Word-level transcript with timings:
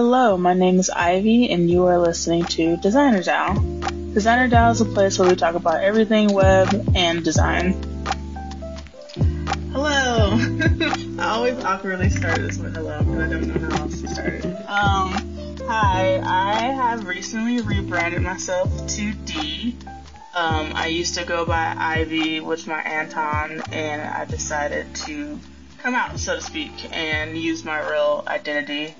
Hello, 0.00 0.36
my 0.36 0.54
name 0.54 0.78
is 0.78 0.90
Ivy, 0.90 1.50
and 1.50 1.68
you 1.68 1.84
are 1.86 1.98
listening 1.98 2.44
to 2.44 2.76
Designer 2.76 3.20
DAO. 3.20 4.14
Designer 4.14 4.48
DAO 4.48 4.70
is 4.70 4.80
a 4.80 4.84
place 4.84 5.18
where 5.18 5.28
we 5.28 5.34
talk 5.34 5.56
about 5.56 5.82
everything 5.82 6.32
web 6.32 6.92
and 6.94 7.24
design. 7.24 7.72
Hello. 9.72 10.38
I 11.18 11.30
always 11.30 11.58
awkwardly 11.64 12.10
start 12.10 12.36
this 12.36 12.58
with 12.58 12.76
hello 12.76 13.00
because 13.00 13.18
I 13.18 13.28
don't 13.28 13.48
know 13.48 13.76
how 13.76 13.82
else 13.82 14.00
to 14.02 14.06
start. 14.06 14.44
Um, 14.44 15.66
hi, 15.66 16.20
I 16.22 16.66
have 16.66 17.04
recently 17.04 17.60
rebranded 17.60 18.22
myself 18.22 18.70
to 18.86 19.12
D. 19.12 19.74
Um, 20.32 20.74
I 20.76 20.86
used 20.86 21.14
to 21.14 21.24
go 21.24 21.44
by 21.44 21.74
Ivy, 21.76 22.38
which 22.38 22.68
my 22.68 22.80
anon, 22.82 23.62
and 23.72 24.02
I 24.02 24.26
decided 24.26 24.94
to 25.06 25.40
come 25.78 25.96
out, 25.96 26.20
so 26.20 26.36
to 26.36 26.40
speak, 26.40 26.88
and 26.96 27.36
use 27.36 27.64
my 27.64 27.80
real 27.90 28.22
identity 28.28 28.94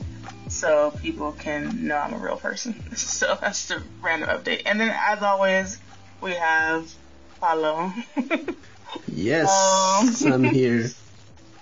so 0.59 0.93
people 1.03 1.33
can 1.33 1.87
know 1.87 1.97
I'm 1.97 2.13
a 2.15 2.19
real 2.19 2.37
person. 2.37 2.75
So 2.97 3.39
that's 3.41 3.69
the 3.69 3.81
random 4.03 4.29
update. 4.29 4.63
And 4.67 4.81
then, 4.81 4.91
as 4.91 5.23
always, 5.23 5.79
we 6.21 6.33
have 6.33 6.93
Paulo. 7.41 7.93
yes, 9.07 10.25
um, 10.25 10.33
I'm 10.33 10.45
here. 10.45 10.91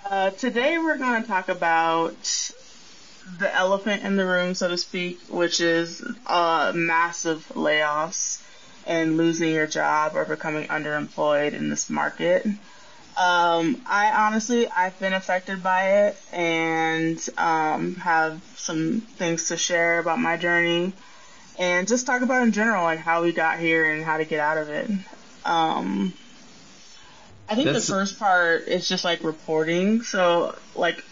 Uh, 0.09 0.29
today 0.29 0.77
we're 0.77 0.97
going 0.97 1.21
to 1.21 1.27
talk 1.27 1.49
about 1.49 2.53
the 3.39 3.53
elephant 3.53 4.03
in 4.03 4.15
the 4.15 4.25
room, 4.25 4.55
so 4.55 4.69
to 4.69 4.77
speak, 4.77 5.19
which 5.27 5.59
is 5.59 6.01
uh, 6.25 6.71
massive 6.73 7.45
layoffs 7.55 8.41
and 8.85 9.17
losing 9.17 9.53
your 9.53 9.67
job 9.67 10.15
or 10.15 10.23
becoming 10.23 10.65
underemployed 10.69 11.51
in 11.51 11.67
this 11.67 11.89
market. 11.89 12.47
Um, 13.17 13.81
I 13.87 14.11
honestly, 14.11 14.67
I've 14.67 14.97
been 14.99 15.13
affected 15.13 15.63
by 15.63 16.07
it 16.07 16.17
and 16.31 17.29
um, 17.37 17.95
have 17.95 18.39
some 18.55 19.01
things 19.01 19.47
to 19.47 19.57
share 19.57 19.97
about 19.97 20.19
my 20.19 20.37
journey 20.37 20.93
and 21.57 21.87
just 21.87 22.05
talk 22.05 22.21
about 22.21 22.43
in 22.43 22.51
general, 22.51 22.83
like 22.83 22.99
how 22.99 23.23
we 23.23 23.33
got 23.33 23.59
here 23.59 23.91
and 23.91 24.03
how 24.03 24.17
to 24.17 24.25
get 24.25 24.39
out 24.39 24.57
of 24.57 24.69
it. 24.69 24.89
Um, 25.45 26.13
I 27.49 27.55
think 27.55 27.71
That's 27.71 27.87
the 27.87 27.93
first 27.93 28.19
part 28.19 28.67
is 28.67 28.87
just 28.87 29.03
like 29.03 29.23
reporting. 29.23 30.01
So, 30.03 30.55
like, 30.75 31.03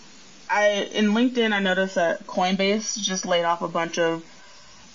I 0.49 0.89
in 0.93 1.07
LinkedIn, 1.07 1.53
I 1.53 1.59
noticed 1.59 1.95
that 1.95 2.27
Coinbase 2.27 3.01
just 3.01 3.25
laid 3.25 3.45
off 3.45 3.61
a 3.61 3.67
bunch 3.67 3.97
of 3.97 4.23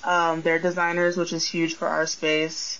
um, 0.04 0.42
their 0.42 0.58
designers, 0.58 1.16
which 1.16 1.32
is 1.32 1.44
huge 1.44 1.74
for 1.74 1.88
our 1.88 2.06
space. 2.06 2.79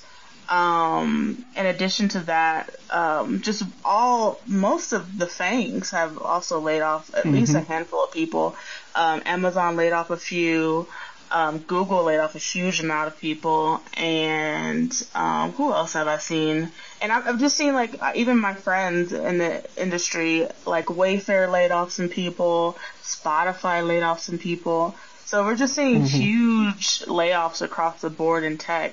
Um, 0.50 1.44
in 1.56 1.66
addition 1.66 2.08
to 2.08 2.20
that, 2.20 2.74
um, 2.90 3.40
just 3.40 3.62
all 3.84 4.40
most 4.46 4.92
of 4.92 5.16
the 5.16 5.28
fangs 5.28 5.90
have 5.90 6.18
also 6.18 6.58
laid 6.58 6.80
off 6.80 7.14
at 7.14 7.24
mm-hmm. 7.24 7.36
least 7.36 7.54
a 7.54 7.60
handful 7.60 8.02
of 8.02 8.10
people. 8.10 8.56
Um, 8.96 9.22
Amazon 9.24 9.76
laid 9.76 9.92
off 9.92 10.10
a 10.10 10.16
few. 10.16 10.88
Um, 11.30 11.58
Google 11.58 12.02
laid 12.02 12.18
off 12.18 12.34
a 12.34 12.38
huge 12.38 12.80
amount 12.80 13.06
of 13.06 13.20
people, 13.20 13.80
and 13.96 14.92
um, 15.14 15.52
who 15.52 15.72
else 15.72 15.92
have 15.92 16.08
I 16.08 16.18
seen? 16.18 16.72
And 17.00 17.12
I've, 17.12 17.28
I've 17.28 17.38
just 17.38 17.56
seen 17.56 17.72
like 17.72 18.02
uh, 18.02 18.10
even 18.16 18.36
my 18.40 18.54
friends 18.54 19.12
in 19.12 19.38
the 19.38 19.64
industry, 19.80 20.48
like 20.66 20.86
Wayfair 20.86 21.48
laid 21.48 21.70
off 21.70 21.92
some 21.92 22.08
people, 22.08 22.76
Spotify 23.04 23.86
laid 23.86 24.02
off 24.02 24.18
some 24.18 24.38
people. 24.38 24.96
So 25.26 25.44
we're 25.44 25.54
just 25.54 25.76
seeing 25.76 26.02
mm-hmm. 26.02 26.06
huge 26.06 27.04
layoffs 27.04 27.62
across 27.62 28.00
the 28.00 28.10
board 28.10 28.42
in 28.42 28.58
tech. 28.58 28.92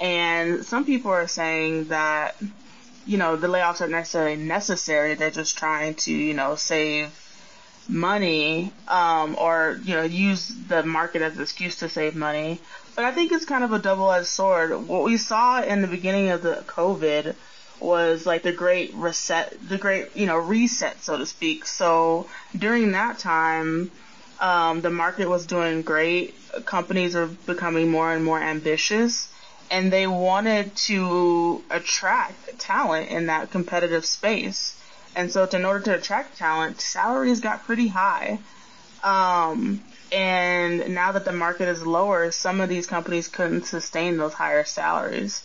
And 0.00 0.64
some 0.64 0.84
people 0.84 1.10
are 1.10 1.26
saying 1.26 1.86
that, 1.88 2.36
you 3.06 3.16
know, 3.16 3.36
the 3.36 3.48
layoffs 3.48 3.80
aren't 3.80 3.92
necessarily 3.92 4.36
necessary. 4.36 5.14
They're 5.14 5.30
just 5.30 5.58
trying 5.58 5.94
to, 5.94 6.12
you 6.12 6.34
know, 6.34 6.54
save 6.54 7.10
money, 7.88 8.72
um, 8.86 9.34
or, 9.38 9.80
you 9.82 9.94
know, 9.94 10.02
use 10.02 10.52
the 10.68 10.82
market 10.82 11.22
as 11.22 11.36
an 11.36 11.42
excuse 11.42 11.76
to 11.76 11.88
save 11.88 12.14
money. 12.14 12.60
But 12.94 13.06
I 13.06 13.12
think 13.12 13.32
it's 13.32 13.44
kind 13.44 13.64
of 13.64 13.72
a 13.72 13.78
double-edged 13.78 14.26
sword. 14.26 14.86
What 14.86 15.04
we 15.04 15.16
saw 15.16 15.62
in 15.62 15.82
the 15.82 15.88
beginning 15.88 16.28
of 16.30 16.42
the 16.42 16.62
COVID 16.66 17.34
was 17.80 18.26
like 18.26 18.42
the 18.42 18.52
great 18.52 18.92
reset, 18.94 19.56
the 19.68 19.78
great, 19.78 20.14
you 20.16 20.26
know, 20.26 20.36
reset, 20.36 21.00
so 21.02 21.16
to 21.16 21.24
speak. 21.24 21.64
So 21.64 22.28
during 22.56 22.92
that 22.92 23.18
time, 23.18 23.90
um, 24.40 24.80
the 24.80 24.90
market 24.90 25.28
was 25.28 25.46
doing 25.46 25.82
great. 25.82 26.34
Companies 26.66 27.16
are 27.16 27.26
becoming 27.26 27.90
more 27.90 28.12
and 28.12 28.24
more 28.24 28.40
ambitious 28.40 29.32
and 29.70 29.92
they 29.92 30.06
wanted 30.06 30.74
to 30.76 31.62
attract 31.70 32.58
talent 32.58 33.10
in 33.10 33.26
that 33.26 33.50
competitive 33.50 34.04
space. 34.04 34.74
And 35.14 35.30
so, 35.32 35.44
in 35.44 35.64
order 35.64 35.80
to 35.86 35.94
attract 35.96 36.38
talent, 36.38 36.80
salaries 36.80 37.40
got 37.40 37.64
pretty 37.64 37.88
high. 37.88 38.38
Um, 39.02 39.82
and 40.12 40.94
now 40.94 41.12
that 41.12 41.24
the 41.24 41.32
market 41.32 41.68
is 41.68 41.86
lower, 41.86 42.30
some 42.30 42.60
of 42.60 42.68
these 42.68 42.86
companies 42.86 43.28
couldn't 43.28 43.66
sustain 43.66 44.16
those 44.16 44.34
higher 44.34 44.64
salaries. 44.64 45.42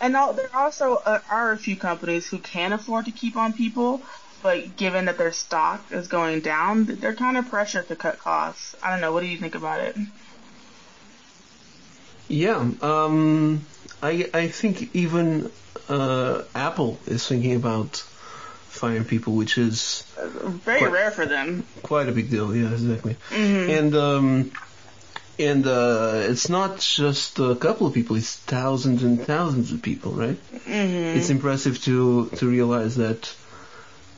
And 0.00 0.14
there 0.14 0.50
also 0.54 0.94
uh, 1.04 1.20
are 1.28 1.52
a 1.52 1.58
few 1.58 1.76
companies 1.76 2.26
who 2.26 2.38
can 2.38 2.72
afford 2.72 3.06
to 3.06 3.10
keep 3.10 3.36
on 3.36 3.52
people, 3.52 4.00
but 4.42 4.76
given 4.76 5.06
that 5.06 5.18
their 5.18 5.32
stock 5.32 5.84
is 5.90 6.06
going 6.06 6.40
down, 6.40 6.84
they're 6.84 7.14
kind 7.14 7.36
of 7.36 7.48
pressured 7.48 7.88
to 7.88 7.96
cut 7.96 8.18
costs. 8.18 8.76
I 8.82 8.90
don't 8.90 9.00
know. 9.00 9.12
What 9.12 9.20
do 9.20 9.26
you 9.26 9.38
think 9.38 9.56
about 9.56 9.80
it? 9.80 9.96
Yeah, 12.28 12.70
um, 12.82 13.66
I 14.02 14.28
I 14.34 14.48
think 14.48 14.94
even 14.94 15.50
uh, 15.88 16.42
Apple 16.54 16.98
is 17.06 17.26
thinking 17.26 17.54
about 17.54 18.04
firing 18.68 19.04
people, 19.04 19.34
which 19.34 19.58
is 19.58 20.04
very 20.16 20.78
quite, 20.78 20.92
rare 20.92 21.10
for 21.10 21.26
them. 21.26 21.64
Quite 21.82 22.08
a 22.08 22.12
big 22.12 22.30
deal, 22.30 22.54
yeah, 22.54 22.70
exactly. 22.70 23.16
Mm-hmm. 23.30 23.70
And 23.70 23.94
um, 23.94 24.52
and 25.38 25.66
uh, 25.66 26.26
it's 26.28 26.48
not 26.48 26.78
just 26.80 27.38
a 27.38 27.56
couple 27.56 27.86
of 27.86 27.94
people; 27.94 28.16
it's 28.16 28.36
thousands 28.36 29.02
and 29.02 29.20
thousands 29.20 29.72
of 29.72 29.82
people, 29.82 30.12
right? 30.12 30.38
Mm-hmm. 30.52 31.18
It's 31.18 31.30
impressive 31.30 31.82
to 31.84 32.28
to 32.36 32.46
realize 32.46 32.96
that 32.96 33.34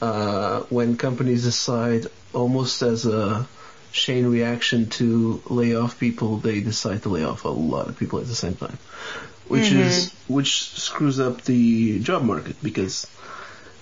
uh, 0.00 0.60
when 0.70 0.96
companies 0.96 1.44
decide, 1.44 2.06
almost 2.32 2.82
as 2.82 3.06
a 3.06 3.46
chain 3.92 4.26
reaction 4.26 4.88
to 4.88 5.42
lay 5.48 5.74
off 5.74 5.98
people, 5.98 6.36
they 6.38 6.60
decide 6.60 7.02
to 7.02 7.08
lay 7.08 7.24
off 7.24 7.44
a 7.44 7.48
lot 7.48 7.88
of 7.88 7.98
people 7.98 8.18
at 8.20 8.26
the 8.26 8.34
same 8.34 8.54
time, 8.54 8.78
which 9.48 9.64
mm-hmm. 9.64 9.80
is 9.80 10.12
which 10.28 10.70
screws 10.70 11.18
up 11.20 11.42
the 11.42 11.98
job 12.00 12.22
market 12.22 12.56
because 12.62 13.06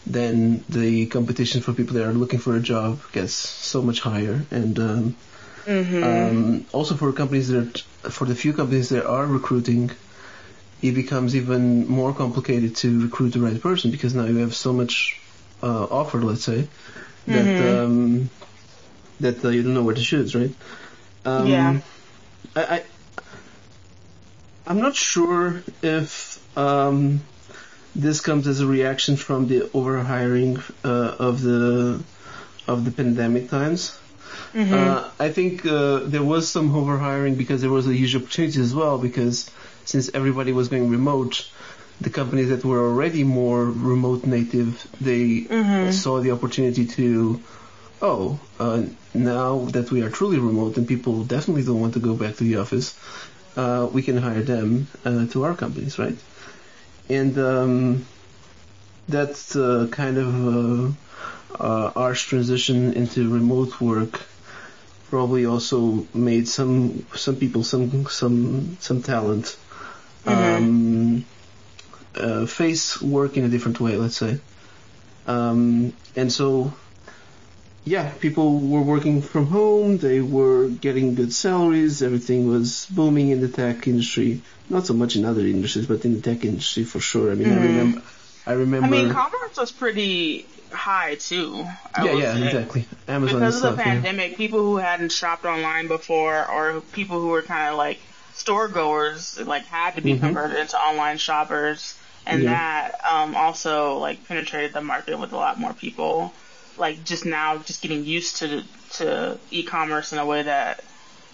then 0.06 0.64
the 0.68 1.06
competition 1.06 1.60
for 1.60 1.72
people 1.72 1.94
that 1.94 2.06
are 2.06 2.12
looking 2.12 2.38
for 2.38 2.56
a 2.56 2.60
job 2.60 3.00
gets 3.12 3.34
so 3.34 3.82
much 3.82 4.00
higher, 4.00 4.44
and 4.50 4.78
um, 4.78 5.16
mm-hmm. 5.64 6.02
um, 6.02 6.66
also 6.72 6.94
for 6.94 7.12
companies 7.12 7.48
that 7.48 7.78
for 8.10 8.24
the 8.24 8.34
few 8.34 8.52
companies 8.52 8.88
that 8.90 9.06
are 9.06 9.26
recruiting. 9.26 9.90
It 10.80 10.92
becomes 10.92 11.34
even 11.34 11.88
more 11.88 12.14
complicated 12.14 12.76
to 12.76 13.02
recruit 13.02 13.30
the 13.30 13.40
right 13.40 13.60
person 13.60 13.90
because 13.90 14.14
now 14.14 14.26
you 14.26 14.36
have 14.36 14.54
so 14.54 14.72
much 14.72 15.20
uh, 15.60 15.84
offer, 15.90 16.22
let's 16.22 16.44
say, 16.44 16.68
that 17.26 17.44
mm-hmm. 17.44 17.84
um, 17.84 18.30
that 19.20 19.44
uh, 19.44 19.48
you 19.48 19.62
don't 19.62 19.74
know 19.74 19.82
where 19.82 19.94
to 19.94 20.02
choose, 20.02 20.34
right? 20.34 20.54
Um, 21.24 21.46
yeah. 21.46 21.80
I, 22.56 22.62
I 22.62 22.82
I'm 24.66 24.80
not 24.80 24.94
sure 24.94 25.62
if 25.82 26.38
um, 26.56 27.22
this 27.96 28.20
comes 28.20 28.46
as 28.46 28.60
a 28.60 28.66
reaction 28.66 29.16
from 29.16 29.48
the 29.48 29.60
overhiring 29.60 30.62
uh, 30.84 31.16
of 31.18 31.42
the 31.42 32.02
of 32.66 32.84
the 32.84 32.90
pandemic 32.90 33.48
times. 33.48 33.98
Mm-hmm. 34.52 34.74
Uh, 34.74 35.08
I 35.18 35.30
think 35.30 35.64
uh, 35.66 36.00
there 36.00 36.22
was 36.22 36.48
some 36.48 36.72
overhiring 36.72 37.36
because 37.38 37.60
there 37.60 37.70
was 37.70 37.86
a 37.86 37.94
huge 37.94 38.14
opportunity 38.14 38.60
as 38.60 38.74
well 38.74 38.98
because 38.98 39.50
since 39.84 40.10
everybody 40.12 40.52
was 40.52 40.68
going 40.68 40.90
remote, 40.90 41.50
the 42.00 42.10
companies 42.10 42.50
that 42.50 42.64
were 42.64 42.78
already 42.78 43.24
more 43.24 43.64
remote 43.64 44.26
native, 44.26 44.86
they 45.00 45.42
mm-hmm. 45.42 45.90
saw 45.90 46.20
the 46.20 46.32
opportunity 46.32 46.86
to 46.86 47.40
oh, 48.00 48.38
uh, 48.58 48.82
now 49.14 49.64
that 49.66 49.90
we 49.90 50.02
are 50.02 50.10
truly 50.10 50.38
remote 50.38 50.76
and 50.76 50.86
people 50.86 51.24
definitely 51.24 51.64
don't 51.64 51.80
want 51.80 51.94
to 51.94 52.00
go 52.00 52.14
back 52.14 52.36
to 52.36 52.44
the 52.44 52.56
office, 52.56 52.98
uh, 53.56 53.88
we 53.92 54.02
can 54.02 54.16
hire 54.16 54.42
them 54.42 54.86
uh, 55.04 55.26
to 55.26 55.44
our 55.44 55.54
companies, 55.54 55.98
right? 55.98 56.16
And 57.08 57.38
um, 57.38 58.06
that's 59.08 59.56
uh, 59.56 59.88
kind 59.90 60.18
of 60.18 60.96
uh, 61.58 61.92
our 61.96 62.14
transition 62.14 62.92
into 62.92 63.32
remote 63.32 63.80
work. 63.80 64.20
Probably 65.10 65.46
also 65.46 66.06
made 66.12 66.46
some 66.46 67.06
some 67.14 67.36
people 67.36 67.64
some 67.64 68.06
some 68.06 68.76
some 68.78 69.02
talent 69.02 69.56
mm-hmm. 70.26 70.64
um, 70.64 71.24
uh, 72.14 72.46
face 72.46 73.00
work 73.00 73.38
in 73.38 73.44
a 73.44 73.48
different 73.48 73.80
way, 73.80 73.96
let's 73.96 74.18
say. 74.18 74.38
Um, 75.26 75.94
and 76.14 76.30
so 76.30 76.74
yeah, 77.94 78.06
people 78.26 78.48
were 78.72 78.82
working 78.94 79.22
from 79.22 79.46
home, 79.46 79.98
they 79.98 80.20
were 80.20 80.68
getting 80.68 81.14
good 81.14 81.32
salaries, 81.32 82.02
everything 82.02 82.40
was 82.48 82.86
booming 82.98 83.28
in 83.30 83.40
the 83.40 83.48
tech 83.48 83.86
industry. 83.86 84.40
Not 84.68 84.86
so 84.86 84.94
much 85.02 85.16
in 85.16 85.24
other 85.24 85.40
industries, 85.56 85.86
but 85.86 86.04
in 86.04 86.12
the 86.14 86.20
tech 86.20 86.44
industry 86.44 86.84
for 86.84 87.00
sure. 87.00 87.30
I 87.32 87.34
mean, 87.34 87.48
mm. 87.48 87.56
I 87.58 87.64
remember, 87.66 88.02
I 88.46 88.52
remember. 88.52 88.86
I 88.86 88.90
mean, 88.90 89.10
commerce 89.12 89.56
was 89.56 89.72
pretty 89.72 90.46
high 90.70 91.14
too. 91.16 91.64
I 91.94 92.04
yeah, 92.04 92.12
yeah, 92.12 92.34
say. 92.34 92.44
exactly. 92.46 92.84
Amazon 93.08 93.40
Because 93.40 93.56
of 93.56 93.62
the 93.62 93.68
stuff. 93.68 93.78
yeah. 93.78 93.84
pandemic, 93.94 94.36
people 94.36 94.60
who 94.60 94.76
hadn't 94.76 95.12
shopped 95.12 95.46
online 95.46 95.88
before, 95.88 96.46
or 96.50 96.80
people 96.92 97.20
who 97.20 97.28
were 97.28 97.42
kind 97.42 97.70
of 97.72 97.76
like 97.78 97.98
store 98.34 98.68
goers, 98.68 99.40
like 99.40 99.64
had 99.66 99.96
to 99.96 100.02
be 100.02 100.12
Mhm. 100.14 100.20
converted 100.20 100.58
into 100.58 100.76
online 100.76 101.16
shoppers, 101.18 101.96
and 102.26 102.42
Yeah. 102.42 102.50
that 102.50 103.00
um, 103.10 103.34
also 103.34 103.96
like 103.96 104.28
penetrated 104.28 104.74
the 104.74 104.82
market 104.82 105.18
with 105.18 105.32
a 105.32 105.36
lot 105.36 105.58
more 105.58 105.72
people, 105.72 106.34
like 106.78 107.04
just 107.04 107.24
now 107.26 107.58
just 107.58 107.82
getting 107.82 108.04
used 108.04 108.36
to 108.38 108.62
to 108.94 109.38
e-commerce 109.50 110.12
in 110.12 110.18
a 110.18 110.26
way 110.26 110.42
that 110.42 110.82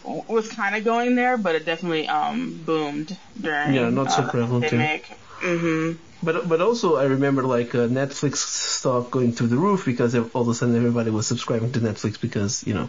was 0.04 0.48
kind 0.50 0.74
of 0.76 0.84
going 0.84 1.14
there, 1.14 1.36
but 1.38 1.54
it 1.54 1.64
definitely 1.64 2.06
um, 2.08 2.60
boomed 2.66 3.16
during 3.40 3.74
Yeah, 3.74 3.88
not 3.90 4.10
so 4.12 4.22
uh, 4.22 4.30
prevalent, 4.30 4.64
yeah. 4.64 4.70
pandemic. 4.70 5.06
hmm 5.40 5.92
But 6.22 6.48
but 6.48 6.60
also 6.60 6.96
I 6.96 7.04
remember 7.04 7.42
like 7.42 7.74
uh, 7.74 7.86
Netflix 7.88 8.36
stock 8.36 9.10
going 9.10 9.32
through 9.32 9.48
the 9.48 9.56
roof 9.56 9.84
because 9.84 10.14
all 10.14 10.42
of 10.42 10.48
a 10.48 10.54
sudden 10.54 10.76
everybody 10.76 11.10
was 11.10 11.26
subscribing 11.26 11.72
to 11.72 11.80
Netflix 11.80 12.20
because 12.20 12.66
you 12.66 12.74
know 12.74 12.88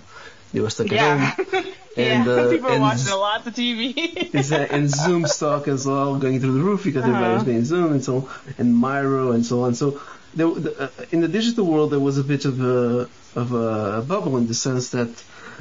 they 0.54 0.60
were 0.62 0.70
stuck 0.70 0.88
at 0.88 0.94
Yeah. 0.94 1.18
home. 1.18 1.46
yeah, 1.54 1.64
And, 1.98 2.28
uh, 2.28 2.50
people 2.52 2.68
are 2.68 2.74
and- 2.74 2.82
watching 2.82 3.08
a 3.12 3.16
lot 3.16 3.48
of 3.48 3.54
TV. 3.56 4.34
Is 4.36 4.50
that- 4.50 4.72
and 4.72 4.90
Zoom 4.90 5.26
stock 5.28 5.68
as 5.70 5.86
well 5.86 6.18
going 6.20 6.40
through 6.42 6.54
the 6.60 6.66
roof 6.70 6.84
because 6.84 7.04
everybody 7.04 7.34
was 7.34 7.42
Uh-huh. 7.44 7.46
getting 7.52 7.66
Zoom 7.66 7.92
and 7.94 8.04
so 8.04 8.30
and 8.58 8.76
Miro 8.78 9.32
and 9.32 9.46
so 9.46 9.64
on. 9.64 9.76
So 9.76 10.02
there, 10.36 10.50
the, 10.50 10.84
uh, 10.84 10.90
in 11.12 11.22
the 11.22 11.28
digital 11.28 11.66
world 11.66 11.92
there 11.92 12.00
was 12.00 12.18
a 12.18 12.24
bit 12.24 12.46
of 12.46 12.62
a 12.62 13.10
of 13.36 13.52
a 13.52 14.02
bubble 14.02 14.38
in 14.38 14.48
the 14.48 14.54
sense 14.54 14.90
that 14.90 15.10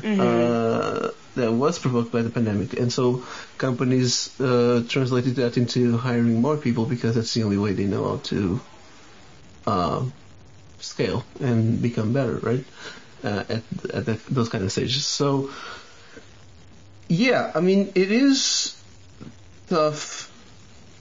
Mm-hmm. 0.03 0.21
uh, 0.21 1.11
that 1.37 1.53
was 1.53 1.79
provoked 1.79 2.11
by 2.11 2.23
the 2.23 2.31
pandemic, 2.31 2.73
and 2.75 2.93
so 2.93 3.23
companies 3.59 4.39
uh, 4.41 4.83
translated 4.89 5.37
that 5.37 5.57
into 5.57 5.97
hiring 5.97 6.41
more 6.41 6.57
people 6.57 6.85
because 6.85 7.15
that's 7.15 7.33
the 7.35 7.45
only 7.45 7.59
way 7.59 7.75
they 7.75 7.85
know 7.85 8.05
how 8.09 8.17
to 8.25 8.61
uh, 9.67 10.05
scale 10.81 11.25
and 11.41 11.81
become 11.81 12.13
better, 12.13 12.39
right? 12.39 12.65
Uh, 13.23 13.45
at 13.49 13.63
at 13.95 14.07
that, 14.07 14.27
those 14.27 14.49
kind 14.49 14.65
of 14.65 14.73
stages. 14.73 15.07
So 15.07 15.51
yeah, 17.09 17.53
I 17.55 17.61
mean 17.61 17.93
it 17.95 18.11
is 18.11 18.77
tough 19.69 20.31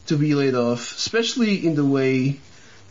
to 0.06 0.18
be 0.18 0.36
laid 0.36 0.54
off, 0.56 0.96
especially 0.96 1.66
in 1.66 1.76
the 1.76 1.86
way 1.86 2.40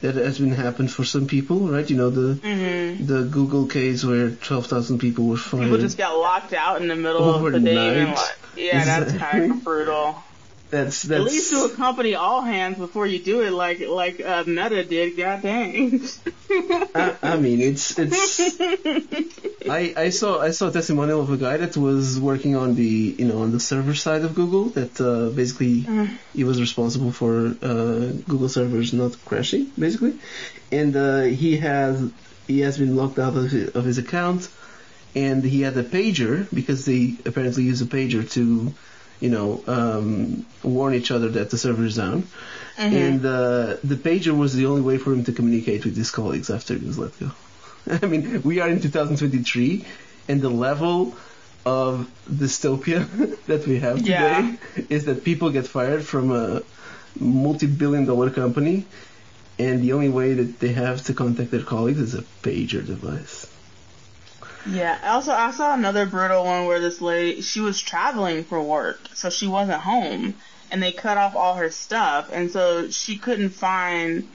that 0.03 0.17
has 0.17 0.39
been 0.39 0.53
happened 0.53 0.93
for 0.93 1.05
some 1.05 1.27
people, 1.27 1.69
right? 1.69 1.89
You 1.89 1.97
know 1.97 2.11
the 2.11 2.35
hmm 2.35 3.05
the 3.05 3.25
Google 3.25 3.67
case 3.67 4.05
where 4.05 4.31
12,000 4.31 4.99
people 4.99 5.27
were 5.27 5.37
fired. 5.37 5.65
People 5.65 5.79
just 5.79 5.97
got 5.99 6.15
locked 6.17 6.53
out 6.53 6.81
in 6.83 6.89
the 6.89 6.95
middle 6.95 7.35
of 7.35 7.53
the 7.53 7.59
day. 7.59 8.01
And 8.01 8.11
Overnight. 8.11 8.35
yeah, 8.57 8.85
that's 8.85 9.13
kind 9.15 9.51
of 9.51 9.65
brutal. 9.65 10.23
That's 10.73 11.03
that's 11.03 11.21
At 11.21 11.31
least 11.31 11.51
do 11.51 11.67
a 11.67 11.69
company 11.69 12.15
all 12.15 12.41
hands 12.41 12.79
before 12.79 13.07
you 13.07 13.19
do 13.19 13.43
it, 13.43 13.53
like 13.53 13.81
like 13.81 14.21
uh, 14.21 14.43
Meta 14.47 14.83
did. 14.83 15.19
God 15.19 15.43
dang. 15.43 16.01
I, 16.95 17.15
I 17.23 17.37
mean 17.37 17.61
it's 17.61 17.99
it's 17.99 18.41
I 19.69 19.93
I 20.07 20.09
saw 20.09 20.41
I 20.41 20.51
saw 20.51 20.69
a 20.69 20.73
testimonial 20.73 21.21
of 21.21 21.31
a 21.31 21.37
guy 21.37 21.59
that 21.59 21.77
was 21.77 22.19
working 22.19 22.57
on 22.57 22.75
the 22.75 23.15
you 23.19 23.27
know 23.27 23.43
on 23.43 23.53
the 23.53 23.61
server 23.61 23.95
side 23.95 24.23
of 24.23 24.35
Google 24.35 24.65
that 24.79 24.99
uh, 24.99 25.29
basically 25.37 25.85
he 26.33 26.45
was 26.45 26.59
responsible 26.59 27.13
for 27.13 27.55
uh, 27.71 28.09
Google 28.31 28.49
servers 28.49 28.95
not 28.95 29.13
crashing 29.27 29.71
basically, 29.79 30.15
and 30.73 30.97
uh, 30.97 31.23
he 31.43 31.59
has 31.59 32.11
he 32.47 32.61
has 32.61 32.79
been 32.79 32.97
locked 32.97 33.19
out 33.19 33.37
of 33.37 33.51
his, 33.51 33.69
of 33.77 33.85
his 33.85 33.99
account, 33.99 34.49
and 35.15 35.45
he 35.45 35.61
had 35.61 35.77
a 35.77 35.85
pager 35.85 36.49
because 36.53 36.87
they 36.87 37.15
apparently 37.27 37.65
use 37.65 37.83
a 37.83 37.87
pager 37.87 38.25
to 38.33 38.73
you 39.23 39.31
know 39.31 39.49
um, 39.67 40.45
warn 40.77 40.95
each 41.01 41.11
other 41.17 41.29
that 41.39 41.51
the 41.51 41.59
server 41.65 41.85
is 41.85 41.97
down. 41.97 42.25
And 42.79 43.25
uh, 43.25 43.77
the 43.93 43.97
pager 44.07 44.35
was 44.37 44.55
the 44.55 44.67
only 44.67 44.83
way 44.83 44.99
for 44.99 45.13
him 45.13 45.25
to 45.25 45.33
communicate 45.33 45.85
with 45.85 45.97
his 45.97 46.11
colleagues 46.11 46.51
after 46.51 46.75
he 46.75 46.87
was 46.87 46.99
let 46.99 47.13
go. 47.21 47.31
I 48.03 48.07
mean, 48.07 48.43
we 48.43 48.61
are 48.61 48.69
in 48.69 48.81
2023, 48.81 49.85
and 50.29 50.41
the 50.41 50.49
level 50.49 51.15
of 51.65 52.09
dystopia 52.43 53.01
that 53.47 53.67
we 53.67 53.79
have 53.81 53.99
today 53.99 54.11
Yeah. 54.17 54.57
is 54.97 55.05
that 55.05 55.23
people 55.31 55.51
get 55.59 55.67
fired 55.67 56.05
from 56.05 56.33
a 56.33 56.63
multi-billion 57.21 58.05
dollar 58.07 58.31
company, 58.31 58.87
and 59.59 59.83
the 59.83 59.93
only 59.93 60.09
way 60.09 60.35
that 60.35 60.59
they 60.59 60.73
have 60.73 61.05
to 61.05 61.15
contact 61.15 61.51
their 61.51 61.63
colleagues 61.75 62.01
is 62.01 62.15
a 62.15 62.23
pager 62.43 62.85
device. 62.85 63.47
Yeah. 64.67 64.99
Also, 65.05 65.33
I 65.33 65.51
saw 65.51 65.75
another 65.75 66.07
brutal 66.07 66.45
one 66.45 66.67
where 66.67 66.81
this 66.81 67.01
lady 67.01 67.41
she 67.41 67.61
was 67.61 67.81
traveling 67.81 68.45
for 68.45 68.63
work, 68.63 68.99
so 69.15 69.31
she 69.31 69.47
wasn't 69.47 69.81
home, 69.81 70.35
and 70.71 70.83
they 70.83 70.93
cut 70.93 71.19
off 71.19 71.35
all 71.35 71.55
her 71.55 71.71
stuff, 71.71 72.31
and 72.33 72.51
so 72.51 72.89
she 72.91 73.19
couldn't 73.19 73.51
find 73.51 74.29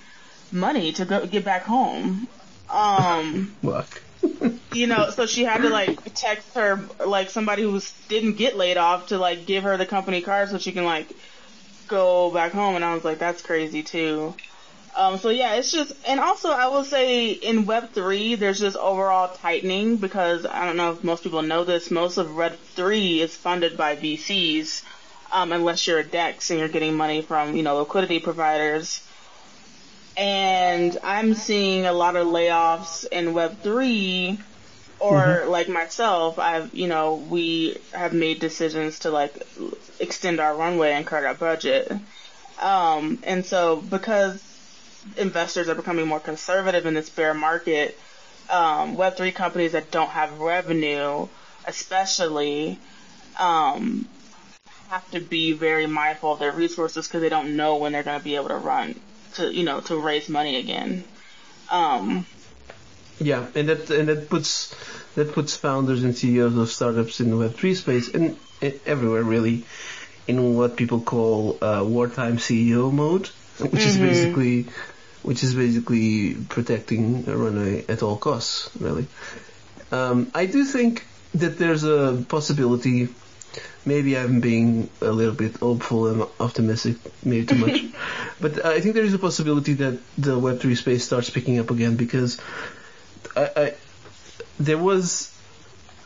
money 0.51 0.91
to 0.93 1.05
go 1.05 1.25
get 1.25 1.45
back 1.45 1.63
home. 1.63 2.27
Um. 2.69 3.55
Fuck. 3.63 4.01
you 4.73 4.87
know, 4.87 5.09
so 5.11 5.25
she 5.25 5.43
had 5.43 5.61
to 5.61 5.69
like 5.69 5.99
text 6.13 6.53
her 6.55 6.79
like 7.05 7.29
somebody 7.29 7.63
who 7.63 7.71
was, 7.71 7.91
didn't 8.09 8.37
get 8.37 8.57
laid 8.57 8.77
off 8.77 9.07
to 9.07 9.17
like 9.17 9.45
give 9.45 9.63
her 9.63 9.77
the 9.77 9.85
company 9.85 10.21
card 10.21 10.49
so 10.49 10.57
she 10.57 10.71
can 10.71 10.83
like 10.83 11.07
go 11.87 12.31
back 12.31 12.51
home. 12.51 12.75
And 12.75 12.83
I 12.83 12.93
was 12.93 13.03
like, 13.03 13.19
that's 13.19 13.41
crazy 13.41 13.83
too. 13.83 14.33
Um, 14.97 15.19
so 15.19 15.29
yeah, 15.29 15.53
it's 15.55 15.71
just, 15.71 15.93
and 16.07 16.19
also 16.19 16.49
I 16.49 16.67
will 16.67 16.83
say 16.83 17.29
in 17.29 17.65
Web 17.65 17.91
three, 17.91 18.35
there's 18.35 18.59
just 18.59 18.75
overall 18.75 19.33
tightening 19.35 19.97
because 19.97 20.45
I 20.45 20.65
don't 20.65 20.75
know 20.75 20.91
if 20.93 21.03
most 21.03 21.23
people 21.23 21.43
know 21.43 21.63
this. 21.63 21.91
Most 21.91 22.17
of 22.17 22.35
Web 22.35 22.57
three 22.75 23.21
is 23.21 23.35
funded 23.35 23.77
by 23.77 23.95
VCs, 23.95 24.81
um, 25.31 25.51
unless 25.51 25.85
you're 25.85 25.99
a 25.99 26.03
DEX 26.03 26.49
and 26.49 26.59
you're 26.59 26.67
getting 26.67 26.95
money 26.95 27.21
from 27.21 27.55
you 27.55 27.63
know 27.63 27.77
liquidity 27.77 28.19
providers 28.19 29.07
and 30.17 30.97
I'm 31.03 31.35
seeing 31.35 31.85
a 31.85 31.93
lot 31.93 32.15
of 32.15 32.27
layoffs 32.27 33.07
in 33.07 33.27
Web3 33.27 34.39
or 34.99 35.45
like 35.47 35.69
myself, 35.69 36.39
I've, 36.39 36.73
you 36.73 36.87
know, 36.87 37.23
we 37.29 37.77
have 37.93 38.13
made 38.13 38.39
decisions 38.39 38.99
to 38.99 39.11
like 39.11 39.33
extend 39.99 40.39
our 40.39 40.55
runway 40.55 40.93
and 40.93 41.05
cut 41.05 41.23
our 41.23 41.35
budget. 41.35 41.91
Um, 42.59 43.19
and 43.21 43.45
so 43.45 43.75
because 43.75 44.41
investors 45.15 45.69
are 45.69 45.75
becoming 45.75 46.07
more 46.07 46.19
conservative 46.19 46.85
in 46.85 46.93
this 46.93 47.09
bear 47.09 47.33
market, 47.33 47.97
um, 48.49 48.97
Web3 48.97 49.33
companies 49.33 49.73
that 49.73 49.91
don't 49.91 50.09
have 50.09 50.39
revenue, 50.39 51.27
especially, 51.65 52.79
um, 53.39 54.07
have 54.89 55.09
to 55.11 55.19
be 55.19 55.51
very 55.53 55.85
mindful 55.85 56.33
of 56.33 56.39
their 56.39 56.51
resources 56.51 57.07
because 57.07 57.21
they 57.21 57.29
don't 57.29 57.55
know 57.55 57.77
when 57.77 57.91
they're 57.91 58.03
going 58.03 58.17
to 58.17 58.23
be 58.23 58.35
able 58.35 58.47
to 58.47 58.55
run 58.55 58.99
to 59.33 59.53
you 59.53 59.63
know 59.63 59.79
to 59.81 59.97
raise 59.97 60.29
money 60.29 60.57
again. 60.57 61.03
Um, 61.69 62.25
Yeah, 63.19 63.45
and 63.55 63.69
that 63.69 63.89
and 63.89 64.09
that 64.09 64.29
puts 64.29 64.73
that 65.15 65.33
puts 65.33 65.55
founders 65.55 66.03
and 66.03 66.15
CEOs 66.15 66.55
of 66.57 66.69
startups 66.69 67.19
in 67.19 67.29
the 67.29 67.37
Web 67.37 67.55
three 67.55 67.75
space 67.75 68.13
and, 68.13 68.37
and 68.61 68.79
everywhere 68.85 69.23
really 69.23 69.63
in 70.27 70.55
what 70.55 70.75
people 70.75 71.01
call 71.01 71.57
uh, 71.61 71.83
wartime 71.85 72.37
CEO 72.37 72.91
mode, 72.91 73.27
which 73.59 73.85
is 73.85 73.97
basically 73.97 74.67
which 75.27 75.43
is 75.43 75.53
basically 75.53 76.35
protecting 76.35 77.27
a 77.27 77.35
runway 77.35 77.83
at 77.89 78.01
all 78.01 78.15
costs, 78.15 78.69
really. 78.79 79.05
Um, 79.91 80.31
I 80.33 80.45
do 80.45 80.63
think 80.63 81.05
that 81.33 81.57
there's 81.57 81.83
a 81.83 82.23
possibility. 82.29 83.09
Maybe 83.83 84.17
I'm 84.17 84.39
being 84.39 84.89
a 85.01 85.11
little 85.11 85.33
bit 85.33 85.57
hopeful 85.57 86.07
and 86.07 86.29
optimistic, 86.39 86.95
maybe 87.25 87.45
too 87.45 87.55
much. 87.55 87.81
but 88.39 88.65
I 88.65 88.79
think 88.79 88.95
there 88.95 89.03
is 89.03 89.13
a 89.13 89.19
possibility 89.19 89.73
that 89.73 89.99
the 90.17 90.39
Web3 90.39 90.77
space 90.77 91.03
starts 91.03 91.29
picking 91.29 91.59
up 91.59 91.71
again 91.71 91.97
because 91.97 92.39
I, 93.35 93.49
I 93.57 93.73
there 94.61 94.77
was 94.77 95.37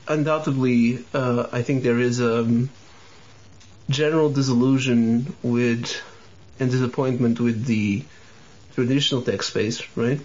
undoubtedly, 0.07 1.05
uh, 1.13 1.45
I 1.51 1.61
think 1.61 1.83
there 1.83 1.99
is 1.99 2.19
a 2.19 2.39
um, 2.39 2.71
general 3.87 4.31
disillusion 4.31 5.35
with 5.43 6.01
and 6.59 6.71
disappointment 6.71 7.39
with 7.39 7.65
the 7.65 8.03
traditional 8.75 9.21
tech 9.21 9.43
space, 9.43 9.81
right? 9.95 10.19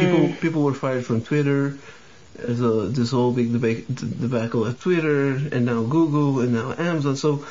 People 0.00 0.34
people 0.40 0.62
were 0.62 0.74
fired 0.74 1.04
from 1.04 1.22
Twitter. 1.22 1.76
There's 2.36 2.60
a, 2.60 2.88
this 2.88 3.10
whole 3.10 3.32
big 3.32 3.52
deba- 3.52 3.84
debacle 4.20 4.66
at 4.66 4.80
Twitter, 4.80 5.28
and 5.54 5.66
now 5.66 5.82
Google, 5.82 6.40
and 6.40 6.52
now 6.54 6.72
Amazon. 6.78 7.16
So 7.16 7.44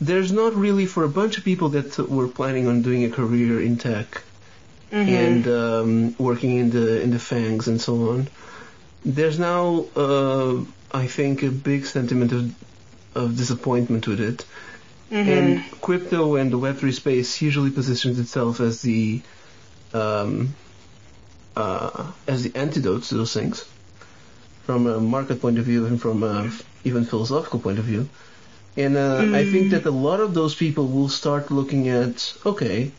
there's 0.00 0.32
not 0.32 0.54
really 0.54 0.86
for 0.86 1.04
a 1.04 1.08
bunch 1.08 1.38
of 1.38 1.44
people 1.44 1.70
that 1.70 1.98
were 1.98 2.28
planning 2.28 2.66
on 2.68 2.82
doing 2.82 3.04
a 3.04 3.10
career 3.10 3.60
in 3.62 3.76
tech 3.78 4.22
and 5.08 5.46
um, 5.48 6.14
working 6.18 6.56
in 6.58 6.70
the 6.70 7.00
in 7.02 7.10
the 7.10 7.18
fangs 7.18 7.66
and 7.68 7.80
so 7.80 8.10
on. 8.10 8.28
There's 9.04 9.38
now, 9.38 9.86
uh, 9.96 10.64
I 10.92 11.06
think, 11.06 11.42
a 11.42 11.50
big 11.50 11.86
sentiment 11.86 12.32
of 12.32 12.54
of 13.14 13.36
disappointment 13.36 14.06
with 14.06 14.20
it. 14.20 14.44
And 15.10 15.62
crypto 15.80 16.34
and 16.36 16.50
the 16.50 16.58
Web3 16.58 16.92
space 16.92 17.40
usually 17.42 17.70
positions 17.70 18.18
itself 18.18 18.60
as 18.60 18.82
the 18.82 19.22
um, 19.94 20.54
uh, 21.56 22.12
as 22.26 22.42
the 22.42 22.54
antidote 22.58 23.04
to 23.04 23.14
those 23.14 23.32
things, 23.32 23.64
from 24.64 24.86
a 24.86 25.00
market 25.00 25.40
point 25.40 25.58
of 25.58 25.64
view 25.64 25.86
and 25.86 26.00
from 26.00 26.22
a 26.22 26.50
even 26.84 27.04
philosophical 27.04 27.60
point 27.60 27.78
of 27.78 27.84
view. 27.84 28.08
And 28.76 28.96
uh, 28.96 29.30
I 29.32 29.44
think 29.44 29.70
that 29.70 29.86
a 29.86 29.90
lot 29.90 30.20
of 30.20 30.34
those 30.34 30.54
people 30.54 30.88
will 30.88 31.08
start 31.08 31.50
looking 31.52 31.88
at, 31.88 32.34
okay, 32.44 32.90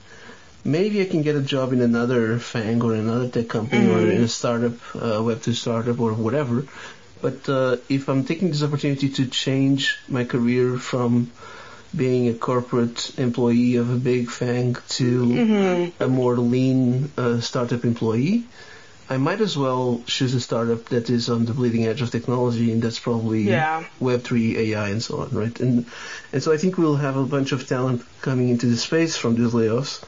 maybe 0.64 1.02
I 1.02 1.06
can 1.06 1.22
get 1.22 1.36
a 1.36 1.42
job 1.42 1.74
in 1.74 1.82
another 1.82 2.40
FANG 2.40 2.82
or 2.82 2.94
another 2.94 3.28
tech 3.28 3.50
company 3.50 3.90
or 3.90 4.00
in 4.00 4.24
a 4.24 4.28
startup, 4.28 4.74
uh, 4.96 5.20
Web2 5.20 5.54
startup 5.54 6.00
or 6.00 6.14
whatever. 6.14 6.66
But 7.22 7.50
uh, 7.50 7.78
if 7.90 8.08
I'm 8.08 8.24
taking 8.24 8.50
this 8.50 8.64
opportunity 8.64 9.10
to 9.10 9.26
change 9.26 9.98
my 10.08 10.24
career 10.24 10.78
from 10.78 11.32
being 11.96 12.28
a 12.30 12.34
corporate 12.34 13.18
employee 13.18 13.76
of 13.78 13.90
a 13.90 13.96
big 13.98 14.30
FANG 14.30 14.76
to 14.90 15.92
a 16.00 16.08
more 16.08 16.38
lean 16.38 17.12
uh, 17.18 17.40
startup 17.40 17.84
employee, 17.86 18.44
I 19.10 19.18
might 19.18 19.40
as 19.40 19.56
well 19.56 20.02
choose 20.08 20.34
a 20.34 20.42
startup 20.42 20.86
that 20.90 21.10
is 21.10 21.30
on 21.30 21.46
the 21.46 21.54
bleeding 21.54 21.86
edge 21.86 22.02
of 22.02 22.10
technology, 22.10 22.72
and 22.72 22.82
that's 22.82 23.00
probably 23.00 23.44
Yeah. 23.44 23.84
Web3, 24.02 24.56
AI, 24.58 24.90
and 24.90 25.02
so 25.02 25.20
on, 25.22 25.30
right? 25.30 25.60
And 25.60 25.86
and 26.34 26.42
so 26.44 26.52
I 26.52 26.58
think 26.58 26.78
we'll 26.78 26.96
have 26.96 27.16
a 27.16 27.26
bunch 27.26 27.52
of 27.52 27.68
talent 27.68 28.04
coming 28.22 28.50
into 28.50 28.66
the 28.66 28.78
space 28.78 29.16
from 29.16 29.36
these 29.36 29.54
layoffs 29.54 30.04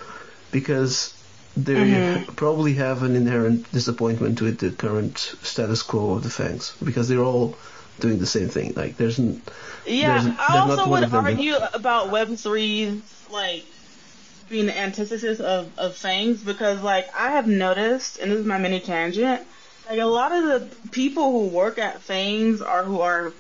because 0.52 1.14
they 1.56 2.24
probably 2.36 2.74
have 2.76 3.04
an 3.04 3.16
inherent 3.16 3.72
disappointment 3.72 4.42
with 4.42 4.60
the 4.60 4.72
current 4.72 5.18
status 5.18 5.82
quo 5.84 6.14
of 6.14 6.24
the 6.24 6.30
FANGs 6.30 6.74
because 6.84 7.08
they're 7.08 7.24
all 7.24 7.56
doing 8.00 8.20
the 8.20 8.26
same 8.26 8.50
thing. 8.50 8.74
Like 8.76 8.98
there's 8.98 9.20
n- 9.20 9.42
Yeah, 9.86 10.22
There's- 10.22 10.38
I 10.40 10.60
also 10.60 10.88
would 10.90 11.04
them 11.04 11.12
that- 11.12 11.24
argue 11.24 11.56
about 11.74 12.10
Web 12.12 12.30
3's 12.30 13.02
like 13.32 13.64
being 14.50 14.66
the 14.68 14.78
antithesis 14.78 15.40
of, 15.40 15.70
of 15.78 15.96
Fangs 15.96 16.42
because 16.42 16.82
like 16.82 17.08
I 17.18 17.32
have 17.32 17.48
noticed, 17.48 18.20
and 18.20 18.32
this 18.32 18.40
is 18.40 18.46
my 18.46 18.58
mini 18.58 18.80
tangent, 18.80 19.42
like 19.90 20.00
a 20.00 20.06
lot 20.06 20.32
of 20.32 20.44
the 20.46 20.76
people 20.92 21.32
who 21.32 21.48
work 21.48 21.78
at 21.80 22.02
Fangs 22.02 22.62
are 22.62 22.84
who 22.84 23.02
are 23.02 23.32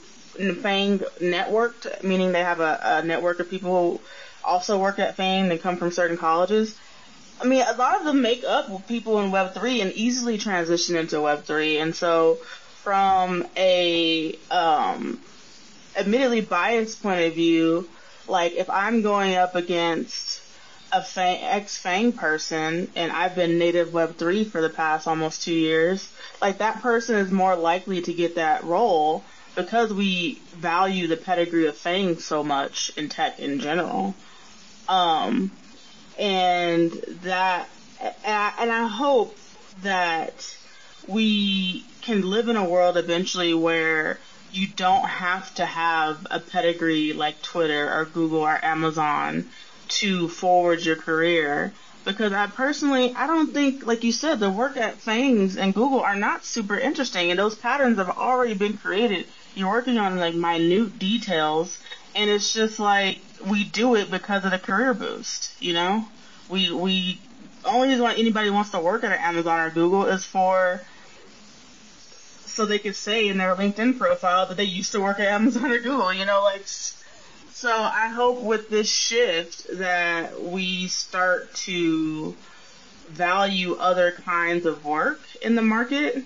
Fang 0.61 0.99
networked, 1.19 2.03
meaning 2.03 2.31
they 2.31 2.43
have 2.43 2.59
a, 2.59 2.79
a 2.83 3.01
network 3.05 3.39
of 3.39 3.49
people 3.49 3.71
who 3.93 4.01
also 4.43 4.77
work 4.77 4.99
at 4.99 5.15
Fang 5.15 5.49
and 5.49 5.61
come 5.61 5.77
from 5.77 5.91
certain 5.91 6.15
colleges. 6.17 6.77
I 7.41 7.45
mean, 7.45 7.63
a 7.67 7.73
lot 7.73 7.97
of 7.99 8.05
them 8.05 8.21
make 8.21 8.43
up 8.43 8.69
with 8.69 8.87
people 8.87 9.19
in 9.21 9.31
Web 9.31 9.53
three 9.53 9.81
and 9.81 9.91
easily 9.93 10.37
transition 10.37 10.95
into 10.95 11.21
Web 11.21 11.43
three, 11.45 11.77
and 11.79 11.95
so 11.95 12.37
from 12.87 13.45
a 13.57 14.33
um, 14.49 15.19
admittedly 15.97 16.39
biased 16.39 17.03
point 17.03 17.19
of 17.25 17.33
view, 17.33 17.85
like 18.29 18.53
if 18.53 18.69
I'm 18.69 19.01
going 19.01 19.35
up 19.35 19.55
against 19.55 20.41
a 20.93 21.03
Fang, 21.03 21.43
ex-Fang 21.43 22.13
person 22.13 22.89
and 22.95 23.11
I've 23.11 23.35
been 23.35 23.59
native 23.59 23.89
Web3 23.89 24.47
for 24.47 24.61
the 24.61 24.69
past 24.69 25.05
almost 25.05 25.43
two 25.43 25.53
years, 25.53 26.09
like 26.41 26.59
that 26.59 26.81
person 26.81 27.17
is 27.17 27.29
more 27.29 27.57
likely 27.57 28.03
to 28.03 28.13
get 28.13 28.35
that 28.35 28.63
role 28.63 29.21
because 29.57 29.91
we 29.91 30.35
value 30.53 31.07
the 31.07 31.17
pedigree 31.17 31.67
of 31.67 31.75
Fang 31.75 32.17
so 32.19 32.41
much 32.41 32.93
in 32.95 33.09
tech 33.09 33.37
in 33.37 33.59
general. 33.59 34.15
Um, 34.87 35.51
and 36.17 36.93
that, 37.23 37.67
and 37.99 38.15
I, 38.23 38.53
and 38.61 38.71
I 38.71 38.87
hope 38.87 39.37
that 39.83 40.55
we 41.05 41.83
can 42.07 42.29
live 42.29 42.47
in 42.47 42.55
a 42.55 42.63
world 42.63 42.95
eventually 42.95 43.53
where 43.53 44.17
you 44.53 44.65
don't 44.65 45.05
have 45.05 45.53
to 45.53 45.65
have 45.65 46.25
a 46.31 46.39
pedigree 46.39 47.11
like 47.11 47.41
Twitter 47.41 47.93
or 47.93 48.05
Google 48.05 48.39
or 48.39 48.63
Amazon 48.63 49.49
to 49.89 50.29
forward 50.29 50.79
your 50.85 50.95
career. 50.95 51.73
Because 52.05 52.31
I 52.31 52.47
personally, 52.47 53.13
I 53.13 53.27
don't 53.27 53.53
think, 53.53 53.85
like 53.85 54.05
you 54.05 54.13
said, 54.13 54.39
the 54.39 54.49
work 54.49 54.77
at 54.77 55.01
Fangs 55.01 55.57
and 55.57 55.73
Google 55.73 55.99
are 55.99 56.15
not 56.15 56.45
super 56.45 56.77
interesting, 56.77 57.29
and 57.29 57.37
those 57.37 57.55
patterns 57.55 57.97
have 57.97 58.09
already 58.09 58.53
been 58.53 58.77
created. 58.77 59.27
You're 59.53 59.69
working 59.69 59.97
on 59.97 60.17
like 60.17 60.33
minute 60.33 60.97
details, 60.97 61.77
and 62.15 62.29
it's 62.29 62.53
just 62.53 62.79
like 62.79 63.19
we 63.45 63.65
do 63.65 63.95
it 63.95 64.09
because 64.09 64.45
of 64.45 64.51
the 64.51 64.59
career 64.59 64.93
boost. 64.93 65.61
You 65.61 65.73
know, 65.73 66.05
we 66.47 66.71
we 66.71 67.19
only 67.65 67.89
reason 67.89 68.03
why 68.03 68.13
anybody 68.13 68.49
wants 68.49 68.69
to 68.71 68.79
work 68.79 69.03
at 69.03 69.11
Amazon 69.11 69.59
or 69.59 69.69
Google 69.71 70.05
is 70.05 70.23
for 70.23 70.79
so 72.57 72.65
they 72.65 72.79
could 72.79 72.95
say 72.95 73.27
in 73.27 73.37
their 73.37 73.55
LinkedIn 73.55 73.99
profile 73.99 74.47
that 74.47 74.57
they 74.57 74.63
used 74.63 74.91
to 74.93 74.99
work 74.99 75.19
at 75.19 75.27
Amazon 75.27 75.71
or 75.71 75.77
Google, 75.77 76.11
you 76.11 76.25
know, 76.25 76.41
like, 76.41 76.65
so 76.65 77.69
I 77.71 78.07
hope 78.07 78.41
with 78.41 78.67
this 78.67 78.91
shift 78.91 79.67
that 79.77 80.41
we 80.41 80.87
start 80.87 81.53
to 81.67 82.35
value 83.09 83.75
other 83.75 84.11
kinds 84.11 84.65
of 84.65 84.83
work 84.83 85.19
in 85.43 85.53
the 85.53 85.61
market 85.61 86.23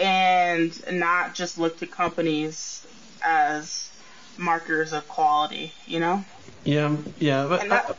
and 0.00 0.76
not 0.90 1.36
just 1.36 1.58
look 1.58 1.78
to 1.78 1.86
companies 1.86 2.84
as 3.24 3.88
markers 4.36 4.92
of 4.92 5.06
quality, 5.06 5.72
you 5.86 6.00
know? 6.00 6.24
yeah, 6.64 6.96
yeah. 7.20 7.46
But 7.46 7.60
And 7.60 7.70
that, 7.70 7.96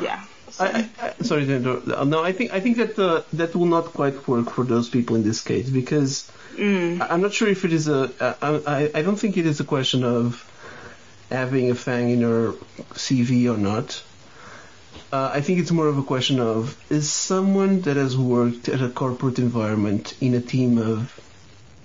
yeah. 0.00 0.24
I, 0.58 0.66
I, 1.00 1.06
I, 1.06 1.22
sorry 1.22 1.46
to 1.46 1.56
interrupt. 1.56 1.86
No, 2.06 2.22
I 2.22 2.32
think 2.32 2.52
I 2.52 2.60
think 2.60 2.76
that 2.76 2.98
uh, 2.98 3.22
that 3.32 3.54
will 3.56 3.66
not 3.66 3.86
quite 3.86 4.28
work 4.28 4.50
for 4.50 4.64
those 4.64 4.88
people 4.88 5.16
in 5.16 5.22
this 5.22 5.40
case 5.40 5.68
because 5.70 6.30
mm, 6.56 7.00
I- 7.00 7.08
I'm 7.08 7.20
not 7.22 7.32
sure 7.32 7.48
if 7.48 7.64
it 7.64 7.72
is 7.72 7.88
a. 7.88 8.10
I, 8.20 8.48
I, 8.66 8.90
I 8.98 9.02
don't 9.02 9.16
think 9.16 9.36
it 9.36 9.46
is 9.46 9.60
a 9.60 9.64
question 9.64 10.04
of 10.04 10.44
having 11.30 11.70
a 11.70 11.74
fang 11.74 12.10
in 12.10 12.20
your 12.20 12.52
CV 12.94 13.52
or 13.52 13.56
not. 13.56 14.02
Uh, 15.12 15.30
I 15.34 15.40
think 15.42 15.58
it's 15.58 15.70
more 15.70 15.88
of 15.88 15.98
a 15.98 16.02
question 16.02 16.40
of 16.40 16.76
is 16.90 17.10
someone 17.10 17.82
that 17.82 17.96
has 17.96 18.16
worked 18.16 18.68
at 18.68 18.80
a 18.82 18.88
corporate 18.88 19.38
environment 19.38 20.14
in 20.20 20.34
a 20.34 20.40
team 20.40 20.78
of 20.78 21.18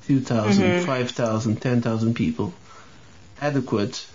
2,000, 0.07 0.85
5,000, 0.85 1.61
10,000 1.61 2.13
people 2.13 2.53
adequate 3.41 4.05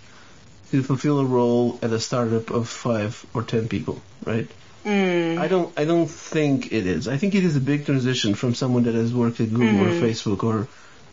to 0.73 0.81
fulfill 0.81 1.19
a 1.19 1.25
role 1.25 1.77
at 1.83 1.91
a 1.91 1.99
startup 1.99 2.49
of 2.49 2.67
five 2.67 3.23
or 3.35 3.43
ten 3.43 3.67
people, 3.69 4.01
right? 4.25 4.49
mm, 4.83 5.37
I 5.37 5.47
don't 5.47 5.71
I 5.77 5.85
don't 5.85 6.07
think 6.07 6.71
it 6.73 6.87
is. 6.87 7.07
I 7.07 7.17
think 7.17 7.35
it 7.35 7.43
is 7.43 7.55
a 7.55 7.61
big 7.61 7.85
transition 7.85 8.33
from 8.33 8.55
someone 8.55 8.83
that 8.83 8.95
has 8.95 9.13
worked 9.13 9.39
at 9.39 9.53
Google 9.53 9.83
or 9.83 9.91
Facebook 9.91 10.43
or 10.43 10.67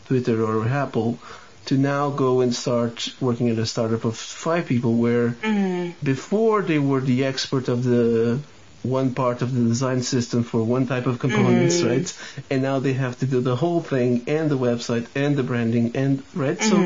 Twitter 0.07 0.43
or 0.43 0.67
Apple 0.67 1.19
to 1.67 1.77
now 1.77 2.09
go 2.09 2.41
and 2.41 2.55
start 2.55 3.07
working 3.21 3.51
at 3.51 3.59
a 3.59 3.67
startup 3.67 4.07
of 4.07 4.17
five 4.17 4.65
people 4.65 4.95
where 4.95 5.29
mm, 5.33 5.95
before 6.03 6.63
they 6.63 6.79
were 6.79 7.03
the 7.03 7.27
expert 7.27 7.69
of 7.69 7.85
the 7.85 8.41
one 8.83 9.13
part 9.15 9.43
of 9.43 9.55
the 9.55 9.61
design 9.69 10.01
system 10.03 10.43
for 10.43 10.65
one 10.65 10.87
type 10.87 11.05
of 11.05 11.19
components, 11.19 11.83
right? 11.83 12.11
And 12.49 12.63
now 12.63 12.79
they 12.79 12.95
have 12.95 13.19
to 13.19 13.27
do 13.27 13.43
the 13.43 13.57
whole 13.57 13.83
thing 13.83 14.25
and 14.27 14.51
the 14.51 14.57
website 14.57 15.07
and 15.15 15.37
the 15.37 15.43
branding 15.43 15.97
and 15.97 16.23
right. 16.35 16.59
So 16.63 16.77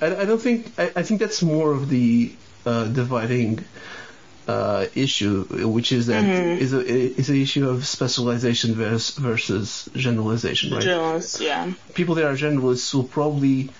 I, 0.00 0.06
I 0.22 0.24
don't 0.24 0.40
think 0.40 0.72
I, 0.78 0.92
I 0.96 1.02
think 1.02 1.20
that's 1.20 1.42
more 1.42 1.72
of 1.72 1.88
the 1.88 2.32
uh, 2.66 2.84
dividing 2.86 3.64
uh, 4.48 4.86
issue, 4.94 5.44
which 5.68 5.92
is 5.92 6.06
that 6.06 6.24
is 6.58 6.72
a 6.72 6.80
is 7.20 7.28
an 7.30 7.36
issue 7.36 7.68
of 7.68 7.86
specialization 7.86 8.74
vers- 8.74 9.10
versus 9.16 9.88
generalization, 9.94 10.72
right? 10.72 10.82
journalists, 10.82 11.40
yeah. 11.40 11.72
People 11.94 12.14
that 12.16 12.24
are 12.24 12.34
generalists 12.34 12.92
will 12.94 13.04
probably 13.04 13.70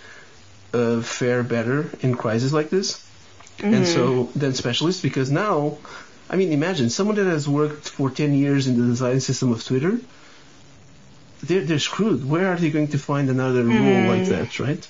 uh, 0.72 1.00
fare 1.02 1.42
better 1.42 1.90
in 2.00 2.14
crises 2.14 2.52
like 2.52 2.70
this, 2.70 3.04
and 3.58 3.86
so 3.86 4.24
than 4.36 4.54
specialists 4.54 5.02
because 5.02 5.30
now, 5.30 5.78
I 6.28 6.36
mean, 6.36 6.52
imagine 6.52 6.90
someone 6.90 7.16
that 7.16 7.26
has 7.26 7.48
worked 7.48 7.88
for 7.88 8.10
ten 8.10 8.34
years 8.34 8.66
in 8.68 8.78
the 8.80 8.86
design 8.86 9.20
system 9.20 9.50
of 9.52 9.64
Twitter. 9.64 9.98
They're, 11.42 11.62
they're 11.64 11.78
screwed. 11.78 12.28
Where 12.28 12.48
are 12.52 12.56
they 12.56 12.70
going 12.70 12.88
to 12.88 12.98
find 12.98 13.30
another 13.30 13.64
role 13.64 14.06
like 14.12 14.26
that, 14.26 14.60
right? 14.60 14.86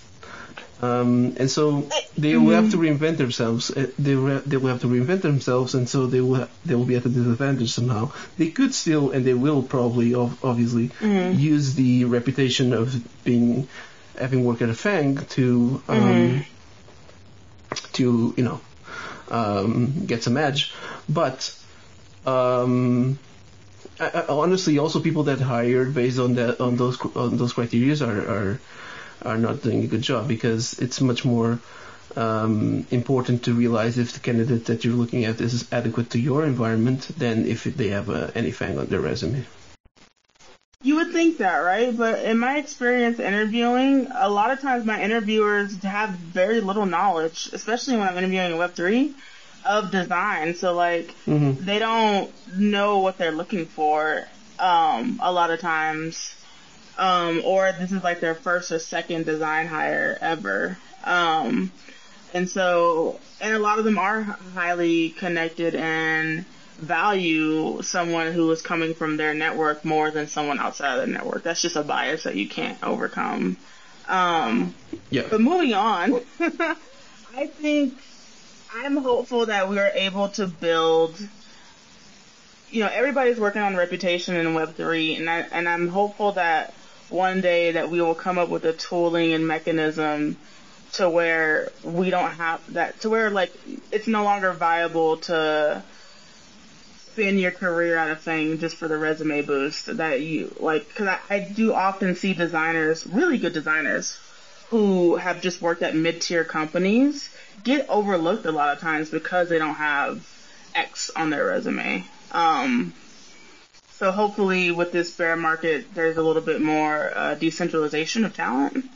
Um, 0.83 1.35
and 1.37 1.51
so 1.51 1.87
they 2.17 2.37
will 2.37 2.55
have 2.55 2.71
to 2.71 2.79
reinvent 2.79 3.19
themselves. 3.19 3.71
Uh, 3.71 3.89
They 3.99 4.15
will, 4.15 4.41
they 4.47 4.57
will 4.57 4.69
have 4.69 4.81
to 4.81 4.87
reinvent 4.87 5.21
themselves, 5.21 5.75
and 5.75 5.87
so 5.89 6.07
they 6.07 6.21
will 6.23 6.37
ha- 6.37 6.49
they 6.65 6.75
will 6.75 6.87
be 6.87 6.97
at 6.97 7.05
a 7.05 7.09
disadvantage 7.11 7.71
somehow. 7.73 8.13
They 8.39 8.49
could 8.51 8.73
still, 8.75 9.11
and 9.11 9.25
they 9.25 9.35
will 9.35 9.63
probably, 9.63 10.15
obviously, 10.15 10.91
use 11.37 11.75
the 11.75 12.07
reputation 12.07 12.73
of 12.73 12.95
being 13.25 13.69
having 14.19 14.45
worked 14.45 14.63
at 14.63 14.71
a 14.71 14.75
Fang 14.75 15.17
to 15.37 15.83
um, 15.89 16.45
to 17.93 18.35
you 18.37 18.45
know 18.45 18.61
um, 19.31 20.07
get 20.07 20.23
some 20.23 20.37
edge, 20.37 20.73
but. 21.09 21.55
Um, 22.27 23.19
I, 23.99 24.09
I, 24.09 24.27
honestly, 24.29 24.79
also 24.79 25.01
people 25.01 25.25
that 25.25 25.41
hired 25.41 25.95
based 25.95 26.19
on 26.19 26.35
that 26.35 26.61
on 26.61 26.77
those 26.77 27.01
on 27.17 27.37
those 27.39 27.55
criteria 27.55 27.97
are 28.05 28.21
are 28.29 28.61
are 29.23 29.39
not 29.39 29.63
doing 29.63 29.85
a 29.85 29.87
good 29.87 30.03
job 30.03 30.29
because 30.29 30.79
it's 30.79 31.01
much 31.01 31.25
more 31.25 31.59
um, 32.17 32.87
important 32.91 33.45
to 33.45 33.55
realize 33.55 33.99
if 33.99 34.13
the 34.13 34.21
candidate 34.21 34.67
that 34.67 34.85
you're 34.85 34.95
looking 34.95 35.25
at 35.25 35.41
is 35.41 35.71
adequate 35.73 36.11
to 36.11 36.19
your 36.19 36.45
environment 36.45 37.09
than 37.19 37.47
if 37.47 37.65
they 37.65 37.89
have 37.89 38.11
uh, 38.11 38.31
any 38.35 38.51
fang 38.51 38.79
on 38.79 38.87
their 38.87 39.01
resume. 39.01 39.45
You 40.83 40.97
would 40.97 41.13
think 41.13 41.39
that, 41.39 41.59
right? 41.59 41.95
But 41.97 42.25
in 42.25 42.39
my 42.39 42.57
experience 42.57 43.21
interviewing, 43.21 44.09
a 44.15 44.31
lot 44.31 44.51
of 44.51 44.61
times 44.61 44.87
my 44.87 45.01
interviewers 45.03 45.77
have 45.83 46.11
very 46.11 46.63
little 46.63 46.87
knowledge, 46.87 47.51
especially 47.53 47.99
when 47.99 48.09
I'm 48.09 48.17
interviewing 48.17 48.53
in 48.53 48.57
Web3, 48.57 49.13
of 49.67 49.91
design. 49.91 50.55
So, 50.55 50.75
like, 50.75 51.15
Mm-hmm. 51.27 51.65
they 51.65 51.79
don't 51.79 52.31
know 52.57 53.01
what 53.01 53.19
they're 53.19 53.31
looking 53.31 53.67
for 53.67 54.27
um, 54.59 55.21
a 55.23 55.31
lot 55.31 55.51
of 55.51 55.61
times. 55.61 56.35
Um, 56.99 57.43
or 57.45 57.73
this 57.73 57.93
is 57.93 58.03
like 58.03 58.21
their 58.21 58.35
first 58.35 58.73
or 58.73 58.79
second 58.79 59.25
design 59.27 59.67
hire 59.67 60.19
ever. 60.21 60.77
Um, 61.05 61.73
and 62.35 62.49
so, 62.49 63.19
and 63.41 63.55
a 63.55 63.59
lot 63.59 63.79
of 63.79 63.85
them 63.85 63.99
are 63.99 64.23
highly 64.23 65.11
connected 65.11 65.75
and 65.75 66.45
value 66.79 67.83
someone 67.83 68.33
who 68.33 68.51
is 68.51 68.63
coming 68.63 68.95
from 68.95 69.17
their 69.17 69.35
network 69.35 69.85
more 69.85 70.11
than 70.11 70.27
someone 70.27 70.59
outside 70.59 70.99
of 70.99 71.07
the 71.07 71.13
network. 71.13 71.43
That's 71.43 71.61
just 71.63 71.77
a 71.77 71.83
bias 71.83 72.25
that 72.25 72.37
you 72.37 72.49
can't 72.49 72.83
overcome. 72.83 73.57
Um, 74.09 74.75
Yeah. 75.11 75.23
but 75.31 75.41
moving 75.41 75.73
on, 75.75 76.21
I 77.37 77.47
think 77.47 77.95
I'm 78.75 78.97
hopeful 78.97 79.47
that 79.47 79.69
we 79.69 79.79
are 79.79 79.91
able 79.95 80.29
to 80.31 80.47
build. 80.47 81.17
You 82.71 82.81
know, 82.85 82.91
everybody's 82.93 83.39
working 83.39 83.63
on 83.63 83.77
reputation 83.77 84.37
in 84.37 84.55
Web 84.55 84.75
three, 84.75 85.17
and 85.17 85.29
I 85.29 85.41
and 85.41 85.69
I'm 85.69 85.89
hopeful 85.89 86.33
that 86.33 86.73
one 87.11 87.41
day 87.41 87.73
that 87.73 87.91
we 87.91 88.01
will 88.01 88.15
come 88.15 88.39
up 88.39 88.49
with 88.49 88.65
a 88.65 88.73
tooling 88.73 89.33
and 89.33 89.47
mechanism 89.47 90.37
to 90.93 91.09
where 91.09 91.71
we 91.85 92.11
don't 92.11 92.31
have 92.33 92.73
that 92.73 93.01
to 93.01 93.11
where 93.11 93.31
like 93.31 93.53
it's 93.93 94.07
no 94.07 94.25
longer 94.25 94.53
viable 94.53 95.17
to 95.19 95.83
spin 97.11 97.39
your 97.39 97.51
career 97.51 97.97
out 97.97 98.11
of 98.11 98.21
thing 98.21 98.59
just 98.59 98.77
for 98.77 98.89
the 98.89 98.97
resume 98.97 99.43
boost 99.43 99.97
that 99.97 100.21
you 100.21 100.55
like 100.59 100.89
because 100.89 101.07
I, 101.07 101.19
I 101.29 101.39
do 101.41 101.73
often 101.73 102.15
see 102.15 102.35
designers 102.35 103.07
really 103.07 103.39
good 103.39 103.53
designers 103.53 104.19
who 104.71 105.17
have 105.17 105.43
just 105.43 105.61
worked 105.61 105.83
at 105.83 105.97
mid-tier 105.97 106.45
companies 106.45 107.29
get 107.65 107.89
overlooked 107.89 108.47
a 108.47 108.53
lot 108.53 108.73
of 108.73 108.81
times 108.81 109.11
because 109.11 109.49
they 109.49 109.59
don't 109.59 109.75
have 109.75 110.25
X 110.75 111.11
on 111.17 111.31
their 111.31 111.47
resume. 111.47 112.05
Um, 112.31 112.95
so 114.01 114.11
hopefully 114.11 114.71
with 114.71 114.93
this 114.93 115.15
bear 115.15 115.37
market, 115.37 115.85
there's 115.95 116.17
a 116.17 116.23
little 116.23 116.41
bit 116.41 116.61
more 116.63 117.13
uh, 117.15 117.35
decentralization 117.35 118.25
of 118.25 118.35
talent. 118.35 118.87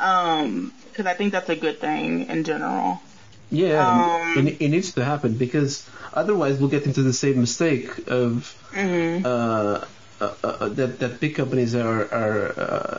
Um, 0.00 0.72
because 0.90 1.06
I 1.06 1.14
think 1.14 1.30
that's 1.30 1.48
a 1.48 1.54
good 1.54 1.78
thing 1.78 2.26
in 2.26 2.42
general. 2.42 3.00
Yeah, 3.52 3.86
Um, 3.86 4.48
it, 4.48 4.60
it 4.60 4.68
needs 4.70 4.92
to 4.92 5.04
happen 5.04 5.34
because 5.34 5.88
otherwise 6.12 6.58
we'll 6.58 6.68
get 6.68 6.84
into 6.84 7.02
the 7.02 7.12
same 7.12 7.40
mistake 7.40 8.08
of 8.08 8.52
hmm 8.74 9.24
uh, 9.24 9.84
uh, 10.20 10.34
uh, 10.44 10.68
that 10.68 10.98
that 10.98 11.20
big 11.20 11.34
companies 11.36 11.74
are 11.74 12.02
are 12.12 12.40
uh, 12.58 12.98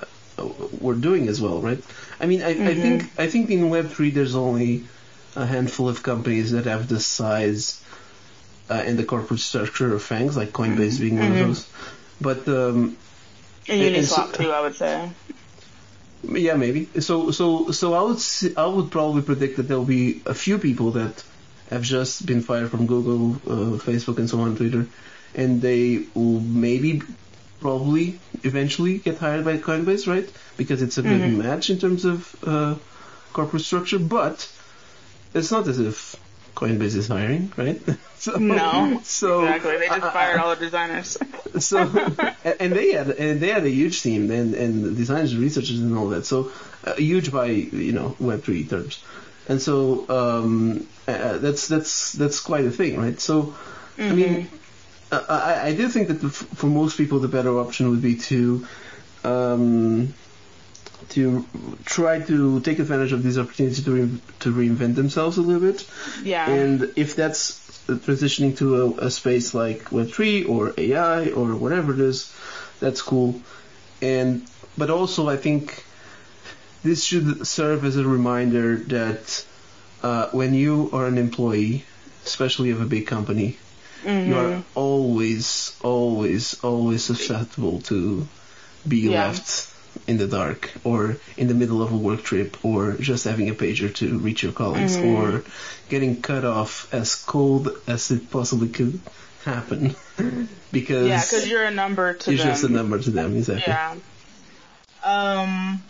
were 0.80 0.96
doing 0.96 1.28
as 1.28 1.42
well, 1.42 1.62
right? 1.62 1.84
I 2.20 2.26
mean, 2.28 2.42
I, 2.44 2.52
I 2.52 2.74
Mhm. 2.76 2.82
think 2.82 3.12
I 3.18 3.28
think 3.28 3.50
in 3.50 3.70
Web 3.70 3.90
three 3.90 4.12
there's 4.12 4.36
only 4.36 4.84
a 5.36 5.46
handful 5.46 5.88
of 5.90 6.04
companies 6.04 6.52
that 6.52 6.66
have 6.66 6.88
the 6.88 7.00
size 7.00 7.82
uh, 8.72 8.84
and 8.88 8.98
the 9.02 9.04
corporate 9.14 9.40
structure 9.40 9.94
of 9.96 10.02
FANGs, 10.12 10.36
like 10.42 10.52
Coinbase 10.60 11.00
being 11.00 11.18
one 11.20 11.32
Mhm. 11.32 11.42
of 11.42 11.48
those. 11.48 11.62
But 12.30 12.48
um, 12.48 12.98
And 13.68 13.82
and 13.82 14.06
so- 14.08 14.16
Uniswap 14.22 14.34
too, 14.38 14.52
I 14.52 14.62
would 14.62 14.76
say. 14.76 14.94
Yeah, 16.46 16.56
maybe. 16.56 16.82
So, 17.00 17.32
so, 17.32 17.72
so 17.72 17.94
I 18.00 18.02
would, 18.08 18.20
see, 18.20 18.54
I 18.56 18.66
would 18.68 18.92
probably 18.92 19.24
predict 19.24 19.58
that 19.58 19.68
there'll 19.68 19.86
be 20.00 20.22
a 20.26 20.36
few 20.36 20.58
people 20.60 20.92
that 20.92 21.24
have 21.72 21.82
just 21.82 22.26
been 22.26 22.42
fired 22.50 22.70
from 22.70 22.86
Google, 22.86 23.24
uh, 23.54 23.78
Facebook, 23.90 24.18
and 24.20 24.30
so 24.30 24.40
on, 24.42 24.56
Twitter, 24.56 24.86
and 25.34 25.62
they 25.62 26.04
will 26.14 26.40
maybe, 26.40 27.02
probably, 27.60 28.20
eventually 28.44 28.98
get 29.00 29.18
hired 29.18 29.44
by 29.46 29.58
Coinbase, 29.58 30.06
right? 30.14 30.30
Because 30.58 30.82
it's 30.84 30.98
a 31.00 31.02
good 31.02 31.22
Mhm. 31.22 31.38
match 31.44 31.70
in 31.72 31.80
terms 31.80 32.06
of 32.06 32.36
uh, 32.46 32.76
corporate 33.34 33.64
structure. 33.64 34.00
But 34.00 34.48
it's 35.34 35.52
not 35.52 35.68
as 35.68 35.80
if 35.80 36.16
Coinbase 36.56 36.96
is 37.04 37.08
hiring, 37.08 37.52
right? 37.58 37.82
so, 38.22 38.38
No, 38.38 39.02
so 39.04 39.44
exactly. 39.46 39.78
They 39.78 39.88
just 39.88 40.14
fired 40.14 40.40
all 40.40 40.56
the 40.56 40.64
designers. 40.64 41.18
so 41.60 41.80
and 42.60 42.74
they 42.74 42.92
had 42.92 43.10
and 43.10 43.42
they 43.42 43.50
had 43.50 43.64
a 43.64 43.70
huge 43.70 44.02
team 44.02 44.30
and 44.32 44.54
and 44.54 44.96
designers 44.96 45.34
and 45.34 45.42
researchers 45.42 45.80
and 45.80 45.98
all 45.98 46.10
that 46.10 46.26
so 46.26 46.52
uh, 46.86 46.94
huge 46.94 47.32
by 47.32 47.46
you 47.46 47.92
know 47.92 48.16
web 48.20 48.44
3 48.44 48.66
terms 48.66 49.04
and 49.48 49.62
so 49.62 50.06
um 50.10 50.88
uh, 51.08 51.40
that's 51.40 51.68
that's 51.68 52.14
that's 52.14 52.40
quite 52.40 52.66
a 52.66 52.72
thing 52.72 52.98
right 52.98 53.20
so 53.20 53.54
i 53.98 54.12
mean 54.12 54.50
uh, 55.12 55.26
I, 55.28 55.68
I 55.70 55.76
do 55.76 55.90
think 55.90 56.08
that 56.08 56.22
the, 56.22 56.30
for 56.30 56.68
most 56.68 56.96
people 56.96 57.20
the 57.20 57.28
better 57.28 57.60
option 57.60 57.90
would 57.90 58.02
be 58.02 58.16
to 58.16 58.66
um 59.24 60.14
to 61.10 61.46
try 61.84 62.20
to 62.20 62.62
take 62.62 62.80
advantage 62.80 63.12
of 63.12 63.24
these 63.24 63.38
opportunities 63.38 63.84
to 63.84 63.92
re- 63.92 64.22
to 64.40 64.54
reinvent 64.54 64.96
themselves 64.96 65.38
a 65.38 65.42
little 65.42 65.62
bit 65.62 65.86
yeah. 66.24 66.50
and 66.50 66.94
if 66.96 67.16
that's 67.16 67.61
transitioning 67.88 68.58
to 68.58 68.98
a, 69.00 69.06
a 69.08 69.12
space 69.12 69.54
like 69.54 69.92
Web3 69.92 70.44
or 70.44 70.74
AI 70.78 71.30
or 71.30 71.56
whatever 71.56 71.94
it 71.94 72.00
is, 72.00 72.34
that's 72.80 73.02
cool. 73.02 73.42
And 74.02 74.48
but 74.78 74.90
also 74.90 75.30
I 75.30 75.38
think 75.38 75.84
this 76.84 77.04
should 77.04 77.46
serve 77.48 77.86
as 77.86 77.98
a 77.98 78.06
reminder 78.08 78.78
that 78.78 79.46
uh, 80.02 80.30
when 80.32 80.54
you 80.54 80.90
are 80.94 81.06
an 81.06 81.18
employee, 81.18 81.86
especially 82.26 82.72
of 82.72 82.82
a 82.82 82.86
big 82.86 83.08
company, 83.08 83.58
you 84.04 84.36
are 84.38 84.48
Mhm. 84.48 84.64
always, 84.76 85.78
always, 85.84 86.56
always 86.64 87.04
susceptible 87.04 87.82
to 87.84 88.28
be 88.88 89.08
Yeah. 89.08 89.28
left 89.28 89.71
in 90.08 90.18
the 90.18 90.28
dark 90.28 90.72
or 90.84 91.18
in 91.38 91.48
the 91.48 91.54
middle 91.54 91.82
of 91.82 91.92
a 91.92 91.98
work 91.98 92.24
trip 92.24 92.64
or 92.66 92.94
just 92.94 93.26
having 93.26 93.50
a 93.50 93.54
pager 93.54 93.94
to 93.96 94.18
reach 94.20 94.44
your 94.44 94.52
colleagues 94.52 94.98
Mhm. 94.98 95.06
or 95.16 95.44
getting 95.90 96.22
cut 96.22 96.44
off 96.46 96.92
as 96.94 97.16
cold 97.16 97.70
as 97.88 98.12
it 98.12 98.30
possibly 98.32 98.70
could 98.70 99.00
happen 99.46 99.96
because 100.72 101.08
Yeah, 101.08 101.22
because 101.22 101.48
you're 101.48 101.64
a 101.66 101.72
number 101.72 102.14
to 102.14 102.26
them. 102.26 102.36
you're 102.36 102.46
them. 102.46 102.54
just 102.54 102.64
a 102.64 102.70
number 102.70 103.00
to 103.00 103.12
them 103.12 103.36
exactly 103.38 103.64
Yeah. 103.74 103.96
Um, 105.04 105.82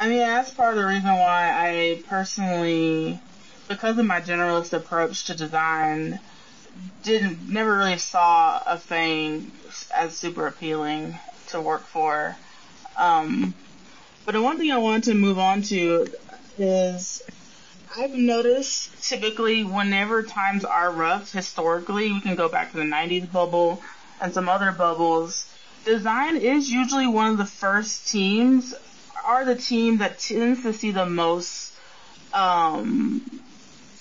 I 0.00 0.08
mean, 0.08 0.18
that's 0.18 0.50
part 0.50 0.72
of 0.72 0.78
the 0.78 0.86
reason 0.86 1.10
why 1.18 1.50
I 1.52 2.02
personally, 2.08 3.18
because 3.68 3.98
of 3.98 4.04
my 4.04 4.20
generalist 4.20 4.72
approach 4.72 5.24
to 5.26 5.34
design, 5.34 6.20
didn't 7.02 7.48
never 7.48 7.76
really 7.78 7.98
saw 7.98 8.60
a 8.66 8.76
thing 8.78 9.50
as 9.94 10.16
super 10.16 10.46
appealing 10.46 11.18
to 11.48 11.60
work 11.60 11.86
for. 11.86 12.36
Um, 12.96 13.54
but 14.24 14.32
the 14.32 14.42
one 14.42 14.58
thing 14.58 14.70
I 14.70 14.78
wanted 14.78 15.04
to 15.04 15.14
move 15.14 15.38
on 15.38 15.62
to 15.62 16.06
is 16.58 17.22
I've 17.96 18.14
noticed 18.14 19.08
typically 19.08 19.62
whenever 19.62 20.22
times 20.22 20.64
are 20.64 20.90
rough 20.90 21.32
historically, 21.32 22.10
we 22.10 22.20
can 22.20 22.34
go 22.34 22.48
back 22.48 22.72
to 22.72 22.76
the 22.76 22.84
90s 22.84 23.30
bubble 23.30 23.82
and 24.20 24.32
some 24.32 24.48
other 24.48 24.72
bubbles. 24.72 25.46
Design 25.84 26.36
is 26.36 26.70
usually 26.70 27.06
one 27.06 27.30
of 27.30 27.38
the 27.38 27.44
first 27.44 28.10
teams, 28.10 28.74
are 29.24 29.44
the 29.44 29.54
team 29.54 29.98
that 29.98 30.18
tends 30.18 30.62
to 30.62 30.72
see 30.72 30.90
the 30.90 31.06
most 31.06 31.72
um, 32.32 33.22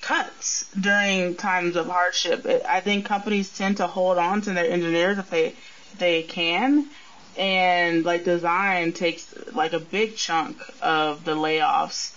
cuts 0.01 0.65
during 0.79 1.35
times 1.35 1.75
of 1.75 1.87
hardship. 1.87 2.45
I 2.67 2.79
think 2.79 3.05
companies 3.05 3.55
tend 3.55 3.77
to 3.77 3.87
hold 3.87 4.17
on 4.17 4.41
to 4.41 4.53
their 4.53 4.69
engineers 4.69 5.17
if 5.17 5.29
they 5.29 5.55
they 5.99 6.23
can, 6.23 6.87
and 7.37 8.05
like 8.05 8.23
design 8.23 8.93
takes 8.93 9.33
like 9.53 9.73
a 9.73 9.79
big 9.79 10.15
chunk 10.15 10.57
of 10.81 11.23
the 11.25 11.35
layoffs. 11.35 12.15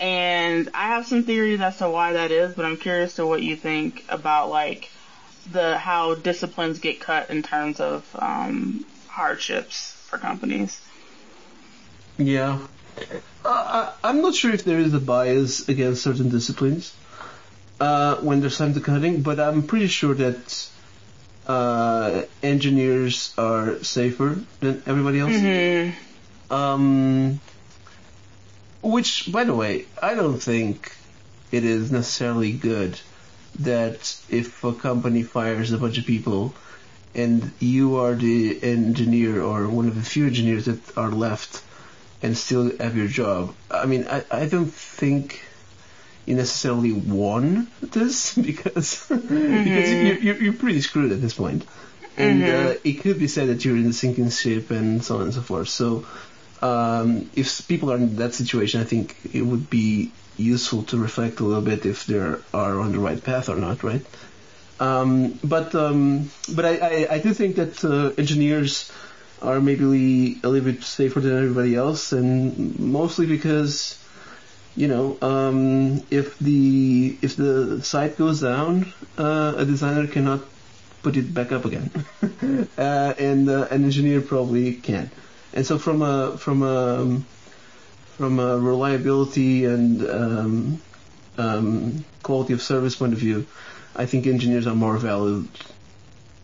And 0.00 0.68
I 0.74 0.88
have 0.88 1.06
some 1.06 1.24
theories 1.24 1.60
as 1.60 1.78
to 1.78 1.90
why 1.90 2.12
that 2.12 2.30
is, 2.30 2.54
but 2.54 2.64
I'm 2.64 2.76
curious 2.76 3.16
to 3.16 3.26
what 3.26 3.42
you 3.42 3.56
think 3.56 4.04
about 4.08 4.50
like 4.50 4.88
the 5.50 5.76
how 5.78 6.14
disciplines 6.14 6.78
get 6.78 7.00
cut 7.00 7.30
in 7.30 7.42
terms 7.42 7.80
of 7.80 8.04
um, 8.18 8.84
hardships 9.08 9.92
for 10.08 10.18
companies. 10.18 10.80
yeah 12.18 12.58
uh, 13.44 13.92
I, 14.02 14.08
I'm 14.08 14.20
not 14.22 14.34
sure 14.34 14.52
if 14.52 14.64
there 14.64 14.78
is 14.78 14.94
a 14.94 15.00
bias 15.00 15.68
against 15.68 16.02
certain 16.02 16.28
disciplines 16.28 16.94
uh, 17.80 18.16
when 18.16 18.40
there's 18.40 18.58
time 18.58 18.74
to 18.74 18.80
cutting, 18.80 19.22
but 19.22 19.38
I'm 19.38 19.62
pretty 19.62 19.86
sure 19.86 20.14
that 20.14 20.68
uh, 21.48 22.22
engineers 22.42 23.34
are 23.38 23.82
safer 23.82 24.38
than 24.60 24.82
everybody 24.86 25.20
else. 25.20 25.32
Mm-hmm. 25.32 26.52
Um, 26.52 27.40
which, 28.82 29.30
by 29.32 29.44
the 29.44 29.54
way, 29.54 29.86
I 30.00 30.14
don't 30.14 30.38
think 30.38 30.92
it 31.50 31.64
is 31.64 31.90
necessarily 31.90 32.52
good 32.52 33.00
that 33.60 34.16
if 34.28 34.62
a 34.62 34.72
company 34.72 35.22
fires 35.22 35.72
a 35.72 35.78
bunch 35.78 35.98
of 35.98 36.04
people 36.04 36.54
and 37.14 37.50
you 37.58 37.96
are 37.96 38.14
the 38.14 38.62
engineer 38.62 39.42
or 39.42 39.68
one 39.68 39.88
of 39.88 39.94
the 39.94 40.02
few 40.02 40.26
engineers 40.26 40.66
that 40.66 40.96
are 40.96 41.10
left 41.10 41.62
and 42.22 42.36
still 42.36 42.76
have 42.78 42.96
your 42.96 43.08
job. 43.08 43.54
I 43.70 43.86
mean, 43.86 44.06
I, 44.08 44.24
I 44.30 44.46
don't 44.46 44.72
think 44.72 45.42
you 46.28 46.34
necessarily 46.36 46.92
won 46.92 47.68
this 47.80 48.34
because 48.48 49.06
because 49.08 49.90
you're, 49.90 50.18
you're, 50.18 50.42
you're 50.42 50.52
pretty 50.52 50.82
screwed 50.82 51.10
at 51.10 51.20
this 51.22 51.32
point. 51.34 51.64
And 52.18 52.42
uh, 52.42 52.74
it 52.84 52.94
could 52.94 53.18
be 53.18 53.28
said 53.28 53.48
that 53.48 53.64
you're 53.64 53.76
in 53.76 53.84
the 53.84 53.92
sinking 53.92 54.30
ship 54.30 54.70
and 54.70 55.02
so 55.04 55.16
on 55.16 55.22
and 55.22 55.34
so 55.34 55.40
forth. 55.40 55.68
So 55.68 56.04
um, 56.60 57.30
if 57.34 57.66
people 57.68 57.92
are 57.92 57.96
in 57.96 58.16
that 58.16 58.34
situation, 58.34 58.80
I 58.80 58.84
think 58.84 59.16
it 59.32 59.42
would 59.42 59.70
be 59.70 60.10
useful 60.36 60.82
to 60.84 60.98
reflect 60.98 61.40
a 61.40 61.44
little 61.44 61.62
bit 61.62 61.86
if 61.86 62.06
they 62.06 62.18
are 62.18 62.80
on 62.80 62.92
the 62.92 62.98
right 62.98 63.22
path 63.22 63.48
or 63.48 63.56
not, 63.56 63.82
right? 63.84 64.04
Um, 64.80 65.38
but 65.42 65.74
um, 65.74 66.30
but 66.52 66.64
I, 66.64 66.76
I, 66.76 67.14
I 67.14 67.18
do 67.20 67.32
think 67.32 67.56
that 67.56 67.84
uh, 67.84 68.12
engineers 68.18 68.92
are 69.40 69.60
maybe 69.60 70.40
a 70.42 70.48
little 70.48 70.72
bit 70.72 70.82
safer 70.82 71.20
than 71.20 71.36
everybody 71.36 71.74
else, 71.76 72.12
and 72.12 72.78
mostly 72.78 73.26
because 73.26 73.96
you 74.78 74.86
know 74.86 75.18
um, 75.20 76.02
if 76.08 76.38
the 76.38 77.18
if 77.20 77.34
the 77.34 77.82
site 77.82 78.16
goes 78.16 78.40
down, 78.40 78.92
uh, 79.18 79.54
a 79.56 79.64
designer 79.64 80.06
cannot 80.06 80.40
put 81.02 81.16
it 81.16 81.34
back 81.34 81.50
up 81.50 81.64
again, 81.64 81.90
uh, 82.78 83.14
and 83.18 83.50
uh, 83.50 83.66
an 83.70 83.84
engineer 83.84 84.20
probably 84.20 84.74
can. 84.74 85.10
And 85.52 85.66
so 85.66 85.78
from 85.78 86.02
a 86.02 86.38
from 86.38 86.62
a 86.62 87.20
from 88.16 88.38
a 88.38 88.56
reliability 88.58 89.64
and 89.64 90.08
um, 90.08 90.82
um, 91.38 92.04
quality 92.22 92.52
of 92.52 92.62
service 92.62 92.94
point 92.94 93.12
of 93.14 93.18
view, 93.18 93.46
I 93.96 94.06
think 94.06 94.28
engineers 94.28 94.68
are 94.68 94.76
more 94.76 94.96
valued 94.96 95.48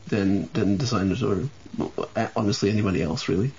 than 0.09 0.49
than 0.55 0.77
designers 0.77 1.23
or 1.23 1.49
honestly 2.35 2.71
anybody 2.71 3.01
else 3.01 3.29
really. 3.29 3.53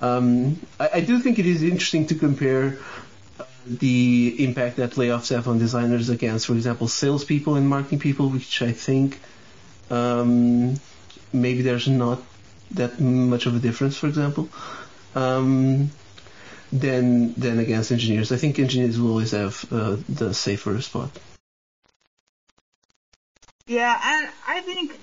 Um, 0.00 0.60
I, 0.80 0.90
I, 0.94 1.00
do 1.00 1.20
think 1.20 1.38
it 1.38 1.46
is 1.46 1.62
interesting 1.62 2.06
to 2.08 2.16
compare 2.16 2.78
the 3.66 4.44
impact 4.44 4.76
that 4.76 4.92
layoffs 4.92 5.34
have 5.34 5.48
on 5.48 5.58
designers 5.58 6.08
against, 6.08 6.46
for 6.46 6.54
example, 6.54 6.88
salespeople 6.88 7.54
and 7.54 7.68
marketing 7.68 8.00
people, 8.00 8.28
which 8.28 8.62
I 8.62 8.72
think 8.72 9.20
um, 9.90 10.80
maybe 11.32 11.62
there's 11.62 11.88
not 11.88 12.22
that 12.72 13.00
much 13.00 13.46
of 13.46 13.54
a 13.54 13.58
difference, 13.58 13.96
for 13.96 14.06
example, 14.06 14.48
um, 15.14 15.90
than 16.72 17.34
than 17.34 17.58
against 17.58 17.92
engineers. 17.92 18.32
I 18.32 18.36
think 18.36 18.58
engineers 18.58 18.98
will 18.98 19.10
always 19.10 19.32
have 19.32 19.64
uh, 19.70 19.96
the 20.08 20.32
safer 20.32 20.80
spot. 20.80 21.10
Yeah, 23.66 23.98
and 24.04 24.28
I 24.46 24.60
think 24.62 24.98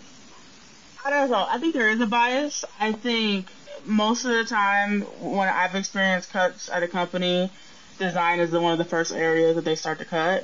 I 1.05 1.09
don't 1.11 1.31
know. 1.31 1.45
I 1.47 1.59
think 1.59 1.73
there 1.73 1.89
is 1.89 2.01
a 2.01 2.07
bias. 2.07 2.65
I 2.79 2.91
think 2.91 3.47
most 3.85 4.25
of 4.25 4.31
the 4.31 4.43
time 4.43 5.01
when 5.21 5.47
I've 5.47 5.75
experienced 5.75 6.31
cuts 6.31 6.69
at 6.69 6.83
a 6.83 6.87
company, 6.87 7.49
design 7.99 8.39
is 8.39 8.51
one 8.51 8.71
of 8.71 8.77
the 8.77 8.85
first 8.85 9.13
areas 9.13 9.55
that 9.55 9.65
they 9.65 9.75
start 9.75 9.99
to 9.99 10.05
cut. 10.05 10.43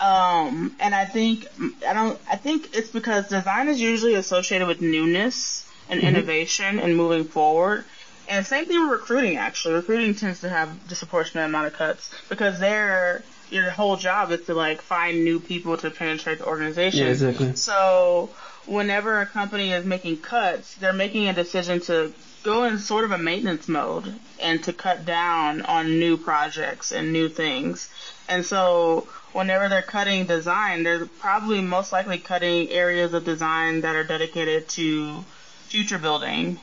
Um, 0.00 0.74
and 0.80 0.94
I 0.94 1.04
think 1.04 1.46
I 1.86 1.92
don't. 1.92 2.18
I 2.28 2.36
think 2.36 2.76
it's 2.76 2.90
because 2.90 3.28
design 3.28 3.68
is 3.68 3.80
usually 3.80 4.14
associated 4.14 4.66
with 4.66 4.80
newness 4.80 5.64
and 5.88 6.00
mm-hmm. 6.00 6.08
innovation 6.08 6.80
and 6.80 6.96
moving 6.96 7.24
forward. 7.24 7.84
And 8.28 8.44
same 8.44 8.66
thing 8.66 8.80
with 8.82 8.90
recruiting. 8.90 9.36
Actually, 9.36 9.74
recruiting 9.74 10.14
tends 10.14 10.40
to 10.40 10.48
have 10.48 10.88
disproportionate 10.88 11.46
amount 11.46 11.68
of 11.68 11.74
cuts 11.74 12.10
because 12.28 12.58
their 12.58 13.22
your 13.50 13.70
whole 13.70 13.96
job 13.96 14.32
is 14.32 14.46
to 14.46 14.54
like 14.54 14.80
find 14.80 15.22
new 15.22 15.38
people 15.38 15.76
to 15.76 15.90
penetrate 15.90 16.38
the 16.38 16.46
organization. 16.46 17.04
Yeah, 17.04 17.12
exactly. 17.12 17.54
So 17.54 18.30
whenever 18.66 19.20
a 19.20 19.26
company 19.26 19.72
is 19.72 19.84
making 19.84 20.18
cuts, 20.18 20.74
they're 20.76 20.92
making 20.92 21.28
a 21.28 21.32
decision 21.32 21.80
to 21.82 22.12
go 22.42 22.64
in 22.64 22.78
sort 22.78 23.04
of 23.04 23.12
a 23.12 23.18
maintenance 23.18 23.68
mode 23.68 24.14
and 24.40 24.62
to 24.64 24.72
cut 24.72 25.04
down 25.04 25.62
on 25.62 25.98
new 25.98 26.16
projects 26.16 26.92
and 26.92 27.12
new 27.12 27.28
things. 27.28 27.88
And 28.28 28.44
so 28.44 29.08
whenever 29.32 29.68
they're 29.68 29.82
cutting 29.82 30.26
design, 30.26 30.82
they're 30.82 31.06
probably 31.06 31.60
most 31.60 31.92
likely 31.92 32.18
cutting 32.18 32.68
areas 32.70 33.14
of 33.14 33.24
design 33.24 33.82
that 33.82 33.96
are 33.96 34.04
dedicated 34.04 34.68
to 34.70 35.24
future 35.68 35.98
building. 35.98 36.58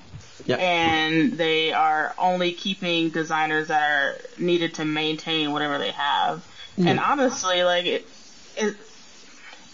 Yep. 0.46 0.60
And 0.60 1.34
they 1.34 1.74
are 1.74 2.14
only 2.18 2.54
keeping 2.54 3.10
designers 3.10 3.68
that 3.68 3.82
are 3.82 4.16
needed 4.38 4.76
to 4.76 4.86
maintain 4.86 5.52
whatever 5.52 5.78
they 5.78 5.92
have. 5.92 6.46
And 6.78 6.98
honestly, 6.98 7.64
like 7.64 7.86
it, 7.86 8.08
it, 8.56 8.76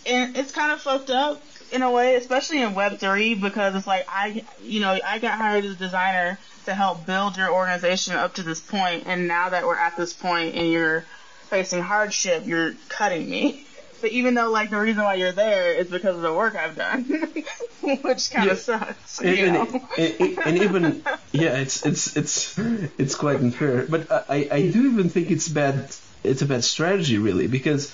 it, 0.06 0.38
it's 0.38 0.52
kind 0.52 0.72
of 0.72 0.82
fucked 0.82 1.12
up 1.12 1.40
in 1.76 1.84
a 1.84 1.92
way, 1.92 2.16
especially 2.16 2.62
in 2.62 2.74
Web 2.74 3.00
three, 3.00 3.36
because 3.36 3.76
it's 3.76 3.86
like 3.86 4.06
I, 4.08 4.44
you 4.64 4.80
know, 4.80 4.98
I 5.06 5.20
got 5.20 5.38
hired 5.38 5.66
as 5.66 5.74
a 5.74 5.76
designer 5.76 6.40
to 6.66 6.74
help 6.74 7.06
build 7.06 7.38
your 7.38 7.52
organization 7.52 8.16
up 8.16 8.36
to 8.36 8.44
this 8.44 8.62
point, 8.62 9.04
and 9.06 9.28
now 9.28 9.50
that 9.50 9.66
we're 9.66 9.76
at 9.76 9.98
this 9.98 10.14
point 10.14 10.56
and 10.56 10.72
you're 10.72 11.06
facing 11.50 11.82
hardship, 11.82 12.48
you're 12.48 12.74
cutting 12.90 13.30
me. 13.30 13.66
But 14.02 14.12
even 14.12 14.34
though 14.34 14.50
like 14.50 14.70
the 14.70 14.80
reason 14.80 15.04
why 15.04 15.16
you're 15.16 15.32
there 15.32 15.74
is 15.74 15.90
because 15.90 16.16
of 16.16 16.22
the 16.22 16.34
work 16.34 16.56
I've 16.56 16.76
done, 16.76 17.04
which 17.82 18.32
kind 18.32 18.50
of 18.50 18.58
yeah. 18.58 18.80
sucks. 18.80 19.22
And, 19.22 19.38
you 19.38 19.52
know? 19.52 19.82
and, 19.98 20.40
and, 20.40 20.58
even 20.58 21.04
yeah, 21.32 21.58
it's 21.58 21.86
it's 21.86 22.16
it's 22.16 22.58
it's 22.98 23.16
quite 23.16 23.38
unfair. 23.38 23.86
But 23.88 24.12
I 24.30 24.48
I 24.52 24.72
do 24.72 24.92
even 24.92 25.10
think 25.10 25.30
it's 25.30 25.48
bad. 25.48 25.96
It's 26.24 26.42
a 26.42 26.46
bad 26.46 26.64
strategy 26.64 27.18
really 27.18 27.48
because 27.48 27.94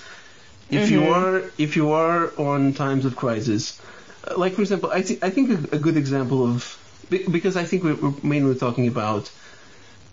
if 0.72 0.88
mm-hmm. 0.88 0.94
you 0.94 1.12
are 1.12 1.42
if 1.58 1.76
you 1.76 1.92
are 1.92 2.32
on 2.38 2.72
times 2.72 3.04
of 3.04 3.14
crisis, 3.14 3.78
uh, 4.26 4.38
like 4.38 4.54
for 4.54 4.62
example, 4.62 4.90
I, 4.90 5.02
th- 5.02 5.22
I 5.22 5.28
think 5.28 5.50
a, 5.50 5.76
a, 5.76 5.78
good 5.78 5.98
example 5.98 6.46
of 6.46 6.78
because 7.10 7.58
I 7.58 7.64
think 7.64 7.84
we're, 7.84 7.94
we're 7.94 8.14
mainly 8.22 8.54
talking 8.58 8.88
about 8.88 9.30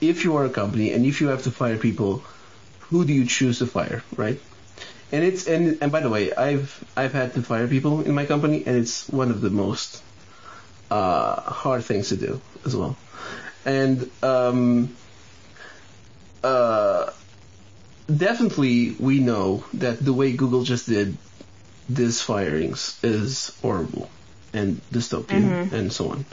if 0.02 0.26
you 0.26 0.36
are 0.36 0.45
a 0.45 0.50
company 0.50 0.91
and 0.91 1.06
if 1.06 1.22
you 1.22 1.30
have 1.30 1.43
to 1.43 1.52
fire 1.52 1.78
people, 1.78 2.24
who 2.82 3.06
do 3.06 3.13
you 3.13 3.26
choose 3.26 3.60
to 3.60 3.67
fire, 3.67 4.04
right? 4.17 4.39
And 5.13 5.24
it's 5.24 5.48
and 5.48 5.78
and 5.82 5.93
by 5.93 6.02
the 6.02 6.10
way, 6.10 6.34
I've 6.34 6.84
I've 6.95 7.13
had 7.13 7.34
to 7.36 7.41
fire 7.41 7.67
people 7.67 8.02
in 8.02 8.13
my 8.13 8.26
company, 8.26 8.63
and 8.65 8.76
it's 8.76 9.08
one 9.08 9.32
of 9.32 9.39
the 9.39 9.50
most 9.50 10.04
uh, 10.91 11.39
hard 11.39 11.86
things 11.86 12.10
to 12.10 12.17
do 12.17 12.41
as 12.65 12.76
well. 12.76 12.98
And 13.65 14.12
um, 14.22 14.95
uh, 16.43 17.12
definitely 18.17 18.95
we 19.00 19.19
know 19.19 19.63
that 19.76 20.00
the 20.00 20.13
way 20.13 20.34
Google 20.34 20.63
just 20.63 20.88
did 20.88 21.17
these 21.88 22.22
firings 22.22 23.00
is 23.04 23.56
horrible 23.62 24.10
and 24.54 24.82
dystopian 24.91 25.43
mm-hmm. 25.43 25.76
and 25.76 25.93
so 25.93 26.12
on. 26.12 26.26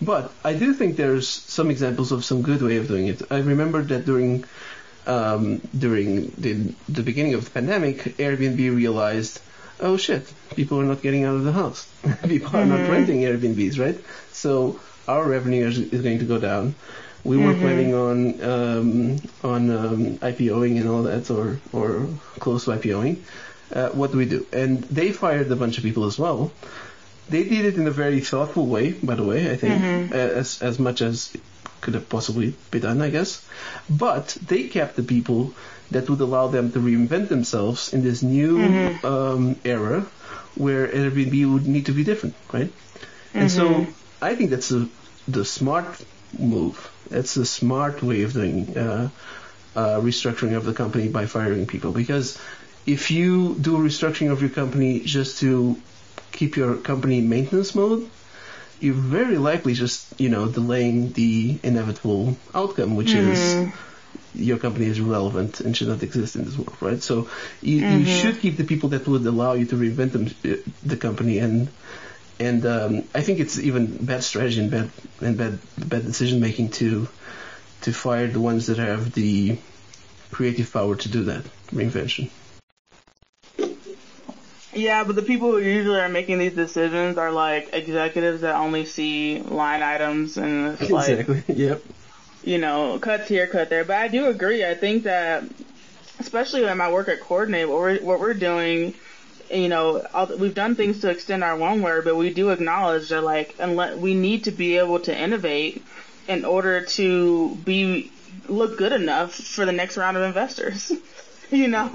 But 0.00 0.32
I 0.44 0.54
do 0.54 0.74
think 0.74 0.96
there's 0.96 1.28
some 1.28 1.70
examples 1.70 2.12
of 2.12 2.24
some 2.24 2.42
good 2.42 2.62
way 2.62 2.76
of 2.76 2.88
doing 2.88 3.06
it. 3.06 3.22
I 3.30 3.38
remember 3.38 3.82
that 3.82 4.04
during 4.04 4.44
um, 5.06 5.60
during 5.76 6.32
the 6.38 6.74
the 6.88 7.02
beginning 7.02 7.34
of 7.34 7.44
the 7.44 7.50
pandemic, 7.50 7.98
Airbnb 8.18 8.58
realized, 8.74 9.40
oh 9.80 9.96
shit, 9.96 10.32
people 10.56 10.80
are 10.80 10.84
not 10.84 11.02
getting 11.02 11.24
out 11.24 11.36
of 11.36 11.44
the 11.44 11.52
house. 11.52 11.86
people 12.26 12.50
mm-hmm. 12.50 12.56
are 12.56 12.66
not 12.66 12.80
mm-hmm. 12.80 12.92
renting 12.92 13.20
Airbnbs, 13.20 13.78
right? 13.78 13.98
So 14.32 14.80
our 15.06 15.26
revenue 15.28 15.66
is, 15.66 15.78
is 15.78 16.02
going 16.02 16.18
to 16.18 16.24
go 16.24 16.38
down 16.38 16.74
we 17.24 17.36
were 17.36 17.52
mm-hmm. 17.52 17.60
planning 17.60 17.94
on 17.94 18.18
um, 18.42 19.16
on 19.42 19.70
um, 19.70 20.18
IPOing 20.18 20.78
and 20.80 20.88
all 20.88 21.02
that, 21.04 21.30
or 21.30 21.58
or 21.72 22.06
close 22.38 22.66
to 22.66 22.72
IPOing. 22.72 23.18
Uh, 23.72 23.88
what 23.90 24.12
do 24.12 24.18
we 24.18 24.26
do? 24.26 24.46
And 24.52 24.82
they 24.84 25.10
fired 25.12 25.50
a 25.50 25.56
bunch 25.56 25.78
of 25.78 25.84
people 25.84 26.04
as 26.04 26.18
well. 26.18 26.52
They 27.30 27.44
did 27.44 27.64
it 27.64 27.76
in 27.76 27.86
a 27.86 27.90
very 27.90 28.20
thoughtful 28.20 28.66
way, 28.66 28.92
by 28.92 29.14
the 29.14 29.24
way. 29.24 29.50
I 29.50 29.56
think 29.56 29.82
mm-hmm. 29.82 30.12
as 30.12 30.62
as 30.62 30.78
much 30.78 31.00
as 31.00 31.34
could 31.80 31.94
have 31.94 32.08
possibly 32.08 32.54
be 32.70 32.80
done, 32.80 33.00
I 33.02 33.10
guess. 33.10 33.46
But 33.88 34.36
they 34.46 34.68
kept 34.68 34.96
the 34.96 35.02
people 35.02 35.54
that 35.90 36.08
would 36.08 36.20
allow 36.20 36.48
them 36.48 36.72
to 36.72 36.78
reinvent 36.78 37.28
themselves 37.28 37.92
in 37.92 38.02
this 38.02 38.22
new 38.22 38.58
mm-hmm. 38.58 39.06
um, 39.06 39.56
era 39.64 40.06
where 40.56 40.86
Airbnb 40.88 41.52
would 41.52 41.66
need 41.66 41.86
to 41.86 41.92
be 41.92 42.04
different, 42.04 42.34
right? 42.52 42.72
And 43.34 43.50
so 43.50 43.68
mm-hmm. 43.68 44.24
I 44.24 44.34
think 44.34 44.50
that's 44.50 44.70
a, 44.70 44.88
the 45.26 45.44
smart 45.44 45.86
move. 46.38 46.90
It's 47.10 47.36
a 47.36 47.46
smart 47.46 48.02
way 48.02 48.22
of 48.22 48.32
doing 48.32 48.76
uh, 48.76 49.08
uh, 49.76 50.00
restructuring 50.00 50.56
of 50.56 50.64
the 50.64 50.72
company 50.72 51.08
by 51.08 51.26
firing 51.26 51.66
people. 51.66 51.92
Because 51.92 52.38
if 52.86 53.10
you 53.10 53.54
do 53.60 53.78
restructuring 53.78 54.30
of 54.30 54.40
your 54.40 54.50
company 54.50 55.00
just 55.00 55.40
to 55.40 55.80
keep 56.32 56.56
your 56.56 56.76
company 56.76 57.18
in 57.18 57.28
maintenance 57.28 57.74
mode, 57.74 58.08
you're 58.80 58.94
very 58.94 59.38
likely 59.38 59.74
just 59.74 60.20
you 60.20 60.28
know 60.28 60.48
delaying 60.48 61.12
the 61.12 61.58
inevitable 61.62 62.36
outcome, 62.54 62.96
which 62.96 63.08
mm-hmm. 63.08 63.30
is 63.30 63.72
your 64.34 64.58
company 64.58 64.86
is 64.86 64.98
irrelevant 64.98 65.60
and 65.60 65.76
should 65.76 65.88
not 65.88 66.02
exist 66.02 66.36
in 66.36 66.44
this 66.44 66.58
world, 66.58 66.76
right? 66.80 67.02
So 67.02 67.28
you, 67.62 67.80
mm-hmm. 67.80 68.00
you 68.00 68.06
should 68.06 68.40
keep 68.40 68.56
the 68.56 68.64
people 68.64 68.88
that 68.90 69.06
would 69.06 69.24
allow 69.24 69.52
you 69.52 69.66
to 69.66 69.76
reinvent 69.76 70.12
them, 70.12 70.26
uh, 70.44 70.56
the 70.84 70.96
company 70.96 71.38
and 71.38 71.68
and 72.40 72.66
um, 72.66 73.04
I 73.14 73.20
think 73.20 73.40
it's 73.40 73.58
even 73.58 74.04
bad 74.04 74.24
strategy 74.24 74.60
and 74.60 74.70
bad 74.70 74.90
and 75.20 75.36
bad 75.36 75.58
bad 75.78 76.04
decision 76.04 76.40
making 76.40 76.70
to 76.70 77.08
to 77.82 77.92
fire 77.92 78.26
the 78.26 78.40
ones 78.40 78.66
that 78.66 78.78
have 78.78 79.12
the 79.12 79.58
creative 80.30 80.72
power 80.72 80.96
to 80.96 81.08
do 81.08 81.24
that 81.24 81.44
reinvention. 81.72 82.30
Yeah, 84.72 85.04
but 85.04 85.14
the 85.14 85.22
people 85.22 85.52
who 85.52 85.58
usually 85.58 86.00
are 86.00 86.08
making 86.08 86.38
these 86.38 86.54
decisions 86.54 87.16
are 87.16 87.30
like 87.30 87.70
executives 87.72 88.40
that 88.40 88.56
only 88.56 88.84
see 88.84 89.40
line 89.40 89.82
items 89.82 90.36
and 90.36 90.78
it's 90.80 90.90
like, 90.90 91.08
exactly. 91.10 91.54
Yep. 91.54 91.82
You 92.42 92.58
know, 92.58 92.98
cuts 92.98 93.28
here, 93.28 93.46
cut 93.46 93.70
there. 93.70 93.84
But 93.84 93.96
I 93.96 94.08
do 94.08 94.26
agree. 94.26 94.64
I 94.66 94.74
think 94.74 95.04
that, 95.04 95.44
especially 96.18 96.64
in 96.64 96.76
my 96.76 96.92
work 96.92 97.08
at 97.08 97.20
Coordinape, 97.20 97.68
what 97.68 97.78
we're 97.78 97.98
what 98.00 98.20
we're 98.20 98.34
doing 98.34 98.94
you 99.50 99.68
know, 99.68 100.06
we've 100.38 100.54
done 100.54 100.74
things 100.74 101.00
to 101.00 101.10
extend 101.10 101.44
our 101.44 101.56
runway, 101.58 102.00
but 102.02 102.16
we 102.16 102.32
do 102.32 102.50
acknowledge 102.50 103.08
that 103.10 103.22
like, 103.22 103.54
unless 103.58 103.96
we 103.96 104.14
need 104.14 104.44
to 104.44 104.50
be 104.50 104.78
able 104.78 105.00
to 105.00 105.16
innovate 105.16 105.84
in 106.28 106.44
order 106.44 106.84
to 106.84 107.54
be 107.64 108.10
look 108.48 108.78
good 108.78 108.92
enough 108.92 109.34
for 109.34 109.64
the 109.64 109.72
next 109.72 109.96
round 109.96 110.16
of 110.16 110.22
investors. 110.22 110.92
you 111.50 111.68
know, 111.68 111.90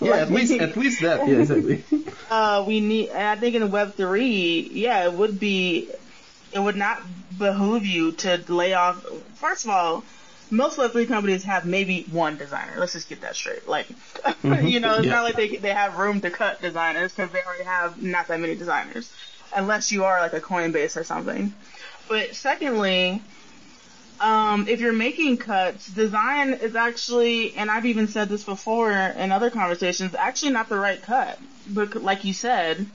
yeah, 0.00 0.10
like, 0.10 0.20
at 0.20 0.30
least 0.30 0.52
at 0.52 0.76
least 0.76 1.02
that, 1.02 1.28
yeah, 1.28 1.38
exactly. 1.38 1.84
uh, 2.30 2.64
we 2.66 2.80
need, 2.80 3.10
and 3.10 3.28
I 3.28 3.36
think 3.36 3.54
in 3.54 3.70
Web 3.70 3.94
three, 3.94 4.68
yeah, 4.72 5.04
it 5.04 5.12
would 5.12 5.38
be, 5.38 5.88
it 6.52 6.58
would 6.58 6.76
not 6.76 7.02
behoove 7.38 7.84
you 7.84 8.12
to 8.12 8.42
lay 8.48 8.72
off. 8.72 9.04
First 9.34 9.64
of 9.64 9.70
all, 9.70 10.04
most 10.50 10.78
Web3 10.78 11.06
companies 11.08 11.44
have 11.44 11.64
maybe 11.66 12.04
one 12.10 12.36
designer. 12.36 12.74
Let's 12.78 12.92
just 12.92 13.08
get 13.08 13.20
that 13.20 13.36
straight. 13.36 13.68
Like, 13.68 13.88
mm-hmm. 13.88 14.66
you 14.66 14.80
know, 14.80 14.96
it's 14.96 15.06
yeah. 15.06 15.12
not 15.12 15.24
like 15.24 15.36
they 15.36 15.56
they 15.56 15.72
have 15.72 15.96
room 15.96 16.20
to 16.22 16.30
cut 16.30 16.60
designers 16.60 17.12
because 17.12 17.30
they 17.32 17.42
already 17.42 17.64
have 17.64 18.02
not 18.02 18.28
that 18.28 18.40
many 18.40 18.54
designers. 18.54 19.10
unless 19.54 19.92
you 19.92 20.04
are 20.04 20.20
like 20.20 20.32
a 20.32 20.40
Coinbase 20.40 20.96
or 20.96 21.04
something. 21.04 21.52
But 22.08 22.34
secondly, 22.34 23.22
um, 24.20 24.66
if 24.68 24.80
you're 24.80 24.92
making 24.92 25.38
cuts, 25.38 25.88
design 25.88 26.54
is 26.54 26.74
actually, 26.74 27.54
and 27.54 27.70
I've 27.70 27.86
even 27.86 28.08
said 28.08 28.28
this 28.28 28.44
before 28.44 28.92
in 28.92 29.30
other 29.32 29.50
conversations, 29.50 30.14
actually 30.14 30.52
not 30.52 30.68
the 30.68 30.78
right 30.78 31.00
cut. 31.00 31.38
But 31.68 32.02
like 32.02 32.24
you 32.24 32.32
said, 32.32 32.86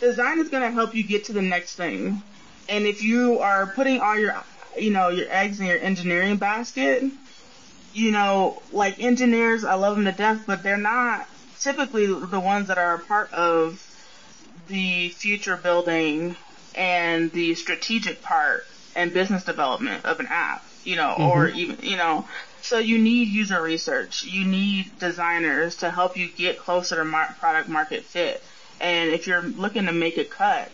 design 0.00 0.38
is 0.38 0.48
going 0.48 0.62
to 0.62 0.70
help 0.70 0.94
you 0.94 1.02
get 1.02 1.24
to 1.24 1.32
the 1.32 1.42
next 1.42 1.76
thing. 1.76 2.22
And 2.68 2.86
if 2.86 3.02
you 3.02 3.40
are 3.40 3.66
putting 3.66 4.00
all 4.00 4.18
your, 4.18 4.34
you 4.78 4.90
know, 4.90 5.08
your 5.08 5.26
eggs 5.30 5.60
in 5.60 5.66
your 5.66 5.78
engineering 5.78 6.36
basket, 6.36 7.04
you 7.92 8.10
know, 8.10 8.62
like 8.72 8.98
engineers, 8.98 9.64
I 9.64 9.74
love 9.74 9.96
them 9.96 10.04
to 10.04 10.12
death, 10.12 10.44
but 10.46 10.62
they're 10.62 10.76
not 10.76 11.28
typically 11.60 12.06
the 12.06 12.40
ones 12.40 12.68
that 12.68 12.78
are 12.78 12.94
a 12.94 12.98
part 12.98 13.32
of 13.32 13.80
the 14.68 15.10
future 15.10 15.56
building 15.56 16.36
and 16.74 17.30
the 17.32 17.54
strategic 17.54 18.22
part 18.22 18.66
and 18.96 19.12
business 19.12 19.44
development 19.44 20.04
of 20.04 20.20
an 20.20 20.26
app, 20.28 20.64
you 20.84 20.96
know, 20.96 21.14
mm-hmm. 21.18 21.22
or 21.22 21.48
even, 21.48 21.78
you 21.82 21.96
know, 21.96 22.26
so 22.62 22.78
you 22.78 22.98
need 22.98 23.28
user 23.28 23.60
research. 23.60 24.24
You 24.24 24.44
need 24.44 24.98
designers 24.98 25.76
to 25.76 25.90
help 25.90 26.16
you 26.16 26.28
get 26.28 26.58
closer 26.58 26.96
to 26.96 27.04
mar- 27.04 27.36
product 27.38 27.68
market 27.68 28.04
fit. 28.04 28.42
And 28.80 29.10
if 29.10 29.26
you're 29.26 29.42
looking 29.42 29.86
to 29.86 29.92
make 29.92 30.16
a 30.16 30.24
cut, 30.24 30.72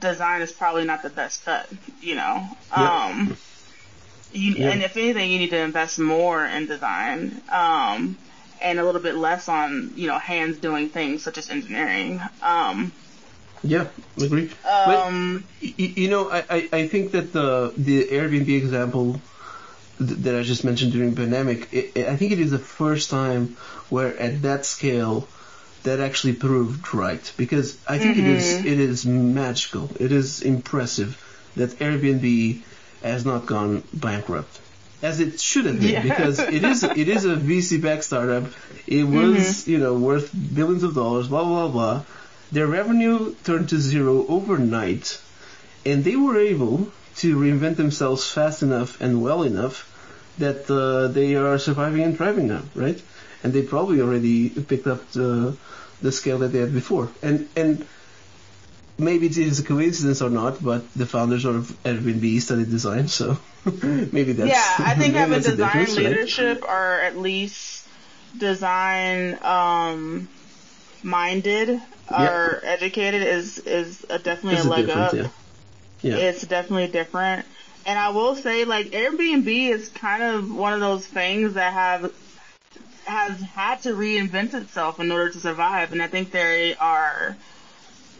design 0.00 0.42
is 0.42 0.52
probably 0.52 0.84
not 0.84 1.02
the 1.02 1.10
best 1.10 1.44
cut, 1.44 1.68
you 2.00 2.14
know. 2.14 2.46
Um, 2.72 3.36
you, 4.32 4.54
yeah. 4.54 4.70
and 4.70 4.82
if 4.82 4.96
anything, 4.96 5.30
you 5.30 5.38
need 5.38 5.50
to 5.50 5.58
invest 5.58 5.98
more 5.98 6.44
in 6.44 6.66
design. 6.66 7.40
Um, 7.50 8.16
and 8.60 8.78
a 8.78 8.84
little 8.84 9.00
bit 9.00 9.14
less 9.14 9.48
on, 9.48 9.92
you 9.96 10.06
know, 10.08 10.18
hands 10.18 10.58
doing 10.58 10.88
things 10.88 11.22
such 11.22 11.38
as 11.38 11.50
engineering. 11.50 12.20
Um, 12.42 12.92
yeah, 13.62 13.86
agree. 14.16 14.50
Um, 14.68 15.44
but, 15.60 15.78
you 15.78 16.08
know, 16.08 16.30
I, 16.30 16.68
I 16.72 16.86
think 16.88 17.12
that 17.12 17.32
the 17.32 17.72
the 17.76 18.04
Airbnb 18.04 18.48
example 18.48 19.20
that 20.00 20.34
I 20.36 20.42
just 20.42 20.64
mentioned 20.64 20.92
during 20.92 21.16
pandemic, 21.16 21.72
it, 21.72 22.08
I 22.08 22.16
think 22.16 22.32
it 22.32 22.38
is 22.38 22.50
the 22.52 22.58
first 22.58 23.10
time 23.10 23.56
where 23.88 24.16
at 24.16 24.42
that 24.42 24.64
scale 24.64 25.28
that 25.88 26.00
actually 26.00 26.34
proved 26.34 26.94
right 26.94 27.32
because 27.36 27.78
I 27.88 27.98
think 27.98 28.16
mm-hmm. 28.16 28.26
it 28.26 28.36
is 28.36 28.46
mm-hmm. 28.46 28.68
it 28.68 28.80
is 28.80 29.06
magical. 29.06 29.90
It 29.98 30.12
is 30.12 30.42
impressive 30.42 31.16
that 31.56 31.70
Airbnb 31.78 32.62
has 33.02 33.24
not 33.24 33.46
gone 33.46 33.82
bankrupt 33.92 34.60
as 35.02 35.20
it 35.20 35.40
should 35.40 35.64
have 35.64 35.80
been 35.80 35.90
yeah. 35.90 36.02
because 36.02 36.38
it 36.38 36.64
is 36.64 36.82
it 36.82 37.08
is 37.08 37.24
a 37.24 37.36
VC 37.36 37.80
backed 37.80 38.04
startup. 38.04 38.44
It 38.86 39.04
was 39.04 39.38
mm-hmm. 39.38 39.70
you 39.70 39.78
know 39.78 39.94
worth 39.94 40.30
billions 40.54 40.82
of 40.82 40.94
dollars. 40.94 41.28
Blah 41.28 41.44
blah 41.44 41.68
blah. 41.68 42.04
Their 42.50 42.66
revenue 42.66 43.34
turned 43.44 43.68
to 43.70 43.78
zero 43.78 44.26
overnight, 44.26 45.20
and 45.84 46.04
they 46.04 46.16
were 46.16 46.38
able 46.38 46.90
to 47.16 47.36
reinvent 47.36 47.76
themselves 47.76 48.30
fast 48.30 48.62
enough 48.62 49.00
and 49.00 49.22
well 49.22 49.42
enough 49.42 49.84
that 50.38 50.70
uh, 50.70 51.08
they 51.08 51.34
are 51.34 51.58
surviving 51.58 52.02
and 52.02 52.16
thriving 52.16 52.48
now, 52.48 52.62
right? 52.74 53.00
And 53.42 53.52
they 53.52 53.62
probably 53.62 54.00
already 54.00 54.50
picked 54.50 54.86
up 54.86 55.10
the, 55.12 55.56
the 56.02 56.12
scale 56.12 56.38
that 56.38 56.48
they 56.48 56.60
had 56.60 56.72
before. 56.72 57.08
And 57.22 57.48
and 57.56 57.86
maybe 58.98 59.26
it 59.26 59.38
is 59.38 59.60
a 59.60 59.64
coincidence 59.64 60.20
or 60.20 60.30
not, 60.30 60.62
but 60.62 60.92
the 60.94 61.06
founders 61.06 61.44
of 61.44 61.76
Airbnb 61.84 62.40
studied 62.40 62.70
design, 62.70 63.08
so 63.08 63.38
maybe 63.64 64.32
that's 64.32 64.50
yeah. 64.50 64.86
I 64.86 64.94
think 64.94 65.14
having 65.14 65.40
design 65.40 65.94
leadership 65.94 66.62
right? 66.62 66.70
or 66.70 67.00
at 67.00 67.16
least 67.16 67.86
design 68.36 69.38
um, 69.42 70.28
minded 71.02 71.80
or 72.10 72.60
educated 72.64 73.22
is 73.22 73.58
is 73.58 74.04
a 74.08 74.18
definitely 74.18 74.56
it's 74.56 74.66
a 74.66 74.68
leg 74.68 74.90
up. 74.90 75.12
Yeah. 75.12 75.28
yeah. 76.02 76.16
It's 76.16 76.42
definitely 76.42 76.88
different. 76.88 77.46
And 77.88 77.98
I 77.98 78.10
will 78.10 78.36
say, 78.36 78.66
like 78.66 78.88
Airbnb 78.88 79.48
is 79.48 79.88
kind 79.88 80.22
of 80.22 80.54
one 80.54 80.74
of 80.74 80.80
those 80.80 81.06
things 81.06 81.54
that 81.54 81.72
have 81.72 82.12
has 83.06 83.40
had 83.40 83.80
to 83.84 83.94
reinvent 83.94 84.52
itself 84.52 85.00
in 85.00 85.10
order 85.10 85.30
to 85.30 85.40
survive, 85.40 85.92
and 85.92 86.02
I 86.02 86.06
think 86.06 86.30
they 86.30 86.76
are 86.76 87.34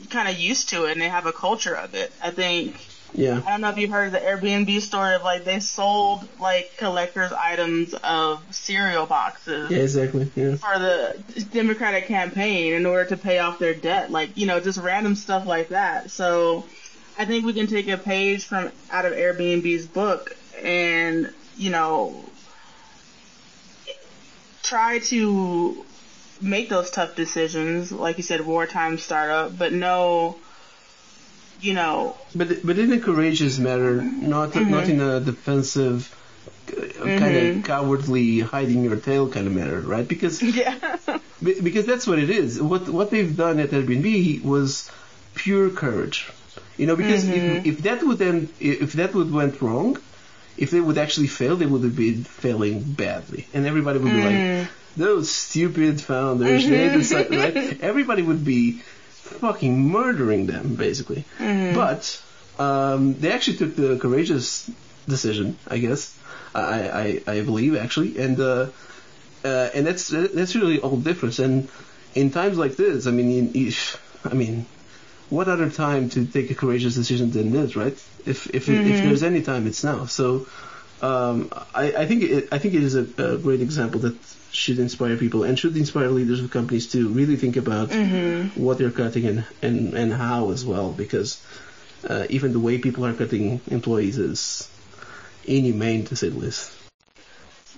kind 0.08 0.26
of 0.26 0.38
used 0.38 0.70
to 0.70 0.86
it, 0.86 0.92
and 0.92 1.02
they 1.02 1.10
have 1.10 1.26
a 1.26 1.32
culture 1.32 1.74
of 1.74 1.94
it. 1.94 2.10
I 2.22 2.30
think 2.30 2.80
yeah. 3.12 3.42
I 3.46 3.50
don't 3.50 3.60
know 3.60 3.68
if 3.68 3.76
you've 3.76 3.90
heard 3.90 4.12
the 4.12 4.20
Airbnb 4.20 4.80
story 4.80 5.14
of 5.14 5.22
like 5.22 5.44
they 5.44 5.60
sold 5.60 6.26
like 6.40 6.78
collector's 6.78 7.32
items 7.32 7.92
of 7.92 8.42
cereal 8.50 9.04
boxes. 9.04 9.70
Yeah, 9.70 9.78
exactly. 9.78 10.30
Yeah. 10.34 10.56
For 10.56 10.78
the 10.78 11.22
Democratic 11.52 12.06
campaign 12.06 12.72
in 12.72 12.86
order 12.86 13.10
to 13.10 13.18
pay 13.18 13.38
off 13.38 13.58
their 13.58 13.74
debt, 13.74 14.10
like 14.10 14.38
you 14.38 14.46
know, 14.46 14.60
just 14.60 14.78
random 14.78 15.14
stuff 15.14 15.44
like 15.44 15.68
that. 15.68 16.10
So 16.10 16.64
I 17.18 17.24
think 17.24 17.44
we 17.44 17.52
can 17.52 17.66
take 17.66 17.88
a 17.88 17.98
page 17.98 18.44
from 18.44 18.70
out 18.90 19.04
of 19.04 19.12
Airbnb's 19.12 19.86
book 19.86 20.36
and 20.62 21.32
you 21.56 21.70
know 21.70 22.24
try 24.62 25.00
to 25.00 25.84
make 26.40 26.68
those 26.68 26.90
tough 26.90 27.16
decisions, 27.16 27.90
like 27.90 28.16
you 28.18 28.22
said, 28.22 28.46
wartime 28.46 28.98
startup, 28.98 29.58
but 29.58 29.72
know 29.72 30.36
you 31.60 31.74
know. 31.74 32.16
But 32.34 32.64
but 32.64 32.78
in 32.78 32.92
a 32.92 33.00
courageous 33.00 33.58
manner, 33.58 34.02
not 34.02 34.50
mm-hmm. 34.50 34.70
not 34.70 34.88
in 34.88 35.00
a 35.00 35.20
defensive, 35.20 36.14
mm-hmm. 36.66 37.18
kind 37.18 37.36
of 37.36 37.64
cowardly, 37.64 38.40
hiding 38.40 38.84
your 38.84 38.96
tail 38.96 39.28
kind 39.28 39.46
of 39.46 39.52
manner, 39.52 39.80
right? 39.80 40.06
Because 40.06 40.42
yeah. 40.60 40.96
because 41.42 41.86
that's 41.86 42.06
what 42.06 42.18
it 42.18 42.30
is. 42.30 42.60
What 42.60 42.88
what 42.88 43.10
they've 43.10 43.36
done 43.36 43.58
at 43.58 43.70
Airbnb 43.70 44.44
was 44.44 44.90
pure 45.34 45.70
courage. 45.70 46.30
You 46.78 46.86
know, 46.86 46.96
because 46.96 47.24
mm-hmm. 47.24 47.56
if, 47.56 47.66
if 47.66 47.78
that 47.82 48.02
would 48.02 48.18
then 48.18 48.48
if 48.60 48.94
that 48.94 49.12
would 49.14 49.30
went 49.32 49.60
wrong, 49.60 49.98
if 50.56 50.70
they 50.70 50.80
would 50.80 50.96
actually 50.96 51.26
fail, 51.26 51.56
they 51.56 51.66
would 51.66 51.82
have 51.82 51.96
been 51.96 52.24
failing 52.24 52.82
badly, 52.82 53.46
and 53.52 53.66
everybody 53.66 53.98
would 53.98 54.12
be 54.12 54.22
like, 54.22 54.34
mm. 54.34 54.68
"Those 54.96 55.30
stupid 55.30 56.00
founders." 56.00 56.66
They 56.66 56.88
mm-hmm. 56.88 56.98
decided, 56.98 57.34
right? 57.34 57.80
Everybody 57.90 58.22
would 58.22 58.44
be 58.44 58.80
fucking 59.42 59.78
murdering 59.80 60.46
them, 60.46 60.74
basically. 60.74 61.24
Mm-hmm. 61.38 61.74
But 61.74 62.22
um, 62.58 63.14
they 63.14 63.32
actually 63.32 63.58
took 63.58 63.76
the 63.76 63.98
courageous 63.98 64.70
decision, 65.06 65.58
I 65.66 65.78
guess. 65.78 66.16
I, 66.54 67.20
I, 67.26 67.32
I 67.32 67.40
believe 67.42 67.76
actually, 67.76 68.18
and 68.18 68.40
uh, 68.40 68.66
uh, 69.44 69.68
and 69.74 69.86
that's 69.86 70.08
that's 70.08 70.54
really 70.54 70.80
all 70.80 70.96
the 70.96 71.10
difference. 71.10 71.38
And 71.38 71.68
in 72.14 72.30
times 72.30 72.58
like 72.58 72.76
this, 72.76 73.06
I 73.06 73.10
mean, 73.10 73.52
you, 73.54 73.72
I 74.24 74.34
mean, 74.34 74.66
what 75.30 75.48
other 75.48 75.70
time 75.70 76.08
to 76.10 76.26
take 76.26 76.50
a 76.50 76.54
courageous 76.54 76.94
decision 76.94 77.30
than 77.30 77.52
this, 77.52 77.76
right? 77.76 77.92
If 78.26 78.54
if 78.54 78.66
mm-hmm. 78.66 78.90
if 78.90 79.02
there's 79.02 79.22
any 79.22 79.42
time, 79.42 79.66
it's 79.66 79.84
now. 79.84 80.06
So 80.06 80.46
um, 81.02 81.50
I, 81.74 81.92
I 81.92 82.06
think 82.06 82.22
it, 82.22 82.48
I 82.52 82.58
think 82.58 82.74
it 82.74 82.82
is 82.82 82.94
a, 82.94 83.02
a 83.34 83.38
great 83.38 83.60
example 83.60 84.00
that 84.00 84.16
should 84.50 84.78
inspire 84.78 85.16
people 85.16 85.44
and 85.44 85.58
should 85.58 85.76
inspire 85.76 86.08
leaders 86.08 86.40
of 86.42 86.50
companies 86.50 86.90
to 86.92 87.08
really 87.08 87.36
think 87.36 87.56
about 87.56 87.90
mm-hmm. 87.90 88.60
what 88.60 88.78
they're 88.78 88.90
cutting 88.90 89.26
and, 89.26 89.46
and, 89.62 89.94
and 89.94 90.12
how 90.12 90.50
as 90.50 90.64
well 90.64 90.90
because 90.90 91.40
uh, 92.08 92.26
even 92.30 92.52
the 92.52 92.60
way 92.60 92.78
people 92.78 93.04
are 93.04 93.12
cutting 93.12 93.60
employees 93.66 94.18
is 94.18 94.70
inhumane 95.44 96.04
to 96.06 96.16
say 96.16 96.30
the 96.30 96.38
least. 96.38 96.72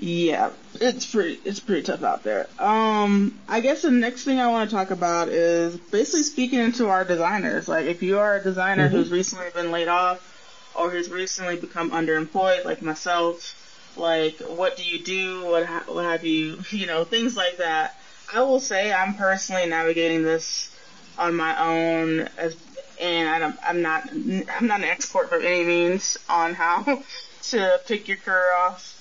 Yeah, 0.02 0.50
it's 0.76 1.04
pretty 1.04 1.38
it's 1.44 1.60
pretty 1.60 1.82
tough 1.82 2.02
out 2.02 2.22
there. 2.22 2.48
Um, 2.58 3.38
I 3.46 3.60
guess 3.60 3.82
the 3.82 3.90
next 3.90 4.24
thing 4.24 4.40
I 4.40 4.48
want 4.48 4.70
to 4.70 4.74
talk 4.74 4.90
about 4.90 5.28
is 5.28 5.76
basically 5.76 6.22
speaking 6.22 6.58
into 6.58 6.88
our 6.88 7.04
designers. 7.04 7.68
Like, 7.68 7.84
if 7.84 8.02
you 8.02 8.18
are 8.18 8.36
a 8.36 8.42
designer 8.42 8.86
mm-hmm. 8.86 8.96
who's 8.96 9.10
recently 9.10 9.50
been 9.54 9.70
laid 9.70 9.88
off 9.88 10.26
or 10.74 10.88
who's 10.88 11.10
recently 11.10 11.56
become 11.56 11.90
underemployed, 11.90 12.64
like 12.64 12.80
myself, 12.80 13.92
like 13.98 14.38
what 14.38 14.78
do 14.78 14.84
you 14.84 15.04
do, 15.04 15.44
what 15.44 15.66
ha- 15.66 15.84
what 15.86 16.06
have 16.06 16.24
you, 16.24 16.60
you 16.70 16.86
know, 16.86 17.04
things 17.04 17.36
like 17.36 17.58
that. 17.58 17.94
I 18.32 18.40
will 18.40 18.60
say 18.60 18.90
I'm 18.90 19.12
personally 19.14 19.66
navigating 19.66 20.22
this 20.22 20.74
on 21.18 21.36
my 21.36 21.60
own 21.60 22.20
as 22.38 22.56
and 22.98 23.54
I'm 23.62 23.82
not 23.82 24.08
I'm 24.10 24.66
not 24.66 24.80
an 24.80 24.84
expert 24.84 25.30
by 25.30 25.42
any 25.42 25.64
means 25.64 26.16
on 26.26 26.54
how 26.54 27.02
to 27.42 27.80
pick 27.86 28.08
your 28.08 28.16
career 28.16 28.54
off 28.60 28.96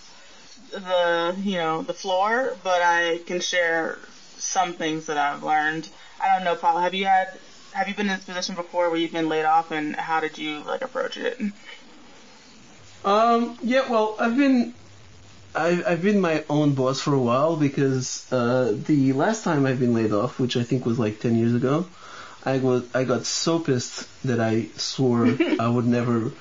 the 0.71 1.35
you 1.39 1.57
know 1.57 1.81
the 1.81 1.93
floor, 1.93 2.55
but 2.63 2.81
I 2.81 3.19
can 3.25 3.39
share 3.39 3.99
some 4.37 4.73
things 4.73 5.07
that 5.07 5.17
I've 5.17 5.43
learned. 5.43 5.87
I 6.21 6.33
don't 6.33 6.43
know, 6.43 6.55
Paul. 6.55 6.79
Have 6.79 6.93
you 6.93 7.05
had 7.05 7.27
have 7.73 7.87
you 7.87 7.93
been 7.93 8.09
in 8.09 8.15
this 8.15 8.25
position 8.25 8.55
before 8.55 8.89
where 8.89 8.99
you've 8.99 9.11
been 9.11 9.29
laid 9.29 9.45
off, 9.45 9.71
and 9.71 9.95
how 9.95 10.19
did 10.19 10.37
you 10.37 10.61
like 10.61 10.81
approach 10.81 11.17
it? 11.17 11.39
Um. 13.05 13.57
Yeah. 13.61 13.89
Well, 13.89 14.15
I've 14.19 14.37
been 14.37 14.73
I've, 15.55 15.87
I've 15.87 16.01
been 16.01 16.21
my 16.21 16.43
own 16.49 16.73
boss 16.73 17.01
for 17.01 17.13
a 17.13 17.19
while 17.19 17.55
because 17.55 18.31
uh, 18.31 18.75
the 18.85 19.13
last 19.13 19.43
time 19.43 19.65
I've 19.65 19.79
been 19.79 19.93
laid 19.93 20.11
off, 20.11 20.39
which 20.39 20.55
I 20.55 20.63
think 20.63 20.85
was 20.85 20.99
like 20.99 21.19
10 21.19 21.35
years 21.35 21.55
ago, 21.55 21.87
I 22.45 22.57
was 22.59 22.83
I 22.95 23.03
got 23.03 23.25
so 23.25 23.59
pissed 23.59 24.07
that 24.23 24.39
I 24.39 24.67
swore 24.77 25.25
I 25.59 25.67
would 25.67 25.85
never 25.85 26.31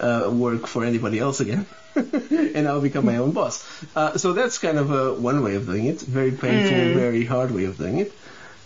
uh, 0.00 0.30
work 0.32 0.66
for 0.66 0.84
anybody 0.84 1.18
else 1.18 1.40
again, 1.40 1.66
and 1.94 2.68
I'll 2.68 2.80
become 2.80 3.04
my 3.04 3.16
own 3.16 3.32
boss. 3.32 3.66
Uh, 3.96 4.16
so 4.16 4.32
that's 4.32 4.58
kind 4.58 4.78
of 4.78 4.90
a 4.90 5.14
one 5.14 5.42
way 5.42 5.54
of 5.54 5.66
doing 5.66 5.86
it, 5.86 6.00
very 6.00 6.30
painful, 6.30 6.76
mm. 6.76 6.94
very 6.94 7.24
hard 7.24 7.50
way 7.50 7.64
of 7.64 7.78
doing 7.78 7.98
it, 7.98 8.12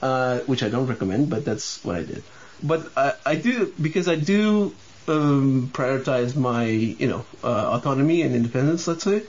uh, 0.02 0.40
which 0.40 0.62
I 0.62 0.68
don't 0.68 0.86
recommend, 0.86 1.30
but 1.30 1.44
that's 1.44 1.84
what 1.84 1.96
I 1.96 2.02
did. 2.02 2.22
but 2.62 2.90
I, 2.96 3.14
I 3.26 3.34
do 3.34 3.72
because 3.80 4.08
I 4.08 4.14
do 4.14 4.74
um, 5.08 5.70
prioritize 5.72 6.36
my 6.36 6.64
you 6.64 7.08
know 7.08 7.24
uh, 7.42 7.72
autonomy 7.76 8.22
and 8.22 8.34
independence, 8.34 8.86
let's 8.86 9.04
say, 9.04 9.22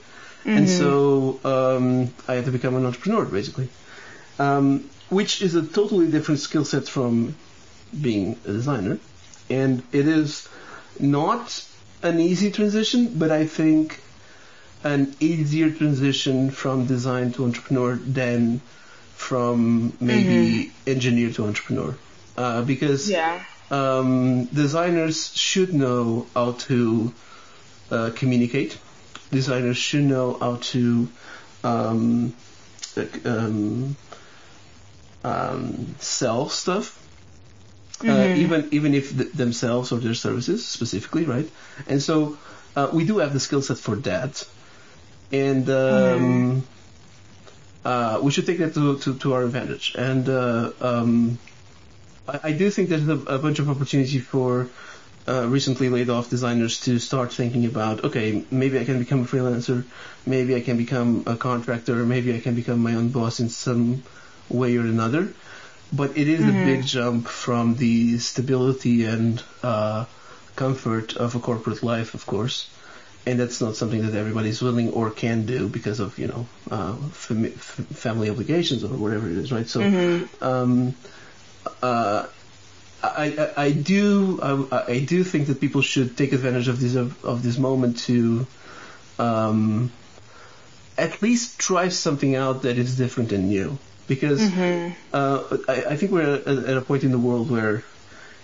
and 0.46 0.70
so 0.70 1.40
um, 1.44 2.14
I 2.28 2.36
had 2.36 2.46
to 2.46 2.52
become 2.52 2.76
an 2.76 2.86
entrepreneur 2.86 3.26
basically, 3.26 3.70
um, 4.40 4.90
which 5.10 5.42
is 5.42 5.56
a 5.56 5.66
totally 5.66 6.12
different 6.12 6.42
skill 6.42 6.66
set 6.66 6.88
from 6.88 7.36
being 8.00 8.38
a 8.46 8.54
designer, 8.54 9.00
and 9.50 9.84
it 9.92 10.08
is 10.08 10.48
not 11.00 11.66
an 12.04 12.20
easy 12.20 12.52
transition, 12.52 13.14
but 13.18 13.32
I 13.32 13.48
think 13.48 14.00
an 14.84 15.16
easier 15.20 15.72
transition 15.72 16.52
from 16.52 16.86
design 16.86 17.32
to 17.34 17.46
entrepreneur 17.46 17.96
than 17.96 18.60
from 19.16 19.94
maybe 20.02 20.72
engineer 20.86 21.32
to 21.32 21.46
entrepreneur, 21.46 21.96
uh, 22.38 22.62
because 22.64 23.10
Yeah. 23.10 23.42
um, 23.72 24.46
designers 24.46 25.32
should 25.36 25.74
know 25.74 26.28
how 26.36 26.52
to 26.68 27.14
uh, 27.90 28.10
communicate. 28.16 28.78
Designers 29.32 29.78
should 29.78 30.04
know 30.04 30.38
how 30.40 30.58
to 30.74 31.08
um, 31.64 32.34
um, 33.26 33.96
um, 35.24 35.96
sell 36.00 36.50
stuff, 36.50 37.00
uh, 38.04 38.34
even 38.36 38.68
even 38.72 38.94
if 38.94 39.16
th- 39.18 39.32
themselves 39.32 39.92
or 39.92 40.00
their 40.00 40.14
services 40.14 40.66
specifically, 40.66 41.26
right? 41.26 41.50
And 41.88 42.02
so 42.02 42.38
uh, 42.76 42.90
we 42.94 43.06
do 43.06 43.20
have 43.20 43.34
the 43.34 43.40
skill 43.40 43.62
set 43.62 43.78
for 43.78 43.96
that, 43.98 44.48
and 45.32 45.70
um, 45.70 46.64
uh, 47.86 48.20
we 48.22 48.32
should 48.32 48.46
take 48.46 48.60
that 48.60 48.74
to, 48.74 48.98
to, 49.00 49.16
to 49.16 49.34
our 49.34 49.44
advantage. 49.44 49.96
And 49.98 50.28
uh, 50.30 50.72
um, 50.82 51.38
I, 52.28 52.40
I 52.44 52.52
do 52.54 52.70
think 52.70 52.90
there's 52.90 53.08
a, 53.08 53.18
a 53.18 53.40
bunch 53.40 53.60
of 53.60 53.70
opportunity 53.70 54.20
for 54.20 54.70
uh, 55.28 55.48
recently 55.48 55.90
laid 55.90 56.10
off 56.10 56.30
designers 56.30 56.82
to 56.82 57.00
start 57.00 57.34
thinking 57.34 57.66
about, 57.66 58.04
okay, 58.04 58.44
maybe 58.52 58.80
I 58.80 58.86
can 58.86 59.00
become 59.00 59.22
a 59.22 59.26
freelancer, 59.26 59.86
maybe 60.26 60.56
I 60.56 60.62
can 60.62 60.78
become 60.78 61.24
a 61.26 61.36
contractor, 61.36 61.96
maybe 62.06 62.36
I 62.36 62.40
can 62.40 62.56
become 62.56 62.80
my 62.80 62.96
own 62.96 63.10
boss 63.10 63.40
in 63.40 63.50
some 63.50 64.04
way 64.50 64.78
or 64.78 64.82
another. 64.82 65.34
But 65.96 66.18
it 66.18 66.28
is 66.28 66.42
a 66.42 66.52
big 66.52 66.84
jump 66.84 67.28
from 67.28 67.76
the 67.76 68.18
stability 68.18 69.06
and 69.06 69.42
uh, 69.62 70.06
comfort 70.56 71.16
of 71.16 71.36
a 71.36 71.40
corporate 71.40 71.84
life, 71.84 72.16
of 72.16 72.26
course. 72.26 72.70
And 73.26 73.40
that's 73.40 73.62
not 73.62 73.76
something 73.76 74.02
that 74.06 74.16
everybody's 74.16 74.62
willing 74.62 74.92
or 74.92 75.10
can 75.10 75.46
do 75.46 75.70
because 75.70 76.00
of, 76.00 76.18
you 76.18 76.28
know, 76.28 76.46
uh, 76.70 76.94
fam- 77.12 77.52
family 77.52 78.30
obligations 78.30 78.84
or 78.84 78.90
whatever 78.90 79.30
it 79.30 79.38
is, 79.38 79.52
right? 79.52 79.68
So, 79.68 79.82
um, 80.42 80.96
uh, 81.82 82.28
I, 83.04 83.52
I, 83.58 83.64
I 83.66 83.72
do 83.72 84.40
I, 84.42 84.84
I 84.88 85.00
do 85.00 85.24
think 85.24 85.48
that 85.48 85.60
people 85.60 85.82
should 85.82 86.18
take 86.18 86.32
advantage 86.34 86.70
of 86.70 86.80
this 86.80 86.96
of, 86.96 87.24
of 87.24 87.44
this 87.44 87.58
moment 87.58 88.00
to 88.00 88.48
um, 89.20 89.92
at 90.98 91.22
least 91.22 91.60
try 91.60 91.90
something 91.90 92.36
out 92.36 92.64
that 92.64 92.78
is 92.78 92.98
different 92.98 93.32
and 93.32 93.50
new 93.50 93.78
because 94.08 94.42
uh, 95.14 95.58
I, 95.68 95.86
I 95.94 95.96
think 95.98 96.12
we're 96.12 96.36
at, 96.36 96.48
at 96.48 96.78
a 96.78 96.82
point 96.82 97.04
in 97.04 97.12
the 97.12 97.20
world 97.20 97.50
where 97.50 97.84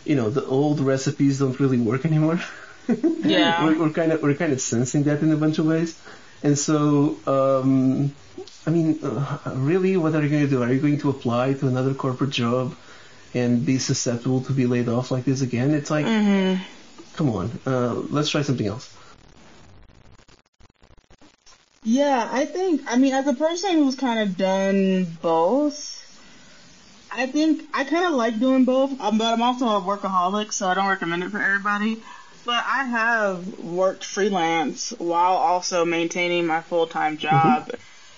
you 0.05 0.15
know 0.15 0.29
the 0.29 0.45
old 0.45 0.79
recipes 0.79 1.39
don't 1.39 1.59
really 1.59 1.77
work 1.77 2.05
anymore. 2.05 2.39
Yeah. 2.89 3.65
we're, 3.65 3.77
we're 3.77 3.89
kind 3.91 4.11
of 4.11 4.23
we're 4.23 4.33
kind 4.33 4.51
of 4.51 4.59
sensing 4.59 5.03
that 5.03 5.21
in 5.21 5.31
a 5.31 5.37
bunch 5.37 5.59
of 5.59 5.67
ways, 5.67 5.99
and 6.41 6.57
so 6.57 7.17
um, 7.27 8.15
I 8.65 8.71
mean, 8.71 8.99
uh, 9.03 9.37
really, 9.55 9.95
what 9.95 10.15
are 10.15 10.23
you 10.23 10.29
going 10.29 10.43
to 10.43 10.49
do? 10.49 10.63
Are 10.63 10.71
you 10.73 10.79
going 10.79 10.97
to 10.99 11.09
apply 11.11 11.53
to 11.53 11.67
another 11.67 11.93
corporate 11.93 12.31
job 12.31 12.75
and 13.35 13.63
be 13.63 13.77
susceptible 13.77 14.41
to 14.41 14.53
be 14.53 14.65
laid 14.65 14.89
off 14.89 15.11
like 15.11 15.23
this 15.25 15.41
again? 15.41 15.75
It's 15.75 15.91
like, 15.91 16.05
come 17.13 17.29
on, 17.29 17.59
uh, 17.67 17.93
let's 18.09 18.29
try 18.29 18.41
something 18.41 18.65
else. 18.65 18.91
Yeah, 21.83 22.27
I 22.31 22.45
think, 22.45 22.81
I 22.87 22.97
mean, 22.97 23.13
as 23.13 23.27
a 23.27 23.33
person 23.33 23.71
who's 23.75 23.95
kind 23.95 24.19
of 24.19 24.37
done 24.37 25.05
both, 25.21 25.95
I 27.11 27.25
think 27.27 27.63
I 27.73 27.83
kind 27.85 28.05
of 28.05 28.13
like 28.13 28.39
doing 28.39 28.65
both, 28.65 28.99
um, 28.99 29.17
but 29.17 29.33
I'm 29.33 29.41
also 29.41 29.65
a 29.67 29.81
workaholic, 29.81 30.51
so 30.51 30.67
I 30.67 30.73
don't 30.73 30.87
recommend 30.87 31.23
it 31.23 31.29
for 31.29 31.41
everybody. 31.41 32.01
But 32.45 32.63
I 32.65 32.83
have 32.83 33.59
worked 33.59 34.03
freelance 34.03 34.91
while 34.97 35.35
also 35.35 35.85
maintaining 35.85 36.45
my 36.45 36.61
full 36.61 36.87
time 36.87 37.17
job, 37.17 37.69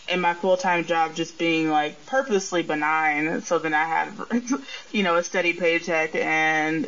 and 0.09 0.21
my 0.21 0.33
full 0.33 0.57
time 0.57 0.85
job 0.85 1.15
just 1.15 1.37
being 1.37 1.69
like 1.69 2.05
purposely 2.05 2.63
benign, 2.63 3.41
so 3.41 3.59
then 3.59 3.73
I 3.73 3.85
had, 3.85 4.13
you 4.91 5.03
know, 5.03 5.15
a 5.15 5.23
steady 5.23 5.53
paycheck 5.53 6.15
and 6.15 6.85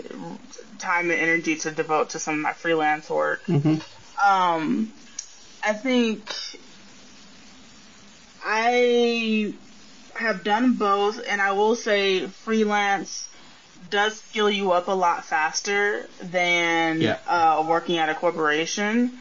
time 0.79 1.11
and 1.11 1.19
energy 1.19 1.55
to 1.57 1.71
devote 1.71 2.11
to 2.11 2.19
some 2.19 2.35
of 2.35 2.41
my 2.41 2.53
freelance 2.53 3.09
work. 3.09 3.41
Um, 4.23 4.91
I 5.65 5.73
think 5.73 6.29
I 8.43 9.53
have 10.15 10.43
done 10.43 10.73
both, 10.73 11.21
and 11.27 11.41
I 11.41 11.53
will 11.53 11.75
say 11.75 12.27
freelance 12.27 13.27
does 13.89 14.17
skill 14.21 14.49
you 14.49 14.71
up 14.71 14.87
a 14.87 14.91
lot 14.91 15.25
faster 15.25 16.07
than 16.21 17.01
Yeah. 17.01 17.17
uh, 17.27 17.63
working 17.67 17.97
at 17.97 18.09
a 18.09 18.15
corporation. 18.15 19.11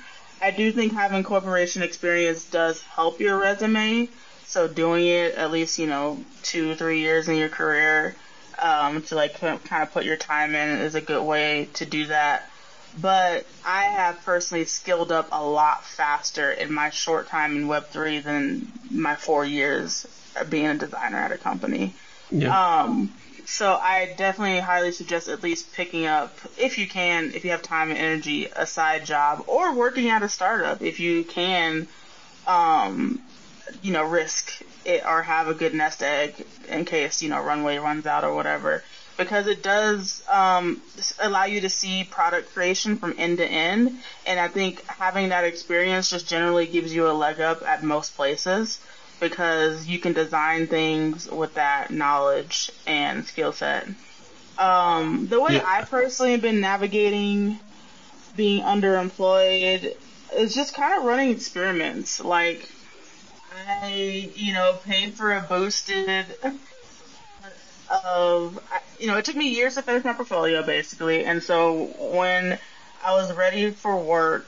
I 0.40 0.50
do 0.50 0.72
think 0.72 0.92
having 0.92 1.22
corporation 1.22 1.82
experience 1.82 2.44
does 2.44 2.82
help 2.82 3.20
your 3.20 3.38
resume. 3.38 4.08
So 4.46 4.66
doing 4.68 5.06
it 5.06 5.34
at 5.36 5.50
least 5.50 5.78
you 5.78 5.86
know 5.86 6.22
two 6.42 6.74
three 6.74 7.00
years 7.00 7.28
in 7.28 7.36
your 7.36 7.48
career 7.48 8.14
um, 8.58 9.02
to 9.02 9.14
like 9.14 9.38
kind 9.40 9.60
of 9.82 9.92
put 9.92 10.04
your 10.04 10.16
time 10.16 10.54
in 10.54 10.80
is 10.80 10.94
a 10.94 11.00
good 11.00 11.22
way 11.24 11.68
to 11.74 11.86
do 11.86 12.06
that 12.06 12.48
but 13.00 13.46
I 13.64 13.84
have 13.84 14.22
personally 14.24 14.64
skilled 14.64 15.12
up 15.12 15.28
a 15.32 15.42
lot 15.42 15.84
faster 15.84 16.50
in 16.50 16.72
my 16.72 16.90
short 16.90 17.28
time 17.28 17.56
in 17.56 17.66
Web3 17.66 18.22
than 18.22 18.70
my 18.90 19.16
four 19.16 19.44
years 19.44 20.06
of 20.36 20.50
being 20.50 20.66
a 20.66 20.74
designer 20.74 21.18
at 21.18 21.32
a 21.32 21.38
company. 21.38 21.94
Yeah. 22.30 22.82
Um, 22.82 23.12
so 23.44 23.74
I 23.74 24.14
definitely 24.16 24.60
highly 24.60 24.92
suggest 24.92 25.28
at 25.28 25.42
least 25.42 25.72
picking 25.72 26.06
up, 26.06 26.36
if 26.58 26.78
you 26.78 26.86
can, 26.86 27.32
if 27.34 27.44
you 27.44 27.50
have 27.50 27.62
time 27.62 27.90
and 27.90 27.98
energy, 27.98 28.48
a 28.54 28.66
side 28.66 29.04
job 29.04 29.44
or 29.46 29.74
working 29.74 30.08
at 30.08 30.22
a 30.22 30.28
startup 30.28 30.80
if 30.82 31.00
you 31.00 31.24
can, 31.24 31.86
um, 32.46 33.20
you 33.82 33.92
know, 33.92 34.04
risk 34.04 34.62
it 34.84 35.04
or 35.06 35.22
have 35.22 35.48
a 35.48 35.54
good 35.54 35.74
nest 35.74 36.02
egg 36.02 36.34
in 36.68 36.84
case, 36.84 37.22
you 37.22 37.28
know, 37.28 37.42
runway 37.42 37.78
runs 37.78 38.06
out 38.06 38.24
or 38.24 38.34
whatever. 38.34 38.82
Because 39.16 39.46
it 39.46 39.62
does 39.62 40.22
um, 40.28 40.80
allow 41.20 41.44
you 41.44 41.60
to 41.60 41.68
see 41.68 42.04
product 42.04 42.52
creation 42.54 42.96
from 42.96 43.14
end 43.18 43.38
to 43.38 43.46
end. 43.46 43.98
And 44.26 44.40
I 44.40 44.48
think 44.48 44.84
having 44.86 45.28
that 45.28 45.44
experience 45.44 46.10
just 46.10 46.28
generally 46.28 46.66
gives 46.66 46.94
you 46.94 47.08
a 47.08 47.12
leg 47.12 47.40
up 47.40 47.62
at 47.62 47.82
most 47.82 48.16
places 48.16 48.80
because 49.20 49.86
you 49.86 49.98
can 49.98 50.12
design 50.12 50.66
things 50.66 51.30
with 51.30 51.54
that 51.54 51.90
knowledge 51.90 52.70
and 52.86 53.24
skill 53.24 53.52
set. 53.52 53.86
Um, 54.58 55.28
the 55.28 55.40
way 55.40 55.54
Yeah. 55.54 55.64
I 55.66 55.84
personally 55.84 56.32
have 56.32 56.42
been 56.42 56.60
navigating 56.60 57.58
being 58.36 58.62
underemployed 58.62 59.96
is 60.34 60.54
just 60.54 60.74
kind 60.74 60.98
of 60.98 61.04
running 61.04 61.30
experiments. 61.30 62.20
Like, 62.20 62.68
I, 63.68 64.30
you 64.34 64.52
know, 64.52 64.78
paid 64.84 65.14
for 65.14 65.32
a 65.32 65.40
boosted 65.40 66.26
of, 68.04 68.58
you 68.98 69.06
know, 69.06 69.16
it 69.16 69.24
took 69.24 69.36
me 69.36 69.48
years 69.48 69.74
to 69.74 69.82
finish 69.82 70.04
my 70.04 70.12
portfolio 70.12 70.62
basically. 70.62 71.24
And 71.24 71.42
so 71.42 71.86
when 71.98 72.58
I 73.04 73.12
was 73.12 73.32
ready 73.32 73.70
for 73.70 73.98
work, 74.02 74.46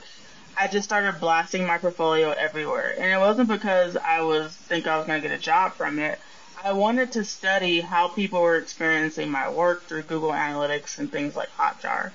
I 0.56 0.68
just 0.68 0.84
started 0.84 1.20
blasting 1.20 1.66
my 1.66 1.78
portfolio 1.78 2.30
everywhere. 2.30 2.94
And 2.96 3.10
it 3.10 3.18
wasn't 3.18 3.48
because 3.48 3.96
I 3.96 4.22
was 4.22 4.54
think 4.54 4.86
I 4.86 4.96
was 4.96 5.06
going 5.06 5.20
to 5.20 5.28
get 5.28 5.36
a 5.36 5.40
job 5.40 5.72
from 5.74 5.98
it. 5.98 6.18
I 6.62 6.72
wanted 6.72 7.12
to 7.12 7.24
study 7.24 7.80
how 7.80 8.08
people 8.08 8.40
were 8.40 8.56
experiencing 8.56 9.30
my 9.30 9.50
work 9.50 9.82
through 9.82 10.02
Google 10.02 10.30
Analytics 10.30 10.98
and 10.98 11.10
things 11.10 11.36
like 11.36 11.50
Hotjar. 11.58 12.12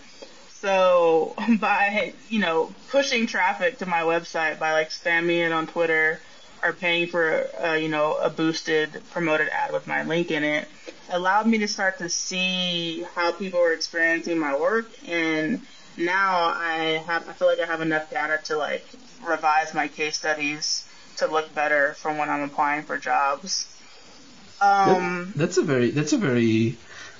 So 0.59 1.35
by, 1.59 2.13
you 2.29 2.39
know, 2.39 2.73
pushing 2.89 3.27
traffic 3.27 3.77
to 3.79 3.85
my 3.85 4.01
website 4.01 4.59
by 4.59 4.71
like 4.73 4.89
spamming 4.89 5.45
it 5.45 5.51
on 5.51 5.67
Twitter 5.67 6.19
or 6.63 6.73
paying 6.73 7.07
for, 7.07 7.47
uh, 7.61 7.73
you 7.73 7.89
know, 7.89 8.17
a 8.17 8.29
boosted 8.29 8.89
promoted 9.11 9.49
ad 9.49 9.71
with 9.71 9.87
my 9.87 10.03
link 10.03 10.31
in 10.31 10.43
it, 10.43 10.67
allowed 11.11 11.47
me 11.47 11.59
to 11.59 11.67
start 11.67 11.97
to 11.99 12.09
see 12.09 13.05
how 13.15 13.31
people 13.31 13.59
were 13.59 13.73
experiencing 13.73 14.37
my 14.37 14.57
work 14.57 14.89
and 15.07 15.61
now 15.97 16.53
I 16.55 17.03
have 17.05 17.27
I 17.27 17.33
feel 17.33 17.47
like 17.47 17.59
I 17.59 17.65
have 17.65 17.81
enough 17.81 18.09
data 18.09 18.39
to 18.45 18.57
like 18.57 18.85
revise 19.23 19.73
my 19.73 19.87
case 19.87 20.17
studies 20.17 20.87
to 21.17 21.27
look 21.27 21.53
better 21.53 21.93
from 21.93 22.17
when 22.17 22.29
I'm 22.29 22.43
applying 22.43 22.83
for 22.83 22.97
jobs. 22.97 23.65
Um, 24.61 25.33
that's 25.35 25.57
a 25.57 25.61
very 25.61 25.91
that's 25.91 26.13
a 26.13 26.17
very 26.17 26.77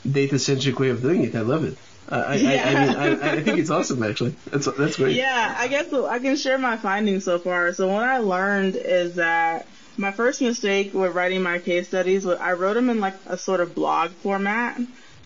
data 0.09 0.39
centric 0.39 0.79
way 0.79 0.89
of 0.89 1.01
doing 1.01 1.23
it. 1.23 1.35
I 1.35 1.41
love 1.41 1.63
it. 1.63 1.77
I 2.09 2.17
I, 2.17 2.21
I, 2.21 2.25
I 2.31 2.85
mean 2.85 2.95
I, 2.95 3.31
I 3.33 3.43
think 3.43 3.59
it's 3.59 3.69
awesome 3.69 4.01
actually. 4.03 4.35
That's 4.51 4.65
that's 4.77 4.95
great. 4.97 5.15
Yeah, 5.15 5.55
I 5.57 5.67
guess 5.67 5.91
I 5.93 6.19
can 6.19 6.37
share 6.37 6.57
my 6.57 6.77
findings 6.77 7.25
so 7.25 7.39
far. 7.39 7.73
So 7.73 7.87
what 7.87 8.03
I 8.03 8.17
learned 8.19 8.75
is 8.75 9.15
that 9.15 9.67
my 9.99 10.11
first 10.11 10.41
mistake 10.41 10.93
with 10.93 11.13
writing 11.13 11.43
my 11.43 11.59
case 11.59 11.89
studies 11.89 12.25
was 12.25 12.39
I 12.39 12.53
wrote 12.53 12.75
them 12.75 12.89
in 12.89 12.99
like 12.99 13.15
a 13.27 13.37
sort 13.37 13.59
of 13.59 13.75
blog 13.75 14.11
format. 14.11 14.79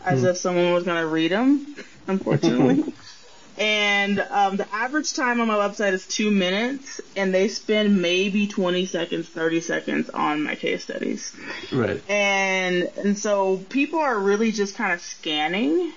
as 0.04 0.20
Hmm. 0.20 0.26
if 0.26 0.36
someone 0.36 0.74
was 0.74 0.84
going 0.84 1.00
to 1.00 1.06
read 1.06 1.30
them, 1.30 1.74
unfortunately. 2.08 2.92
and 3.58 4.20
um, 4.20 4.56
the 4.56 4.74
average 4.74 5.14
time 5.14 5.40
on 5.40 5.48
my 5.48 5.54
website 5.54 5.92
is 5.92 6.06
two 6.06 6.30
minutes, 6.30 7.00
and 7.16 7.32
they 7.32 7.48
spend 7.48 8.02
maybe 8.02 8.46
20 8.46 8.84
seconds, 8.84 9.28
30 9.28 9.60
seconds 9.62 10.10
on 10.10 10.42
my 10.42 10.56
case 10.56 10.82
studies. 10.84 11.34
Right. 11.72 12.02
And 12.10 12.90
and 12.98 13.16
so 13.16 13.58
people 13.70 14.00
are 14.00 14.18
really 14.18 14.52
just 14.52 14.74
kind 14.74 14.92
of 14.92 15.00
scanning 15.00 15.92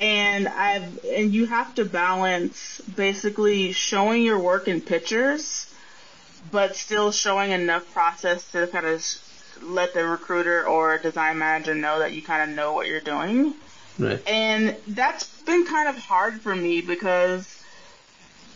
and 0.00 0.48
I've 0.48 1.04
and 1.04 1.32
you 1.32 1.46
have 1.46 1.74
to 1.76 1.84
balance 1.84 2.80
basically 2.96 3.72
showing 3.72 4.24
your 4.24 4.40
work 4.40 4.66
in 4.66 4.80
pictures 4.80 5.71
but 6.50 6.76
still 6.76 7.12
showing 7.12 7.50
enough 7.52 7.92
process 7.92 8.50
to 8.52 8.66
kind 8.66 8.86
of 8.86 9.04
let 9.62 9.94
the 9.94 10.04
recruiter 10.04 10.66
or 10.66 10.98
design 10.98 11.38
manager 11.38 11.74
know 11.74 12.00
that 12.00 12.12
you 12.12 12.22
kind 12.22 12.50
of 12.50 12.56
know 12.56 12.72
what 12.72 12.86
you're 12.86 13.00
doing. 13.00 13.54
Right. 13.98 14.20
And 14.26 14.76
that's 14.88 15.24
been 15.42 15.66
kind 15.66 15.88
of 15.88 15.96
hard 15.96 16.40
for 16.40 16.54
me 16.54 16.80
because 16.80 17.46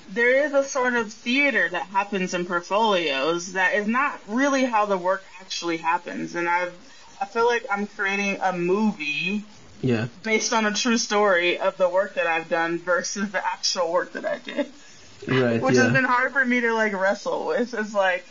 there 0.09 0.45
is 0.47 0.53
a 0.53 0.65
sort 0.65 0.95
of 0.95 1.13
theater 1.13 1.69
that 1.69 1.83
happens 1.87 2.33
in 2.35 2.47
portfolios 2.47 3.53
that 3.53 3.75
is 3.75 3.87
not 3.87 4.19
really 4.29 4.65
how 4.65 4.87
the 4.87 4.97
work 4.97 5.23
actually 5.41 5.77
happens. 5.79 6.35
And 6.35 6.49
I've, 6.49 6.75
I 7.21 7.27
feel 7.27 7.47
like 7.47 7.67
I'm 7.71 7.87
creating 7.87 8.39
a 8.41 8.53
movie 8.53 9.45
Yeah. 9.83 10.07
based 10.23 10.53
on 10.53 10.65
a 10.65 10.73
true 10.73 10.97
story 10.97 11.59
of 11.59 11.77
the 11.77 11.89
work 11.89 12.15
that 12.15 12.27
I've 12.27 12.49
done 12.49 12.79
versus 12.79 13.31
the 13.33 13.45
actual 13.45 13.93
work 13.93 14.13
that 14.13 14.25
I 14.25 14.39
did. 14.39 14.67
Right. 15.27 15.61
Which 15.61 15.75
yeah. 15.75 15.85
has 15.85 15.93
been 15.93 16.05
hard 16.05 16.33
for 16.33 16.45
me 16.45 16.61
to 16.61 16.73
like 16.75 16.93
wrestle 16.93 17.47
with. 17.47 17.75
It's 17.75 17.95
like, 17.95 18.25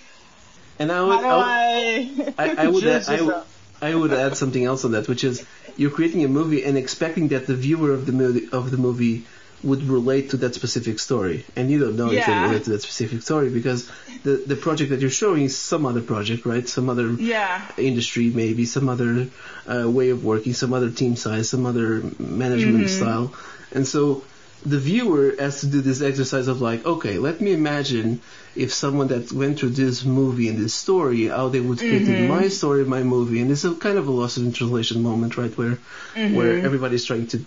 and 0.79 0.91
I 0.91 0.95
how 0.95 1.07
would, 1.07 1.19
do 1.21 1.27
I, 1.29 2.33
I, 2.37 2.49
I, 2.49 2.65
I 2.65 2.67
would, 2.73 2.83
add, 2.87 3.03
I, 3.07 3.21
would. 3.21 3.43
I 3.81 3.95
would 3.95 4.13
add 4.13 4.37
something 4.37 4.63
else 4.63 4.85
on 4.85 4.91
that, 4.91 5.07
which 5.07 5.23
is 5.23 5.45
you're 5.77 5.91
creating 5.91 6.23
a 6.23 6.27
movie 6.27 6.63
and 6.63 6.77
expecting 6.77 7.29
that 7.29 7.47
the 7.47 7.55
viewer 7.55 7.91
of 7.91 8.05
the 8.05 8.11
movie 8.13 8.47
of 8.51 8.71
the 8.71 8.77
movie 8.77 9.25
would 9.63 9.83
relate 9.83 10.29
to 10.31 10.37
that 10.37 10.53
specific 10.53 10.99
story, 10.99 11.43
and 11.55 11.71
you 11.71 11.79
don't 11.79 11.95
know 11.95 12.11
if 12.11 12.25
they 12.25 12.33
relate 12.33 12.63
to 12.65 12.69
that 12.71 12.81
specific 12.83 13.21
story 13.23 13.49
because 13.49 13.89
the 14.23 14.43
the 14.45 14.55
project 14.55 14.91
that 14.91 14.99
you're 15.01 15.09
showing 15.09 15.43
is 15.43 15.57
some 15.57 15.85
other 15.85 16.01
project, 16.01 16.45
right? 16.45 16.67
Some 16.69 16.87
other 16.89 17.09
Yeah. 17.11 17.61
industry, 17.77 18.29
maybe 18.29 18.65
some 18.65 18.89
other 18.89 19.27
uh, 19.67 19.89
way 19.89 20.09
of 20.09 20.23
working, 20.23 20.53
some 20.53 20.73
other 20.73 20.91
team 20.91 21.15
size, 21.15 21.49
some 21.49 21.65
other 21.65 22.01
management 22.19 22.85
Mm-hmm. 22.85 22.87
style, 22.87 23.33
and 23.71 23.87
so 23.87 24.23
the 24.63 24.79
viewer 24.79 25.35
has 25.37 25.61
to 25.61 25.67
do 25.67 25.81
this 25.81 26.01
exercise 26.01 26.47
of 26.47 26.61
like, 26.61 26.85
okay, 26.85 27.17
let 27.19 27.39
me 27.41 27.53
imagine 27.53 28.21
if 28.55 28.73
someone 28.73 29.07
that 29.09 29.31
went 29.31 29.59
through 29.59 29.69
this 29.69 30.03
movie 30.03 30.47
and 30.49 30.57
this 30.57 30.73
story, 30.73 31.27
how 31.27 31.49
they 31.49 31.59
would 31.59 31.79
fit 31.79 32.03
Mm-hmm. 32.03 32.11
in 32.11 32.27
my 32.27 32.47
story, 32.47 32.83
my 32.85 33.03
movie, 33.03 33.41
and 33.41 33.51
it's 33.51 33.63
a 33.65 33.75
kind 33.75 33.97
of 33.97 34.07
a 34.07 34.11
lost 34.11 34.37
in 34.37 34.51
translation 34.53 35.03
moment, 35.03 35.37
right, 35.37 35.55
where 35.57 35.77
Mm-hmm. 36.15 36.35
where 36.35 36.57
everybody's 36.65 37.05
trying 37.05 37.27
to 37.27 37.45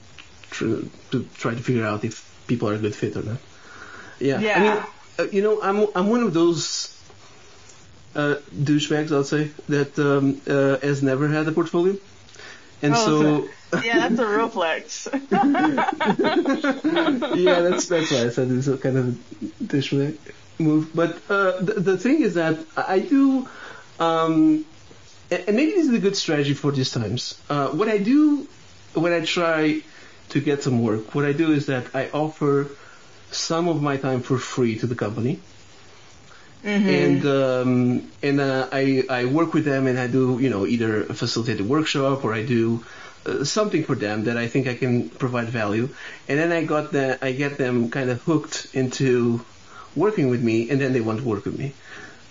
tr- 0.50 0.82
to 1.10 1.24
try 1.36 1.54
to 1.54 1.62
figure 1.62 1.84
out 1.84 2.04
if 2.04 2.24
people 2.46 2.68
are 2.68 2.74
a 2.74 2.78
good 2.78 2.94
fit 2.94 3.16
or 3.16 3.22
not. 3.22 3.38
Yeah, 4.20 4.38
I 4.38 4.42
Yeah. 4.42 4.60
mean, 4.60 4.86
uh, 5.18 5.26
you 5.32 5.42
know, 5.42 5.60
I'm 5.62 5.86
I'm 5.96 6.08
one 6.08 6.22
of 6.22 6.34
those 6.34 6.94
uh, 8.14 8.36
douchebags, 8.52 9.12
I'll 9.12 9.24
say, 9.24 9.50
that 9.68 9.98
um, 9.98 10.40
uh, 10.46 10.78
has 10.86 11.02
never 11.02 11.28
had 11.28 11.46
a 11.48 11.52
portfolio, 11.52 11.96
and 12.82 12.96
Oh, 12.96 13.06
so. 13.06 13.54
Yeah, 13.84 14.08
that's 14.08 14.18
a 14.18 14.26
real 14.26 14.48
flex. 14.48 15.08
yeah, 15.12 15.20
that's 17.60 17.88
that's 17.88 18.10
why 18.10 18.24
I 18.24 18.28
said 18.30 18.50
it's 18.50 18.66
a 18.66 18.78
kind 18.78 18.96
of 18.96 19.04
douchebag 19.62 20.16
move. 20.58 20.90
But 20.94 21.18
uh, 21.28 21.60
the, 21.60 21.74
the 21.74 21.98
thing 21.98 22.22
is 22.22 22.34
that 22.34 22.58
I 22.76 23.00
do, 23.00 23.48
um, 24.00 24.64
and 25.30 25.56
maybe 25.56 25.72
this 25.72 25.86
is 25.86 25.94
a 25.94 25.98
good 25.98 26.16
strategy 26.16 26.54
for 26.54 26.72
these 26.72 26.90
times. 26.90 27.40
Uh, 27.48 27.68
what 27.68 27.88
I 27.88 27.98
do 27.98 28.46
when 28.94 29.12
I 29.12 29.24
try 29.24 29.82
to 30.30 30.40
get 30.40 30.62
some 30.62 30.82
work, 30.82 31.14
what 31.14 31.24
I 31.24 31.32
do 31.32 31.52
is 31.52 31.66
that 31.66 31.94
I 31.94 32.08
offer 32.10 32.68
some 33.30 33.68
of 33.68 33.82
my 33.82 33.96
time 33.96 34.22
for 34.22 34.38
free 34.38 34.78
to 34.78 34.86
the 34.86 34.94
company. 34.94 35.40
And 36.64 37.24
um, 37.26 38.10
and 38.22 38.40
uh, 38.40 38.68
I 38.72 39.04
I 39.08 39.24
work 39.26 39.54
with 39.54 39.64
them 39.64 39.86
and 39.86 39.98
I 39.98 40.08
do 40.08 40.38
you 40.40 40.50
know 40.50 40.66
either 40.66 41.04
facilitate 41.04 41.60
a 41.60 41.64
workshop 41.64 42.24
or 42.24 42.34
I 42.34 42.44
do 42.44 42.84
uh, 43.28 43.44
something 43.44 43.84
for 43.84 43.94
them 43.94 44.24
that 44.24 44.36
I 44.36 44.48
think 44.48 44.66
I 44.66 44.74
can 44.74 45.08
provide 45.10 45.48
value, 45.48 45.88
and 46.28 46.38
then 46.38 46.52
I 46.52 46.64
got 46.64 46.92
that 46.92 47.22
I 47.22 47.32
get 47.32 47.58
them 47.58 47.90
kind 47.90 48.10
of 48.10 48.22
hooked 48.22 48.68
into 48.74 49.44
working 49.94 50.28
with 50.28 50.42
me, 50.42 50.70
and 50.70 50.80
then 50.80 50.92
they 50.92 51.00
want 51.00 51.20
to 51.20 51.24
work 51.24 51.44
with 51.44 51.58
me. 51.58 51.74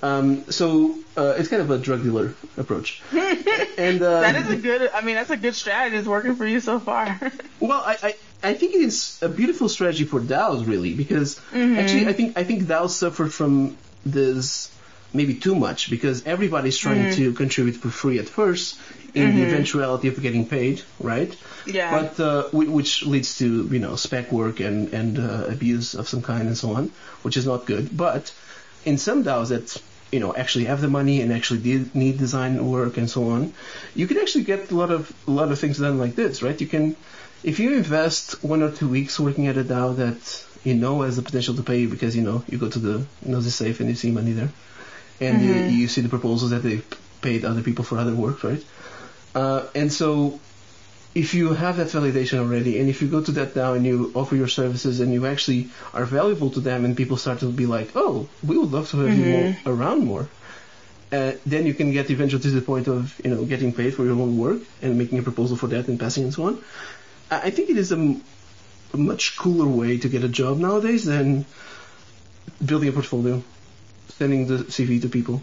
Um, 0.02 0.50
so 0.52 0.96
uh, 1.18 1.36
it's 1.38 1.50
kind 1.50 1.62
of 1.62 1.72
a 1.72 1.78
drug 1.78 2.04
dealer 2.04 2.36
approach. 2.56 3.02
and 3.12 4.02
uh, 4.02 4.22
that 4.22 4.36
is 4.36 4.50
a 4.50 4.58
good. 4.58 4.90
I 4.94 5.02
mean, 5.02 5.16
that's 5.16 5.32
a 5.32 5.38
good 5.38 5.56
strategy. 5.56 5.98
It's 5.98 6.08
working 6.08 6.36
for 6.36 6.46
you 6.46 6.60
so 6.60 6.80
far. 6.80 7.20
well, 7.60 7.82
I, 7.86 7.98
I, 8.04 8.16
I 8.44 8.54
think 8.54 8.76
it 8.76 8.82
is 8.82 9.20
a 9.22 9.30
beautiful 9.30 9.70
strategy 9.70 10.06
for 10.06 10.20
DAOs 10.20 10.68
really 10.68 10.94
because 10.94 11.40
actually 11.54 12.08
I 12.08 12.14
think 12.14 12.38
I 12.38 12.44
think 12.44 12.64
DAOs 12.64 12.92
suffer 12.92 13.28
from 13.28 13.78
this 14.06 14.72
maybe 15.14 15.34
too 15.36 15.56
much 15.56 15.90
because 15.90 16.26
everybody's 16.26 16.78
trying 16.78 17.14
to 17.16 17.34
contribute 17.34 17.76
for 17.76 17.90
free 17.90 18.20
at 18.20 18.28
first 18.30 18.80
in 19.16 19.36
the 19.36 19.42
eventuality 19.44 20.10
of 20.10 20.22
getting 20.22 20.48
paid, 20.48 20.84
right? 21.00 21.36
Yeah. 21.66 21.90
But 21.92 22.20
uh, 22.20 22.44
whi- 22.50 22.70
which 22.70 23.06
leads 23.06 23.38
to 23.40 23.68
you 23.72 23.80
know 23.80 23.96
spec 23.96 24.32
work 24.32 24.60
and 24.60 24.94
and 24.94 25.18
uh, 25.18 25.46
abuse 25.48 25.96
of 25.96 26.08
some 26.08 26.22
kind 26.22 26.48
and 26.48 26.58
so 26.58 26.74
on, 26.74 26.92
which 27.24 27.38
is 27.38 27.46
not 27.46 27.66
good. 27.66 27.96
But 27.96 28.34
in 28.86 28.98
some 28.98 29.24
DAOs 29.24 29.50
that 29.50 29.82
you 30.12 30.20
know 30.20 30.36
actually 30.36 30.66
have 30.66 30.82
the 30.82 30.88
money 30.88 31.22
and 31.22 31.34
actually 31.34 31.60
did 31.62 31.96
need 31.96 32.18
design 32.18 32.66
work 32.70 32.98
and 32.98 33.10
so 33.10 33.30
on, 33.30 33.54
you 33.96 34.08
can 34.08 34.18
actually 34.18 34.44
get 34.44 34.72
a 34.72 34.76
lot 34.76 34.92
of 34.92 35.12
a 35.28 35.32
lot 35.32 35.52
of 35.52 35.60
things 35.60 35.80
done 35.80 35.98
like 35.98 36.16
this, 36.16 36.44
right? 36.44 36.60
You 36.60 36.68
can 36.68 36.96
if 37.44 37.60
you 37.60 37.76
invest 37.76 38.44
one 38.44 38.62
or 38.62 38.72
two 38.72 38.90
weeks 38.90 39.20
working 39.20 39.48
at 39.48 39.58
a 39.58 39.64
DAO 39.64 39.96
that 39.98 40.46
you 40.64 40.74
know 40.76 41.02
has 41.02 41.16
the 41.16 41.22
potential 41.24 41.56
to 41.56 41.64
pay 41.64 41.80
you 41.80 41.90
because 41.90 42.16
you 42.16 42.24
know 42.24 42.44
you 42.48 42.58
go 42.58 42.70
to 42.70 42.80
the 42.80 43.06
Gnosis 43.26 43.56
Safe 43.56 43.80
and 43.80 43.90
you 43.90 43.96
see 43.96 44.12
money 44.12 44.34
there, 44.34 44.50
and 45.20 45.42
you, 45.42 45.54
you 45.54 45.88
see 45.88 46.02
the 46.02 46.10
proposals 46.10 46.52
that 46.52 46.64
they've 46.64 46.86
paid 47.22 47.44
other 47.46 47.62
people 47.62 47.84
for 47.84 47.98
other 47.98 48.14
work, 48.16 48.44
right? 48.44 48.64
Uh, 49.34 49.66
and 49.76 49.92
so 49.92 50.40
if 51.16 51.34
you 51.34 51.54
have 51.54 51.78
that 51.78 51.88
validation 51.88 52.38
already, 52.40 52.80
and 52.80 52.90
if 52.90 53.02
you 53.02 53.08
go 53.08 53.22
to 53.22 53.32
that 53.32 53.56
now 53.56 53.74
and 53.74 53.86
you 53.86 54.12
offer 54.16 54.36
your 54.36 54.48
services 54.48 55.00
and 55.00 55.12
you 55.14 55.26
actually 55.26 55.70
are 55.94 56.06
valuable 56.06 56.52
to 56.52 56.60
them, 56.60 56.86
and 56.86 56.96
people 56.96 57.18
start 57.18 57.40
to 57.40 57.52
be 57.52 57.66
like, 57.66 57.90
oh, 57.96 58.28
we 58.44 58.58
would 58.58 58.72
love 58.72 58.90
to 58.92 58.98
have 59.00 59.18
you 59.18 59.26
more, 59.26 59.56
around 59.66 60.06
more. 60.06 60.28
Uh, 61.12 61.32
then 61.46 61.66
you 61.66 61.74
can 61.74 61.92
get 61.92 62.12
eventually 62.12 62.42
to 62.42 62.50
the 62.52 62.62
point 62.62 62.88
of 62.88 63.20
you 63.24 63.32
know 63.34 63.46
getting 63.46 63.72
paid 63.74 63.94
for 63.94 64.04
your 64.04 64.14
own 64.20 64.38
work 64.38 64.62
and 64.82 64.98
making 64.98 65.18
a 65.18 65.24
proposal 65.24 65.56
for 65.56 65.68
that 65.68 65.88
and 65.88 66.00
passing 66.00 66.24
and 66.26 66.34
so 66.34 66.44
on. 66.44 66.62
I, 67.32 67.44
I 67.44 67.50
think 67.50 67.70
it 67.70 67.78
is 67.78 67.92
a, 67.92 67.96
m- 67.96 68.22
a 68.94 68.98
much 68.98 69.38
cooler 69.38 69.66
way 69.68 69.98
to 70.00 70.10
get 70.10 70.24
a 70.26 70.28
job 70.28 70.58
nowadays 70.58 71.06
than 71.06 71.46
building 72.64 72.90
a 72.90 72.92
portfolio, 72.92 73.42
sending 74.18 74.48
the 74.48 74.58
CV 74.66 75.02
to 75.02 75.10
people, 75.10 75.42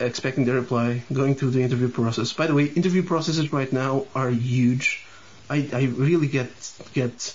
expecting 0.00 0.44
their 0.44 0.56
reply, 0.56 1.02
going 1.12 1.34
through 1.34 1.50
the 1.50 1.62
interview 1.62 1.88
process. 1.88 2.32
By 2.32 2.46
the 2.46 2.54
way, 2.54 2.64
interview 2.66 3.02
processes 3.02 3.52
right 3.52 3.72
now 3.72 4.06
are 4.14 4.30
huge. 4.30 5.04
I, 5.50 5.68
I 5.72 5.82
really 5.84 6.28
get 6.28 6.48
get 6.94 7.34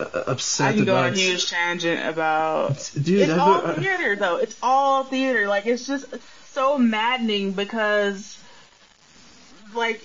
uh, 0.00 0.04
I 0.26 0.30
upset 0.30 0.76
can 0.76 0.84
go 0.84 0.96
on 0.96 1.12
a 1.12 1.16
huge 1.16 1.50
tangent 1.50 2.06
about. 2.06 2.90
Dude, 2.94 3.20
it's 3.22 3.32
I've 3.32 3.38
all 3.40 3.60
heard- 3.60 3.78
theater 3.78 4.16
though. 4.16 4.36
It's 4.36 4.56
all 4.62 5.04
theater. 5.04 5.48
Like 5.48 5.66
it's 5.66 5.86
just 5.86 6.06
so 6.52 6.78
maddening 6.78 7.52
because, 7.52 8.37
like, 9.74 10.00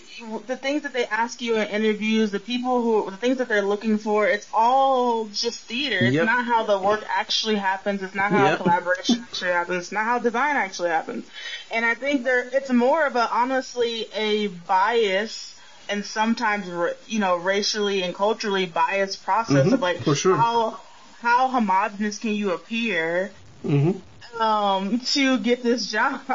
the 0.47 0.55
things 0.57 0.83
that 0.83 0.93
they 0.93 1.05
ask 1.05 1.41
you 1.41 1.55
in 1.57 1.67
interviews, 1.67 2.31
the 2.31 2.39
people 2.39 2.81
who, 2.81 3.09
the 3.11 3.17
things 3.17 3.37
that 3.37 3.47
they're 3.47 3.61
looking 3.61 3.97
for, 3.97 4.27
it's 4.27 4.47
all 4.53 5.25
just 5.25 5.59
theater. 5.61 6.05
It's 6.05 6.15
Yep. 6.15 6.25
not 6.25 6.45
how 6.45 6.63
the 6.63 6.79
work 6.79 7.03
actually 7.09 7.55
happens. 7.55 8.01
It's 8.01 8.15
not 8.15 8.31
how 8.31 8.45
Yep. 8.49 8.57
collaboration 8.57 9.23
actually 9.27 9.51
happens. 9.51 9.83
It's 9.83 9.91
not 9.91 10.05
how 10.05 10.19
design 10.19 10.55
actually 10.55 10.89
happens. 10.89 11.25
And 11.71 11.85
I 11.85 11.95
think 11.95 12.23
there, 12.23 12.47
it's 12.51 12.69
more 12.69 13.05
of 13.05 13.15
a 13.15 13.27
honestly 13.31 14.07
a 14.13 14.47
bias 14.47 15.53
and 15.89 16.05
sometimes 16.05 16.65
you 17.07 17.19
know 17.19 17.35
racially 17.35 18.03
and 18.03 18.15
culturally 18.15 18.65
biased 18.65 19.23
process 19.23 19.65
Mhm, 19.67 19.73
of 19.73 19.81
like 19.81 20.03
sure. 20.15 20.37
how 20.37 20.79
how 21.21 21.49
homogenous 21.49 22.19
can 22.19 22.31
you 22.31 22.51
appear 22.51 23.31
Mhm. 23.65 24.01
Um 24.39 24.99
to 24.99 25.37
get 25.39 25.61
this 25.61 25.91
job 25.91 26.19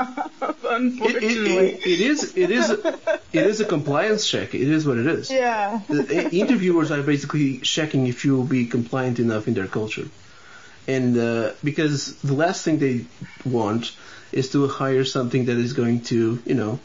unfortunately 0.65 1.57
it, 1.57 1.87
it, 1.87 1.87
it 1.87 2.01
is 2.01 2.37
it 2.37 2.51
is 2.51 2.71
it 2.71 3.47
is 3.47 3.61
a 3.61 3.65
compliance 3.65 4.27
check. 4.29 4.55
It 4.55 4.69
is 4.69 4.87
what 4.87 4.99
it 4.99 5.07
is. 5.07 5.31
yeah 5.31 5.81
The 5.89 6.29
interviewers 6.33 6.91
are 6.91 7.03
basically 7.03 7.59
checking 7.59 8.07
if 8.07 8.25
you 8.25 8.37
will 8.37 8.45
be 8.45 8.67
compliant 8.67 9.19
enough 9.19 9.49
in 9.49 9.55
their 9.55 9.67
culture, 9.67 10.09
and 10.87 11.17
uh, 11.19 11.53
because 11.63 12.17
the 12.23 12.35
last 12.35 12.65
thing 12.65 12.79
they 12.79 13.05
want 13.45 13.93
is 14.33 14.51
to 14.53 14.67
hire 14.69 15.05
something 15.05 15.47
that 15.47 15.57
is 15.57 15.73
going 15.73 16.01
to 16.13 16.41
you 16.47 16.55
know 16.55 16.79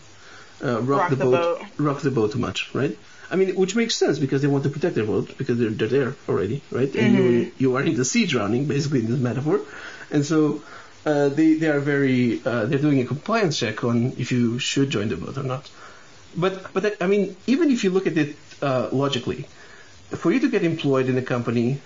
uh, 0.64 0.82
rock, 0.82 1.00
Rock 1.02 1.10
the, 1.12 1.16
the 1.18 1.26
boat, 1.26 1.60
boat. 1.60 1.68
rock 1.78 2.02
the 2.02 2.12
boat 2.12 2.32
too 2.34 2.40
much, 2.40 2.74
right? 2.74 2.98
I 3.32 3.36
mean, 3.36 3.56
which 3.56 3.76
makes 3.76 3.96
sense 3.96 4.20
because 4.20 4.42
they 4.42 4.48
want 4.48 4.64
to 4.66 4.70
protect 4.70 4.96
their 4.96 5.06
boat 5.06 5.38
because 5.38 5.58
they're 5.58 5.70
they're 5.70 5.88
there 5.88 6.16
already, 6.28 6.62
right? 6.72 6.94
And 6.96 7.14
you 7.16 7.52
you 7.58 7.76
are 7.78 7.84
in 7.84 7.96
the 7.96 8.06
sea 8.06 8.26
drowning, 8.26 8.66
basically 8.66 9.00
in 9.02 9.08
this 9.10 9.20
metaphor, 9.20 9.62
and 10.12 10.26
so. 10.26 10.62
Uh, 11.06 11.30
they 11.30 11.56
they 11.56 11.68
are 11.68 11.80
very 11.80 12.42
uh, 12.46 12.66
they're 12.66 12.80
doing 12.80 13.02
a 13.02 13.06
compliance 13.06 13.60
check 13.60 13.84
on 13.84 14.14
if 14.18 14.32
you 14.32 14.58
should 14.60 14.90
join 14.90 15.10
the 15.10 15.18
boat 15.18 15.38
or 15.38 15.44
not. 15.44 15.70
But 16.36 16.74
but 16.74 17.02
I 17.02 17.08
mean, 17.08 17.36
even 17.46 17.72
if 17.72 17.84
you 17.84 17.90
look 17.90 18.08
at 18.08 18.18
it 18.18 18.36
uh, 18.62 18.90
logically, 18.92 19.46
for 20.12 20.32
you 20.32 20.40
to 20.40 20.50
get 20.50 20.64
employed 20.64 21.10
in 21.10 21.18
a 21.18 21.22
company, 21.22 21.80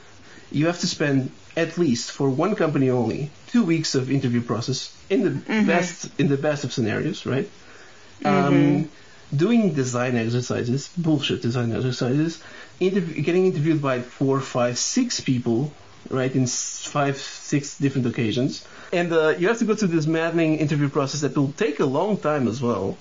you 0.51 0.67
have 0.67 0.79
to 0.79 0.87
spend 0.87 1.31
at 1.55 1.77
least 1.77 2.11
for 2.11 2.29
one 2.29 2.55
company 2.55 2.89
only 2.91 3.31
two 3.47 3.63
weeks 3.63 3.95
of 3.95 4.11
interview 4.11 4.41
process 4.41 4.95
in 5.09 5.23
the 5.23 5.63
best 5.65 6.09
in 6.19 6.27
the 6.27 6.37
best 6.37 6.63
of 6.63 6.71
scenarios, 6.71 7.25
right? 7.25 7.49
Um, 8.23 8.89
doing 9.35 9.73
design 9.73 10.15
exercises, 10.15 10.89
bullshit 10.97 11.41
design 11.41 11.73
exercises, 11.73 12.41
interview, 12.79 13.21
getting 13.21 13.45
interviewed 13.45 13.81
by 13.81 14.01
four, 14.01 14.39
five, 14.39 14.77
six 14.77 15.19
people, 15.19 15.73
right, 16.09 16.33
in 16.33 16.47
five, 16.87 17.17
six 17.17 17.77
different 17.77 18.07
occasions, 18.07 18.65
and 18.91 19.11
uh, 19.13 19.35
you 19.37 19.47
have 19.47 19.59
to 19.59 19.65
go 19.65 19.75
through 19.75 19.89
this 19.89 20.07
maddening 20.07 20.57
interview 20.57 20.89
process 20.89 21.21
that 21.21 21.35
will 21.37 21.51
take 21.51 21.79
a 21.79 21.85
long 21.85 22.17
time 22.17 22.47
as 22.47 22.61
well. 22.61 22.97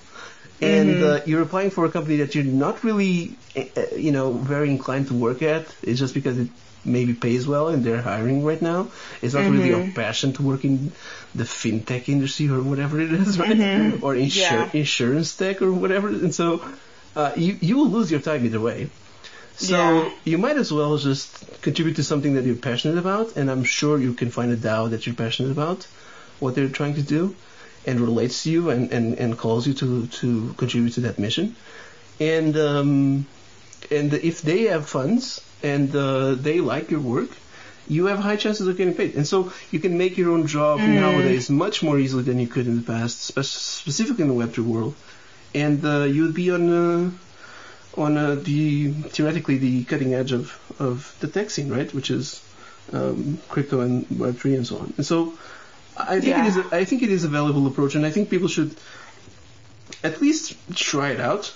And 0.59 1.03
uh, 1.03 1.21
you're 1.25 1.43
applying 1.43 1.69
for 1.69 1.85
a 1.85 1.91
company 1.91 2.17
that 2.17 2.33
you're 2.33 2.43
not 2.43 2.83
really, 2.83 3.35
uh, 3.55 3.61
uh, 3.77 3.95
you 3.95 4.11
know, 4.11 4.31
very 4.33 4.69
inclined 4.71 5.07
to 5.09 5.13
work 5.13 5.43
at. 5.43 5.67
It's 5.83 5.99
just 5.99 6.15
because 6.15 6.39
it 6.39 6.49
maybe 6.83 7.13
pays 7.13 7.45
well 7.45 7.67
and 7.67 7.83
they're 7.83 8.01
hiring 8.01 8.43
right 8.43 8.61
now. 8.61 8.87
It's 9.21 9.35
not 9.35 9.43
really 9.51 9.67
your 9.67 9.91
passion 9.93 10.33
to 10.33 10.41
work 10.41 10.65
in 10.65 10.91
the 11.35 11.43
fintech 11.43 12.09
industry 12.09 12.49
or 12.49 12.61
whatever 12.63 12.99
it 12.99 13.13
is, 13.13 13.37
right? 13.43 13.51
Or 14.01 14.15
insur- 14.15 14.35
Yeah. 14.35 14.69
insurance 14.73 15.35
tech 15.35 15.61
or 15.61 15.71
whatever. 15.71 16.07
And 16.07 16.33
so 16.33 16.65
uh, 17.15 17.33
you 17.35 17.57
you 17.61 17.77
will 17.77 17.89
lose 17.89 18.09
your 18.09 18.21
time 18.21 18.43
either 18.45 18.59
way. 18.59 18.89
So 19.57 19.75
Yeah. 19.75 20.09
you 20.23 20.37
might 20.37 20.57
as 20.57 20.71
well 20.71 20.97
just 20.97 21.27
contribute 21.61 21.95
to 21.95 22.03
something 22.03 22.35
that 22.35 22.45
you're 22.45 22.55
passionate 22.55 22.97
about, 22.97 23.35
and 23.37 23.49
I'm 23.49 23.63
sure 23.63 23.99
you 23.99 24.13
can 24.13 24.29
find 24.29 24.51
a 24.51 24.55
DAO 24.57 24.89
that 24.91 25.05
you're 25.05 25.15
passionate 25.15 25.51
about, 25.51 25.87
what 26.39 26.53
they're 26.55 26.69
trying 26.69 26.95
to 26.95 27.01
do, 27.01 27.35
and 27.85 27.99
relates 27.99 28.43
to 28.43 28.51
you 28.51 28.69
and, 28.69 28.91
and, 28.91 29.17
and 29.17 29.37
calls 29.37 29.65
you 29.65 29.73
to, 29.75 30.07
to 30.07 30.53
contribute 30.57 30.93
to 30.93 31.01
that 31.01 31.17
mission. 31.17 31.55
And 32.19 32.55
um, 32.57 33.25
and 33.91 34.13
if 34.13 34.41
they 34.41 34.63
have 34.63 34.87
funds 34.89 35.41
and 35.63 35.95
uh, 35.95 36.35
they 36.35 36.59
like 36.59 36.91
your 36.91 36.99
work, 36.99 37.29
you 37.87 38.05
have 38.07 38.19
high 38.19 38.35
chances 38.35 38.67
of 38.67 38.77
getting 38.77 38.95
paid. 38.95 39.15
And 39.15 39.25
so 39.25 39.51
you 39.71 39.79
can 39.79 39.97
make 39.97 40.17
your 40.17 40.31
own 40.31 40.45
job 40.47 40.81
nowadays 40.81 41.49
much 41.49 41.83
more 41.83 41.97
easily 41.97 42.23
than 42.23 42.39
you 42.39 42.47
could 42.47 42.67
in 42.67 42.75
the 42.75 42.81
past, 42.81 43.21
spe- 43.21 43.41
specifically 43.41 44.23
in 44.23 44.29
the 44.29 44.33
Web3 44.35 44.57
world. 44.65 44.95
And 45.55 45.83
uh, 45.85 46.03
you 46.03 46.23
would 46.23 46.33
be 46.33 46.51
on 46.51 46.69
uh, 46.69 47.11
on 47.97 48.17
uh, 48.17 48.35
the 48.35 48.91
theoretically 48.91 49.57
the 49.57 49.83
cutting 49.85 50.13
edge 50.13 50.31
of, 50.31 50.59
of 50.79 51.15
the 51.19 51.27
tech 51.27 51.49
scene, 51.49 51.69
right? 51.69 51.91
Which 51.93 52.11
is 52.11 52.43
um, 52.93 53.39
crypto 53.49 53.81
and 53.81 54.07
Web3 54.07 54.55
and 54.55 54.67
so 54.67 54.77
on. 54.77 54.93
And 54.97 55.05
so 55.05 55.37
I 55.97 56.19
think 56.19 56.37
it 56.37 56.45
is 56.45 56.57
a, 56.57 56.75
I 56.75 56.85
think 56.85 57.03
it 57.03 57.09
is 57.09 57.23
a 57.23 57.27
valuable 57.27 57.67
approach, 57.67 57.95
and 57.95 58.05
I 58.05 58.11
think 58.11 58.29
people 58.29 58.47
should 58.47 58.75
at 60.03 60.21
least 60.21 60.55
try 60.75 61.09
it 61.09 61.19
out. 61.19 61.53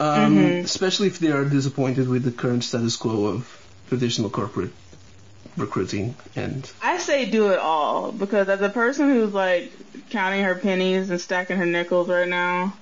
Um, 0.00 0.38
Especially 0.38 1.08
if 1.08 1.18
they 1.18 1.32
are 1.32 1.44
disappointed 1.44 2.08
with 2.08 2.22
the 2.22 2.30
current 2.30 2.62
status 2.62 2.96
quo 2.96 3.26
of 3.26 3.66
traditional 3.88 4.30
corporate 4.30 4.70
recruiting 5.56 6.14
and 6.36 6.70
I 6.82 6.98
say 6.98 7.24
do 7.24 7.50
it 7.50 7.58
all 7.58 8.12
because 8.12 8.48
as 8.48 8.60
a 8.60 8.68
person 8.68 9.08
who's 9.08 9.34
like 9.34 9.72
counting 10.10 10.44
her 10.44 10.54
pennies 10.54 11.10
and 11.10 11.20
stacking 11.20 11.56
her 11.56 11.66
nickels 11.66 12.08
right 12.08 12.28
now, 12.28 12.74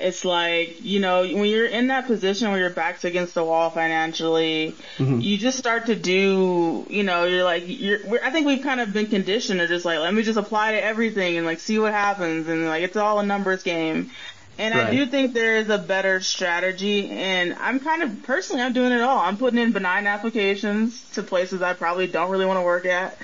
it's 0.00 0.24
like, 0.24 0.82
you 0.84 1.00
know, 1.00 1.22
when 1.22 1.44
you're 1.46 1.66
in 1.66 1.88
that 1.88 2.06
position 2.06 2.50
where 2.50 2.58
your 2.60 2.70
back's 2.70 3.04
against 3.04 3.34
the 3.34 3.44
wall 3.44 3.70
financially, 3.70 4.74
you 5.20 5.38
just 5.38 5.58
start 5.58 5.86
to 5.86 5.96
do, 5.96 6.86
you 6.88 7.02
know, 7.02 7.24
you're 7.24 7.44
like, 7.44 7.64
you're, 7.66 8.00
we're, 8.06 8.22
I 8.22 8.30
think 8.30 8.46
we've 8.46 8.62
kind 8.62 8.80
of 8.80 8.92
been 8.92 9.06
conditioned 9.06 9.60
to 9.60 9.66
just 9.68 9.84
like, 9.84 9.98
let 9.98 10.12
me 10.14 10.22
just 10.22 10.38
apply 10.38 10.72
to 10.72 10.82
everything 10.82 11.36
and 11.36 11.46
like 11.46 11.60
see 11.60 11.78
what 11.78 11.92
happens 11.92 12.48
and 12.48 12.66
like 12.66 12.82
it's 12.82 12.96
all 12.96 13.18
a 13.20 13.26
numbers 13.26 13.62
game. 13.62 14.10
And 14.58 14.74
I 14.74 14.90
do 14.90 15.06
think 15.06 15.32
there 15.32 15.56
is 15.56 15.70
a 15.70 15.78
better 15.78 16.20
strategy, 16.20 17.08
and 17.08 17.54
I'm 17.54 17.80
kind 17.80 18.02
of 18.02 18.24
personally, 18.24 18.60
I'm 18.62 18.74
doing 18.74 18.92
it 18.92 19.00
all. 19.00 19.18
I'm 19.18 19.38
putting 19.38 19.58
in 19.58 19.72
benign 19.72 20.06
applications 20.06 21.08
to 21.12 21.22
places 21.22 21.62
I 21.62 21.72
probably 21.72 22.06
don't 22.08 22.30
really 22.30 22.44
want 22.44 22.58
to 22.58 22.62
work 22.62 22.84
at. 22.84 23.16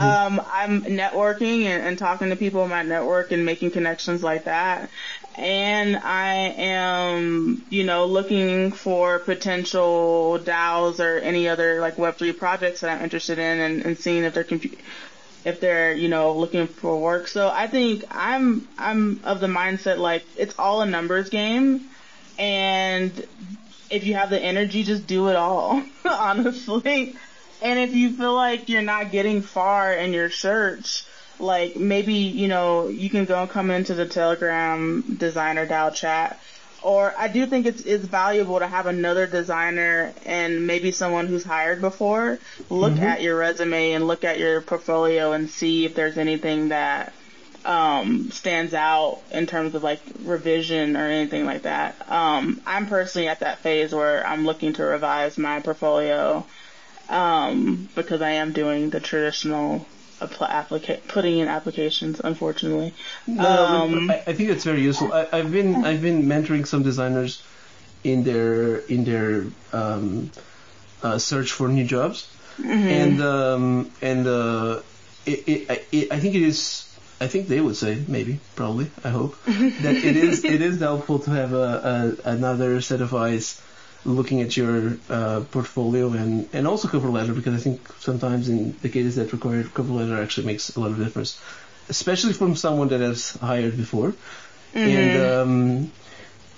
Um, 0.00 0.40
I'm 0.52 0.82
networking 0.82 1.64
and, 1.64 1.82
and 1.82 1.98
talking 1.98 2.28
to 2.30 2.36
people 2.36 2.62
in 2.62 2.68
my 2.70 2.82
network 2.82 3.32
and 3.32 3.44
making 3.46 3.70
connections 3.70 4.22
like 4.22 4.44
that. 4.44 4.90
And 5.38 5.96
I 5.96 6.52
am, 6.58 7.64
you 7.70 7.84
know, 7.84 8.06
looking 8.06 8.72
for 8.72 9.20
potential 9.20 10.40
DAOs 10.42 10.98
or 10.98 11.18
any 11.18 11.48
other 11.48 11.80
like 11.80 11.96
Web3 11.96 12.36
projects 12.36 12.80
that 12.80 12.90
I'm 12.90 13.04
interested 13.04 13.38
in 13.38 13.60
and, 13.60 13.86
and 13.86 13.96
seeing 13.96 14.24
if 14.24 14.34
they're 14.34 14.44
if 15.44 15.60
they're 15.60 15.92
you 15.92 16.08
know 16.08 16.32
looking 16.32 16.66
for 16.66 17.00
work. 17.00 17.28
So 17.28 17.48
I 17.48 17.68
think 17.68 18.04
I'm 18.10 18.66
I'm 18.76 19.20
of 19.24 19.40
the 19.40 19.46
mindset 19.46 19.98
like 19.98 20.24
it's 20.36 20.58
all 20.58 20.82
a 20.82 20.86
numbers 20.86 21.30
game, 21.30 21.88
and 22.38 23.12
if 23.90 24.04
you 24.04 24.14
have 24.14 24.30
the 24.30 24.40
energy, 24.40 24.82
just 24.82 25.06
do 25.06 25.28
it 25.28 25.36
all. 25.36 25.82
honestly, 26.04 27.16
and 27.62 27.78
if 27.78 27.94
you 27.94 28.10
feel 28.10 28.34
like 28.34 28.68
you're 28.68 28.82
not 28.82 29.10
getting 29.10 29.42
far 29.42 29.92
in 29.92 30.12
your 30.12 30.30
search, 30.30 31.04
like 31.40 31.76
maybe 31.76 32.14
you 32.14 32.48
know 32.48 32.88
you 32.88 33.10
can 33.10 33.24
go 33.24 33.40
and 33.42 33.50
come 33.50 33.70
into 33.70 33.94
the 33.94 34.06
Telegram 34.06 35.16
designer 35.18 35.66
DAO 35.66 35.94
chat. 35.94 36.40
Or 36.80 37.12
I 37.18 37.26
do 37.26 37.44
think 37.46 37.66
it's 37.66 37.82
it's 37.82 38.04
valuable 38.04 38.60
to 38.60 38.66
have 38.66 38.86
another 38.86 39.26
designer 39.26 40.12
and 40.24 40.66
maybe 40.66 40.92
someone 40.92 41.26
who's 41.26 41.42
hired 41.42 41.80
before 41.80 42.38
look 42.70 42.98
at 42.98 43.20
your 43.20 43.36
resume 43.36 43.92
and 43.92 44.06
look 44.06 44.22
at 44.22 44.38
your 44.38 44.60
portfolio 44.60 45.32
and 45.32 45.50
see 45.50 45.84
if 45.84 45.96
there's 45.96 46.16
anything 46.18 46.68
that 46.68 47.12
um, 47.64 48.30
stands 48.30 48.74
out 48.74 49.20
in 49.32 49.46
terms 49.46 49.74
of 49.74 49.82
like 49.82 50.00
revision 50.22 50.96
or 50.96 51.06
anything 51.06 51.44
like 51.44 51.62
that. 51.62 51.96
Um, 52.10 52.60
I'm 52.64 52.86
personally 52.86 53.28
at 53.28 53.40
that 53.40 53.58
phase 53.58 53.94
where 53.94 54.26
I'm 54.26 54.46
looking 54.46 54.72
to 54.74 54.84
revise 54.84 55.36
my 55.36 55.60
portfolio 55.60 56.46
um, 57.08 57.88
because 57.94 58.22
I 58.22 58.30
am 58.30 58.52
doing 58.52 58.90
the 58.90 59.00
traditional 59.00 59.86
applica- 60.20 61.00
putting 61.08 61.38
in 61.38 61.48
applications. 61.48 62.20
Unfortunately, 62.22 62.92
No, 63.26 63.44
Um, 63.66 64.10
I, 64.10 64.22
I 64.26 64.32
think 64.32 64.48
that's 64.50 64.64
very 64.64 64.82
useful. 64.82 65.12
I, 65.12 65.26
I've 65.32 65.50
been 65.52 65.84
I've 65.84 66.02
been 66.02 66.24
mentoring 66.24 66.66
some 66.66 66.82
designers 66.82 67.42
in 68.04 68.24
their 68.24 68.78
in 68.86 69.04
their 69.04 69.44
um, 69.72 70.30
uh, 71.02 71.18
search 71.18 71.52
for 71.52 71.68
new 71.68 71.84
jobs, 71.84 72.26
and 72.62 73.20
um, 73.22 73.90
and 74.02 74.26
uh, 74.26 74.80
it, 75.26 75.48
it, 75.48 75.70
I- 75.70 75.82
it, 75.92 76.12
I 76.12 76.18
think 76.20 76.34
it 76.34 76.42
is. 76.42 76.84
I 77.20 77.26
think 77.26 77.48
they 77.48 77.60
would 77.60 77.74
say 77.74 77.98
maybe 78.06 78.38
probably 78.54 78.90
I 79.02 79.08
hope 79.10 79.34
that 79.46 79.96
it 79.96 80.16
is 80.16 80.44
it 80.44 80.62
is 80.62 80.78
helpful 80.78 81.18
to 81.20 81.30
have 81.32 81.52
a, 81.52 82.14
a 82.24 82.30
another 82.30 82.80
set 82.80 83.00
of 83.00 83.12
eyes 83.12 83.60
looking 84.04 84.40
at 84.40 84.56
your 84.56 84.96
uh, 85.10 85.40
portfolio 85.50 86.12
and, 86.12 86.48
and 86.52 86.66
also 86.66 86.88
cover 86.88 87.08
letter 87.08 87.32
because 87.32 87.54
I 87.54 87.58
think 87.58 87.86
sometimes 87.98 88.48
in 88.48 88.76
the 88.80 88.88
cases 88.88 89.16
that 89.16 89.32
require 89.32 89.64
cover 89.64 89.92
letter 89.92 90.20
actually 90.22 90.46
makes 90.46 90.76
a 90.76 90.80
lot 90.80 90.90
of 90.90 90.98
difference, 90.98 91.40
especially 91.88 92.32
from 92.32 92.56
someone 92.56 92.88
that 92.88 93.00
has 93.00 93.32
hired 93.32 93.76
before. 93.76 94.14
And 94.74 95.22
um, 95.22 95.92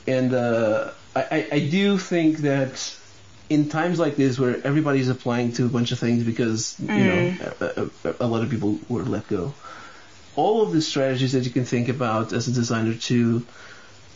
and 0.06 0.34
uh, 0.34 0.90
I, 1.14 1.48
I 1.52 1.58
do 1.60 1.96
think 1.98 2.38
that 2.38 2.96
in 3.48 3.68
times 3.68 3.98
like 3.98 4.16
this 4.16 4.38
where 4.38 4.64
everybody's 4.64 5.08
applying 5.08 5.52
to 5.52 5.66
a 5.66 5.68
bunch 5.68 5.92
of 5.92 5.98
things 5.98 6.24
because 6.24 6.78
you 6.80 6.86
know 6.86 7.36
a, 7.60 7.90
a, 8.04 8.14
a 8.20 8.26
lot 8.26 8.42
of 8.42 8.50
people 8.50 8.78
were 8.88 9.02
let 9.02 9.26
go, 9.28 9.54
all 10.36 10.62
of 10.62 10.72
the 10.72 10.80
strategies 10.80 11.32
that 11.32 11.44
you 11.44 11.50
can 11.50 11.64
think 11.64 11.88
about 11.88 12.32
as 12.32 12.48
a 12.48 12.52
designer 12.52 12.94
to 12.94 13.44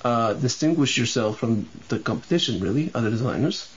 uh, 0.04 0.34
distinguish 0.34 0.98
yourself 0.98 1.38
from 1.38 1.68
the 1.88 1.98
competition, 1.98 2.60
really, 2.60 2.90
other 2.94 3.10
designers, 3.10 3.70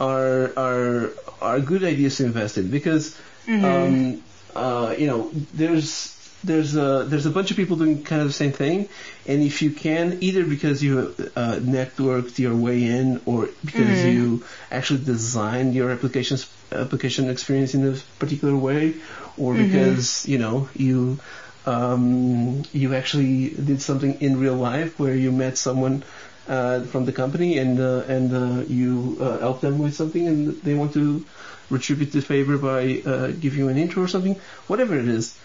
are 0.00 0.52
are 0.56 1.10
are 1.42 1.60
good 1.60 1.84
ideas 1.84 2.16
to 2.18 2.24
invest 2.24 2.58
in 2.58 2.70
because 2.70 3.18
um, 3.48 4.22
uh, 4.54 4.94
you 4.96 5.06
know 5.06 5.30
there's 5.52 6.14
there's 6.44 6.76
a 6.76 7.04
there's 7.08 7.26
a 7.26 7.30
bunch 7.30 7.50
of 7.50 7.56
people 7.56 7.76
doing 7.76 8.04
kind 8.04 8.20
of 8.20 8.28
the 8.28 8.32
same 8.32 8.52
thing, 8.52 8.88
and 9.26 9.42
if 9.42 9.62
you 9.62 9.70
can 9.70 10.18
either 10.20 10.44
because 10.44 10.82
you 10.82 11.14
uh, 11.36 11.56
networked 11.60 12.38
your 12.38 12.54
way 12.54 12.84
in 12.84 13.20
or 13.26 13.48
because 13.64 14.04
you 14.04 14.44
actually 14.70 15.04
designed 15.04 15.74
your 15.74 15.90
applications 15.90 16.50
application 16.70 17.30
experience 17.30 17.74
in 17.74 17.86
a 17.86 17.96
particular 18.18 18.56
way, 18.56 18.94
or 19.36 19.54
because 19.54 20.26
you 20.28 20.38
know 20.38 20.68
you 20.74 21.18
um, 21.66 22.62
you 22.72 22.94
actually 22.94 23.50
did 23.50 23.80
something 23.80 24.20
in 24.20 24.38
real 24.38 24.54
life 24.56 24.98
where 24.98 25.14
you 25.14 25.32
met 25.32 25.56
someone 25.56 26.04
uh, 26.48 26.82
from 26.84 27.04
the 27.06 27.12
company 27.12 27.58
and 27.58 27.80
uh, 27.80 28.02
and 28.06 28.32
uh, 28.34 28.64
you 28.66 29.16
uh, 29.20 29.38
helped 29.38 29.62
them 29.62 29.78
with 29.78 29.94
something 29.94 30.26
and 30.28 30.60
they 30.62 30.74
want 30.74 30.92
to 30.92 31.24
retribute 31.70 32.12
the 32.12 32.20
favor 32.20 32.58
by 32.58 33.02
uh, 33.06 33.28
give 33.28 33.56
you 33.56 33.68
an 33.68 33.78
intro 33.78 34.02
or 34.02 34.08
something, 34.08 34.38
whatever 34.66 34.98
it 34.98 35.08
is. 35.08 35.38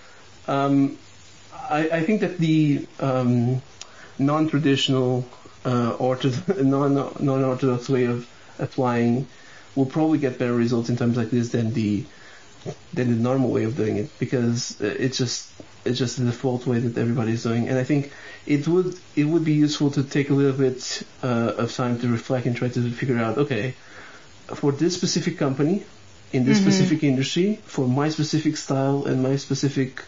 Um, 0.47 0.97
I, 1.53 1.89
I 1.89 2.03
think 2.03 2.21
that 2.21 2.37
the 2.37 2.85
um, 2.99 3.61
non-traditional 4.17 5.25
uh, 5.63 5.93
ortho- 5.97 6.63
non 6.63 6.95
non-orthodox 7.19 7.87
way 7.89 8.05
of 8.05 8.27
applying 8.59 9.27
will 9.75 9.85
probably 9.85 10.17
get 10.17 10.37
better 10.37 10.53
results 10.53 10.89
in 10.89 10.97
times 10.97 11.15
like 11.15 11.29
this 11.29 11.49
than 11.49 11.73
the 11.73 12.05
than 12.93 13.09
the 13.11 13.15
normal 13.21 13.49
way 13.49 13.63
of 13.63 13.75
doing 13.75 13.97
it 13.97 14.09
because 14.19 14.79
uh, 14.81 14.85
it's 14.85 15.17
just 15.17 15.49
it's 15.85 15.97
just 15.97 16.17
the 16.17 16.25
default 16.25 16.65
way 16.67 16.79
that 16.79 16.97
everybody's 16.97 17.43
doing. 17.43 17.69
And 17.69 17.77
I 17.77 17.83
think 17.83 18.11
it 18.45 18.67
would 18.67 18.95
it 19.15 19.25
would 19.25 19.43
be 19.45 19.53
useful 19.53 19.91
to 19.91 20.03
take 20.03 20.29
a 20.29 20.33
little 20.33 20.57
bit 20.57 21.03
uh, 21.23 21.53
of 21.57 21.73
time 21.73 21.99
to 21.99 22.07
reflect 22.09 22.45
and 22.45 22.55
try 22.55 22.69
to 22.69 22.91
figure 22.91 23.17
out 23.17 23.37
okay 23.37 23.75
for 24.47 24.71
this 24.71 24.95
specific 24.95 25.37
company 25.37 25.85
in 26.31 26.45
this 26.45 26.59
Mm-hmm. 26.59 26.69
specific 26.69 27.03
industry 27.03 27.59
for 27.65 27.87
my 27.87 28.09
specific 28.09 28.57
style 28.57 29.05
and 29.05 29.23
my 29.23 29.35
specific 29.37 30.03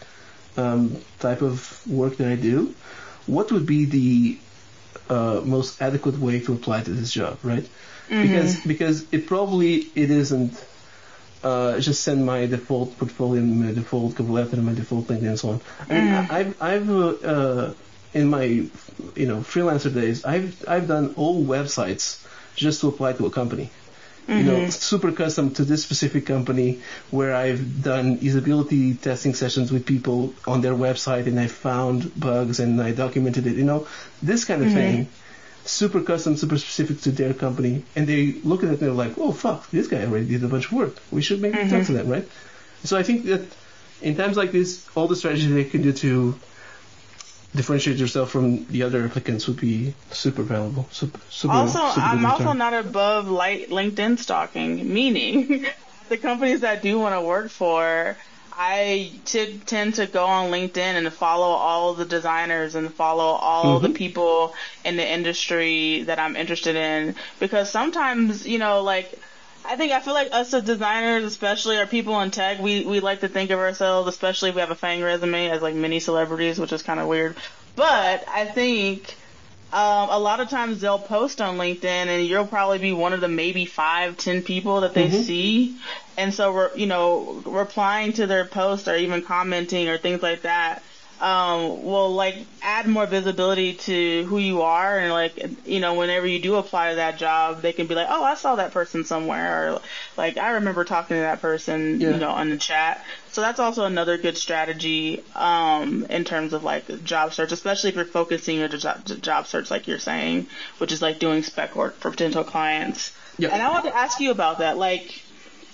um, 0.56 0.96
type 1.18 1.42
of 1.42 1.86
work 1.88 2.16
that 2.18 2.28
I 2.28 2.36
do, 2.36 2.74
what 3.26 3.50
would 3.52 3.66
be 3.66 3.84
the 3.86 4.38
uh, 5.08 5.40
most 5.44 5.80
adequate 5.80 6.18
way 6.18 6.40
to 6.40 6.52
apply 6.52 6.82
to 6.82 6.90
this 6.90 7.10
job, 7.12 7.38
right? 7.42 7.64
Mm-hmm. 8.08 8.22
Because 8.22 8.60
because 8.60 9.12
it 9.12 9.26
probably 9.26 9.74
it 9.94 10.10
isn't 10.10 10.52
uh, 11.42 11.78
just 11.80 12.02
send 12.02 12.24
my 12.24 12.46
default 12.46 12.96
portfolio 12.98 13.42
my 13.42 13.72
default 13.72 14.16
cover 14.16 14.32
letter 14.32 14.56
my 14.56 14.74
default 14.74 15.06
LinkedIn 15.08 15.28
and 15.28 15.38
so 15.38 15.50
on. 15.50 15.60
I 15.88 15.94
mean, 15.94 16.08
Mm. 16.12 16.30
I've 16.30 16.62
I've 16.62 16.90
uh, 16.90 17.08
uh, 17.34 17.74
in 18.14 18.28
my 18.28 18.44
you 18.44 19.26
know 19.26 19.38
freelancer 19.52 19.92
days 19.92 20.24
I've 20.24 20.64
I've 20.68 20.86
done 20.88 21.14
all 21.16 21.44
websites 21.44 22.24
just 22.54 22.80
to 22.82 22.88
apply 22.88 23.14
to 23.14 23.26
a 23.26 23.30
company. 23.30 23.70
You 24.28 24.44
know, 24.44 24.70
super 24.70 25.10
custom 25.10 25.50
to 25.54 25.64
this 25.64 25.82
specific 25.82 26.26
company 26.26 26.80
where 27.10 27.34
I've 27.34 27.82
done 27.82 28.18
usability 28.18 28.98
testing 28.98 29.34
sessions 29.34 29.72
with 29.72 29.84
people 29.84 30.32
on 30.46 30.60
their 30.60 30.74
website 30.74 31.26
and 31.26 31.40
I 31.40 31.48
found 31.48 32.18
bugs 32.18 32.60
and 32.60 32.80
I 32.80 32.92
documented 32.92 33.48
it. 33.48 33.56
You 33.56 33.64
know, 33.64 33.88
this 34.22 34.44
kind 34.44 34.62
of 34.62 34.70
thing 34.72 35.08
super 35.64 36.00
custom, 36.00 36.36
super 36.36 36.58
specific 36.58 37.00
to 37.02 37.10
their 37.10 37.34
company, 37.34 37.84
and 37.94 38.06
they 38.06 38.32
look 38.44 38.62
at 38.62 38.68
it 38.68 38.72
and 38.72 38.78
they're 38.80 38.92
like, 38.92 39.18
"Oh 39.18 39.32
fuck, 39.32 39.70
this 39.70 39.88
guy 39.88 40.04
already 40.04 40.26
did 40.26 40.44
a 40.44 40.48
bunch 40.48 40.66
of 40.66 40.72
work. 40.72 40.96
We 41.10 41.22
should 41.22 41.40
maybe 41.40 41.58
talk 41.58 41.68
to 41.68 41.76
mm-hmm. 41.76 41.94
them, 41.94 42.08
right?" 42.08 42.28
So 42.84 42.96
I 42.96 43.02
think 43.02 43.24
that 43.26 43.42
in 44.00 44.16
times 44.16 44.36
like 44.36 44.52
this, 44.52 44.86
all 44.96 45.08
the 45.08 45.16
strategies 45.16 45.52
they 45.52 45.64
can 45.64 45.82
do 45.82 45.92
to 45.92 46.34
differentiate 47.54 47.98
yourself 47.98 48.30
from 48.30 48.66
the 48.66 48.82
other 48.82 49.04
applicants 49.04 49.46
would 49.46 49.60
be 49.60 49.94
super 50.10 50.42
valuable. 50.42 50.88
Super, 50.90 51.20
super, 51.30 51.52
Also, 51.52 51.78
super 51.90 52.00
I'm 52.00 52.24
also 52.24 52.44
return. 52.44 52.58
not 52.58 52.74
above 52.74 53.28
light 53.28 53.68
LinkedIn 53.68 54.18
stalking, 54.18 54.92
meaning 54.92 55.66
the 56.08 56.16
companies 56.16 56.60
that 56.60 56.82
do 56.82 56.98
want 56.98 57.14
to 57.14 57.20
work 57.20 57.50
for, 57.50 58.16
I 58.56 59.12
t- 59.24 59.60
tend 59.66 59.94
to 59.94 60.06
go 60.06 60.26
on 60.26 60.50
LinkedIn 60.50 60.76
and 60.78 61.12
follow 61.12 61.46
all 61.46 61.94
the 61.94 62.04
designers 62.04 62.74
and 62.74 62.92
follow 62.92 63.24
all 63.24 63.78
the 63.78 63.88
mm-hmm. 63.88 63.96
people 63.96 64.54
in 64.84 64.96
the 64.96 65.08
industry 65.08 66.02
that 66.02 66.18
I'm 66.18 66.36
interested 66.36 66.76
in 66.76 67.14
because 67.40 67.70
sometimes, 67.70 68.46
you 68.46 68.58
know, 68.58 68.82
like 68.82 69.18
I 69.64 69.76
think 69.76 69.92
I 69.92 70.00
feel 70.00 70.14
like 70.14 70.32
us 70.32 70.52
as 70.54 70.64
designers, 70.64 71.24
especially 71.24 71.78
our 71.78 71.86
people 71.86 72.20
in 72.20 72.30
tech, 72.30 72.58
we 72.58 72.84
we 72.84 73.00
like 73.00 73.20
to 73.20 73.28
think 73.28 73.50
of 73.50 73.58
ourselves, 73.58 74.08
especially 74.08 74.50
if 74.50 74.54
we 74.54 74.60
have 74.60 74.70
a 74.70 74.76
FAANG 74.76 75.02
resume, 75.04 75.50
as 75.50 75.62
like 75.62 75.74
mini 75.74 76.00
celebrities, 76.00 76.58
which 76.58 76.72
is 76.72 76.82
kind 76.82 77.00
of 77.00 77.06
weird. 77.06 77.36
But 77.76 78.24
I 78.28 78.44
think 78.44 79.16
um, 79.72 80.10
a 80.10 80.18
lot 80.18 80.40
of 80.40 80.50
times 80.50 80.80
they'll 80.80 80.98
post 80.98 81.40
on 81.40 81.56
LinkedIn, 81.56 81.84
and 81.84 82.26
you'll 82.26 82.46
probably 82.46 82.78
be 82.78 82.92
one 82.92 83.12
of 83.14 83.20
the 83.20 83.28
maybe 83.28 83.64
five, 83.64 84.18
ten 84.18 84.42
people 84.42 84.82
that 84.82 84.92
they 84.94 85.10
see, 85.10 85.76
and 86.18 86.34
so 86.34 86.52
we're 86.52 86.76
you 86.76 86.86
know 86.86 87.42
replying 87.46 88.12
to 88.14 88.26
their 88.26 88.44
post 88.44 88.86
or 88.88 88.96
even 88.96 89.22
commenting 89.22 89.88
or 89.88 89.96
things 89.98 90.22
like 90.22 90.42
that. 90.42 90.82
Um, 91.20 91.84
will 91.84 92.12
like 92.14 92.34
add 92.62 92.88
more 92.88 93.06
visibility 93.06 93.74
to 93.74 94.24
who 94.24 94.38
you 94.38 94.62
are 94.62 94.98
and 94.98 95.12
like 95.12 95.38
you 95.64 95.78
know 95.78 95.94
whenever 95.94 96.26
you 96.26 96.40
do 96.40 96.56
apply 96.56 96.90
to 96.90 96.96
that 96.96 97.16
job 97.16 97.62
they 97.62 97.72
can 97.72 97.86
be 97.86 97.94
like 97.94 98.08
oh 98.10 98.24
I 98.24 98.34
saw 98.34 98.56
that 98.56 98.72
person 98.72 99.04
somewhere 99.04 99.74
or 99.74 99.80
like 100.16 100.36
I 100.36 100.54
remember 100.54 100.82
talking 100.82 101.16
to 101.18 101.20
that 101.20 101.40
person 101.40 102.00
Yeah. 102.00 102.10
you 102.10 102.16
know 102.16 102.30
on 102.30 102.50
the 102.50 102.56
chat 102.56 103.04
so 103.32 103.40
that's 103.40 103.58
also 103.58 103.84
another 103.84 104.16
good 104.18 104.36
strategy 104.36 105.22
um, 105.34 106.06
in 106.10 106.24
terms 106.24 106.52
of 106.52 106.62
like 106.62 107.04
job 107.04 107.32
search 107.32 107.52
especially 107.52 107.90
if 107.90 107.96
you're 107.96 108.04
focusing 108.04 108.58
your 108.58 108.68
job, 108.68 109.04
job 109.20 109.46
search 109.46 109.70
like 109.70 109.88
you're 109.88 109.98
saying 109.98 110.46
which 110.78 110.92
is 110.92 111.02
like 111.02 111.18
doing 111.18 111.42
spec 111.42 111.74
work 111.74 111.98
for 111.98 112.10
potential 112.10 112.44
clients 112.44 113.12
Yeah. 113.38 113.48
and 113.52 113.62
I 113.62 113.70
want 113.70 113.84
to 113.86 113.96
ask 113.96 114.20
you 114.20 114.30
about 114.30 114.58
that 114.58 114.76
like 114.76 115.22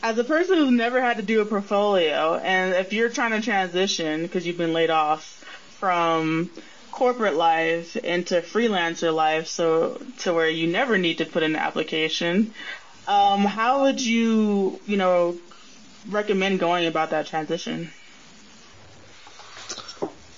as 0.03 0.17
a 0.19 0.25
person 0.25 0.59
who's 0.59 0.71
never 0.71 1.01
had 1.03 1.17
to 1.17 1.25
do 1.25 1.41
a 1.41 1.45
portfolio, 1.45 2.37
and 2.37 2.73
if 2.75 2.93
you're 2.93 3.09
trying 3.09 3.33
to 3.33 3.41
transition 3.41 4.23
because 4.23 4.47
you've 4.47 4.57
been 4.57 4.73
laid 4.73 4.91
off 4.91 5.45
from 5.81 6.51
corporate 6.93 7.35
life 7.35 7.97
into 7.97 8.41
freelancer 8.41 9.13
life, 9.13 9.49
so 9.49 10.01
to 10.19 10.33
where 10.33 10.49
you 10.49 10.69
never 10.69 10.99
need 10.99 11.19
to 11.19 11.25
put 11.25 11.43
in 11.43 11.57
an 11.57 11.61
application, 11.61 12.53
um, 13.09 13.45
how 13.45 13.83
would 13.83 14.01
you, 14.01 14.79
you 14.87 14.97
know, 14.97 15.37
recommend 16.09 16.61
going 16.61 16.87
about 16.87 17.11
that 17.11 17.27
transition? 17.27 17.91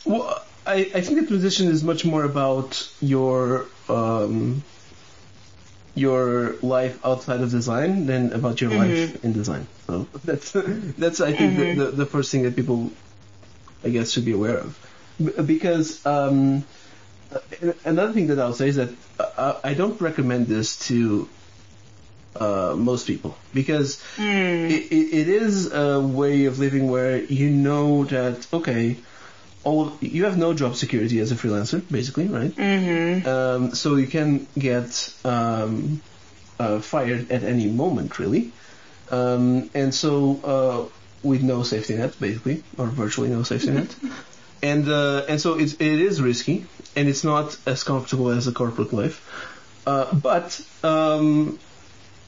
Well, 0.04 0.42
I, 0.66 0.90
I 0.94 1.00
think 1.00 1.20
the 1.20 1.26
transition 1.26 1.68
is 1.68 1.82
much 1.82 2.04
more 2.04 2.24
about 2.24 2.90
your 3.00 3.66
um, 3.88 4.62
your 5.94 6.56
life 6.62 7.04
outside 7.04 7.40
of 7.40 7.50
design 7.50 8.06
than 8.06 8.32
about 8.32 8.60
your 8.60 8.70
life 8.70 9.24
in 9.24 9.32
design. 9.32 9.66
So 9.86 10.06
that's 10.24 10.52
that's 10.52 11.20
I 11.20 11.32
think 11.32 11.56
the, 11.56 11.84
the 11.84 11.90
the 11.90 12.06
first 12.06 12.30
thing 12.30 12.42
that 12.42 12.56
people 12.56 12.90
I 13.84 13.90
guess 13.90 14.10
should 14.10 14.24
be 14.24 14.32
aware 14.32 14.58
of, 14.58 15.46
because 15.46 16.04
um, 16.04 16.64
another 17.84 18.12
thing 18.12 18.28
that 18.28 18.38
I'll 18.38 18.52
say 18.52 18.68
is 18.68 18.76
that 18.76 18.90
uh, 19.18 19.60
I 19.64 19.74
don't 19.74 20.00
recommend 20.00 20.46
this 20.46 20.78
to 20.88 21.28
uh, 22.37 22.74
most 22.76 23.07
people 23.07 23.37
because 23.53 24.03
it, 24.16 24.93
it, 24.93 25.14
it 25.14 25.28
is 25.28 25.72
a 25.72 26.01
way 26.01 26.45
of 26.45 26.59
living 26.59 26.91
where 26.91 27.18
you 27.22 27.51
know 27.51 28.05
that 28.05 28.47
okay, 28.53 28.97
all 29.64 29.93
you 30.01 30.24
have 30.24 30.37
no 30.39 30.55
job 30.55 30.76
security 30.76 31.18
as 31.20 31.33
a 31.33 31.35
freelancer, 31.35 31.83
basically, 31.91 32.28
right? 32.28 32.55
Mm-hmm. 32.55 33.28
Um, 33.28 33.74
so 33.74 33.97
you 33.97 34.07
can 34.07 34.47
get 34.59 35.12
um, 35.24 36.01
uh, 36.59 36.81
fired 36.81 37.31
at 37.31 37.43
any 37.43 37.66
moment, 37.68 38.18
really. 38.18 38.53
Um, 39.11 39.70
and 39.74 39.95
so 39.95 40.41
uh, 40.45 41.26
with 41.26 41.43
no 41.43 41.62
safety 41.62 41.97
net, 41.97 42.18
basically, 42.20 42.62
or 42.78 42.87
virtually 42.87 43.28
no 43.28 43.43
safety 43.43 43.70
net. 43.70 43.95
And 44.62 44.87
uh, 44.91 45.24
and 45.26 45.41
so 45.41 45.59
it's, 45.59 45.72
it 45.72 45.81
is 45.81 46.20
risky, 46.20 46.66
and 46.95 47.09
it's 47.09 47.24
not 47.24 47.57
as 47.64 47.83
comfortable 47.83 48.28
as 48.28 48.47
a 48.47 48.53
corporate 48.53 48.93
life. 48.93 49.24
Uh, 49.87 50.14
but 50.14 50.61
um, 50.85 51.59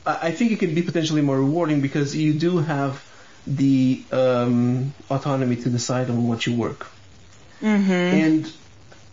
I 0.05 0.33
think 0.33 0.51
it 0.53 0.59
can 0.59 0.75
be 0.75 0.83
potentially 0.83 1.23
more 1.23 1.39
rewarding 1.39 1.81
because 1.81 2.15
you 2.17 2.33
do 2.33 2.59
have 2.59 3.03
the 3.47 4.03
um, 4.13 4.93
autonomy 5.11 5.57
to 5.57 5.69
decide 5.71 6.11
on 6.11 6.27
what 6.29 6.47
you 6.47 6.55
work. 6.57 6.87
Mm-hmm. 7.61 7.93
And 7.93 8.53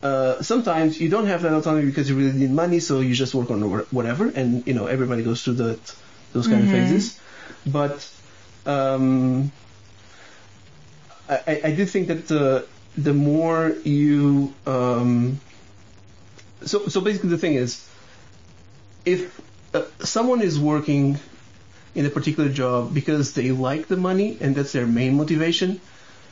uh, 0.01 0.41
sometimes 0.41 0.99
you 0.99 1.09
don't 1.09 1.27
have 1.27 1.41
that 1.43 1.53
autonomy 1.53 1.85
because 1.85 2.09
you 2.09 2.15
really 2.15 2.33
need 2.33 2.51
money, 2.51 2.79
so 2.79 2.99
you 3.01 3.13
just 3.13 3.35
work 3.35 3.51
on 3.51 3.61
whatever, 3.91 4.27
and 4.29 4.65
you 4.65 4.73
know 4.73 4.87
everybody 4.87 5.23
goes 5.23 5.43
through 5.43 5.55
that 5.55 5.95
those 6.33 6.47
kind 6.47 6.63
of 6.63 6.69
phases. 6.69 7.19
But 7.65 8.09
um, 8.65 9.51
I, 11.29 11.35
I- 11.47 11.61
I 11.65 11.71
do 11.75 11.85
think 11.85 12.07
that 12.07 12.27
the 12.27 12.65
the 12.97 13.13
more 13.13 13.69
you 13.83 14.53
um, 14.65 15.39
so 16.65 16.87
so 16.87 17.01
basically 17.01 17.29
the 17.29 17.37
thing 17.37 17.53
is 17.53 17.87
if 19.05 19.39
uh, 19.73 19.83
someone 19.99 20.41
is 20.41 20.59
working 20.59 21.17
in 21.95 22.05
a 22.05 22.09
particular 22.09 22.49
job 22.49 22.93
because 22.93 23.33
they 23.33 23.51
like 23.51 23.87
the 23.87 23.97
money 23.97 24.37
and 24.41 24.55
that's 24.55 24.71
their 24.71 24.85
main 24.87 25.15
motivation, 25.17 25.79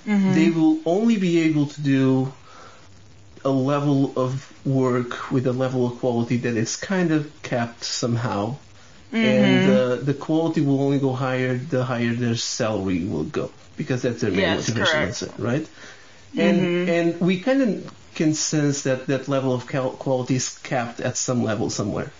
they 0.06 0.50
will 0.50 0.80
only 0.86 1.18
be 1.18 1.40
able 1.42 1.66
to 1.68 1.82
do 1.82 2.32
a 3.44 3.50
level 3.50 4.14
of 4.18 4.52
work 4.66 5.32
with 5.32 5.48
a 5.48 5.52
level 5.54 5.86
of 5.88 6.00
quality 6.00 6.38
that 6.38 6.56
is 6.56 6.76
kind 6.76 7.12
of 7.12 7.32
capped 7.44 7.84
somehow. 7.84 8.56
And 9.12 9.68
uh, 9.68 9.96
the 9.96 10.14
quality 10.14 10.62
will 10.62 10.82
only 10.82 11.00
go 11.00 11.14
higher 11.14 11.56
the 11.58 11.84
higher 11.84 12.14
their 12.14 12.36
salary 12.36 13.04
will 13.06 13.24
go 13.24 13.52
because 13.78 14.02
that's 14.04 14.22
their 14.22 14.32
main 14.32 14.42
Yes, 14.42 14.68
motivation. 14.70 15.00
correct. 15.00 15.20
That's 15.20 15.22
it, 15.24 15.32
right? 15.40 15.68
And 16.38 16.90
and 16.90 17.20
we 17.22 17.40
kind 17.40 17.62
of 17.62 17.94
can 18.16 18.34
sense 18.34 18.84
that 18.84 19.08
that 19.08 19.28
level 19.28 19.54
of 19.54 19.66
cal- 19.68 19.92
quality 19.92 20.36
is 20.36 20.58
capped 20.60 21.00
at 21.00 21.18
some 21.18 21.42
level 21.44 21.70
somewhere. 21.70 22.12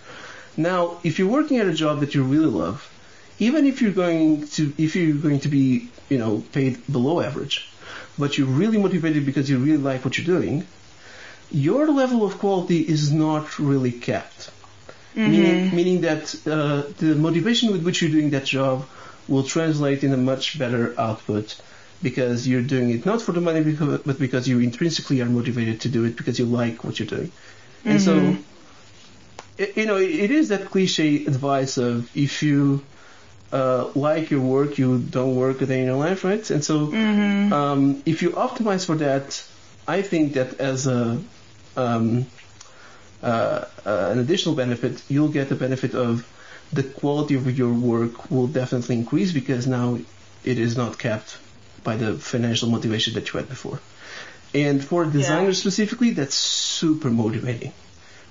Now, 0.58 0.98
if 1.04 1.18
you're 1.18 1.28
working 1.28 1.58
at 1.58 1.68
a 1.68 1.72
job 1.72 2.00
that 2.00 2.14
you 2.16 2.24
really 2.24 2.50
love, 2.50 2.90
even 3.38 3.64
if 3.64 3.80
you're 3.80 3.92
going 3.92 4.48
to 4.48 4.74
if 4.76 4.96
you're 4.96 5.16
going 5.16 5.40
to 5.40 5.48
be 5.48 5.88
you 6.10 6.18
know 6.18 6.42
paid 6.52 6.84
below 6.90 7.20
average, 7.20 7.68
but 8.18 8.36
you're 8.36 8.48
really 8.48 8.76
motivated 8.76 9.24
because 9.24 9.48
you 9.48 9.58
really 9.58 9.78
like 9.78 10.04
what 10.04 10.18
you're 10.18 10.26
doing, 10.26 10.66
your 11.52 11.86
level 11.86 12.24
of 12.24 12.38
quality 12.38 12.80
is 12.80 13.12
not 13.12 13.58
really 13.60 13.92
capped. 13.92 14.50
Meaning, 15.14 15.74
meaning 15.74 16.00
that 16.02 16.34
uh, 16.46 16.82
the 16.98 17.14
motivation 17.14 17.72
with 17.72 17.84
which 17.84 18.02
you're 18.02 18.10
doing 18.10 18.30
that 18.30 18.44
job 18.44 18.86
will 19.28 19.42
translate 19.44 20.04
in 20.04 20.12
a 20.12 20.16
much 20.16 20.58
better 20.58 20.98
output 20.98 21.60
because 22.02 22.46
you're 22.46 22.62
doing 22.62 22.90
it 22.90 23.04
not 23.04 23.20
for 23.20 23.32
the 23.32 23.40
money 23.40 23.62
but 24.06 24.18
because 24.18 24.46
you 24.46 24.60
intrinsically 24.60 25.20
are 25.20 25.26
motivated 25.26 25.80
to 25.80 25.88
do 25.88 26.04
it 26.04 26.16
because 26.16 26.38
you 26.38 26.46
like 26.46 26.84
what 26.84 26.98
you're 26.98 27.08
doing. 27.08 27.32
And 27.84 28.00
so, 28.00 28.36
you 29.58 29.86
know, 29.86 29.96
it 29.96 30.30
is 30.30 30.48
that 30.48 30.70
cliche 30.70 31.26
advice 31.26 31.78
of 31.78 32.16
if 32.16 32.42
you 32.42 32.82
uh, 33.52 33.90
like 33.94 34.30
your 34.30 34.40
work, 34.40 34.78
you 34.78 34.98
don't 34.98 35.34
work 35.36 35.60
a 35.62 35.66
day 35.66 35.80
in 35.80 35.86
your 35.86 35.96
life, 35.96 36.24
right? 36.24 36.48
And 36.50 36.64
so, 36.64 36.92
um, 37.52 38.02
if 38.06 38.22
you 38.22 38.30
optimize 38.30 38.84
for 38.86 38.96
that, 38.96 39.42
I 39.86 40.02
think 40.02 40.34
that 40.34 40.60
as 40.60 40.86
a 40.86 41.18
um, 41.76 42.26
uh, 43.22 43.64
uh, 43.86 44.08
an 44.12 44.18
additional 44.18 44.54
benefit, 44.54 45.02
you'll 45.08 45.28
get 45.28 45.48
the 45.48 45.54
benefit 45.54 45.94
of 45.94 46.26
the 46.72 46.82
quality 46.82 47.34
of 47.34 47.58
your 47.58 47.72
work 47.72 48.30
will 48.30 48.46
definitely 48.46 48.96
increase 48.96 49.32
because 49.32 49.66
now 49.66 49.98
it 50.44 50.58
is 50.58 50.76
not 50.76 50.98
capped 50.98 51.38
by 51.82 51.96
the 51.96 52.14
financial 52.14 52.68
motivation 52.68 53.14
that 53.14 53.32
you 53.32 53.38
had 53.38 53.48
before. 53.48 53.80
And 54.54 54.84
for 54.84 55.04
designers 55.04 55.56
Yeah. 55.58 55.60
specifically, 55.62 56.10
that's 56.10 56.34
super 56.34 57.10
motivating, 57.10 57.72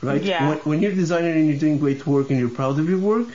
right? 0.02 0.22
Yeah. 0.22 0.50
When, 0.50 0.58
when 0.60 0.82
you're 0.82 0.92
a 0.92 0.96
designer 0.96 1.32
and 1.32 1.48
you're 1.48 1.60
doing 1.60 1.80
great 1.80 2.06
work 2.06 2.30
and 2.30 2.40
you're 2.40 2.50
proud 2.50 2.80
of 2.80 2.90
your 2.90 3.00
work, 3.00 3.28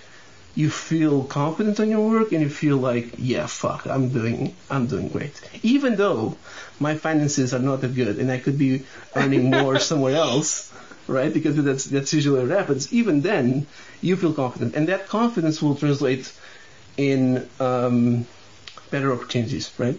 you 0.55 0.69
feel 0.69 1.25
confident 1.25 1.81
on 1.81 1.89
your 1.89 2.07
work 2.09 2.33
and 2.33 2.43
you 2.43 2.51
feel 2.51 2.77
like, 2.77 3.15
yeah, 3.17 3.47
fuck, 3.47 3.87
I'm 3.87 4.11
doing, 4.11 4.55
I'm 4.71 4.87
doing 4.87 5.09
great. 5.09 5.41
Even 5.63 5.97
though 5.97 6.37
my 6.79 6.97
finances 6.97 7.55
are 7.55 7.59
not 7.59 7.81
that 7.81 7.95
good 7.95 8.19
and 8.19 8.31
I 8.31 8.39
could 8.39 8.59
be 8.59 8.85
earning 9.15 9.51
more 9.63 9.79
somewhere 9.79 10.17
else, 10.17 10.73
right? 11.07 11.33
Because 11.33 11.57
that's 11.63 11.85
that's 11.85 12.13
usually 12.13 12.41
what 12.47 12.57
happens. 12.57 12.93
Even 12.93 13.23
then, 13.23 13.67
you 14.01 14.17
feel 14.17 14.33
confident, 14.33 14.75
and 14.75 14.89
that 14.89 15.09
confidence 15.09 15.63
will 15.63 15.75
translate 15.75 16.33
in 16.97 17.49
um, 17.61 18.27
better 18.91 19.13
opportunities, 19.13 19.73
right? 19.79 19.99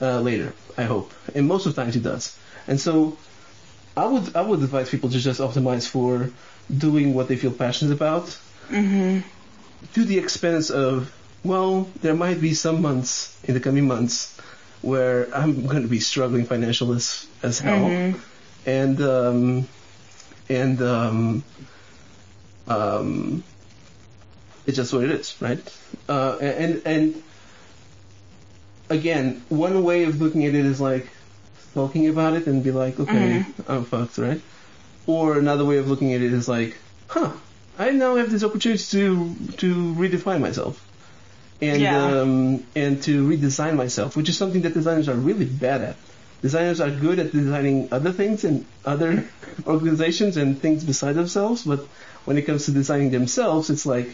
Uh, 0.00 0.20
later, 0.20 0.52
I 0.76 0.82
hope, 0.82 1.12
and 1.34 1.46
most 1.46 1.66
of 1.66 1.74
the 1.74 1.82
times 1.82 1.96
it 1.96 2.02
does. 2.02 2.36
And 2.66 2.80
so, 2.80 3.16
I 3.96 4.06
would 4.06 4.34
I 4.36 4.40
would 4.42 4.60
advise 4.60 4.90
people 4.90 5.10
to 5.10 5.18
just 5.18 5.40
optimize 5.40 5.88
for 5.88 6.30
doing 6.76 7.14
what 7.14 7.28
they 7.28 7.36
feel 7.36 7.52
passionate 7.52 7.92
about, 7.92 8.36
to 9.94 10.04
the 10.04 10.18
expense 10.18 10.70
of 10.70 11.12
well, 11.44 11.88
there 12.00 12.14
might 12.14 12.40
be 12.40 12.54
some 12.54 12.80
months 12.82 13.36
in 13.44 13.54
the 13.54 13.60
coming 13.60 13.86
months 13.86 14.36
where 14.82 15.28
I'm 15.34 15.66
going 15.66 15.82
to 15.82 15.88
be 15.88 16.00
struggling 16.00 16.44
financially 16.46 16.96
as 16.96 17.26
as 17.42 17.58
hell, 17.58 17.86
and 18.66 19.00
um, 19.00 19.68
and 20.48 20.82
um, 20.82 21.44
um, 22.66 23.44
it's 24.66 24.76
just 24.76 24.92
what 24.92 25.04
it 25.04 25.10
is, 25.10 25.36
right? 25.40 25.60
Uh, 26.08 26.36
and 26.40 26.82
and 26.84 27.22
again, 28.88 29.42
one 29.48 29.82
way 29.84 30.04
of 30.04 30.20
looking 30.20 30.44
at 30.46 30.54
it 30.54 30.64
is 30.66 30.80
like 30.80 31.06
talking 31.74 32.08
about 32.08 32.34
it 32.34 32.46
and 32.46 32.62
be 32.62 32.70
like, 32.70 32.98
okay, 33.00 33.44
I'm 33.68 33.84
fucked, 33.84 34.18
right? 34.18 34.40
Or 35.06 35.38
another 35.38 35.64
way 35.64 35.78
of 35.78 35.88
looking 35.88 36.14
at 36.14 36.22
it 36.22 36.32
is 36.32 36.48
like, 36.48 36.76
huh, 37.08 37.32
I 37.78 37.90
now 37.90 38.16
have 38.16 38.30
this 38.30 38.44
opportunity 38.44 38.84
to 38.96 39.34
to 39.58 39.94
redefine 39.94 40.40
myself. 40.40 40.80
And 41.60 41.80
Yeah. 41.82 42.20
um, 42.20 42.62
and 42.74 43.02
to 43.02 43.26
redesign 43.28 43.76
myself, 43.76 44.16
which 44.16 44.28
is 44.28 44.36
something 44.38 44.62
that 44.62 44.74
designers 44.74 45.08
are 45.08 45.14
really 45.14 45.44
bad 45.46 45.82
at. 45.82 45.96
Designers 46.42 46.80
are 46.80 46.90
good 46.90 47.18
at 47.18 47.32
designing 47.32 47.88
other 47.90 48.12
things 48.12 48.44
and 48.44 48.64
other 48.84 49.24
organizations 49.66 50.36
and 50.36 50.60
things 50.60 50.84
beside 50.84 51.14
themselves, 51.14 51.62
but 51.64 51.80
when 52.26 52.36
it 52.38 52.42
comes 52.42 52.66
to 52.66 52.70
designing 52.72 53.10
themselves, 53.10 53.70
it's 53.70 53.86
like, 53.86 54.08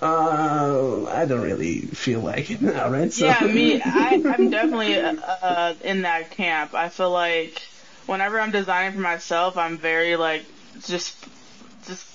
uh, 0.00 1.06
I 1.08 1.24
don't 1.24 1.42
really 1.42 1.80
feel 1.80 2.20
like 2.20 2.50
it 2.50 2.62
now, 2.62 2.90
right? 2.90 3.12
So, 3.12 3.26
Yeah, 3.26 3.40
me, 3.46 3.80
I, 3.84 4.22
I'm 4.24 4.50
definitely 4.50 4.96
uh, 4.96 5.74
in 5.82 6.02
that 6.02 6.30
camp. 6.30 6.74
I 6.74 6.88
feel 6.88 7.10
like 7.10 7.60
whenever 8.06 8.40
I'm 8.40 8.50
designing 8.50 8.92
for 8.92 9.00
myself, 9.00 9.56
I'm 9.56 9.78
very 9.78 10.16
like 10.16 10.44
just, 10.84 11.16
just. 11.86 12.06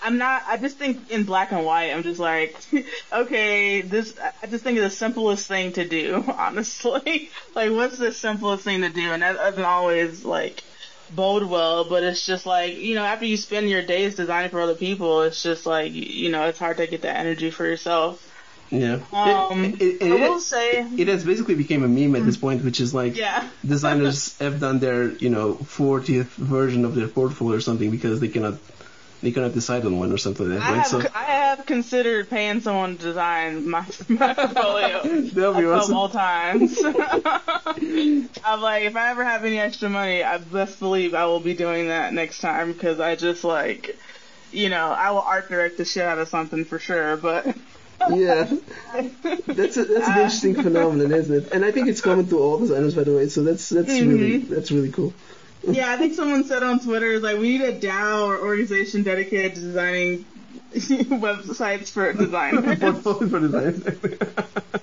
I'm 0.00 0.16
not. 0.16 0.44
I 0.46 0.56
just 0.56 0.78
think 0.78 1.10
in 1.10 1.24
black 1.24 1.52
and 1.52 1.64
white. 1.64 1.90
I'm 1.92 2.02
just 2.02 2.20
like, 2.20 2.56
okay, 3.12 3.82
this. 3.82 4.14
I 4.42 4.46
just 4.46 4.64
think 4.64 4.78
it's 4.78 4.94
the 4.94 4.96
simplest 4.96 5.48
thing 5.48 5.72
to 5.72 5.86
do. 5.86 6.24
Honestly, 6.38 7.30
like, 7.54 7.72
what's 7.72 7.98
the 7.98 8.12
simplest 8.12 8.64
thing 8.64 8.82
to 8.82 8.90
do? 8.90 9.12
And 9.12 9.22
that 9.22 9.36
doesn't 9.36 9.64
always 9.64 10.24
like 10.24 10.62
bode 11.14 11.44
well. 11.44 11.84
But 11.88 12.02
it's 12.02 12.24
just 12.24 12.46
like 12.46 12.76
you 12.76 12.94
know, 12.94 13.04
after 13.04 13.24
you 13.24 13.36
spend 13.36 13.68
your 13.68 13.82
days 13.82 14.16
designing 14.16 14.50
for 14.50 14.60
other 14.60 14.74
people, 14.74 15.22
it's 15.22 15.42
just 15.42 15.66
like 15.66 15.92
you 15.92 16.30
know, 16.30 16.44
it's 16.44 16.58
hard 16.58 16.76
to 16.78 16.86
get 16.86 17.02
that 17.02 17.16
energy 17.16 17.50
for 17.50 17.64
yourself. 17.66 18.24
yeah. 18.70 18.98
Um, 19.12 19.64
It- 19.64 19.80
it- 19.82 20.02
it- 20.02 20.12
I 20.12 20.28
will 20.28 20.40
say, 20.40 20.86
it 20.96 21.08
has 21.08 21.24
basically 21.24 21.54
become 21.54 21.82
a 21.84 21.88
meme 21.88 22.14
at 22.16 22.24
this 22.26 22.36
point, 22.36 22.62
which 22.64 22.80
is 22.80 22.92
like 22.92 23.16
yeah. 23.16 23.48
designers 23.64 24.36
have 24.40 24.60
done 24.60 24.78
their 24.78 25.10
you 25.24 25.30
know 25.30 25.54
40th 25.54 26.32
version 26.36 26.84
of 26.84 26.94
their 26.94 27.08
portfolio 27.08 27.56
or 27.56 27.60
something 27.60 27.90
because 27.90 28.20
they 28.20 28.28
cannot 28.28 28.54
they 29.20 29.32
cannot 29.32 29.52
decide 29.52 29.84
on 29.84 29.98
one 29.98 30.12
or 30.12 30.18
something 30.18 30.48
like 30.48 30.58
that, 30.60 30.66
I 30.66 30.70
right? 30.70 30.78
have, 30.78 30.86
so 30.86 31.00
I 31.14 31.24
have 31.24 31.66
considered 31.66 32.30
paying 32.30 32.60
someone 32.60 32.96
to 32.96 33.02
design 33.02 33.68
my, 33.68 33.84
my 34.08 34.34
portfolio 34.34 35.02
that'll 35.02 35.54
be 35.54 35.64
awesome. 35.64 35.94
couple 35.94 36.08
times. 36.10 36.78
I'm 38.44 38.60
like, 38.60 38.84
if 38.84 38.96
I 38.96 39.10
ever 39.10 39.24
have 39.24 39.44
any 39.44 39.58
extra 39.58 39.88
money, 39.88 40.22
I 40.22 40.38
best 40.38 40.78
believe 40.78 41.14
I 41.14 41.24
will 41.26 41.40
be 41.40 41.54
doing 41.54 41.88
that 41.88 42.12
next 42.12 42.40
time 42.40 42.72
because 42.72 43.00
I 43.00 43.16
just 43.16 43.42
like, 43.42 43.98
you 44.52 44.68
know, 44.68 44.90
I 44.90 45.10
will 45.10 45.20
art 45.20 45.48
direct 45.48 45.78
the 45.78 45.84
shit 45.84 46.04
out 46.04 46.18
of 46.18 46.28
something 46.28 46.64
for 46.64 46.78
sure. 46.78 47.16
But 47.16 47.56
yeah, 48.10 48.44
that's 49.46 49.76
a, 49.76 49.84
that's 49.84 50.08
an 50.08 50.14
interesting 50.14 50.54
phenomenon, 50.54 51.12
isn't 51.12 51.44
it? 51.46 51.52
And 51.52 51.64
I 51.64 51.72
think 51.72 51.88
it's 51.88 52.00
common 52.00 52.28
to 52.28 52.38
all 52.38 52.58
designers, 52.58 52.94
by 52.94 53.02
the 53.02 53.14
way. 53.14 53.28
So 53.28 53.42
that's 53.42 53.68
that's 53.68 53.88
really 53.88 54.40
mm-hmm. 54.40 54.54
that's 54.54 54.70
really 54.70 54.92
cool. 54.92 55.12
Yeah, 55.70 55.92
I 55.92 55.96
think 55.96 56.14
someone 56.14 56.44
said 56.44 56.62
on 56.62 56.80
Twitter 56.80 57.20
like 57.20 57.38
we 57.38 57.58
need 57.58 57.62
a 57.62 57.78
DAO 57.78 58.28
or 58.28 58.38
organization 58.38 59.02
dedicated 59.02 59.54
to 59.56 59.60
designing 59.60 60.24
websites 60.72 61.90
for 61.90 62.12
designers. 62.12 62.78
Portfolio 62.80 63.28
for 63.28 63.40
design. 63.40 63.72
that, 63.80 63.90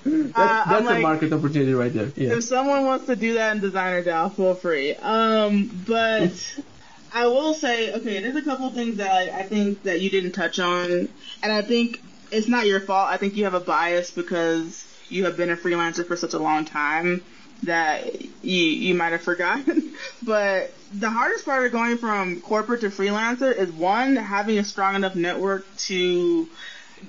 I'm 0.05 0.33
that's 0.33 0.81
a 0.81 0.83
like- 0.83 1.01
market 1.01 1.33
opportunity 1.33 1.73
right 1.73 1.93
there. 1.93 2.11
Yeah. 2.15 2.37
if 2.37 2.43
someone 2.43 2.85
wants 2.85 3.05
to 3.07 3.15
do 3.15 3.35
that 3.35 3.55
in 3.55 3.61
designer 3.61 4.03
DAO, 4.03 4.33
feel 4.33 4.55
free. 4.55 4.95
Um, 4.95 5.83
but 5.87 6.33
I 7.13 7.27
will 7.27 7.53
say, 7.53 7.93
okay, 7.93 8.19
there's 8.21 8.35
a 8.35 8.41
couple 8.41 8.69
things 8.71 8.97
that 8.97 9.11
I, 9.11 9.39
I 9.39 9.43
think 9.43 9.83
that 9.83 10.01
you 10.01 10.09
didn't 10.09 10.33
touch 10.33 10.59
on, 10.59 11.09
and 11.43 11.51
I 11.51 11.61
think 11.61 12.01
it's 12.31 12.47
not 12.47 12.65
your 12.65 12.79
fault. 12.79 13.09
I 13.09 13.17
think 13.17 13.35
you 13.35 13.43
have 13.45 13.53
a 13.53 13.59
bias 13.59 14.11
because 14.11 14.83
you 15.09 15.25
have 15.25 15.37
been 15.37 15.51
a 15.51 15.55
freelancer 15.55 16.05
for 16.05 16.15
such 16.17 16.33
a 16.33 16.39
long 16.39 16.65
time 16.65 17.23
that 17.63 18.21
you 18.43 18.63
you 18.63 18.93
might 18.93 19.11
have 19.11 19.21
forgotten. 19.21 19.93
but 20.23 20.71
the 20.93 21.09
hardest 21.09 21.45
part 21.45 21.65
of 21.65 21.71
going 21.71 21.97
from 21.97 22.41
corporate 22.41 22.81
to 22.81 22.89
freelancer 22.89 23.55
is 23.55 23.71
one 23.71 24.15
having 24.15 24.57
a 24.57 24.63
strong 24.63 24.95
enough 24.95 25.15
network 25.15 25.65
to 25.77 26.47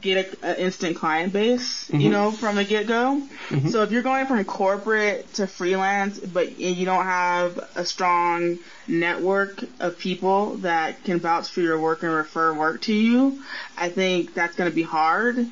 get 0.01 0.43
an 0.43 0.57
instant 0.57 0.97
client 0.97 1.33
base, 1.33 1.89
you 1.91 1.99
mm-hmm. 1.99 2.11
know, 2.11 2.31
from 2.31 2.57
the 2.57 2.65
get 2.65 2.87
go. 2.87 3.23
Mm-hmm. 3.49 3.69
So 3.69 3.83
if 3.83 3.93
you're 3.93 4.03
going 4.03 4.27
from 4.27 4.45
corporate 4.45 5.33
to 5.35 5.47
freelance, 5.47 6.19
but 6.19 6.59
you 6.59 6.85
don't 6.85 7.05
have 7.05 7.59
a 7.77 7.85
strong 7.85 8.59
network 8.89 9.63
of 9.81 9.99
people 9.99 10.57
that 10.59 11.03
can 11.05 11.21
vouch 11.21 11.49
for 11.49 11.61
your 11.61 11.79
work 11.79 12.03
and 12.03 12.13
refer 12.13 12.53
work 12.55 12.83
to 12.83 12.93
you, 12.93 13.43
I 13.77 13.89
think 13.89 14.35
that's 14.35 14.57
going 14.57 14.71
to 14.71 14.75
be 14.75 14.83
hard. 14.83 15.47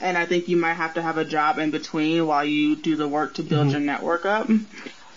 And 0.00 0.18
I 0.18 0.26
think 0.26 0.48
you 0.48 0.56
might 0.56 0.74
have 0.74 0.94
to 0.94 1.02
have 1.02 1.18
a 1.18 1.24
job 1.24 1.58
in 1.58 1.70
between 1.70 2.26
while 2.26 2.44
you 2.44 2.76
do 2.76 2.96
the 2.96 3.08
work 3.08 3.34
to 3.34 3.42
build 3.42 3.70
your 3.70 3.80
network 3.80 4.26
up. 4.26 4.48
Um, 4.48 4.60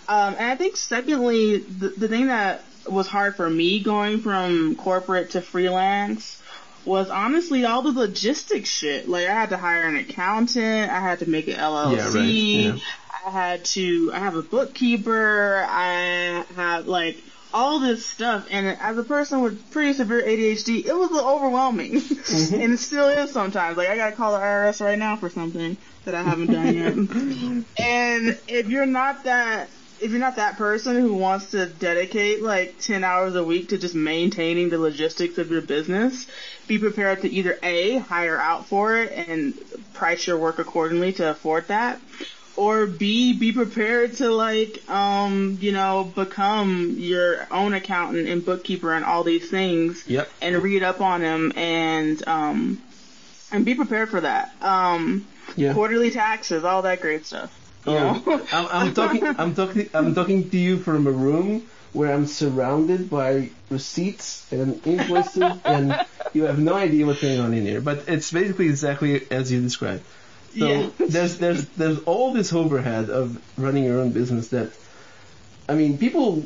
and 0.08 0.36
I 0.38 0.56
think 0.56 0.76
secondly, 0.76 1.58
the, 1.58 1.88
the 1.90 2.08
thing 2.08 2.28
that 2.28 2.62
was 2.88 3.06
hard 3.06 3.36
for 3.36 3.50
me 3.50 3.80
going 3.82 4.20
from 4.20 4.74
corporate 4.76 5.32
to 5.32 5.42
freelance 5.42 6.40
was 6.86 7.10
honestly 7.10 7.66
all 7.66 7.82
the 7.82 7.92
logistics 7.92 8.70
shit. 8.70 9.08
Like 9.08 9.26
I 9.26 9.34
had 9.34 9.50
to 9.50 9.58
hire 9.58 9.82
an 9.82 9.96
accountant, 9.96 10.90
I 10.90 11.00
had 11.00 11.18
to 11.18 11.28
make 11.28 11.48
an 11.48 11.54
LLC, 11.56 11.96
Yeah, 11.96 12.70
right, 12.70 12.78
yeah. 12.78 12.78
I 13.26 13.30
had 13.30 13.64
to, 13.66 14.10
I 14.14 14.20
have 14.20 14.36
a 14.36 14.42
bookkeeper, 14.42 15.66
I 15.68 16.44
have 16.56 16.86
like 16.86 17.18
all 17.52 17.80
this 17.80 18.04
stuff. 18.04 18.46
And 18.50 18.66
as 18.66 18.98
a 18.98 19.02
person 19.02 19.40
with 19.40 19.70
pretty 19.70 19.92
severe 19.92 20.22
ADHD, 20.22 20.86
it 20.86 20.94
was 20.94 21.10
overwhelming, 21.12 21.92
mm-hmm. 21.92 22.54
and 22.60 22.72
it 22.72 22.78
still 22.78 23.08
is 23.08 23.30
sometimes. 23.30 23.76
Like 23.76 23.88
I 23.88 23.96
gotta 23.96 24.16
call 24.16 24.32
the 24.32 24.38
IRS 24.38 24.84
right 24.84 24.98
now 24.98 25.16
for 25.16 25.30
something 25.30 25.76
that 26.04 26.14
I 26.14 26.22
haven't 26.22 26.52
done 26.52 26.74
yet. 26.74 26.92
and 27.78 28.38
if 28.48 28.68
you're 28.68 28.86
not 28.86 29.24
that 29.24 29.68
if 30.00 30.10
you're 30.10 30.20
not 30.20 30.36
that 30.36 30.56
person 30.56 30.96
who 30.96 31.14
wants 31.14 31.50
to 31.50 31.66
dedicate 31.66 32.42
like 32.42 32.78
10 32.80 33.02
hours 33.02 33.34
a 33.34 33.42
week 33.42 33.70
to 33.70 33.78
just 33.78 33.94
maintaining 33.94 34.68
the 34.68 34.78
logistics 34.78 35.38
of 35.38 35.50
your 35.50 35.60
business, 35.60 36.26
be 36.66 36.78
prepared 36.78 37.22
to 37.22 37.30
either 37.30 37.58
A, 37.62 37.98
hire 37.98 38.38
out 38.38 38.66
for 38.66 38.96
it 38.96 39.10
and 39.10 39.54
price 39.94 40.26
your 40.26 40.38
work 40.38 40.58
accordingly 40.58 41.12
to 41.14 41.30
afford 41.30 41.68
that, 41.68 42.00
or 42.58 42.86
B, 42.86 43.34
be 43.34 43.52
prepared 43.52 44.14
to 44.16 44.30
like, 44.30 44.82
um, 44.90 45.58
you 45.60 45.70
know, 45.70 46.10
become 46.12 46.96
your 46.98 47.46
own 47.52 47.72
accountant 47.72 48.26
and 48.26 48.44
bookkeeper 48.44 48.92
and 48.92 49.04
all 49.04 49.22
these 49.22 49.48
things 49.48 50.02
Yep. 50.08 50.28
and 50.42 50.60
read 50.60 50.82
up 50.82 51.00
on 51.00 51.20
them 51.20 51.52
and, 51.54 52.26
um, 52.26 52.82
and 53.52 53.64
be 53.64 53.76
prepared 53.76 54.08
for 54.08 54.20
that. 54.22 54.50
Um, 54.60 55.24
Yeah. 55.54 55.72
quarterly 55.72 56.10
taxes, 56.10 56.64
all 56.64 56.82
that 56.82 57.00
great 57.00 57.26
stuff. 57.26 57.54
You 57.86 57.94
know? 57.94 58.22
Oh, 58.26 58.46
I'm, 58.52 58.66
I'm 58.88 58.94
talking. 59.00 59.24
I'm 59.38 59.54
talking. 59.54 59.88
I'm 59.94 60.14
talking 60.16 60.50
to 60.50 60.58
you 60.58 60.78
from 60.78 61.06
a 61.06 61.12
room 61.12 61.62
where 61.92 62.12
I'm 62.12 62.26
surrounded 62.26 63.08
by 63.08 63.50
receipts 63.70 64.44
and 64.50 64.84
invoices, 64.84 65.54
and 65.64 65.98
you 66.34 66.42
have 66.42 66.58
no 66.58 66.74
idea 66.74 67.06
what's 67.06 67.22
going 67.22 67.38
on 67.40 67.54
in 67.54 67.64
here. 67.64 67.80
But 67.80 68.08
it's 68.08 68.32
basically 68.32 68.66
exactly 68.66 69.22
as 69.30 69.50
you 69.52 69.62
described. 69.62 70.02
So 70.58 70.66
Yeah. 70.66 70.88
there's 70.98 71.38
there's 71.38 71.68
there's 71.76 71.98
all 72.04 72.32
this 72.32 72.52
overhead 72.52 73.10
of 73.10 73.38
running 73.56 73.84
your 73.84 74.00
own 74.00 74.10
business 74.12 74.48
that, 74.48 74.70
I 75.68 75.74
mean, 75.74 75.98
people 75.98 76.44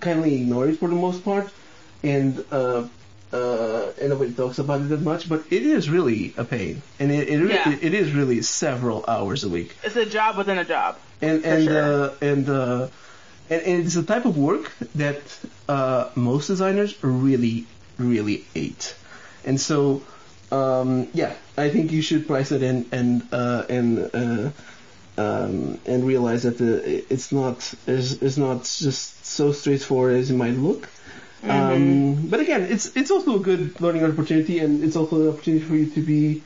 kindly 0.00 0.34
ignore 0.40 0.68
it 0.68 0.78
for 0.78 0.88
the 0.88 0.94
most 0.94 1.24
part, 1.24 1.50
and 2.02 2.44
uh, 2.50 2.84
uh, 3.32 3.92
and 4.00 4.10
nobody 4.10 4.32
talks 4.32 4.58
about 4.58 4.80
it 4.82 4.88
that 4.88 5.00
much. 5.02 5.28
But 5.28 5.44
it 5.50 5.62
is 5.62 5.88
really 5.90 6.32
a 6.36 6.44
pain, 6.44 6.82
and 7.00 7.10
it 7.10 7.28
it, 7.28 7.50
Yeah. 7.50 7.76
it 7.80 7.94
is 7.94 8.12
really 8.12 8.42
several 8.42 9.04
hours 9.08 9.44
a 9.44 9.48
week, 9.48 9.74
It's 9.82 9.96
a 9.96 10.06
job 10.06 10.36
within 10.38 10.58
a 10.58 10.64
job. 10.64 10.96
and 11.20 11.44
and 11.44 11.64
sure. 11.64 11.82
uh, 12.04 12.14
and, 12.20 12.48
uh, 12.48 12.88
and 13.50 13.60
and 13.62 13.84
it's 13.86 13.96
a 13.96 14.02
type 14.02 14.24
of 14.24 14.36
work 14.38 14.70
that 14.94 15.20
uh, 15.68 16.08
most 16.14 16.46
designers 16.46 16.94
really 17.02 17.66
really 17.98 18.44
hate, 18.54 18.94
and 19.44 19.60
so 19.60 20.02
um, 20.52 21.08
yeah, 21.14 21.34
I 21.56 21.70
think 21.70 21.92
you 21.92 22.02
should 22.02 22.26
price 22.26 22.52
it 22.52 22.62
in 22.62 22.86
and 22.92 23.26
uh, 23.32 23.64
and 23.68 24.10
uh, 24.14 24.50
um, 25.16 25.78
and 25.86 26.04
realize 26.04 26.42
that 26.42 26.58
the 26.58 27.04
it's 27.12 27.32
not 27.32 27.74
it's, 27.86 28.12
it's 28.22 28.36
not 28.36 28.64
just 28.64 29.24
so 29.24 29.52
straightforward 29.52 30.16
as 30.16 30.30
it 30.30 30.34
might 30.34 30.54
look. 30.54 30.88
Um, 31.44 32.28
but 32.28 32.38
again, 32.38 32.62
it's 32.62 32.94
it's 32.96 33.10
also 33.10 33.36
a 33.36 33.40
good 33.40 33.80
learning 33.80 34.04
opportunity, 34.04 34.60
and 34.60 34.84
it's 34.84 34.94
also 34.94 35.22
an 35.22 35.28
opportunity 35.28 35.64
for 35.64 35.74
you 35.74 35.86
to 35.86 36.00
be 36.00 36.42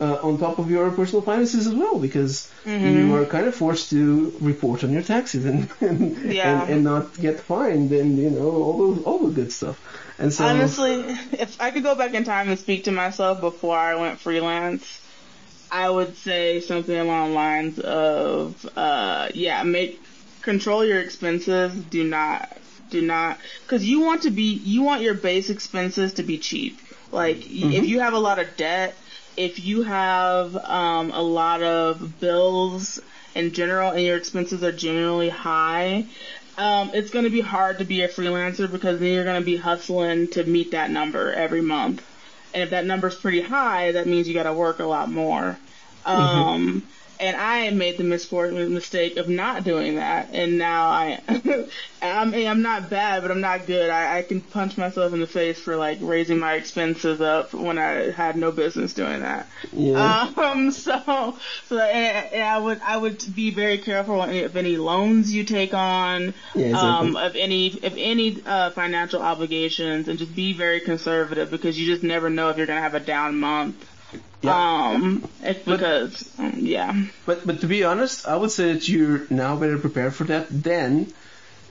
uh, 0.00 0.18
on 0.22 0.38
top 0.38 0.58
of 0.58 0.70
your 0.70 0.90
personal 0.90 1.22
finances 1.22 1.66
as 1.66 1.74
well, 1.74 1.98
because 1.98 2.50
you 2.66 3.14
are 3.14 3.24
kind 3.24 3.46
of 3.46 3.54
forced 3.54 3.90
to 3.90 4.34
report 4.40 4.82
on 4.84 4.92
your 4.92 5.02
taxes 5.02 5.44
and 5.44 5.68
and, 5.80 6.16
Yeah. 6.32 6.62
and 6.62 6.70
and 6.72 6.84
not 6.84 7.18
get 7.20 7.40
fined 7.40 7.92
and 7.92 8.18
you 8.18 8.30
know 8.30 8.50
all 8.50 8.78
those 8.78 9.02
all 9.04 9.18
the 9.26 9.32
good 9.34 9.52
stuff. 9.52 9.76
And 10.18 10.32
so 10.32 10.44
Honestly, 10.46 10.94
if 11.32 11.60
I 11.60 11.70
could 11.70 11.82
go 11.82 11.94
back 11.94 12.14
in 12.14 12.24
time 12.24 12.48
and 12.48 12.58
speak 12.58 12.84
to 12.84 12.92
myself 12.92 13.40
before 13.40 13.76
I 13.76 13.94
went 13.96 14.20
freelance, 14.20 15.00
I 15.70 15.90
would 15.90 16.16
say 16.16 16.60
something 16.60 16.96
along 16.96 17.30
the 17.30 17.34
lines 17.34 17.78
of, 17.80 18.68
uh, 18.76 19.28
yeah, 19.34 19.62
make 19.64 20.00
control 20.42 20.84
your 20.84 21.00
expenses. 21.00 21.74
Do 21.74 22.04
not, 22.04 22.48
do 22.90 23.02
not, 23.02 23.38
because 23.62 23.84
you 23.84 24.00
want 24.00 24.22
to 24.22 24.30
be, 24.30 24.52
you 24.54 24.82
want 24.82 25.02
your 25.02 25.14
base 25.14 25.50
expenses 25.50 26.14
to 26.14 26.22
be 26.22 26.38
cheap. 26.38 26.78
Like 27.10 27.38
y 27.38 27.74
if 27.78 27.84
you 27.86 28.00
have 28.00 28.14
a 28.14 28.18
lot 28.18 28.38
of 28.38 28.56
debt, 28.56 28.94
if 29.36 29.64
you 29.64 29.82
have 29.82 30.56
um, 30.56 31.10
a 31.12 31.22
lot 31.22 31.62
of 31.62 32.20
bills 32.20 33.00
in 33.34 33.52
general, 33.52 33.90
and 33.90 34.02
your 34.02 34.16
expenses 34.16 34.62
are 34.62 34.72
generally 34.72 35.28
high, 35.28 36.06
um, 36.56 36.90
it's 36.94 37.10
going 37.10 37.24
to 37.24 37.30
be 37.30 37.40
hard 37.40 37.78
to 37.78 37.84
be 37.84 38.02
a 38.02 38.08
freelancer 38.08 38.70
because 38.70 39.00
then 39.00 39.12
you're 39.12 39.24
going 39.24 39.40
to 39.40 39.44
be 39.44 39.56
hustling 39.56 40.28
to 40.28 40.44
meet 40.44 40.70
that 40.70 40.90
number 40.90 41.32
every 41.32 41.62
month. 41.62 42.04
And 42.52 42.62
if 42.62 42.70
that 42.70 42.86
number's 42.86 43.16
pretty 43.16 43.40
high, 43.40 43.92
that 43.92 44.06
means 44.06 44.28
you 44.28 44.34
got 44.34 44.44
to 44.44 44.52
work 44.52 44.78
a 44.78 44.84
lot 44.84 45.10
more. 45.10 45.58
Um, 46.06 46.84
and 47.24 47.36
I 47.38 47.70
made 47.70 47.96
the 47.96 48.04
misfortunate 48.04 48.68
mistake 48.68 49.16
of 49.16 49.30
not 49.30 49.64
doing 49.64 49.96
that. 49.96 50.28
And 50.32 50.58
now 50.58 50.88
I, 50.88 51.20
I 52.02 52.24
mean, 52.26 52.46
I'm 52.46 52.60
not 52.60 52.90
bad, 52.90 53.22
but 53.22 53.30
I'm 53.30 53.40
not 53.40 53.66
good. 53.66 53.88
I, 53.88 54.18
I 54.18 54.22
can 54.22 54.42
punch 54.42 54.76
myself 54.76 55.14
in 55.14 55.20
the 55.20 55.26
face 55.26 55.58
for 55.58 55.76
like 55.76 55.98
raising 56.02 56.38
my 56.38 56.54
expenses 56.54 57.22
up 57.22 57.54
when 57.54 57.78
I 57.78 58.10
had 58.10 58.36
no 58.36 58.52
business 58.52 58.92
doing 58.92 59.20
that. 59.20 59.46
yeah. 59.72 60.32
Um, 60.36 60.70
so, 60.70 61.38
so 61.66 61.78
and, 61.78 62.34
and 62.34 62.42
I 62.42 62.58
would, 62.58 62.80
I 62.84 62.98
would 62.98 63.24
be 63.34 63.50
very 63.50 63.78
careful 63.78 64.22
of 64.22 64.56
any, 64.56 64.76
loans 64.76 65.32
you 65.32 65.44
take 65.44 65.72
on, 65.72 66.34
Yeah, 66.54 66.66
exactly. 66.66 67.08
um, 67.08 67.16
of 67.16 67.36
any, 67.36 67.72
of 67.82 67.94
any, 67.96 68.42
uh, 68.44 68.70
financial 68.70 69.22
obligations 69.22 70.08
and 70.08 70.18
just 70.18 70.34
be 70.36 70.52
very 70.52 70.80
conservative 70.80 71.50
because 71.50 71.78
you 71.78 71.86
just 71.86 72.02
never 72.02 72.28
know 72.28 72.50
if 72.50 72.58
you're 72.58 72.66
going 72.66 72.76
to 72.76 72.82
have 72.82 72.94
a 72.94 73.00
down 73.00 73.38
month. 73.40 73.76
Yeah. 74.42 74.90
Um, 74.92 75.26
it's 75.42 75.64
because, 75.64 76.28
um, 76.38 76.54
yeah. 76.58 76.92
But 77.26 77.46
but 77.46 77.60
to 77.62 77.66
be 77.66 77.84
honest, 77.84 78.26
I 78.28 78.36
would 78.36 78.50
say 78.50 78.74
that 78.74 78.88
you're 78.88 79.22
now 79.30 79.56
better 79.56 79.78
prepared 79.78 80.14
for 80.14 80.24
that 80.24 80.46
than 80.50 81.12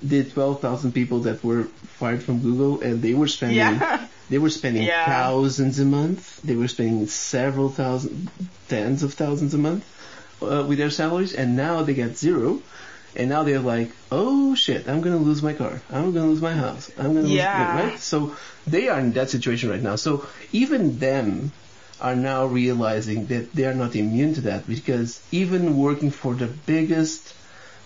the 0.02 0.24
12,000 0.24 0.92
people 0.92 1.20
that 1.22 1.44
were 1.44 1.64
fired 2.00 2.22
from 2.24 2.40
Google 2.42 2.82
and 2.82 3.02
they 3.02 3.14
were 3.14 3.28
spending 3.28 3.58
Yeah. 3.58 4.08
they 4.30 4.38
were 4.40 4.50
spending 4.50 4.84
Yeah. 4.84 5.06
thousands 5.06 5.80
a 5.80 5.86
month. 5.86 6.42
They 6.42 6.56
were 6.56 6.68
spending 6.68 7.08
several 7.08 7.70
thousand, 7.70 8.30
tens 8.68 9.04
of 9.04 9.14
thousands 9.14 9.54
a 9.54 9.58
month 9.60 9.86
uh, 10.42 10.66
with 10.68 10.78
their 10.80 10.90
salaries, 10.90 11.34
and 11.34 11.56
now 11.56 11.84
they 11.84 11.94
get 11.94 12.18
zero. 12.18 12.60
And 13.16 13.30
now 13.30 13.44
they're 13.44 13.60
like, 13.60 13.92
oh 14.12 14.56
shit, 14.56 14.90
I'm 14.90 15.02
gonna 15.02 15.18
lose 15.22 15.44
my 15.44 15.54
car. 15.54 15.80
I'm 15.92 16.12
gonna 16.14 16.26
lose 16.34 16.42
my 16.42 16.54
house. 16.54 16.90
I'm 16.98 17.14
gonna 17.14 17.28
Yeah. 17.30 17.62
lose 17.62 17.74
right. 17.92 18.00
So 18.00 18.36
they 18.66 18.90
are 18.90 19.00
in 19.00 19.14
that 19.14 19.30
situation 19.30 19.70
right 19.70 19.82
now. 19.84 19.96
So 19.98 20.26
even 20.52 20.98
them 20.98 21.52
are 22.04 22.16
now 22.16 22.46
realizing 22.46 23.28
that 23.28 23.54
they 23.54 23.66
are 23.66 23.74
not 23.74 23.96
immune 23.96 24.34
to 24.36 24.42
that 24.42 24.68
because 24.68 25.22
even 25.32 25.78
working 25.78 26.12
for 26.12 26.34
the 26.36 26.48
biggest 26.48 27.34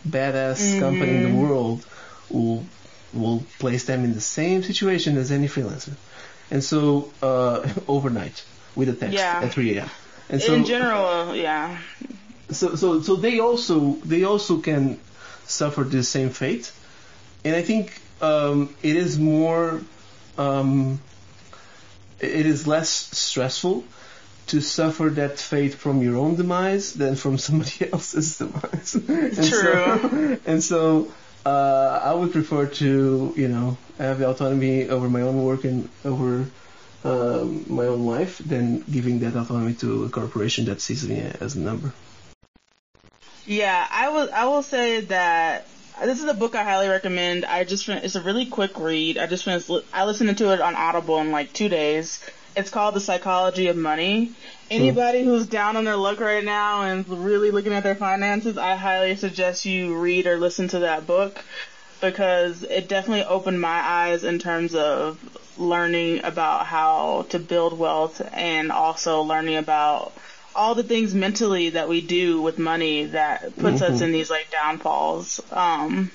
badass 0.07 0.79
company 0.79 1.11
in 1.17 1.23
the 1.23 1.35
world 1.43 1.85
will 2.29 2.65
will 3.13 3.43
place 3.59 3.85
them 3.85 4.03
in 4.03 4.13
the 4.13 4.21
same 4.21 4.63
situation 4.63 5.17
as 5.17 5.31
any 5.31 5.47
freelancer. 5.47 5.93
And 6.51 6.63
so 6.63 7.11
uh, 7.21 7.67
overnight 7.87 8.43
with 8.75 8.89
a 8.89 8.93
text 8.93 9.15
Yeah. 9.15 9.41
at 9.43 9.53
3 9.53 9.77
a.m. 9.77 9.89
And 10.29 10.41
so 10.41 10.53
In 10.53 10.65
general, 10.65 11.35
yeah. 11.35 11.77
so 12.51 12.75
so 12.75 13.01
so 13.01 13.15
they 13.15 13.39
also 13.39 13.93
they 14.03 14.23
also 14.23 14.57
can 14.59 14.99
suffer 15.45 15.83
the 15.83 16.03
same 16.03 16.29
fate, 16.31 16.71
and 17.45 17.55
I 17.55 17.61
think 17.61 17.93
um, 18.21 18.75
it 18.83 18.95
is 18.97 19.17
more 19.17 19.81
um, 20.37 20.99
it 22.19 22.45
is 22.45 22.67
less 22.67 22.89
stressful 22.89 23.83
to 24.47 24.61
suffer 24.61 25.09
that 25.09 25.39
fate 25.39 25.73
from 25.73 26.01
your 26.01 26.17
own 26.17 26.35
demise 26.35 26.93
than 26.93 27.15
from 27.15 27.37
somebody 27.47 27.91
else's 27.91 28.37
demise. 28.37 28.95
and 28.95 29.35
So, 29.35 29.61
True. 29.61 30.39
and 30.45 30.63
so 30.63 31.11
uh, 31.45 32.01
I 32.03 32.13
would 32.13 32.31
prefer 32.31 32.65
to 32.65 33.33
you 33.35 33.47
know 33.47 33.77
have 33.97 34.19
the 34.19 34.29
autonomy 34.29 34.89
over 34.89 35.09
my 35.09 35.21
own 35.21 35.43
work 35.43 35.63
and 35.63 35.89
over 36.03 36.45
um, 37.03 37.65
my 37.67 37.85
own 37.85 38.05
life 38.05 38.37
than 38.39 38.81
giving 38.81 39.19
that 39.19 39.35
autonomy 39.35 39.73
to 39.75 40.05
a 40.05 40.09
corporation 40.09 40.65
that 40.65 40.81
sees 40.81 41.07
me 41.07 41.19
as 41.39 41.55
a 41.55 41.59
number. 41.59 41.93
Yeah, 43.45 43.87
I 43.89 44.09
will. 44.09 44.29
I 44.33 44.45
will 44.45 44.63
say 44.63 45.01
that 45.01 45.67
this 46.01 46.21
is 46.21 46.29
a 46.29 46.33
book 46.33 46.53
I 46.53 46.63
highly 46.63 46.89
recommend. 46.89 47.45
I 47.45 47.63
just 47.63 47.87
it's 47.87 48.15
a 48.15 48.21
really 48.21 48.45
quick 48.45 48.77
read. 48.77 49.17
I 49.17 49.27
just 49.27 49.45
finished. 49.45 49.71
I 49.93 50.05
listened 50.05 50.37
to 50.37 50.53
it 50.53 50.59
on 50.59 50.75
Audible 50.75 51.19
in 51.19 51.31
like 51.31 51.53
two 51.53 51.69
days. 51.69 52.19
It's 52.57 52.71
called 52.71 52.95
The 52.95 52.99
Psychology 52.99 53.67
of 53.67 53.77
Money. 53.77 54.31
Anybody 54.71 55.23
who's 55.23 55.45
down 55.45 55.77
on 55.77 55.83
their 55.85 55.95
luck 55.95 56.19
right 56.19 56.43
now 56.43 56.81
and 56.81 57.07
really 57.07 57.51
looking 57.51 57.71
at 57.71 57.83
their 57.83 57.93
finances, 57.93 58.57
I 58.57 58.75
highly 58.75 59.15
suggest 59.15 59.65
you 59.65 59.95
read 59.95 60.25
or 60.25 60.39
listen 60.39 60.67
to 60.69 60.79
that 60.79 61.05
book 61.05 61.45
because 62.01 62.63
it 62.63 62.87
definitely 62.87 63.25
opened 63.25 63.61
my 63.61 63.79
eyes 63.79 64.23
in 64.23 64.39
terms 64.39 64.73
of 64.73 65.19
learning 65.59 66.21
about 66.23 66.65
how 66.65 67.27
to 67.29 67.37
build 67.37 67.77
wealth 67.77 68.27
and 68.33 68.71
also 68.71 69.21
learning 69.21 69.57
about 69.57 70.11
all 70.55 70.73
the 70.73 70.83
things 70.83 71.13
mentally 71.13 71.69
that 71.69 71.87
we 71.87 72.01
do 72.01 72.41
with 72.41 72.57
money 72.57 73.05
that 73.05 73.55
puts 73.57 73.83
us 73.83 74.01
in 74.01 74.11
these 74.11 74.31
like 74.31 74.49
downfalls. 74.49 75.39
Um, 75.51 76.09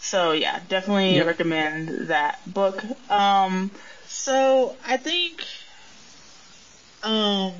so 0.00 0.32
yeah, 0.32 0.60
definitely 0.68 1.16
Yep. 1.16 1.26
recommend 1.26 2.08
that 2.08 2.38
book. 2.46 2.84
Um, 3.10 3.70
so 4.24 4.74
I 4.86 4.96
think, 4.96 5.44
um, 7.02 7.52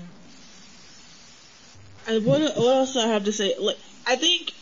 I, 2.09 2.19
what, 2.21 2.41
what 2.57 2.77
else 2.77 2.95
do 2.95 3.01
I 3.01 3.09
have 3.09 3.25
to 3.27 3.33
say? 3.33 3.55
Like, 3.59 3.77
I 4.07 4.17
think 4.17 4.55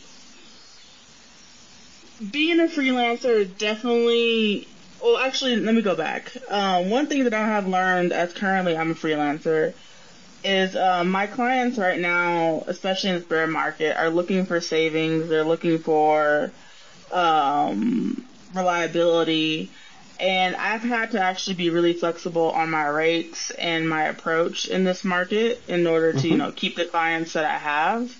being 2.31 2.59
a 2.59 2.63
freelancer 2.63 3.47
definitely. 3.57 4.67
Well, 5.01 5.17
actually, 5.17 5.55
let 5.57 5.73
me 5.73 5.81
go 5.81 5.95
back. 5.95 6.33
Um, 6.49 6.89
one 6.89 7.07
thing 7.07 7.23
that 7.23 7.33
I 7.33 7.45
have 7.45 7.67
learned 7.67 8.11
as 8.11 8.33
currently 8.33 8.75
I'm 8.75 8.91
a 8.91 8.95
freelancer 8.95 9.73
is 10.43 10.75
um, 10.75 11.09
my 11.09 11.27
clients 11.27 11.77
right 11.77 11.99
now, 11.99 12.65
especially 12.67 13.11
in 13.11 13.15
this 13.17 13.25
bear 13.25 13.47
market, 13.47 13.97
are 13.97 14.09
looking 14.09 14.45
for 14.45 14.59
savings. 14.59 15.29
They're 15.29 15.45
looking 15.45 15.79
for 15.79 16.51
um, 17.13 18.25
reliability, 18.53 19.71
and 20.19 20.55
I've 20.55 20.81
had 20.81 21.11
to 21.11 21.21
actually 21.21 21.55
be 21.55 21.69
really 21.69 21.93
flexible 21.93 22.51
on 22.51 22.69
my 22.69 22.87
rates 22.87 23.49
and 23.51 23.87
my 23.87 24.03
approach 24.03 24.67
in 24.67 24.83
this 24.83 25.03
market 25.03 25.61
in 25.67 25.87
order 25.87 26.13
to 26.13 26.27
you 26.27 26.37
know 26.37 26.51
keep 26.51 26.75
the 26.75 26.85
clients 26.85 27.33
that 27.33 27.45
I 27.45 27.57
have, 27.57 28.15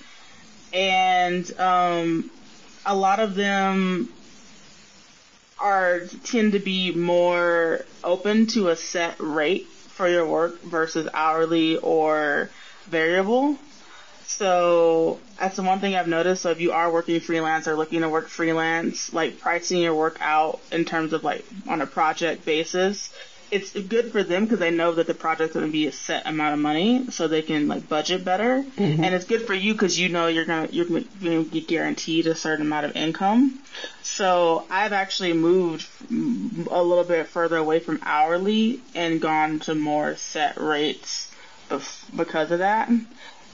and 0.73 1.59
um, 1.59 2.31
a 2.85 2.95
lot 2.95 3.19
of 3.19 3.35
them 3.35 4.09
are 5.59 6.01
tend 6.23 6.53
to 6.53 6.59
be 6.59 6.91
more 6.91 7.85
open 8.03 8.47
to 8.47 8.69
a 8.69 8.75
set 8.75 9.15
rate 9.19 9.67
for 9.67 10.07
your 10.09 10.25
work 10.25 10.61
versus 10.63 11.07
hourly 11.13 11.77
or 11.77 12.49
variable. 12.85 13.57
So 14.25 15.19
that's 15.39 15.55
the 15.55 15.63
one 15.63 15.79
thing 15.79 15.95
I've 15.95 16.07
noticed. 16.07 16.41
So 16.41 16.51
if 16.51 16.61
you 16.61 16.71
are 16.71 16.91
working 16.91 17.19
freelance 17.19 17.67
or 17.67 17.75
looking 17.75 18.01
to 18.01 18.09
work 18.09 18.27
freelance, 18.27 19.13
like 19.13 19.39
pricing 19.39 19.79
your 19.79 19.93
work 19.93 20.17
out 20.21 20.59
in 20.71 20.85
terms 20.85 21.13
of 21.13 21.23
like 21.23 21.45
on 21.67 21.81
a 21.81 21.87
project 21.87 22.45
basis 22.45 23.13
it's 23.53 23.71
good 23.73 24.11
for 24.11 24.23
them 24.23 24.45
because 24.45 24.57
they 24.57 24.71
know 24.71 24.93
that 24.93 25.05
the 25.05 25.13
project's 25.13 25.53
going 25.53 25.65
to 25.65 25.71
be 25.71 25.85
a 25.85 25.91
set 25.91 26.25
amount 26.25 26.55
of 26.55 26.59
money, 26.59 27.05
so 27.11 27.27
they 27.27 27.43
can 27.43 27.67
like 27.67 27.87
budget 27.87 28.25
better. 28.25 28.63
Mm-hmm. 28.63 29.03
And 29.03 29.13
it's 29.13 29.25
good 29.25 29.43
for 29.43 29.53
you 29.53 29.73
because 29.73 29.99
you 29.99 30.09
know 30.09 30.25
you're 30.27 30.45
gonna 30.45 30.67
you're 30.71 30.85
going 30.85 31.07
to 31.21 31.45
be 31.45 31.61
guaranteed 31.61 32.25
a 32.25 32.35
certain 32.35 32.65
amount 32.65 32.87
of 32.87 32.95
income. 32.95 33.59
So 34.01 34.65
I've 34.71 34.93
actually 34.93 35.33
moved 35.33 35.87
a 36.11 36.83
little 36.83 37.03
bit 37.03 37.27
further 37.27 37.57
away 37.57 37.79
from 37.79 37.99
hourly 38.01 38.81
and 38.95 39.21
gone 39.21 39.59
to 39.61 39.75
more 39.75 40.15
set 40.15 40.57
rates 40.57 41.31
because 42.15 42.51
of 42.51 42.59
that. 42.59 42.89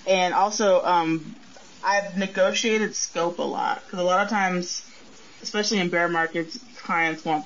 And 0.09 0.33
also, 0.33 0.83
um, 0.83 1.35
I've 1.83 2.17
negotiated 2.17 2.95
scope 2.95 3.39
a 3.39 3.43
lot 3.43 3.83
because 3.85 3.99
a 3.99 4.03
lot 4.03 4.21
of 4.21 4.29
times, 4.29 4.83
especially 5.41 5.79
in 5.79 5.89
bear 5.89 6.09
markets, 6.09 6.59
clients 6.77 7.23
want 7.23 7.45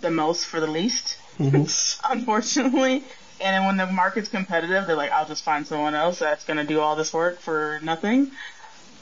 the 0.00 0.10
most 0.10 0.46
for 0.46 0.60
the 0.60 0.68
least 0.68 1.18
mm-hmm. 1.38 2.12
unfortunately. 2.12 3.04
And 3.40 3.54
then 3.54 3.64
when 3.66 3.76
the 3.76 3.86
market's 3.86 4.28
competitive, 4.28 4.86
they're 4.86 4.96
like, 4.96 5.10
I'll 5.10 5.26
just 5.26 5.42
find 5.42 5.66
someone 5.66 5.94
else 5.94 6.20
that's 6.20 6.44
going 6.44 6.58
to 6.58 6.64
do 6.64 6.80
all 6.80 6.94
this 6.94 7.12
work 7.12 7.40
for 7.40 7.80
nothing. 7.82 8.30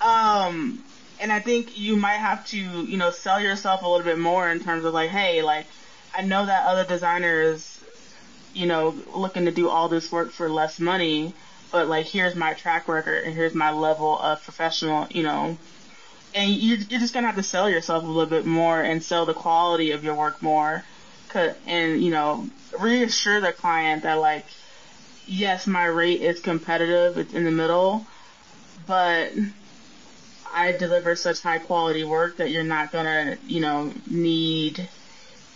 Um, 0.01 0.83
and 1.20 1.31
I 1.31 1.41
think 1.41 1.78
you 1.78 1.97
might 1.97 2.14
have 2.14 2.47
to, 2.49 2.57
you 2.57 2.97
know, 2.97 3.11
sell 3.11 3.41
yourself 3.41 3.83
a 3.83 3.89
little 3.89 4.05
bit 4.05 4.18
more 4.18 4.51
in 4.51 4.61
terms 4.61 4.85
of 4.87 4.95
like, 4.95 5.11
hey, 5.11 5.43
like, 5.43 5.66
I 6.16 6.22
know 6.22 6.47
that 6.47 6.66
other 6.66 6.85
designers, 6.85 7.78
you 8.55 8.66
know, 8.66 8.95
looking 9.14 9.45
to 9.45 9.51
do 9.51 9.68
all 9.68 9.89
this 9.89 10.11
work 10.11 10.31
for 10.31 10.49
less 10.49 10.81
money, 10.81 11.35
but 11.71 11.89
like, 11.89 12.07
here's 12.07 12.35
my 12.35 12.55
track 12.55 12.89
record 12.89 13.25
and 13.25 13.35
here's 13.35 13.55
my 13.55 13.71
level 13.71 14.18
of 14.18 14.43
professional, 14.43 15.07
you 15.11 15.23
know, 15.23 15.57
and 16.35 16.53
you're, 16.53 16.79
you're 16.79 17.01
just 17.01 17.14
gonna 17.14 17.27
have 17.27 17.37
to 17.37 17.43
sell 17.43 17.68
yourself 17.68 18.05
a 18.05 18.07
little 18.07 18.27
bit 18.27 18.47
more 18.47 18.81
and 18.81 19.03
sell 19.03 19.27
the 19.27 19.35
quality 19.35 19.91
of 19.91 20.05
your 20.05 20.14
work 20.14 20.43
more. 20.43 20.85
And 21.66 22.03
you 22.03 22.11
know 22.11 22.49
reassure 22.79 23.41
the 23.41 23.53
client 23.53 24.03
that 24.03 24.14
like 24.14 24.45
yes 25.27 25.66
my 25.66 25.85
rate 25.85 26.23
is 26.23 26.41
competitive 26.41 27.18
it's 27.18 27.33
in 27.35 27.45
the 27.45 27.53
middle 27.53 28.05
but 28.87 29.33
I 30.53 30.73
deliver 30.73 31.14
such 31.14 31.41
high 31.41 31.59
quality 31.59 32.03
work 32.03 32.39
that 32.39 32.51
you're 32.51 32.64
not 32.64 32.91
gonna 32.91 33.39
you 33.47 33.61
know 33.61 33.93
need 34.09 34.89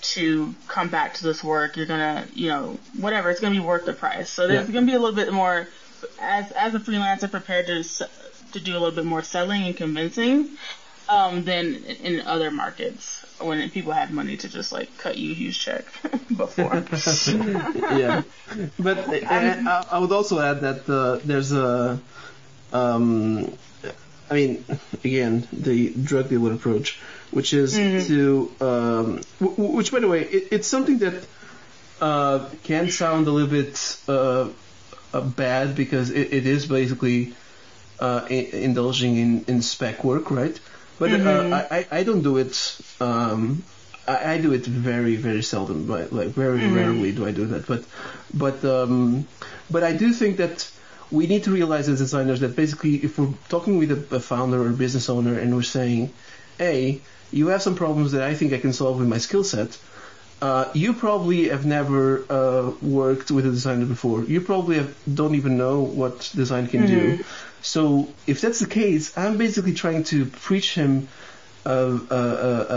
to 0.03 0.55
come 0.69 0.89
back 0.89 1.15
to 1.15 1.25
this 1.25 1.43
work. 1.43 1.77
You're 1.77 1.87
gonna 1.87 2.27
you 2.35 2.49
know 2.49 2.79
whatever. 2.99 3.31
It's 3.31 3.41
gonna 3.41 3.55
be 3.55 3.65
worth 3.65 3.87
the 3.87 3.93
price. 3.93 4.31
So 4.31 4.47
there's 4.47 4.69
yeah. 4.69 4.75
gonna 4.75 4.87
be 4.87 4.95
a 4.95 4.99
little 5.01 5.17
bit 5.17 5.33
more 5.33 5.67
as 6.21 6.51
as 6.53 6.75
a 6.75 6.79
freelancer 6.79 7.31
prepared 7.31 7.67
to 7.67 7.83
to 8.53 8.61
do 8.61 8.73
a 8.73 8.79
little 8.79 8.93
bit 8.93 9.05
more 9.05 9.23
selling 9.23 9.65
and 9.65 9.77
convincing 9.77 10.51
um, 11.09 11.45
than 11.45 11.75
in 11.85 12.21
other 12.21 12.51
markets 12.51 13.25
when 13.41 13.69
people 13.71 13.93
had 13.93 14.11
money 14.11 14.37
to 14.37 14.49
just 14.49 14.73
like 14.73 14.97
cut 14.99 15.19
you 15.19 15.33
a 15.33 15.35
huge 15.35 15.59
check 15.59 15.85
before. 16.37 16.75
yeah, 17.99 18.23
but 18.79 18.99
I, 19.09 19.85
I, 19.91 19.99
would 19.99 20.13
also 20.13 20.41
add 20.41 20.61
that 20.61 20.89
uh, 20.89 21.21
there's 21.25 21.53
a, 21.53 22.01
um, 22.73 23.53
I 24.31 24.35
mean, 24.35 24.65
again, 25.03 25.47
the 25.53 25.91
drug 25.91 26.29
dealer 26.29 26.53
approach, 26.53 26.99
which 27.31 27.53
is 27.53 27.77
mm-hmm. 27.77 28.07
to, 28.07 28.53
um, 28.61 29.21
w- 29.41 29.73
which 29.73 29.93
by 29.93 30.01
the 30.01 30.09
way, 30.09 30.23
it, 30.23 30.49
it's 30.53 30.69
something 30.69 30.99
that 30.99 31.27
uh, 32.01 32.49
can 32.63 32.91
sound 32.91 33.27
a 33.27 33.31
little 33.31 33.51
bit 33.51 33.99
uh, 34.09 34.13
uh 34.13 34.49
bad 35.21 35.75
because 35.75 36.11
it, 36.11 36.33
it 36.33 36.47
is 36.47 36.67
basically 36.67 37.35
uh, 38.01 38.27
indulging 38.29 39.17
in, 39.17 39.45
in 39.47 39.63
spec 39.63 40.05
work, 40.05 40.31
right? 40.31 40.59
But 40.99 41.11
uh, 41.11 41.17
mm-hmm. 41.17 41.53
uh, 41.53 41.63
I, 41.71 41.87
I 41.91 42.03
don't 42.05 42.23
do 42.23 42.37
it. 42.37 42.81
Um, 43.01 43.65
I, 44.07 44.35
I, 44.35 44.39
do 44.39 44.53
it 44.53 44.65
very 44.67 45.17
very 45.17 45.43
seldom, 45.43 45.87
but 45.87 46.13
like 46.13 46.29
very 46.29 46.61
mm-hmm. 46.61 46.75
rarely 46.75 47.13
do 47.13 47.27
I 47.27 47.33
do 47.33 47.47
that. 47.47 47.67
But 47.67 47.85
but 48.33 48.65
um, 48.65 49.27
but 49.71 49.83
I 49.83 49.93
do 49.93 50.13
think 50.13 50.37
that 50.37 50.71
we 51.11 51.27
need 51.27 51.45
to 51.45 51.51
realize 51.51 51.89
as 51.89 51.99
designers 51.99 52.41
that 52.41 52.57
basically 52.57 52.97
if 52.97 53.19
we're 53.19 53.33
talking 53.49 53.79
with 53.79 53.91
a, 53.91 54.17
a 54.17 54.21
founder 54.21 54.63
or 54.63 54.69
a 54.69 54.73
business 54.73 55.09
owner 55.09 55.39
and 55.39 55.55
we're 55.55 55.63
saying, 55.63 56.13
hey, 56.59 57.01
you 57.31 57.49
have 57.49 57.63
some 57.63 57.75
problems 57.75 58.13
that 58.13 58.23
I 58.23 58.35
think 58.35 58.53
I 58.53 58.59
can 58.59 58.73
solve 58.73 58.99
with 58.99 59.09
my 59.09 59.19
skill 59.19 59.45
set. 59.45 59.79
Uh, 60.45 60.71
you 60.75 60.93
probably 60.93 61.49
have 61.49 61.65
never 61.65 62.03
uh, 62.29 62.71
worked 62.83 63.31
with 63.31 63.47
a 63.47 63.51
designer 63.51 63.87
before. 63.87 64.23
You 64.25 64.43
probably 64.43 64.77
have, 64.77 64.95
don't 65.21 65.37
even 65.37 65.57
know 65.57 65.81
what 66.01 66.31
design 66.37 66.67
can 66.67 66.83
mm-hmm. 66.83 67.17
do. 67.17 67.25
So 67.63 68.09
if 68.27 68.43
that's 68.43 68.61
the 68.61 68.67
case, 68.67 69.17
I'm 69.17 69.39
basically 69.39 69.73
trying 69.73 70.05
to 70.13 70.27
preach 70.27 70.75
him 70.75 71.09
uh, 71.65 71.99
uh, 72.11 72.15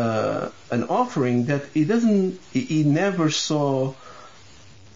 uh, 0.01 0.51
an 0.71 0.83
offering 0.85 1.47
that 1.47 1.63
he 1.73 1.83
doesn't, 1.83 2.39
he 2.53 2.85
never 2.85 3.29
saw 3.29 3.93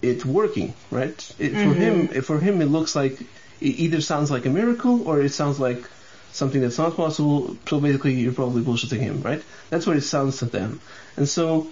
it 0.01 0.23
working, 0.23 0.73
right? 0.91 1.19
It, 1.37 1.51
mm-hmm. 1.51 1.67
For 1.67 1.75
him, 1.75 2.21
for 2.21 2.39
him, 2.39 2.61
it 2.61 2.67
looks 2.67 2.95
like 2.95 3.19
it 3.19 3.73
either 3.83 3.99
sounds 3.99 4.31
like 4.31 4.45
a 4.45 4.49
miracle 4.49 5.09
or 5.09 5.19
it 5.19 5.33
sounds 5.33 5.59
like 5.59 5.83
something 6.31 6.61
that's 6.61 6.77
not 6.77 6.95
possible. 6.95 7.57
So 7.67 7.81
basically, 7.81 8.13
you're 8.13 8.31
probably 8.31 8.63
bullshitting 8.63 9.03
him, 9.09 9.21
right? 9.23 9.43
That's 9.69 9.85
what 9.85 9.97
it 9.97 10.03
sounds 10.03 10.39
to 10.39 10.45
them. 10.45 10.79
And 11.17 11.27
so, 11.27 11.67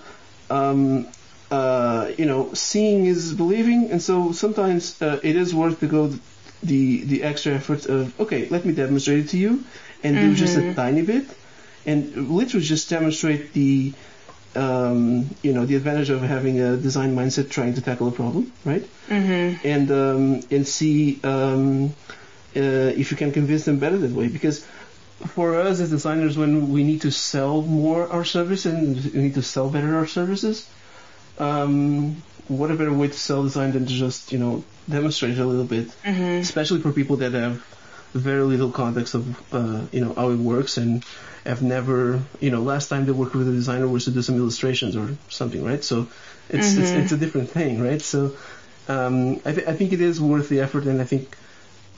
um, 0.50 1.08
uh, 1.52 2.12
you 2.18 2.26
know, 2.26 2.54
seeing 2.54 3.06
is 3.06 3.34
believing, 3.34 3.91
and 3.91 4.02
so 4.02 4.32
sometimes 4.32 5.02
uh, 5.02 5.20
it 5.24 5.36
is 5.36 5.54
worth 5.54 5.80
to 5.80 5.88
go 5.88 6.14
the 6.62 7.04
the 7.06 7.24
extra 7.24 7.54
effort 7.54 7.86
of 7.86 8.20
okay, 8.20 8.47
let 8.50 8.66
me 8.66 8.74
demonstrate 8.74 9.26
it 9.26 9.30
to 9.30 9.38
you, 9.38 9.64
and 10.04 10.16
mm-hmm. 10.16 10.30
do 10.30 10.36
just 10.36 10.58
a 10.58 10.62
mm-hmm. 10.62 10.76
tiny 10.76 11.02
bit, 11.02 11.26
and 11.86 12.30
literally 12.30 12.66
just 12.66 12.89
demonstrate 12.89 13.54
the 13.54 13.93
um, 14.56 15.30
you 15.41 15.54
know 15.54 15.66
the 15.66 15.76
advantage 15.76 16.10
of 16.10 16.22
having 16.22 16.60
a 16.60 16.78
design 16.78 17.16
mindset 17.16 17.50
trying 17.50 17.74
to 17.76 17.82
tackle 17.82 18.08
a 18.08 18.12
problem, 18.12 18.52
right? 18.66 18.86
Mm-hmm. 19.08 19.68
And 19.68 19.91
um, 19.91 20.41
and 20.52 20.68
see 20.68 21.20
um, 21.24 21.95
uh, 22.56 22.93
if 23.02 23.12
you 23.12 23.18
can 23.18 23.32
convince 23.32 23.66
them 23.66 23.80
better 23.80 23.97
that 23.97 24.12
way 24.12 24.28
because. 24.28 24.66
For 25.28 25.59
us 25.59 25.80
as 25.80 25.89
designers, 25.89 26.38
when 26.38 26.72
we 26.72 26.84
need 26.84 27.01
to 27.01 27.11
sell 27.11 27.61
more 27.61 28.07
our 28.07 28.24
service 28.24 28.65
and 28.65 29.03
we 29.13 29.22
need 29.22 29.34
to 29.36 29.41
sell 29.41 29.70
better 29.70 29.97
our 29.97 30.07
services, 30.07 30.70
um, 31.38 32.22
what 32.47 32.72
a 32.72 32.76
better 32.76 32.93
way 32.93 33.07
to 33.07 33.13
sell 33.13 33.43
design 33.43 33.74
than 33.74 33.86
to 33.86 33.93
just, 33.93 34.32
you 34.32 34.39
know, 34.39 34.63
demonstrate 34.89 35.38
a 35.38 35.45
little 35.45 35.65
bit, 35.65 35.88
mm-hmm. 36.03 36.41
especially 36.41 36.82
for 36.82 36.91
people 36.91 37.17
that 37.17 37.34
have 37.34 37.63
very 38.13 38.43
little 38.43 38.72
context 38.72 39.13
of, 39.13 39.53
uh, 39.53 39.86
you 39.91 40.01
know, 40.01 40.13
how 40.13 40.30
it 40.32 40.38
works 40.38 40.78
and 40.78 41.05
have 41.45 41.61
never, 41.61 42.22
you 42.39 42.49
know, 42.49 42.61
last 42.61 42.88
time 42.88 43.05
they 43.05 43.11
worked 43.11 43.36
with 43.36 43.47
a 43.47 43.51
designer 43.51 43.88
was 43.88 44.05
to 44.05 44.11
do 44.11 44.22
some 44.22 44.36
illustrations 44.36 44.95
or 44.95 45.15
something, 45.30 45.63
right? 45.63 45.84
So 45.84 46.07
it's, 46.49 46.70
mm-hmm. 46.70 46.82
it's, 46.82 46.91
it's, 46.91 47.11
a 47.11 47.17
different 47.17 47.49
thing, 47.49 47.82
right? 47.82 48.01
So, 48.01 48.36
um, 48.88 49.41
I, 49.45 49.51
th- 49.53 49.67
I 49.67 49.74
think 49.74 49.93
it 49.93 50.01
is 50.01 50.20
worth 50.20 50.49
the 50.49 50.61
effort 50.61 50.86
and 50.86 50.99
I 50.99 51.05
think 51.05 51.38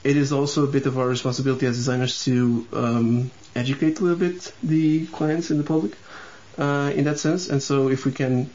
it 0.03 0.17
is 0.17 0.31
also 0.31 0.63
a 0.63 0.67
bit 0.67 0.85
of 0.85 0.97
our 0.97 1.07
responsibility 1.07 1.65
as 1.65 1.77
designers 1.77 2.23
to, 2.25 2.67
um, 2.73 3.31
educate 3.55 3.99
a 3.99 4.03
little 4.03 4.17
bit 4.17 4.51
the 4.63 5.05
clients 5.07 5.49
and 5.49 5.59
the 5.59 5.63
public, 5.63 5.93
uh, 6.57 6.91
in 6.95 7.03
that 7.05 7.19
sense. 7.19 7.49
And 7.49 7.61
so 7.61 7.89
if 7.89 8.05
we 8.05 8.11
can, 8.11 8.49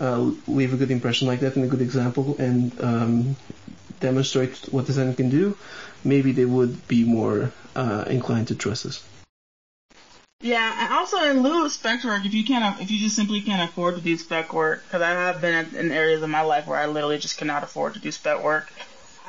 uh, 0.00 0.30
leave 0.46 0.72
a 0.72 0.76
good 0.76 0.90
impression 0.90 1.28
like 1.28 1.40
that 1.40 1.56
and 1.56 1.64
a 1.64 1.68
good 1.68 1.82
example 1.82 2.36
and 2.38 2.72
um, 2.80 3.36
demonstrate 4.00 4.56
what 4.70 4.86
design 4.86 5.14
can 5.14 5.28
do, 5.28 5.56
maybe 6.04 6.32
they 6.32 6.46
would 6.46 6.88
be 6.88 7.04
more 7.04 7.52
uh, 7.76 8.04
inclined 8.08 8.48
to 8.48 8.54
trust 8.54 8.86
us. 8.86 9.04
Yeah, 10.42 10.74
and 10.78 10.94
also 10.94 11.22
in 11.30 11.42
lieu 11.42 11.66
of 11.66 11.72
spec 11.72 12.02
work, 12.02 12.24
if 12.24 12.32
you 12.32 12.44
can't, 12.44 12.80
if 12.80 12.90
you 12.90 12.98
just 12.98 13.14
simply 13.14 13.42
can't 13.42 13.68
afford 13.68 13.96
to 13.96 14.00
do 14.00 14.16
spec 14.16 14.54
work, 14.54 14.82
because 14.84 15.02
I 15.02 15.10
have 15.10 15.42
been 15.42 15.74
in 15.74 15.92
areas 15.92 16.22
of 16.22 16.30
my 16.30 16.40
life 16.40 16.66
where 16.66 16.78
I 16.78 16.86
literally 16.86 17.18
just 17.18 17.36
cannot 17.36 17.62
afford 17.62 17.92
to 17.94 18.00
do 18.00 18.10
spec 18.10 18.42
work. 18.42 18.72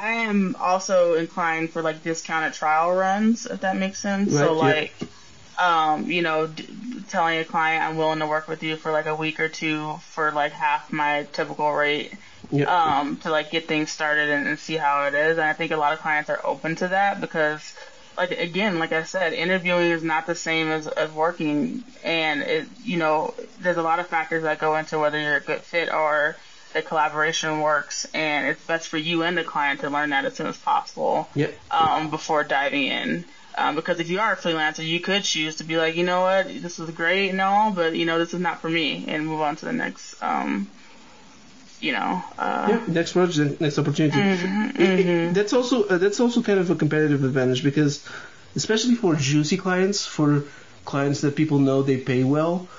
I 0.02 0.12
am 0.12 0.56
also 0.60 1.14
inclined 1.14 1.70
for 1.70 1.82
like 1.82 2.04
discounted 2.04 2.54
trial 2.54 2.92
runs, 2.92 3.46
if 3.46 3.62
that 3.62 3.78
makes 3.78 4.00
sense. 4.00 4.34
Right, 4.34 4.40
so 4.40 4.54
like, 4.54 4.94
yeah 5.00 5.08
um, 5.62 6.10
you 6.10 6.22
know, 6.22 6.48
d- 6.48 6.68
telling 7.10 7.40
a 7.40 7.46
client 7.46 7.84
I'm 7.84 7.96
willing 7.96 8.20
to 8.20 8.28
work 8.28 8.48
with 8.48 8.64
you 8.64 8.76
for 8.76 8.92
like 8.92 9.06
a 9.06 9.16
week 9.16 9.40
or 9.40 9.48
two 9.48 9.94
for 10.10 10.32
like 10.32 10.52
half 10.52 10.92
my 10.92 11.28
typical 11.34 11.72
rate. 11.72 12.14
Yep. 12.54 12.68
Um, 12.68 13.18
to 13.18 13.30
like 13.30 13.50
get 13.50 13.68
things 13.68 13.92
started 13.92 14.30
and, 14.30 14.46
and 14.46 14.60
see 14.60 14.76
how 14.76 15.06
it 15.06 15.14
is. 15.14 15.38
And 15.38 15.48
I 15.48 15.54
think 15.54 15.72
a 15.72 15.78
lot 15.78 15.94
of 15.94 16.00
clients 16.00 16.30
are 16.30 16.46
open 16.46 16.76
to 16.78 16.90
that 16.90 17.22
because 17.22 17.74
like 18.18 18.32
again, 18.32 18.78
like 18.78 18.92
I 18.92 19.04
said, 19.04 19.32
interviewing 19.32 19.92
is 19.92 20.04
not 20.04 20.26
the 20.26 20.36
same 20.36 20.68
as, 20.68 20.86
as 20.88 21.12
working 21.12 21.84
and 22.04 22.42
it 22.42 22.68
you 22.84 22.98
know, 22.98 23.34
there's 23.62 23.78
a 23.78 23.84
lot 23.84 24.00
of 24.00 24.08
factors 24.08 24.44
that 24.44 24.60
go 24.60 24.76
into 24.76 25.00
whether 25.00 25.18
you're 25.18 25.38
a 25.38 25.42
good 25.42 25.62
fit 25.62 25.94
or 25.94 26.36
the 26.74 26.82
collaboration 26.82 27.62
works 27.62 28.08
and 28.14 28.48
it's 28.48 28.64
best 28.66 28.88
for 28.88 28.98
you 28.98 29.24
and 29.24 29.38
the 29.38 29.44
client 29.44 29.82
to 29.82 29.90
learn 29.90 30.12
that 30.12 30.26
as 30.26 30.36
soon 30.36 30.48
as 30.48 30.58
possible. 30.58 31.28
Yep. 31.36 31.54
Um, 31.72 32.10
before 32.10 32.44
diving 32.44 32.84
in. 32.84 33.26
Um, 33.58 33.76
because 33.76 34.00
if 34.00 34.10
you 34.10 34.20
are 34.20 34.34
a 34.34 34.38
freelancer, 34.38 34.86
you 34.86 35.00
could 35.00 35.24
choose 35.24 35.58
to 35.58 35.64
be 35.64 35.78
like, 35.78 35.96
you 35.96 36.04
know 36.04 36.22
what, 36.22 36.48
this 36.48 36.80
is 36.80 36.90
great 36.92 37.30
and 37.30 37.42
all, 37.42 37.72
but 37.72 37.96
you 37.96 38.06
know, 38.06 38.18
this 38.18 38.34
is 38.34 38.40
not 38.40 38.62
for 38.62 38.70
me, 38.70 39.06
and 39.08 39.28
move 39.28 39.42
on 39.42 39.56
to 39.58 39.66
the 39.66 39.74
next, 39.74 40.22
um, 40.24 40.70
you 41.82 41.92
know. 41.92 42.24
Uh, 42.40 42.68
yeah, 42.70 42.84
next 42.88 43.12
project, 43.12 43.60
next 43.60 43.78
opportunity. 43.78 44.18
Mm-hmm, 44.18 44.82
mm-hmm. 44.82 45.34
that's 45.34 45.52
also 45.52 45.84
uh, 45.84 45.98
that's 45.98 46.22
also 46.22 46.42
kind 46.42 46.60
of 46.60 46.70
a 46.70 46.76
competitive 46.76 47.26
advantage 47.26 47.62
because, 47.62 48.08
especially 48.56 48.96
for 48.96 49.16
juicy 49.16 49.58
clients, 49.58 50.06
for 50.06 50.46
clients 50.86 51.22
that 51.22 51.36
people 51.36 51.60
know 51.60 51.84
they 51.84 51.98
pay 51.98 52.24
well, 52.24 52.70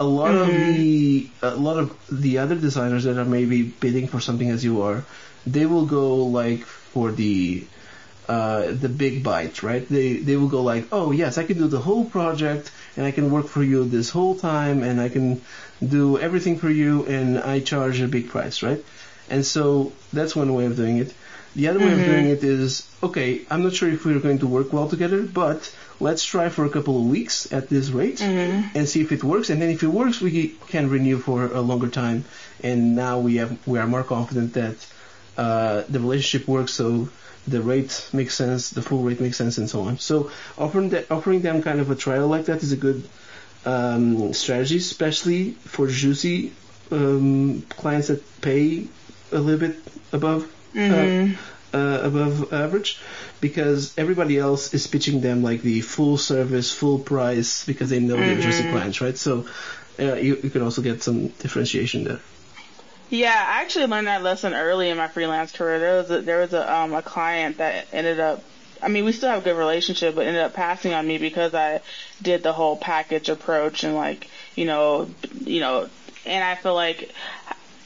a 0.00 0.04
lot 0.04 0.34
of 0.34 0.48
the 0.48 1.28
a 1.42 1.54
lot 1.54 1.78
of 1.78 1.94
the 2.10 2.38
other 2.38 2.56
designers 2.56 3.04
that 3.04 3.18
are 3.18 3.24
maybe 3.26 3.62
bidding 3.62 4.08
for 4.08 4.18
something 4.18 4.50
as 4.50 4.64
you 4.64 4.80
are, 4.82 5.04
they 5.46 5.66
will 5.66 5.84
go 5.86 6.24
like 6.24 6.64
for 6.64 7.12
the 7.12 7.66
uh, 8.28 8.72
the 8.72 8.88
big 8.88 9.22
bite, 9.22 9.62
right? 9.62 9.86
They 9.88 10.14
they 10.14 10.36
will 10.36 10.48
go 10.48 10.62
like, 10.62 10.86
oh 10.90 11.12
yes, 11.12 11.36
I 11.36 11.44
can 11.44 11.58
do 11.58 11.68
the 11.68 11.80
whole 11.80 12.04
project 12.06 12.72
and 12.96 13.04
I 13.04 13.10
can 13.10 13.30
work 13.30 13.46
for 13.46 13.62
you 13.62 13.84
this 13.84 14.10
whole 14.10 14.36
time 14.36 14.82
and 14.82 15.00
I 15.00 15.10
can 15.10 15.42
do 15.86 16.18
everything 16.18 16.58
for 16.58 16.70
you 16.70 17.04
and 17.06 17.38
I 17.38 17.60
charge 17.60 18.00
a 18.00 18.08
big 18.08 18.28
price, 18.28 18.62
right? 18.62 18.82
And 19.28 19.44
so 19.44 19.92
that's 20.12 20.34
one 20.34 20.54
way 20.54 20.64
of 20.66 20.76
doing 20.76 20.96
it. 20.98 21.12
The 21.56 21.68
other 21.68 21.80
way 21.80 21.92
of 21.92 21.98
doing 21.98 22.26
it 22.26 22.44
is, 22.44 22.88
okay, 23.02 23.42
I'm 23.50 23.64
not 23.64 23.74
sure 23.74 23.90
if 23.90 24.04
we're 24.04 24.20
going 24.20 24.38
to 24.38 24.46
work 24.46 24.72
well 24.72 24.88
together, 24.88 25.22
but 25.22 25.74
let's 26.00 26.24
try 26.24 26.48
for 26.48 26.64
a 26.64 26.70
couple 26.70 26.96
of 26.96 27.06
weeks 27.06 27.52
at 27.52 27.68
this 27.68 27.90
rate 27.90 28.20
and 28.74 28.88
see 28.88 29.00
if 29.02 29.12
it 29.12 29.22
works. 29.22 29.50
And 29.50 29.60
then 29.60 29.70
if 29.70 29.82
it 29.82 29.88
works, 29.88 30.20
we 30.20 30.48
can 30.68 30.88
renew 30.90 31.18
for 31.18 31.46
a 31.46 31.60
longer 31.60 31.88
time. 31.88 32.24
And 32.62 32.96
now 32.96 33.20
we 33.20 33.36
have 33.36 33.56
we 33.66 33.78
are 33.78 33.86
more 33.86 34.02
confident 34.04 34.54
that 34.54 34.86
uh, 35.36 35.84
the 35.88 36.00
relationship 36.00 36.48
works, 36.48 36.72
so 36.72 37.08
the 37.46 37.62
rate 37.62 38.08
makes 38.12 38.34
sense, 38.34 38.70
the 38.70 38.82
full 38.82 39.02
rate 39.02 39.20
makes 39.20 39.36
sense, 39.36 39.58
and 39.58 39.68
so 39.68 39.82
on. 39.82 39.98
So 39.98 40.30
offering 40.58 40.90
that, 40.90 41.10
offering 41.10 41.40
them 41.40 41.62
kind 41.62 41.80
of 41.80 41.90
a 41.90 41.94
trial 41.94 42.28
like 42.28 42.46
that 42.46 42.62
is 42.62 42.72
a 42.72 42.76
good 42.76 43.08
um, 43.64 44.32
strategy, 44.34 44.76
especially 44.76 45.52
for 45.52 45.86
juicy 45.86 46.52
um, 46.90 47.62
clients 47.68 48.08
that 48.08 48.22
pay 48.40 48.86
a 49.32 49.38
little 49.38 49.68
bit 49.68 49.76
above 50.12 50.44
uh, 50.76 51.36
uh, 51.72 52.00
above 52.02 52.52
average, 52.52 53.00
because 53.40 53.96
everybody 53.98 54.38
else 54.38 54.74
is 54.74 54.86
pitching 54.86 55.20
them 55.20 55.42
like 55.42 55.62
the 55.62 55.80
full 55.80 56.16
service, 56.16 56.72
full 56.72 56.98
price, 56.98 57.64
because 57.64 57.90
they 57.90 58.00
know 58.00 58.16
they're 58.16 58.40
juicy 58.40 58.70
clients, 58.70 59.00
right? 59.00 59.16
So 59.16 59.46
uh, 59.98 60.14
you, 60.14 60.38
you 60.42 60.50
can 60.50 60.62
also 60.62 60.82
get 60.82 61.02
some 61.02 61.28
differentiation 61.28 62.04
there. 62.04 62.20
Yeah, 63.10 63.34
I 63.34 63.62
actually 63.62 63.86
learned 63.86 64.06
that 64.06 64.22
lesson 64.22 64.54
early 64.54 64.88
in 64.88 64.96
my 64.96 65.08
freelance 65.08 65.50
career. 65.50 65.80
There 65.80 65.96
was 65.96 66.10
a, 66.10 66.22
there 66.22 66.38
was 66.38 66.52
a 66.52 66.72
um 66.72 66.94
a 66.94 67.02
client 67.02 67.58
that 67.58 67.88
ended 67.92 68.20
up 68.20 68.44
I 68.82 68.88
mean, 68.88 69.04
we 69.04 69.12
still 69.12 69.28
have 69.28 69.42
a 69.42 69.44
good 69.44 69.56
relationship, 69.56 70.14
but 70.14 70.26
ended 70.26 70.42
up 70.42 70.54
passing 70.54 70.94
on 70.94 71.06
me 71.06 71.18
because 71.18 71.54
I 71.54 71.80
did 72.22 72.42
the 72.42 72.52
whole 72.52 72.76
package 72.76 73.28
approach 73.28 73.84
and 73.84 73.94
like, 73.94 74.28
you 74.54 74.64
know, 74.64 75.10
you 75.44 75.60
know, 75.60 75.88
and 76.24 76.44
I 76.44 76.54
feel 76.54 76.74
like 76.74 77.12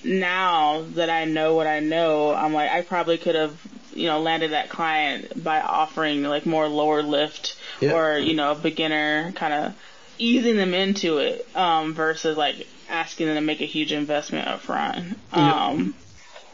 now 0.04 0.84
that 0.94 1.10
I 1.10 1.24
know 1.24 1.54
what 1.54 1.66
I 1.66 1.80
know, 1.80 2.34
I'm 2.34 2.52
like, 2.52 2.70
I 2.70 2.82
probably 2.82 3.18
could 3.18 3.34
have, 3.34 3.58
you 3.94 4.06
know, 4.06 4.20
landed 4.20 4.52
that 4.52 4.68
client 4.68 5.42
by 5.42 5.60
offering 5.60 6.22
like 6.24 6.46
more 6.46 6.68
lower 6.68 7.02
lift 7.02 7.56
Yeah. 7.80 7.92
or, 7.92 8.18
you 8.18 8.34
know, 8.34 8.54
beginner 8.54 9.32
kind 9.32 9.52
of 9.54 9.74
easing 10.18 10.56
them 10.56 10.74
into 10.74 11.18
it, 11.18 11.46
um, 11.56 11.94
versus 11.94 12.36
like 12.36 12.66
asking 12.88 13.26
them 13.26 13.36
to 13.36 13.40
make 13.40 13.60
a 13.60 13.66
huge 13.66 13.92
investment 13.92 14.46
up 14.46 14.60
front. 14.60 15.18
Yeah. 15.32 15.66
Um, 15.66 15.94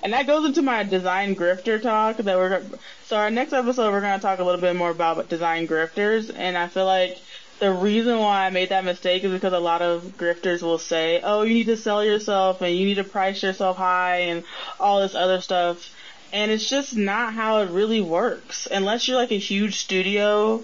and 0.03 0.13
that 0.15 0.27
goes 0.27 0.47
into 0.47 0.63
my 0.63 0.83
design 0.83 1.37
grifter 1.37 1.81
talk 1.81 2.17
that 2.19 2.37
we're 2.39 2.63
so 3.05 3.17
our 3.17 3.31
next 3.31 3.53
episode 3.53 3.91
we're 3.93 4.01
going 4.01 4.19
to 4.19 4.23
talk 4.23 4.39
a 4.39 4.45
little 4.45 4.61
bit 4.61 4.75
more 4.75 4.91
about 4.91 5.29
design 5.29 5.69
grifters 5.69 6.33
and 6.35 6.57
I 6.57 6.69
feel 6.69 6.87
like 6.87 7.19
the 7.61 7.73
reason 7.73 8.19
why 8.19 8.47
I 8.47 8.51
made 8.51 8.71
that 8.71 8.85
mistake 8.85 9.23
is 9.23 9.31
because 9.31 9.53
a 9.53 9.59
lot 9.61 9.83
of 9.83 10.17
grifters 10.17 10.63
will 10.63 10.79
say, 10.79 11.21
"Oh, 11.23 11.43
you 11.43 11.55
need 11.55 11.67
to 11.67 11.77
sell 11.77 12.03
yourself 12.03 12.63
and 12.63 12.75
you 12.75 12.87
need 12.87 12.95
to 12.95 13.05
price 13.05 13.43
yourself 13.43 13.77
high 13.77 14.17
and 14.31 14.45
all 14.81 15.01
this 15.01 15.15
other 15.15 15.41
stuff." 15.41 15.95
And 16.33 16.51
it's 16.51 16.69
just 16.69 16.97
not 16.97 17.35
how 17.35 17.59
it 17.59 17.71
really 17.71 18.01
works. 18.01 18.67
Unless 18.71 19.07
you're 19.07 19.17
like 19.19 19.33
a 19.33 19.39
huge 19.39 19.77
studio 19.77 20.63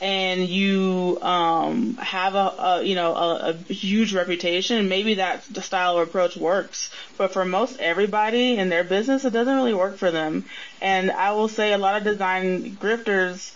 and 0.00 0.48
you 0.48 1.18
um, 1.20 1.94
have 1.96 2.34
a, 2.34 2.54
a 2.58 2.82
you 2.82 2.94
know 2.94 3.14
a, 3.14 3.50
a 3.50 3.72
huge 3.72 4.14
reputation, 4.14 4.88
maybe 4.88 5.14
that 5.14 5.44
the 5.50 5.60
style 5.60 5.98
of 5.98 6.08
approach 6.08 6.36
works. 6.38 6.90
But 7.18 7.32
for 7.32 7.44
most 7.44 7.78
everybody 7.80 8.56
in 8.56 8.70
their 8.70 8.84
business, 8.84 9.26
it 9.26 9.32
doesn't 9.34 9.54
really 9.54 9.74
work 9.74 9.98
for 9.98 10.10
them. 10.10 10.46
And 10.80 11.10
I 11.10 11.32
will 11.32 11.48
say 11.48 11.72
a 11.72 11.78
lot 11.78 11.96
of 11.96 12.04
design 12.04 12.76
grifters 12.76 13.52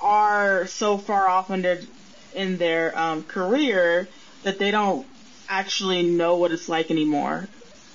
are 0.00 0.66
so 0.66 0.98
far 0.98 1.28
off 1.28 1.50
in 1.50 1.62
their 1.62 1.80
in 2.34 2.58
their 2.58 2.96
um, 2.98 3.22
career 3.24 4.08
that 4.42 4.58
they 4.58 4.70
don't 4.70 5.06
actually 5.48 6.02
know 6.02 6.36
what 6.36 6.52
it's 6.52 6.68
like 6.68 6.90
anymore 6.90 7.48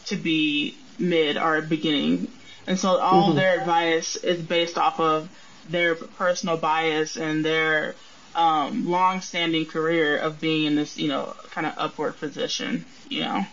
to 0.06 0.16
be 0.16 0.76
mid 1.00 1.38
or 1.38 1.62
beginning. 1.62 2.28
And 2.68 2.78
so 2.78 2.98
all 2.98 3.34
their 3.34 3.60
advice 3.60 4.16
is 4.16 4.42
based 4.42 4.78
off 4.78 5.00
of 5.00 5.30
their 5.70 5.96
personal 5.96 6.58
bias 6.58 7.16
and 7.16 7.46
their 7.46 7.96
um, 8.36 8.90
long-standing 8.90 9.66
career 9.66 10.18
of 10.18 10.42
being 10.42 10.66
in 10.66 10.76
this, 10.76 10.98
you 10.98 11.08
know, 11.08 11.36
kind 11.52 11.66
of 11.66 11.74
upward 11.78 12.20
position, 12.20 12.86
you 13.10 13.22
know. 13.22 13.46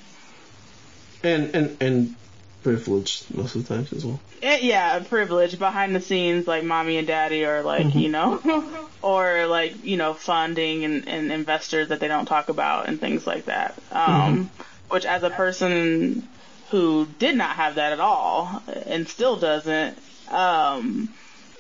And 1.23 1.55
and 1.55 1.77
and 1.81 2.17
privileged 2.63 3.35
most 3.35 3.55
of 3.55 3.67
the 3.67 3.75
times 3.75 3.93
as 3.93 4.05
well. 4.05 4.21
Eh, 4.43 4.59
yeah, 4.63 4.99
privilege 5.01 5.59
behind 5.59 5.95
the 5.95 6.01
scenes, 6.01 6.47
like 6.47 6.65
mommy 6.65 6.99
and 6.99 7.07
daddy, 7.07 7.45
or 7.45 7.63
like 7.63 7.95
you 7.95 8.09
know, 8.09 8.89
or 9.03 9.47
like 9.47 9.85
you 9.85 9.97
know, 9.97 10.15
funding 10.15 10.85
and, 10.85 11.09
and 11.09 11.33
investors 11.33 11.89
that 11.89 12.01
they 12.01 12.09
don't 12.09 12.27
talk 12.27 12.49
about 12.49 12.89
and 12.89 13.01
things 13.01 13.27
like 13.27 13.47
that. 13.47 13.75
Um, 13.91 14.51
Which, 14.89 15.07
as 15.07 15.23
a 15.23 15.31
person 15.31 16.29
who 16.71 17.07
did 17.19 17.37
not 17.37 17.57
have 17.57 17.77
that 17.77 17.93
at 17.93 18.01
all 18.01 18.63
and 18.87 19.09
still 19.09 19.37
doesn't, 19.37 19.99
um, 20.31 21.09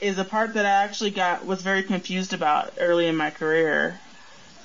is 0.00 0.18
a 0.18 0.24
part 0.24 0.55
that 0.55 0.66
I 0.66 0.84
actually 0.84 1.11
got 1.12 1.46
was 1.46 1.62
very 1.62 1.82
confused 1.82 2.32
about 2.32 2.74
early 2.78 3.07
in 3.07 3.16
my 3.16 3.30
career. 3.30 3.98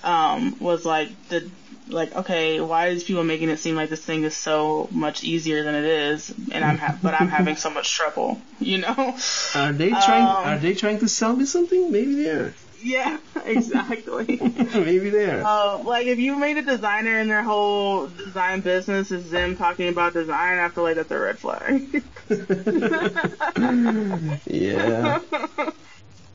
Um, 0.08 0.55
was 0.60 0.86
like 0.86 1.10
the 1.28 1.49
like 1.89 2.16
okay, 2.16 2.62
why 2.62 2.88
is 2.88 3.03
people 3.03 3.26
making 3.26 3.49
it 3.49 3.60
seem 3.60 3.76
like 3.76 3.89
this 3.89 4.03
thing 4.03 4.24
is 4.24 4.36
so 4.36 4.88
much 4.89 5.22
easier 5.24 5.64
than 5.64 5.76
it 5.76 5.84
is, 5.84 6.34
and 6.51 6.64
I'm 6.64 6.78
ha- 6.78 6.97
but 7.03 7.14
I'm 7.14 7.28
having 7.28 7.58
so 7.58 7.70
much 7.70 7.93
trouble, 7.93 8.39
you 8.60 8.78
know? 8.78 9.18
Are 9.55 9.74
they 9.74 9.89
trying? 9.89 10.24
Um, 10.24 10.45
are 10.45 10.58
they 10.58 10.76
trying 10.76 10.99
to 10.99 11.10
sell 11.10 11.36
me 11.36 11.45
something? 11.45 11.91
Maybe 11.91 12.24
they 12.24 12.30
are. 12.30 12.53
Yeah, 12.82 13.18
exactly. 13.45 14.26
Maybe 14.74 15.10
they 15.10 15.30
are. 15.30 15.43
Uh, 15.43 15.84
like 15.84 16.08
if 16.08 16.20
you 16.20 16.38
made 16.38 16.55
a 16.58 16.62
designer 16.62 17.20
and 17.20 17.30
their 17.30 17.43
whole 17.43 18.08
design 18.08 18.62
business 18.62 19.12
is 19.12 19.30
them 19.30 19.58
talking 19.58 19.89
about 19.89 20.14
design, 20.14 20.60
I 20.60 20.70
feel 20.70 20.86
like 20.86 20.95
that's 20.95 21.12
a 21.12 21.20
red 21.20 21.38
flag. 21.38 22.01
yeah. 24.45 25.20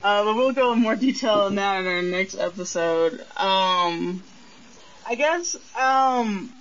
Uh, 0.02 0.24
but 0.24 0.34
we'll 0.34 0.52
go 0.52 0.72
in 0.72 0.80
more 0.80 0.96
detail 0.96 1.42
on 1.42 1.54
that 1.54 1.80
in 1.80 1.86
our 1.86 2.02
next 2.02 2.34
episode. 2.36 3.20
Um, 3.36 4.22
I 5.06 5.14
guess, 5.14 5.54
um, 5.76 6.52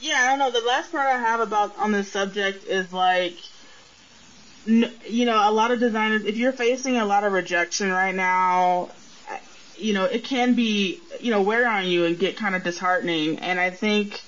yeah, 0.00 0.16
I 0.16 0.26
don't 0.30 0.38
know. 0.38 0.50
The 0.50 0.66
last 0.66 0.92
part 0.92 1.06
I 1.06 1.18
have 1.18 1.40
about 1.40 1.78
on 1.78 1.92
this 1.92 2.12
subject 2.12 2.64
is 2.64 2.92
like, 2.92 3.36
you 4.66 5.24
know, 5.24 5.48
a 5.48 5.52
lot 5.52 5.70
of 5.70 5.80
designers. 5.80 6.24
If 6.24 6.36
you're 6.36 6.52
facing 6.52 6.98
a 6.98 7.06
lot 7.06 7.24
of 7.24 7.32
rejection 7.32 7.90
right 7.90 8.14
now, 8.14 8.90
you 9.76 9.94
know, 9.94 10.04
it 10.04 10.24
can 10.24 10.54
be, 10.54 11.00
you 11.20 11.30
know, 11.30 11.40
wear 11.42 11.66
on 11.66 11.86
you 11.86 12.04
and 12.04 12.18
get 12.18 12.36
kind 12.36 12.54
of 12.54 12.62
disheartening. 12.62 13.38
And 13.38 13.58
I 13.58 13.70
think 13.70 14.20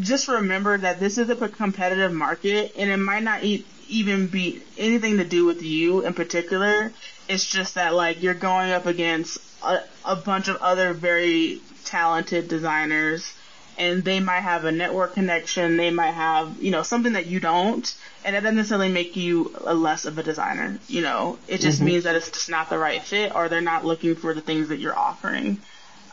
just 0.00 0.28
remember 0.28 0.78
that 0.78 1.00
this 1.00 1.18
is 1.18 1.30
a 1.30 1.48
competitive 1.48 2.12
market 2.12 2.72
and 2.76 2.90
it 2.90 2.96
might 2.96 3.22
not 3.22 3.42
e- 3.44 3.64
even 3.90 4.26
be 4.26 4.62
anything 4.78 5.18
to 5.18 5.24
do 5.24 5.44
with 5.44 5.62
you 5.62 6.04
in 6.04 6.14
particular. 6.14 6.92
It's 7.28 7.44
just 7.44 7.74
that 7.74 7.94
like 7.94 8.22
you're 8.22 8.34
going 8.34 8.70
up 8.70 8.86
against 8.86 9.38
a, 9.62 9.80
a 10.04 10.16
bunch 10.16 10.48
of 10.48 10.56
other 10.56 10.92
very 10.92 11.60
talented 11.84 12.48
designers 12.48 13.34
and 13.80 14.04
they 14.04 14.20
might 14.20 14.40
have 14.40 14.66
a 14.66 14.72
network 14.72 15.14
connection. 15.14 15.78
They 15.78 15.90
might 15.90 16.12
have, 16.12 16.62
you 16.62 16.70
know, 16.70 16.82
something 16.82 17.14
that 17.14 17.26
you 17.26 17.40
don't. 17.40 17.94
And 18.24 18.36
it 18.36 18.40
doesn't 18.40 18.56
necessarily 18.56 18.90
make 18.90 19.16
you 19.16 19.54
a 19.64 19.72
less 19.72 20.04
of 20.04 20.18
a 20.18 20.22
designer. 20.22 20.78
You 20.86 21.00
know, 21.00 21.38
it 21.48 21.62
just 21.62 21.80
means 21.80 22.04
that 22.04 22.14
it's 22.14 22.30
just 22.30 22.50
not 22.50 22.68
the 22.68 22.76
right 22.76 23.02
fit 23.02 23.34
or 23.34 23.48
they're 23.48 23.62
not 23.62 23.86
looking 23.86 24.16
for 24.16 24.34
the 24.34 24.42
things 24.42 24.68
that 24.68 24.80
you're 24.80 24.96
offering. 24.96 25.58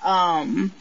Um, 0.01 0.71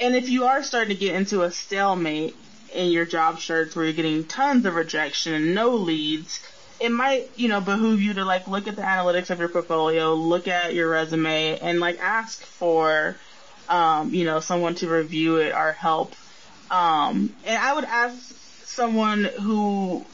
and 0.00 0.16
if 0.16 0.30
you 0.30 0.46
are 0.46 0.62
starting 0.62 0.96
to 0.96 0.98
get 0.98 1.14
into 1.14 1.42
a 1.42 1.50
stalemate 1.50 2.34
in 2.74 2.90
your 2.90 3.04
job 3.04 3.40
search 3.40 3.74
where 3.74 3.84
you're 3.84 3.94
getting 3.94 4.24
tons 4.24 4.64
of 4.66 4.74
rejection 4.74 5.34
and 5.34 5.54
no 5.54 5.70
leads, 5.76 6.40
it 6.80 6.90
might, 6.90 7.30
you 7.36 7.48
know, 7.48 7.60
behoove 7.60 8.00
you 8.00 8.14
to 8.14 8.24
like 8.24 8.48
look 8.48 8.66
at 8.66 8.76
the 8.76 8.82
analytics 8.82 9.30
of 9.30 9.38
your 9.38 9.48
portfolio, 9.48 10.14
look 10.14 10.48
at 10.48 10.74
your 10.74 10.90
resume 10.90 11.58
and 11.58 11.80
like 11.80 12.00
ask 12.00 12.42
for, 12.42 13.16
um, 13.68 14.12
you 14.12 14.24
know, 14.24 14.40
someone 14.40 14.74
to 14.76 14.88
review 14.88 15.36
it 15.36 15.54
or 15.54 15.72
help. 15.72 16.14
Um, 16.70 17.32
and 17.46 17.58
I 17.58 17.74
would 17.74 17.84
ask 17.84 18.16
someone 18.64 19.24
who 19.24 20.04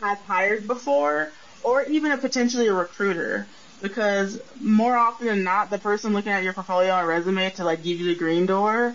has 0.00 0.18
hired 0.18 0.66
before 0.66 1.32
or 1.62 1.82
even 1.84 2.12
a 2.12 2.18
potentially 2.18 2.68
a 2.68 2.74
recruiter 2.74 3.46
because 3.80 4.40
more 4.60 4.96
often 4.96 5.26
than 5.26 5.42
not, 5.42 5.70
the 5.70 5.78
person 5.78 6.12
looking 6.12 6.32
at 6.32 6.44
your 6.44 6.52
portfolio 6.52 6.94
and 6.94 7.08
resume 7.08 7.50
to 7.50 7.64
like 7.64 7.82
give 7.82 7.98
you 7.98 8.06
the 8.06 8.14
green 8.14 8.46
door 8.46 8.94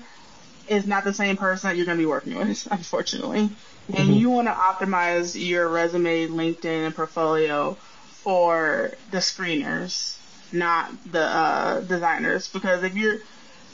is 0.67 0.85
not 0.85 1.03
the 1.03 1.13
same 1.13 1.37
person 1.37 1.69
that 1.69 1.77
you're 1.77 1.85
going 1.85 1.97
to 1.97 2.01
be 2.01 2.07
working 2.07 2.35
with, 2.35 2.67
unfortunately. 2.71 3.49
And 3.95 4.15
you 4.15 4.29
want 4.29 4.47
to 4.47 4.53
optimize 4.53 5.35
your 5.41 5.69
resume, 5.69 6.27
LinkedIn, 6.27 6.85
and 6.85 6.95
portfolio 6.95 7.77
for 8.09 8.91
the 9.11 9.19
screeners, 9.19 10.17
not 10.51 10.91
the 11.09 11.21
uh, 11.21 11.79
designers. 11.81 12.49
Because 12.49 12.83
if 12.83 12.95
you're 12.95 13.19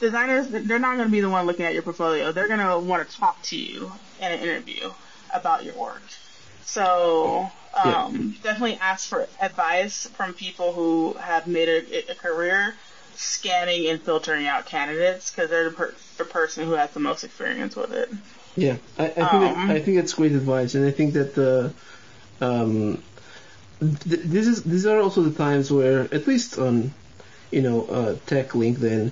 designers 0.04 0.48
they're 0.50 0.80
not 0.80 0.98
going 0.98 1.08
to 1.08 1.12
be 1.12 1.22
the 1.22 1.30
one 1.30 1.46
looking 1.46 1.66
at 1.66 1.74
your 1.74 1.82
portfolio. 1.82 2.32
They're 2.32 2.48
going 2.48 2.60
to 2.60 2.78
want 2.78 3.08
to 3.08 3.18
talk 3.18 3.42
to 3.44 3.58
you 3.58 3.92
in 4.20 4.32
an 4.32 4.40
interview 4.40 4.92
about 5.34 5.64
your 5.64 5.76
work. 5.76 6.02
So 6.64 7.50
um, 7.74 8.36
yeah. 8.36 8.44
definitely 8.44 8.76
ask 8.82 9.08
for 9.08 9.28
advice 9.42 10.08
from 10.08 10.34
people 10.34 10.74
who 10.74 11.14
have 11.14 11.48
made 11.48 11.70
a, 11.70 12.12
a 12.12 12.16
career 12.16 12.76
scanning 13.16 13.88
and 13.88 14.02
filtering 14.02 14.48
out 14.48 14.66
candidates 14.66 15.32
because 15.32 15.50
they're 15.50 15.70
the, 15.70 15.76
per- 15.76 15.96
the, 16.18 16.26
person 16.26 16.66
who 16.66 16.74
has 16.74 16.92
the 16.92 17.00
most 17.00 17.24
experience 17.24 17.76
with 17.76 17.92
it. 17.92 18.10
Yeah, 18.56 18.78
I, 18.98 19.06
I 19.06 19.10
think 19.10 19.34
um, 19.34 19.68
that, 19.68 19.78
I 19.78 19.80
think 19.80 19.98
that's 19.98 20.14
great 20.14 20.34
advice, 20.34 20.76
and 20.76 20.86
I 20.86 20.92
think 20.92 21.14
that 21.14 21.36
the 21.36 21.74
um, 22.42 23.02
th- 23.80 24.22
this 24.26 24.48
is 24.48 24.64
these 24.64 24.86
are 24.86 25.00
also 25.00 25.22
the 25.22 25.36
times 25.36 25.72
where 25.72 26.02
at 26.14 26.28
least 26.28 26.58
on 26.60 26.94
you 27.52 27.62
know 27.62 27.86
uh, 27.86 28.16
tech 28.26 28.50
LinkedIn 28.50 29.12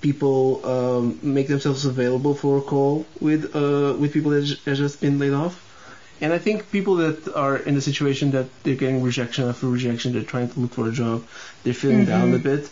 people 0.00 0.64
um, 0.64 1.18
make 1.22 1.48
themselves 1.48 1.84
available 1.84 2.34
for 2.34 2.58
a 2.58 2.62
call 2.62 3.04
with 3.20 3.54
uh, 3.56 3.94
with 3.98 4.12
people 4.12 4.30
that 4.30 4.48
have 4.64 4.76
just 4.76 5.00
been 5.00 5.18
laid 5.18 5.32
off. 5.32 5.64
And 6.20 6.32
I 6.32 6.38
think 6.38 6.70
people 6.72 6.96
that 6.96 7.32
are 7.34 7.56
in 7.56 7.74
the 7.74 7.80
situation 7.80 8.32
that 8.32 8.46
they're 8.64 8.74
getting 8.74 9.02
rejection 9.02 9.48
after 9.48 9.68
rejection, 9.68 10.12
they're 10.12 10.22
trying 10.22 10.48
to 10.50 10.60
look 10.60 10.72
for 10.72 10.88
a 10.88 10.92
job, 10.92 11.24
they're 11.62 11.74
feeling 11.74 12.06
mm-hmm. 12.06 12.10
down 12.10 12.34
a 12.34 12.38
bit. 12.38 12.68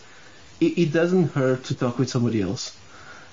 It, 0.61 0.79
it, 0.79 0.93
doesn't 0.93 1.33
hurt 1.33 1.65
to 1.65 1.75
talk 1.75 1.99
with 1.99 2.09
somebody 2.09 2.41
else. 2.41 2.77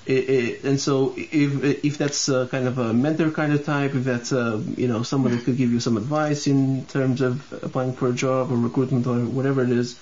It, 0.06 0.30
it, 0.30 0.64
and 0.66 0.80
so 0.80 1.14
if 1.16 1.86
if 1.86 1.98
that's 1.98 2.26
kind 2.26 2.68
of 2.68 2.78
a 2.78 2.94
mentor 2.94 3.32
kind 3.32 3.54
of 3.54 3.64
type, 3.64 3.96
if 3.96 4.04
that's 4.04 4.34
a 4.34 4.62
you 4.76 4.90
know 4.90 5.04
someone 5.04 5.32
that 5.34 5.46
could 5.46 5.56
give 5.56 5.72
you 5.72 5.80
some 5.80 5.96
advice 5.96 6.46
in 6.46 6.86
terms 6.88 7.22
of 7.22 7.54
applying 7.64 7.94
for 7.94 8.10
a 8.10 8.14
job 8.14 8.52
or 8.52 8.58
recruitment 8.58 9.08
or 9.08 9.20
whatever 9.20 9.64
it 9.64 9.70
is, 9.70 9.98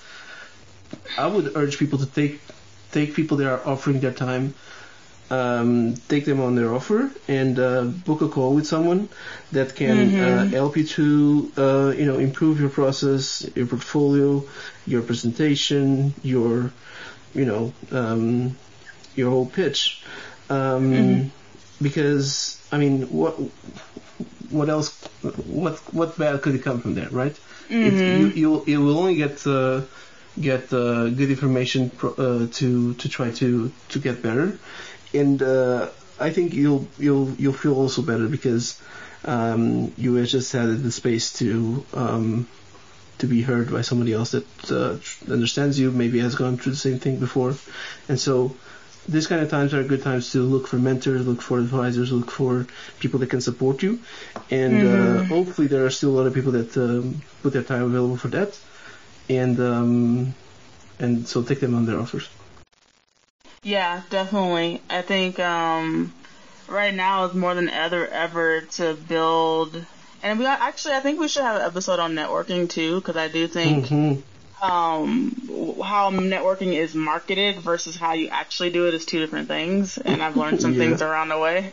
I 1.16 1.26
would 1.26 1.56
urge 1.56 1.78
people 1.78 1.98
to 2.00 2.06
take 2.06 2.40
take 2.90 3.14
people 3.14 3.38
that 3.38 3.48
are 3.48 3.66
offering 3.66 4.00
their 4.00 4.12
time, 4.12 4.54
um, 5.30 5.94
take 6.08 6.24
them 6.24 6.40
on 6.40 6.54
their 6.54 6.74
offer, 6.74 7.10
and 7.26 7.58
uh, 7.58 7.84
book 7.84 8.20
a 8.20 8.28
call 8.28 8.54
with 8.54 8.66
someone 8.66 9.08
that 9.50 9.74
can 9.74 9.98
uh, 9.98 10.02
mm-hmm. 10.02 10.38
uh, 10.38 10.46
help 10.48 10.76
you 10.76 10.84
to 10.84 11.52
uh, 11.56 11.94
you 11.96 12.06
know 12.06 12.18
improve 12.18 12.60
your 12.60 12.70
process, 12.70 13.48
your 13.54 13.66
portfolio, 13.66 14.44
your 14.86 15.02
presentation, 15.02 16.14
your 16.22 16.72
you 17.34 17.44
know 17.44 17.72
um, 17.90 18.56
your 19.14 19.30
whole 19.30 19.46
pitch. 19.46 20.02
Um, 20.50 20.92
mm-hmm. 20.92 21.28
Because 21.82 22.60
I 22.70 22.78
mean, 22.78 23.02
what 23.10 23.34
what 24.50 24.68
else? 24.68 25.02
What 25.46 25.78
what 25.92 26.18
bad 26.18 26.40
could 26.42 26.54
it 26.54 26.62
come 26.62 26.80
from 26.80 26.94
there, 26.94 27.08
right? 27.10 27.38
Mm-hmm. 27.68 28.28
It, 28.28 28.36
you 28.36 28.62
you 28.66 28.80
will 28.80 28.98
only 28.98 29.16
get 29.16 29.46
uh, 29.46 29.82
get 30.40 30.72
uh, 30.72 31.08
good 31.08 31.30
information 31.30 31.90
pro- 31.90 32.14
uh, 32.14 32.46
to 32.52 32.94
to 32.94 33.08
try 33.08 33.30
to 33.32 33.72
to 33.88 33.98
get 33.98 34.22
better, 34.22 34.58
and 35.12 35.42
uh, 35.42 35.88
I 36.18 36.30
think 36.30 36.54
you'll 36.54 36.86
you'll 36.98 37.30
you'll 37.38 37.52
feel 37.52 37.74
also 37.74 38.02
better 38.02 38.28
because 38.28 38.80
um, 39.24 39.92
you 39.96 40.24
just 40.24 40.52
had 40.52 40.82
the 40.82 40.92
space 40.92 41.32
to 41.34 41.84
um, 41.94 42.46
to 43.22 43.26
be 43.26 43.42
heard 43.42 43.70
by 43.70 43.82
somebody 43.82 44.12
else 44.12 44.32
that 44.32 44.46
uh, 44.70 44.98
understands 45.32 45.78
you, 45.78 45.90
maybe 45.90 46.20
has 46.20 46.34
gone 46.34 46.56
through 46.58 46.72
the 46.72 46.84
same 46.88 46.98
thing 46.98 47.18
before, 47.18 47.54
and 48.08 48.18
so. 48.18 48.56
These 49.08 49.26
kind 49.26 49.42
of 49.42 49.50
times 49.50 49.74
are 49.74 49.82
good 49.82 50.04
times 50.04 50.30
to 50.30 50.42
look 50.42 50.68
for 50.68 50.76
mentors, 50.76 51.26
look 51.26 51.42
for 51.42 51.58
advisors, 51.58 52.12
look 52.12 52.30
for 52.30 52.68
people 53.00 53.18
that 53.18 53.30
can 53.30 53.40
support 53.40 53.82
you, 53.82 53.98
and 54.48 54.74
uh, 54.76 54.84
mm-hmm. 54.84 55.24
hopefully 55.24 55.66
there 55.66 55.84
are 55.84 55.90
still 55.90 56.10
a 56.10 56.16
lot 56.18 56.28
of 56.28 56.34
people 56.34 56.52
that 56.52 56.76
um, 56.76 57.20
put 57.42 57.52
their 57.52 57.64
time 57.64 57.82
available 57.82 58.16
for 58.16 58.28
that 58.28 58.56
and 59.28 59.60
um, 59.60 60.34
and 60.98 61.26
so 61.26 61.42
take 61.42 61.60
them 61.60 61.74
on 61.74 61.86
their 61.86 61.98
offers. 61.98 62.28
Yeah, 63.62 64.02
definitely. 64.10 64.82
I 64.90 65.02
think 65.02 65.38
um, 65.38 66.12
right 66.68 66.94
now 66.94 67.24
is 67.26 67.34
more 67.34 67.54
than 67.54 67.68
ever 67.68 68.06
ever 68.08 68.62
to 68.62 68.94
build. 68.94 69.84
And 70.22 70.38
we 70.38 70.46
actually, 70.46 70.94
I 70.94 71.00
think 71.00 71.18
we 71.18 71.28
should 71.28 71.42
have 71.42 71.56
an 71.56 71.62
episode 71.62 71.98
on 71.98 72.14
networking 72.14 72.68
too, 72.68 73.00
because 73.00 73.16
I 73.16 73.28
do 73.28 73.48
think 73.48 73.86
mm-hmm. 73.86 74.64
um, 74.64 75.34
how 75.82 76.10
networking 76.10 76.74
is 76.74 76.94
marketed 76.94 77.56
versus 77.56 77.96
how 77.96 78.12
you 78.12 78.28
actually 78.28 78.70
do 78.70 78.86
it 78.86 78.94
is 78.94 79.04
two 79.04 79.18
different 79.18 79.48
things. 79.48 79.98
And 79.98 80.22
I've 80.22 80.36
learned 80.36 80.60
some 80.60 80.74
yeah. 80.74 80.78
things 80.78 81.02
around 81.02 81.28
the 81.28 81.38
way 81.38 81.72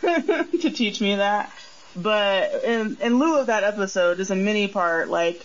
to 0.00 0.70
teach 0.70 1.00
me 1.00 1.16
that. 1.16 1.52
But 1.94 2.64
in, 2.64 2.96
in 3.02 3.18
lieu 3.18 3.38
of 3.38 3.48
that 3.48 3.64
episode, 3.64 4.16
just 4.16 4.30
a 4.30 4.34
mini 4.34 4.68
part, 4.68 5.08
like 5.08 5.44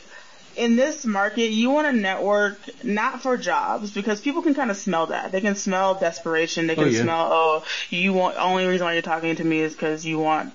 in 0.57 0.75
this 0.75 1.05
market, 1.05 1.51
you 1.51 1.69
want 1.69 1.87
to 1.87 1.93
network 1.93 2.57
not 2.83 3.21
for 3.21 3.37
jobs 3.37 3.91
because 3.91 4.19
people 4.19 4.41
can 4.41 4.55
kind 4.55 4.71
of 4.71 4.77
smell 4.77 5.07
that. 5.07 5.31
They 5.31 5.41
can 5.41 5.55
smell 5.55 5.95
desperation. 5.95 6.67
They 6.67 6.75
can 6.75 6.85
oh, 6.85 6.87
yeah. 6.87 7.01
smell, 7.03 7.29
oh, 7.31 7.63
you 7.89 8.13
want, 8.13 8.37
only 8.37 8.65
reason 8.65 8.85
why 8.85 8.93
you're 8.93 9.01
talking 9.03 9.35
to 9.35 9.43
me 9.43 9.59
is 9.59 9.73
because 9.73 10.05
you 10.05 10.17
want 10.19 10.53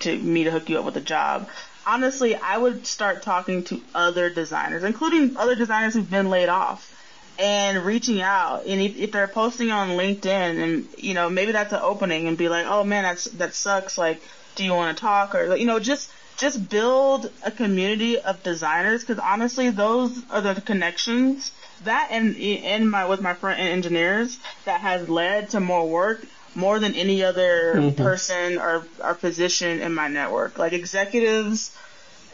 to 0.00 0.16
me 0.18 0.44
to 0.44 0.50
hook 0.50 0.68
you 0.68 0.78
up 0.78 0.84
with 0.84 0.96
a 0.96 1.00
job. 1.00 1.48
Honestly, 1.86 2.34
I 2.34 2.56
would 2.56 2.86
start 2.86 3.22
talking 3.22 3.64
to 3.64 3.80
other 3.94 4.30
designers, 4.30 4.84
including 4.84 5.36
other 5.36 5.54
designers 5.54 5.94
who've 5.94 6.10
been 6.10 6.30
laid 6.30 6.48
off 6.48 6.90
and 7.38 7.84
reaching 7.84 8.22
out. 8.22 8.66
And 8.66 8.80
if, 8.80 8.96
if 8.96 9.12
they're 9.12 9.28
posting 9.28 9.70
on 9.70 9.90
LinkedIn 9.90 10.26
and, 10.62 10.88
you 10.96 11.14
know, 11.14 11.28
maybe 11.28 11.52
that's 11.52 11.72
an 11.72 11.80
opening 11.82 12.26
and 12.26 12.38
be 12.38 12.48
like, 12.48 12.66
oh 12.66 12.84
man, 12.84 13.02
that's, 13.02 13.24
that 13.24 13.54
sucks. 13.54 13.98
Like, 13.98 14.22
do 14.54 14.64
you 14.64 14.72
want 14.72 14.96
to 14.96 15.00
talk? 15.00 15.34
Or, 15.34 15.54
you 15.56 15.66
know, 15.66 15.78
just, 15.78 16.10
just 16.36 16.68
build 16.68 17.30
a 17.44 17.50
community 17.50 18.18
of 18.18 18.42
designers 18.42 19.02
because 19.02 19.18
honestly, 19.18 19.70
those 19.70 20.18
are 20.30 20.40
the 20.40 20.60
connections 20.60 21.52
that 21.84 22.08
and 22.10 22.36
in 22.36 22.88
my 22.88 23.06
with 23.06 23.20
my 23.20 23.34
front 23.34 23.60
end 23.60 23.68
engineers 23.68 24.38
that 24.64 24.80
has 24.80 25.08
led 25.08 25.50
to 25.50 25.60
more 25.60 25.88
work 25.88 26.24
more 26.54 26.78
than 26.78 26.94
any 26.94 27.22
other 27.22 27.74
mm-hmm. 27.76 28.02
person 28.02 28.58
or, 28.58 28.86
or 29.02 29.14
position 29.14 29.80
in 29.80 29.94
my 29.94 30.08
network. 30.08 30.58
Like 30.58 30.72
executives, 30.72 31.76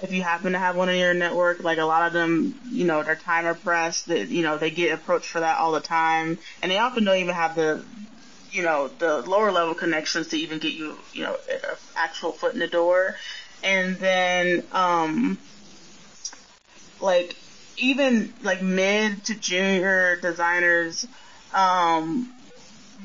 if 0.02 0.12
you 0.12 0.22
happen 0.22 0.52
to 0.52 0.58
have 0.58 0.76
one 0.76 0.88
in 0.88 0.98
your 0.98 1.14
network, 1.14 1.62
like 1.62 1.78
a 1.78 1.84
lot 1.84 2.06
of 2.06 2.12
them, 2.12 2.58
you 2.70 2.84
know, 2.84 3.02
their 3.02 3.16
time 3.16 3.46
are 3.46 3.54
pressed. 3.54 4.06
That 4.06 4.28
you 4.28 4.42
know 4.42 4.58
they 4.58 4.70
get 4.70 4.92
approached 4.92 5.28
for 5.28 5.40
that 5.40 5.58
all 5.58 5.72
the 5.72 5.80
time, 5.80 6.38
and 6.62 6.70
they 6.70 6.78
often 6.78 7.04
don't 7.04 7.18
even 7.18 7.34
have 7.34 7.54
the, 7.54 7.84
you 8.50 8.62
know, 8.62 8.88
the 8.98 9.22
lower 9.22 9.52
level 9.52 9.74
connections 9.74 10.28
to 10.28 10.38
even 10.38 10.58
get 10.58 10.72
you, 10.72 10.96
you 11.12 11.22
know, 11.22 11.36
an 11.50 11.60
actual 11.96 12.32
foot 12.32 12.54
in 12.54 12.60
the 12.60 12.66
door 12.66 13.16
and 13.62 13.96
then 13.96 14.62
um 14.72 15.38
like 17.00 17.36
even 17.76 18.32
like 18.42 18.62
mid 18.62 19.24
to 19.24 19.34
junior 19.34 20.16
designers 20.16 21.06
um 21.54 22.32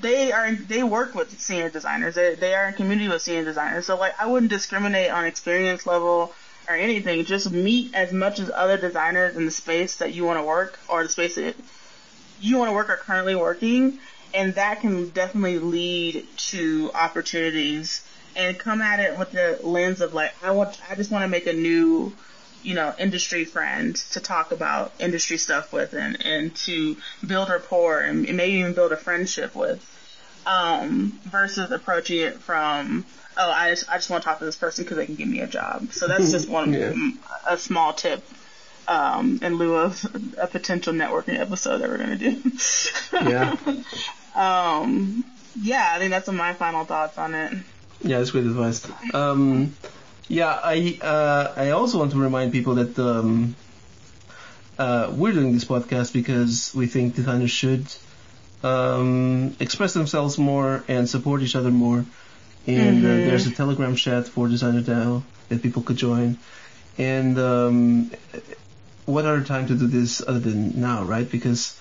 they 0.02 0.32
are 0.32 0.54
they 0.54 0.84
work 0.84 1.16
with 1.16 1.40
senior 1.40 1.70
designers. 1.70 2.16
They, 2.16 2.36
they 2.36 2.54
are 2.54 2.68
in 2.68 2.74
community 2.74 3.08
with 3.08 3.22
senior 3.22 3.44
designers. 3.44 3.86
So 3.86 3.98
like 3.98 4.14
i 4.20 4.26
wouldn't 4.26 4.52
discriminate 4.52 5.12
on 5.12 5.26
experience 5.26 5.86
level 5.86 6.34
or 6.68 6.76
anything. 6.76 7.24
Just 7.26 7.52
meet 7.52 7.94
as 7.94 8.12
much 8.12 8.40
as 8.40 8.52
other 8.54 8.78
designers 8.78 9.36
in 9.36 9.46
the 9.46 9.52
space 9.52 9.98
that 9.98 10.14
you 10.14 10.26
want 10.26 10.40
to 10.40 10.44
work 10.44 10.80
or 10.90 11.04
the 11.04 11.10
space 11.10 11.36
that 11.36 11.56
you 12.40 12.58
want 12.58 12.70
to 12.70 12.74
work 12.74 12.90
or 12.90 12.98
currently 12.98 13.36
working 13.36 14.00
and 14.36 14.56
that 14.56 14.82
can 14.82 15.10
definitely 15.10 15.60
lead 15.60 16.28
to 16.38 16.92
opportunities. 16.94 18.06
And 18.36 18.60
come 18.60 18.82
at 18.82 19.00
it 19.00 19.18
with 19.18 19.32
the 19.32 19.60
lens 19.64 20.02
of 20.02 20.14
like 20.14 20.36
I 20.44 20.52
want 20.52 20.80
I 20.90 20.96
just 20.96 21.10
want 21.10 21.24
to 21.24 21.30
make 21.30 21.48
a 21.48 21.54
new 21.54 22.14
you 22.66 22.74
know 22.74 22.94
industry 22.98 23.46
friend 23.46 23.96
to 23.96 24.20
talk 24.20 24.52
about 24.52 24.92
industry 25.00 25.38
stuff 25.38 25.72
with 25.72 25.94
and 25.94 26.26
and 26.26 26.56
to 26.56 26.98
build 27.26 27.50
rapport 27.50 28.00
and 28.00 28.24
maybe 28.24 28.60
even 28.60 28.74
build 28.74 28.92
a 28.92 28.98
friendship 28.98 29.56
with 29.56 29.84
um, 30.48 31.20
versus 31.24 31.72
approaching 31.72 32.20
it 32.20 32.40
from 32.40 33.06
oh 33.38 33.50
I 33.50 33.70
just 33.70 33.90
I 33.90 33.96
just 33.96 34.10
want 34.10 34.24
to 34.24 34.30
talk 34.30 34.40
to 34.40 34.46
this 34.46 34.56
person 34.56 34.84
because 34.84 34.98
they 34.98 35.06
can 35.06 35.16
give 35.16 35.28
me 35.28 35.42
a 35.42 35.48
job 35.48 35.92
so 35.92 36.08
that's 36.08 36.32
just 36.32 36.50
one 36.60 36.74
yeah. 36.74 36.94
a 37.48 37.58
small 37.58 37.94
tip 37.94 38.24
um, 38.88 39.40
in 39.42 39.58
lieu 39.58 39.76
of 39.76 40.04
a 40.38 40.48
potential 40.48 40.94
networking 40.94 41.40
episode 41.40 41.80
that 41.80 41.90
we're 41.90 41.98
gonna 41.98 42.18
do 42.18 42.42
yeah 43.14 43.56
um 44.36 45.24
yeah 45.60 45.94
I 45.96 46.00
think 46.00 46.12
that's 46.12 46.28
my 46.30 46.54
final 46.54 46.84
thoughts 46.84 47.18
on 47.18 47.36
it 47.36 47.54
yeah, 48.06 48.20
that's 48.20 48.32
great 48.32 48.46
advice. 48.46 48.88
Um, 49.14 49.76
yeah, 50.28 50.60
I 50.64 50.98
uh, 51.02 51.54
I 51.56 51.70
also 51.72 52.00
want 52.00 52.12
to 52.12 52.20
remind 52.20 52.52
people 52.52 52.76
that 52.76 52.98
um, 52.98 53.56
uh, 54.78 55.14
we're 55.16 55.34
doing 55.34 55.54
this 55.54 55.66
podcast 55.66 56.14
because 56.14 56.74
we 56.74 56.88
think 56.88 57.16
designers 57.16 57.52
should 57.52 57.86
um, 58.64 59.56
express 59.60 59.94
themselves 59.94 60.38
more 60.38 60.84
and 60.88 61.08
support 61.08 61.42
each 61.42 61.56
other 61.56 61.72
more. 61.72 62.06
And 62.68 63.06
uh, 63.06 63.08
mm-hmm. 63.08 63.24
uh, 63.24 63.30
there's 63.30 63.46
a 63.46 63.52
Telegram 63.52 63.96
chat 63.96 64.28
for 64.28 64.48
Designer 64.48 64.82
DAO 64.82 65.22
that 65.50 65.62
people 65.62 65.84
could 65.84 65.98
join. 65.98 66.38
And 66.98 67.38
um, 67.38 68.12
what 69.06 69.26
other 69.26 69.44
time 69.44 69.68
to 69.68 69.76
do 69.76 69.86
this 69.86 70.24
other 70.28 70.40
than 70.40 70.80
now, 70.82 71.04
right? 71.04 71.30
Because 71.30 71.80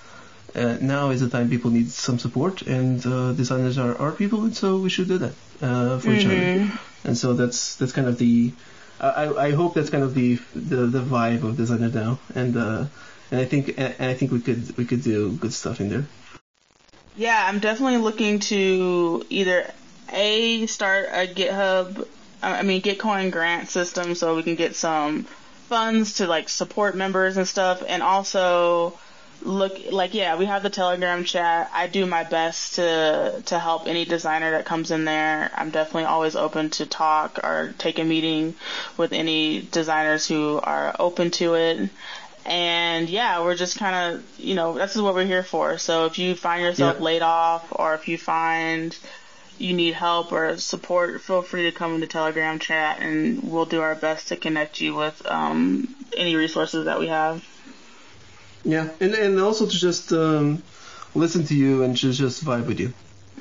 uh, 0.55 0.77
now 0.81 1.11
is 1.11 1.21
the 1.21 1.31
time 1.31 1.49
people 1.49 1.71
need 1.71 1.91
some 1.91 2.19
support, 2.19 2.63
and 2.63 3.05
uh, 3.07 3.33
designers 3.33 3.79
are 3.79 3.97
our 3.97 4.13
people, 4.13 4.45
and 4.45 4.55
so 4.55 4.77
we 4.77 4.91
should 4.91 5.09
do 5.09 5.19
that 5.19 5.33
uh, 5.63 5.99
for 5.99 6.09
mm-hmm. 6.09 6.13
each 6.13 6.27
other. 6.27 6.79
And 7.05 7.17
so 7.17 7.35
that's 7.35 7.77
that's 7.77 7.93
kind 7.93 8.09
of 8.09 8.19
the 8.19 8.53
I, 9.01 9.47
I 9.47 9.51
hope 9.53 9.75
that's 9.75 9.91
kind 9.91 10.05
of 10.05 10.15
the 10.15 10.37
the, 10.55 10.87
the 10.87 11.01
vibe 11.01 11.43
of 11.43 11.57
Designer 11.57 11.91
DAO, 11.91 12.19
and 12.35 12.57
uh, 12.57 12.87
and 13.31 13.41
I 13.41 13.45
think 13.45 13.75
and 13.77 14.11
I 14.11 14.15
think 14.15 14.33
we 14.33 14.41
could 14.41 14.77
we 14.77 14.85
could 14.85 15.03
do 15.03 15.33
good 15.33 15.53
stuff 15.53 15.81
in 15.81 15.89
there. 15.89 16.07
Yeah, 17.17 17.45
I'm 17.47 17.61
definitely 17.61 17.99
looking 17.99 18.41
to 18.41 19.25
either 19.31 19.71
a 20.13 20.67
start 20.67 21.09
a 21.13 21.27
GitHub, 21.27 22.07
I 22.43 22.63
mean 22.63 22.83
Gitcoin 22.83 23.31
grant 23.31 23.69
system, 23.69 24.15
so 24.15 24.37
we 24.37 24.43
can 24.43 24.55
get 24.55 24.77
some 24.77 25.25
funds 25.69 26.15
to 26.15 26.27
like 26.27 26.49
support 26.49 26.95
members 26.95 27.37
and 27.37 27.49
stuff, 27.49 27.83
and 27.87 28.03
also 28.03 28.99
look 29.45 29.79
like 29.91 30.15
yeah 30.15 30.37
we 30.37 30.47
have 30.47 30.63
the 30.63 30.71
telegram 30.71 31.25
chat. 31.25 31.71
I 31.73 31.87
do 31.87 32.07
my 32.07 32.25
best 32.25 32.77
to 32.77 33.43
to 33.47 33.59
help 33.59 33.87
any 33.87 34.05
designer 34.05 34.53
that 34.53 34.65
comes 34.65 34.91
in 34.91 35.05
there. 35.05 35.51
I'm 35.55 35.71
definitely 35.71 36.05
always 36.05 36.35
open 36.35 36.71
to 36.71 36.87
talk 36.87 37.41
or 37.45 37.75
take 37.79 37.99
a 37.99 38.05
meeting 38.05 38.55
with 38.97 39.13
any 39.13 39.61
designers 39.61 40.27
who 40.27 40.61
are 40.63 40.97
open 40.99 41.31
to 41.33 41.55
it. 41.55 41.91
And 42.47 43.09
yeah 43.09 43.43
we're 43.43 43.55
just 43.55 43.79
kind 43.79 44.17
of 44.17 44.41
you 44.41 44.55
know 44.55 44.75
this 44.75 44.97
is 44.97 45.03
what 45.03 45.15
we're 45.15 45.27
here 45.27 45.45
for. 45.45 45.79
So 45.79 46.07
if 46.07 46.19
you 46.19 46.35
find 46.35 46.63
yourself 46.63 47.01
laid 47.01 47.23
off 47.23 47.67
or 47.71 47.95
if 47.95 48.09
you 48.09 48.19
find 48.19 48.97
you 49.57 49.73
need 49.73 49.95
help 49.95 50.33
or 50.33 50.57
support 50.57 51.21
feel 51.21 51.43
free 51.43 51.71
to 51.71 51.73
come 51.73 51.95
in 51.95 52.01
the 52.01 52.07
telegram 52.07 52.59
chat 52.59 52.99
and 53.01 53.43
we'll 53.45 53.67
do 53.67 53.81
our 53.81 53.95
best 53.95 54.29
to 54.29 54.37
connect 54.37 54.81
you 54.81 54.95
with 54.97 55.25
um, 55.27 55.95
any 56.17 56.35
resources 56.35 56.87
that 56.87 56.99
we 56.99 57.07
have 57.07 57.45
yeah, 58.65 58.91
and 59.01 59.15
and 59.15 59.41
also 59.41 59.67
to 59.67 59.77
just 59.77 60.13
um, 60.13 60.63
listen 61.15 61.45
to 61.47 61.55
you 61.55 61.83
and 61.83 61.97
just 61.97 62.19
just 62.19 62.45
vibe 62.45 62.67
with 62.67 62.81
you. 62.81 62.93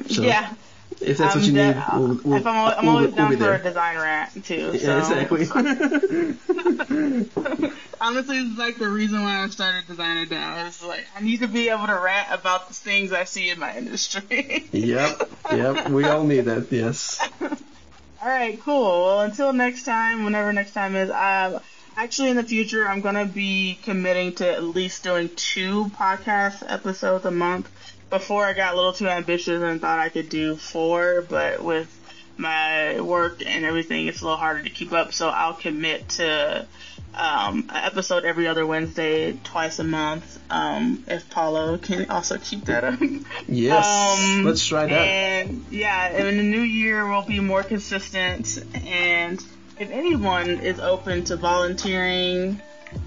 So 0.08 0.24
yeah. 0.24 0.54
If 1.02 1.18
that's 1.18 1.36
what 1.36 1.44
you 1.44 1.54
need, 1.54 1.76
we'll, 1.94 2.20
we'll, 2.24 2.34
if 2.36 2.46
I'm, 2.46 2.74
I'm 2.78 2.86
we'll, 2.86 2.98
always 2.98 3.16
down 3.16 3.36
for 3.36 3.54
a 3.54 3.62
design 3.62 3.98
rant 3.98 4.46
too. 4.46 4.78
Yeah, 4.80 5.00
exactly. 5.00 5.48
Honestly, 8.02 8.38
it's 8.38 8.60
like 8.60 8.78
the 8.78 8.90
reason 8.90 9.24
why 9.24 9.44
I 9.44 9.50
started 9.50 9.88
designer 9.88 10.26
DAO. 10.26 10.68
It's 10.68 10.84
like 10.84 11.06
I 11.16 11.22
need 11.22 11.40
to 11.40 11.48
be 11.48 11.70
able 11.70 11.88
to 11.88 11.98
rant 11.98 12.28
about 12.32 12.68
the 12.68 12.74
things 12.74 13.12
I 13.12 13.24
see 13.24 13.50
in 13.50 13.60
my 13.60 13.76
industry. 13.76 14.66
yep, 14.72 15.30
yep. 15.52 15.90
We 15.90 16.06
all 16.06 16.24
need 16.24 16.46
that. 16.46 16.72
Yes. 16.72 17.20
All 17.42 18.30
right, 18.30 18.62
cool. 18.62 19.04
Well, 19.04 19.22
until 19.22 19.52
next 19.52 19.84
time, 19.84 20.26
whenever 20.26 20.54
next 20.54 20.74
time 20.74 20.96
is, 20.96 21.10
um, 21.10 21.60
actually 21.98 22.30
in 22.30 22.38
the 22.38 22.44
future, 22.44 22.88
I'm 22.88 23.02
gonna 23.02 23.26
be 23.26 23.78
committing 23.84 24.34
to 24.36 24.52
at 24.52 24.64
least 24.64 25.04
doing 25.04 25.30
two 25.36 25.86
podcast 25.98 26.64
episodes 26.68 27.26
a 27.26 27.32
month. 27.32 27.70
Before 28.10 28.46
I 28.46 28.54
got 28.54 28.74
a 28.74 28.76
little 28.76 28.94
too 28.94 29.08
ambitious 29.08 29.62
and 29.62 29.82
thought 29.82 30.00
I 30.00 30.10
could 30.10 30.30
do 30.30 30.56
four, 30.56 31.26
but 31.28 31.64
with 31.64 31.90
my 32.38 33.02
work 33.02 33.42
and 33.46 33.66
everything, 33.66 34.08
it's 34.08 34.22
a 34.22 34.26
little 34.26 34.38
harder 34.38 34.64
to 34.64 34.70
keep 34.70 34.92
up. 34.94 35.14
So 35.14 35.30
I'll 35.30 35.54
commit 35.54 36.10
to 36.10 36.68
um, 37.16 37.70
an 37.70 37.84
episode 37.86 38.26
every 38.26 38.48
other 38.48 38.66
Wednesday, 38.66 39.34
twice 39.44 39.80
a 39.80 39.84
month. 39.84 40.40
Um, 40.50 41.04
if 41.08 41.30
Paulo 41.30 41.78
can 41.78 42.10
also 42.10 42.38
keep 42.38 42.66
that 42.66 42.84
up. 42.84 43.00
Yes. 43.48 44.20
Um, 44.20 44.46
Let's 44.46 44.66
try 44.66 44.88
that. 44.88 44.92
And 44.92 45.66
yeah, 45.70 46.10
in 46.10 46.38
the 46.38 46.44
new 46.44 46.62
year 46.62 47.08
we'll 47.08 47.24
be 47.24 47.40
more 47.40 47.64
consistent. 47.64 48.64
And 48.86 49.44
if 49.80 49.90
anyone 49.92 50.50
is 50.50 50.80
open 50.80 51.24
to 51.26 51.36
volunteering 51.36 52.62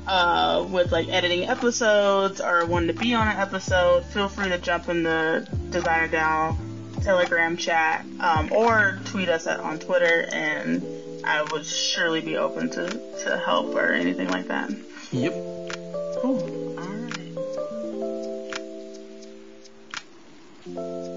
uh, 0.06 0.66
with 0.70 0.92
like 0.92 1.08
editing 1.08 1.44
episodes 1.48 2.40
or 2.40 2.66
wanting 2.66 2.88
to 2.88 3.00
be 3.00 3.14
on 3.14 3.28
an 3.28 3.36
episode, 3.36 4.04
feel 4.06 4.28
free 4.28 4.48
to 4.48 4.58
jump 4.58 4.88
in 4.88 5.02
the 5.02 5.46
Designer 5.70 6.08
DAO 6.08 6.56
Telegram 7.02 7.56
chat 7.56 8.04
um, 8.20 8.52
or 8.52 8.98
tweet 9.06 9.28
us 9.28 9.46
at, 9.46 9.60
on 9.60 9.78
Twitter, 9.78 10.28
and 10.32 10.82
I 11.24 11.42
would 11.52 11.64
surely 11.64 12.20
be 12.20 12.36
open 12.36 12.70
to, 12.70 12.88
to 13.24 13.36
help 13.44 13.74
or 13.74 13.92
anything 13.92 14.28
like 14.28 14.48
that. 14.48 14.70
Yep. 15.12 15.32
Cool. 16.20 16.76
All 16.78 16.86
right. 20.74 21.15